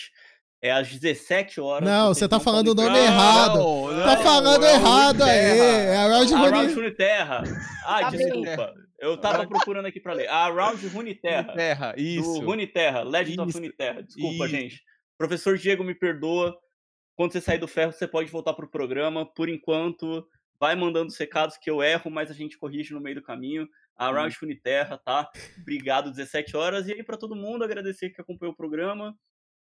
É 0.62 0.72
às 0.72 0.90
17 0.90 1.62
horas. 1.62 1.88
Não, 1.88 2.14
você 2.14 2.28
tá 2.28 2.40
falando 2.40 2.70
o 2.70 2.76
nome 2.76 2.98
errado. 2.98 3.60
Não, 3.60 3.92
não, 3.92 4.04
tá 4.04 4.18
falando 4.18 4.66
é 4.66 4.74
errado 4.74 5.22
aí. 5.24 5.60
É 5.60 5.98
Around 5.98 6.34
Around 6.34 6.74
Runeterra. 6.74 7.44
Ah, 7.86 8.02
tá 8.02 8.10
desculpa. 8.10 8.74
Eu 9.00 9.16
tava 9.18 9.46
procurando 9.46 9.86
aqui 9.86 10.00
pra 10.00 10.14
ler. 10.14 10.28
Around 10.28 10.88
Runeterra. 10.88 11.54
Terra, 11.54 11.94
isso. 11.96 12.40
Do 12.40 12.46
Runeterra, 12.46 13.04
Legend 13.04 13.34
isso. 13.34 13.42
of 13.44 13.54
Runeterra. 13.54 14.02
Desculpa, 14.02 14.46
isso. 14.46 14.48
gente. 14.48 14.84
Professor 15.18 15.58
Diego, 15.58 15.84
me 15.84 15.94
perdoa. 15.94 16.58
Quando 17.16 17.34
você 17.34 17.42
sair 17.42 17.60
do 17.60 17.68
ferro, 17.68 17.92
você 17.92 18.08
pode 18.08 18.32
voltar 18.32 18.54
pro 18.54 18.70
programa. 18.70 19.26
Por 19.26 19.50
enquanto, 19.50 20.28
vai 20.60 20.76
mandando 20.76 21.08
os 21.08 21.18
recados 21.18 21.58
que 21.58 21.70
eu 21.70 21.84
erro, 21.84 22.10
mas 22.10 22.32
a 22.32 22.34
gente 22.34 22.58
corrige 22.58 22.94
no 22.94 23.02
meio 23.02 23.16
do 23.18 23.24
caminho. 23.24 23.68
Around 23.96 24.36
hum. 24.36 24.38
Runeterra, 24.42 24.98
tá? 24.98 25.30
Obrigado, 25.62 26.12
17 26.12 26.58
horas. 26.58 26.88
E 26.88 26.94
aí, 26.94 27.04
para 27.04 27.18
todo 27.18 27.36
mundo, 27.36 27.64
agradecer 27.64 28.10
que 28.10 28.22
acompanhou 28.22 28.54
o 28.54 28.58
programa. 28.58 29.16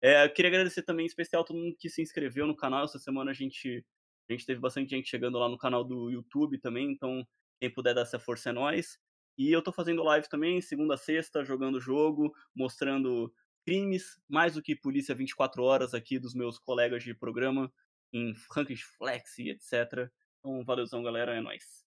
É, 0.05 0.23
eu 0.23 0.31
queria 0.31 0.51
agradecer 0.51 0.83
também 0.83 1.07
em 1.07 1.09
especial 1.09 1.43
todo 1.43 1.59
mundo 1.59 1.75
que 1.79 1.89
se 1.89 2.03
inscreveu 2.03 2.47
no 2.47 2.55
canal. 2.55 2.85
Essa 2.85 2.99
semana 2.99 3.31
a 3.31 3.35
gente 3.35 3.83
A 4.29 4.33
gente 4.35 4.45
teve 4.45 4.61
bastante 4.61 4.91
gente 4.91 5.09
chegando 5.09 5.39
lá 5.39 5.49
no 5.49 5.57
canal 5.57 5.83
do 5.83 6.11
YouTube 6.11 6.59
também, 6.59 6.93
então 6.93 7.27
quem 7.59 7.73
puder 7.73 7.95
dar 7.95 8.03
essa 8.03 8.19
força 8.19 8.51
é 8.51 8.53
nós. 8.53 8.99
E 9.39 9.51
eu 9.51 9.63
tô 9.63 9.73
fazendo 9.73 10.03
live 10.03 10.29
também, 10.29 10.61
segunda 10.61 10.93
a 10.93 10.99
sexta, 10.99 11.43
jogando 11.43 11.81
jogo, 11.81 12.35
mostrando 12.55 13.33
crimes, 13.65 14.21
mais 14.29 14.53
do 14.55 14.63
que 14.63 14.77
polícia 14.77 15.15
24 15.15 15.63
horas 15.63 15.95
aqui 15.95 16.19
dos 16.19 16.35
meus 16.35 16.59
colegas 16.59 17.03
de 17.03 17.15
programa, 17.15 17.73
em 18.13 18.35
rankings 18.51 18.85
flex 18.99 19.39
e 19.39 19.49
etc. 19.49 20.11
Então, 20.39 20.63
valeuzão, 20.67 21.03
galera, 21.03 21.35
é 21.35 21.41
nóis. 21.41 21.83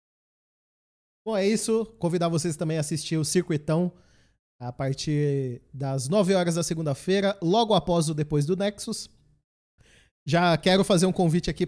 Bom, 1.24 1.38
é 1.38 1.46
isso. 1.46 1.86
Convidar 2.00 2.30
vocês 2.30 2.58
também 2.58 2.78
a 2.78 2.80
assistir 2.80 3.18
o 3.18 3.24
Circuitão 3.24 3.96
a 4.60 4.72
partir 4.72 5.62
das 5.74 6.08
9 6.08 6.34
horas 6.34 6.56
da 6.56 6.64
segunda-feira, 6.64 7.38
logo 7.42 7.74
após 7.74 8.10
o 8.10 8.14
Depois 8.14 8.46
do 8.46 8.56
Nexus. 8.56 9.10
Já 10.26 10.58
quero 10.58 10.84
fazer 10.84 11.06
um 11.06 11.14
convite 11.14 11.50
aqui. 11.50 11.68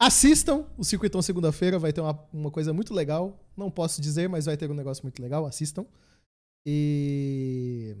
Assistam 0.00 0.66
o 0.76 0.84
Circuitão 0.84 1.22
segunda-feira, 1.22 1.78
vai 1.78 1.92
ter 1.92 2.00
uma, 2.00 2.28
uma 2.32 2.50
coisa 2.50 2.72
muito 2.72 2.92
legal. 2.92 3.38
Não 3.56 3.70
posso 3.70 4.00
dizer, 4.00 4.28
mas 4.28 4.46
vai 4.46 4.56
ter 4.56 4.70
um 4.70 4.74
negócio 4.74 5.04
muito 5.04 5.22
legal. 5.22 5.46
Assistam. 5.46 5.86
E 6.66 7.96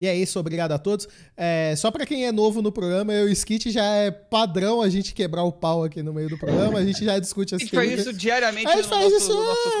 e 0.00 0.06
é 0.06 0.14
isso, 0.14 0.38
obrigado 0.38 0.72
a 0.72 0.78
todos. 0.78 1.08
É, 1.36 1.74
só 1.76 1.90
para 1.90 2.04
quem 2.04 2.26
é 2.26 2.32
novo 2.32 2.60
no 2.60 2.70
programa, 2.70 3.14
eu 3.14 3.28
e 3.28 3.30
o 3.30 3.32
Skit 3.32 3.70
já 3.70 3.84
é 3.84 4.10
padrão 4.10 4.82
a 4.82 4.90
gente 4.90 5.14
quebrar 5.14 5.42
o 5.44 5.52
pau 5.52 5.84
aqui 5.84 6.02
no 6.02 6.12
meio 6.12 6.28
do 6.28 6.36
programa, 6.36 6.78
a 6.78 6.84
gente 6.84 7.02
já 7.02 7.18
discute 7.18 7.54
as 7.54 7.62
coisas. 7.62 7.78
A 7.78 7.82
gente 7.82 7.96
faz 7.96 8.06
isso 8.06 8.12
diariamente 8.12 8.66
a 8.66 8.76
gente 8.76 8.88
faz 8.88 9.10
nosso, 9.10 9.16
isso, 9.16 9.32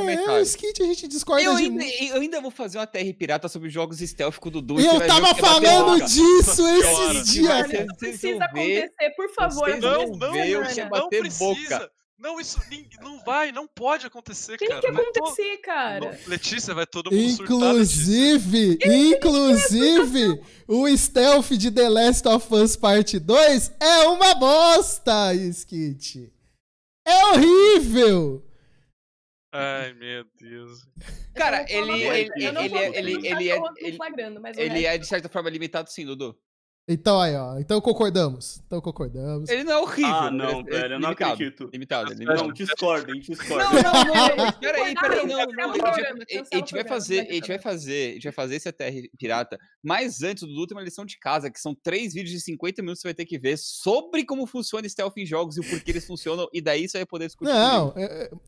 é, 0.08 0.14
eu 0.14 0.38
e 0.38 0.40
o 0.40 0.42
Skit, 0.42 0.82
a 0.82 0.86
gente 0.86 1.08
discorda 1.08 1.42
eu 1.42 1.56
de 1.56 1.64
ainda, 1.64 1.84
Eu 1.84 2.20
ainda 2.20 2.40
vou 2.40 2.50
fazer 2.50 2.78
uma 2.78 2.86
TR 2.86 3.12
pirata 3.18 3.48
sobre 3.48 3.68
jogos 3.68 3.98
stealth 3.98 4.38
com 4.38 4.48
o 4.48 4.52
Dudu. 4.52 4.80
E 4.80 4.86
eu 4.86 5.06
tava 5.06 5.34
falando 5.34 6.02
disso 6.04 6.66
esses 6.66 7.32
dias. 7.32 7.66
Precisa 7.98 8.44
acontecer, 8.44 8.90
por 9.16 9.28
favor. 9.34 9.68
Não, 9.78 10.06
não, 10.08 10.32
não, 10.32 10.88
não 10.90 11.08
precisa. 11.10 11.90
Não, 12.18 12.40
isso 12.40 12.58
não 13.02 13.22
vai, 13.22 13.52
não 13.52 13.66
pode 13.66 14.06
acontecer, 14.06 14.56
Tem 14.56 14.68
cara. 14.68 14.80
Tem 14.80 14.90
que 14.90 15.00
acontecer, 15.00 15.58
cara. 15.58 16.18
Letícia, 16.26 16.72
vai 16.72 16.86
todo 16.86 17.10
mundo 17.10 17.22
inclusive, 17.22 18.70
surtar, 18.70 18.92
Inclusive, 18.92 20.42
o 20.66 20.96
stealth 20.96 21.50
de 21.50 21.70
The 21.70 21.88
Last 21.90 22.26
of 22.26 22.54
Us 22.54 22.74
Part 22.74 23.18
2 23.18 23.72
é 23.78 24.08
uma 24.08 24.34
bosta, 24.34 25.34
Skit. 25.34 26.32
É 27.06 27.26
horrível. 27.26 28.42
Ai, 29.52 29.92
meu 29.92 30.24
Deus. 30.40 30.86
Cara, 31.34 31.66
ele, 31.68 32.02
ele, 32.02 32.30
ele, 32.34 32.58
ele, 32.58 32.78
ele, 32.94 33.28
ele, 33.28 33.50
é, 33.50 33.60
ele 34.56 34.86
é 34.86 34.98
de 34.98 35.06
certa 35.06 35.28
forma 35.28 35.50
limitado 35.50 35.90
sim, 35.90 36.06
Dudu. 36.06 36.36
Então 36.88 37.20
aí, 37.20 37.34
ó. 37.34 37.58
Então 37.58 37.80
concordamos. 37.80 38.62
Então 38.64 38.80
concordamos. 38.80 39.50
Ele 39.50 39.64
não 39.64 39.72
é 39.72 39.78
horrível. 39.78 40.14
Ah, 40.14 40.30
não, 40.30 40.62
velho. 40.62 40.94
Eu 40.94 41.00
não 41.00 41.08
limitado, 41.08 41.32
acredito. 41.32 41.70
Limitado, 41.72 42.12
limitado. 42.12 42.42
Não, 42.44 42.52
discordem, 42.52 43.20
discordem. 43.20 43.82
Não, 43.82 44.04
não, 44.04 44.36
não. 44.44 44.52
Peraí, 44.52 44.94
peraí, 44.94 45.26
não, 45.26 45.46
não. 45.46 45.72
A 46.52 46.56
gente 46.56 46.72
vai 46.72 46.84
fazer, 46.84 47.26
a 47.28 47.32
gente 47.32 47.48
vai 47.48 47.58
fazer, 47.58 48.10
a 48.10 48.12
gente 48.14 48.22
vai 48.24 48.32
fazer 48.32 48.54
esse 48.54 48.68
ATR 48.68 49.08
pirata. 49.18 49.58
Mas 49.82 50.22
antes, 50.22 50.44
o 50.44 50.46
Dudu 50.46 50.68
tem 50.68 50.76
uma 50.76 50.84
lição 50.84 51.04
de 51.04 51.18
casa, 51.18 51.50
que 51.50 51.58
são 51.58 51.74
três 51.74 52.14
vídeos 52.14 52.30
de 52.30 52.40
50 52.40 52.82
minutos 52.82 53.00
que 53.00 53.02
você 53.02 53.08
vai 53.08 53.14
ter 53.14 53.24
que 53.24 53.38
ver 53.38 53.56
sobre 53.58 54.24
como 54.24 54.46
funciona 54.46 54.88
stealth 54.88 55.16
em 55.16 55.26
jogos 55.26 55.56
e 55.56 55.60
o 55.60 55.68
porquê 55.68 55.90
eles 55.90 56.06
funcionam. 56.06 56.46
E 56.52 56.60
daí 56.60 56.88
você 56.88 56.98
vai 56.98 57.06
poder 57.06 57.26
discutir. 57.26 57.50
Não, 57.52 57.92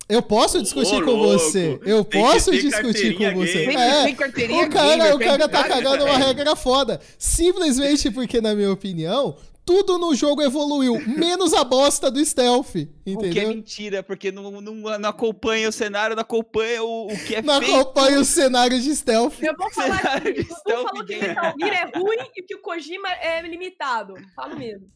eu 0.09 0.23
posso 0.23 0.63
discutir 0.63 1.05
com 1.05 1.19
você. 1.19 1.81
Eu 1.85 2.05
posso 2.05 2.53
discutir 2.53 3.17
com 3.17 3.35
você. 3.35 3.65
É, 3.65 4.65
o 4.65 4.71
cara, 4.71 5.17
o 5.17 5.19
cara 5.19 5.49
tá 5.49 5.65
cagando 5.65 6.05
uma 6.05 6.19
regra 6.19 6.55
foda. 6.55 7.01
Simplesmente 7.19 8.13
porque 8.13 8.28
porque, 8.29 8.43
na 8.43 8.55
minha 8.55 8.71
opinião, 8.71 9.39
tudo 9.65 9.97
no 9.97 10.15
jogo 10.15 10.43
evoluiu, 10.43 11.01
menos 11.07 11.55
a 11.55 11.65
bosta 11.65 12.11
do 12.11 12.23
stealth. 12.23 12.77
Entendeu? 13.07 13.31
O 13.31 13.33
que 13.33 13.41
é 13.41 13.47
mentira, 13.47 14.03
porque 14.03 14.31
não, 14.31 14.61
não, 14.61 14.75
não 14.75 15.09
acompanha 15.09 15.67
o 15.67 15.73
cenário, 15.73 16.15
não 16.15 16.21
acompanha 16.21 16.85
o, 16.85 17.07
o 17.07 17.25
que 17.27 17.37
é 17.37 17.43
Não 17.43 17.59
feito. 17.59 17.75
acompanha 17.75 18.21
o 18.21 18.25
cenário 18.27 18.79
de 18.79 18.95
stealth. 18.95 19.43
Eu 19.43 19.57
vou 19.57 19.71
falar 19.71 20.21
que 20.21 20.41
o 20.41 20.57
falou 20.85 21.07
que 21.07 21.17
Metal 21.17 21.55
Gear 21.59 21.75
é 21.75 21.99
ruim 21.99 22.31
e 22.37 22.43
que 22.43 22.55
o 22.55 22.61
Kojima 22.61 23.09
é 23.15 23.41
limitado. 23.41 24.13
Falo 24.37 24.59
mesmo. 24.59 24.87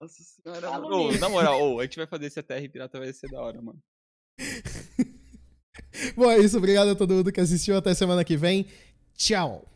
Nossa 0.00 0.22
senhora. 0.22 0.68
Falo 0.68 1.08
oh, 1.08 1.12
na 1.18 1.28
moral, 1.28 1.60
oh, 1.60 1.80
a 1.80 1.82
gente 1.82 1.96
vai 1.96 2.06
fazer 2.06 2.26
esse 2.26 2.38
ATR 2.38 2.68
pirata, 2.70 3.00
vai 3.00 3.12
ser 3.12 3.28
da 3.28 3.40
hora, 3.40 3.60
mano. 3.60 3.80
Bom, 6.14 6.30
é 6.30 6.38
isso. 6.38 6.58
Obrigado 6.58 6.90
a 6.90 6.94
todo 6.94 7.14
mundo 7.14 7.32
que 7.32 7.40
assistiu. 7.40 7.76
Até 7.76 7.92
semana 7.92 8.24
que 8.24 8.36
vem. 8.36 8.66
Tchau. 9.16 9.71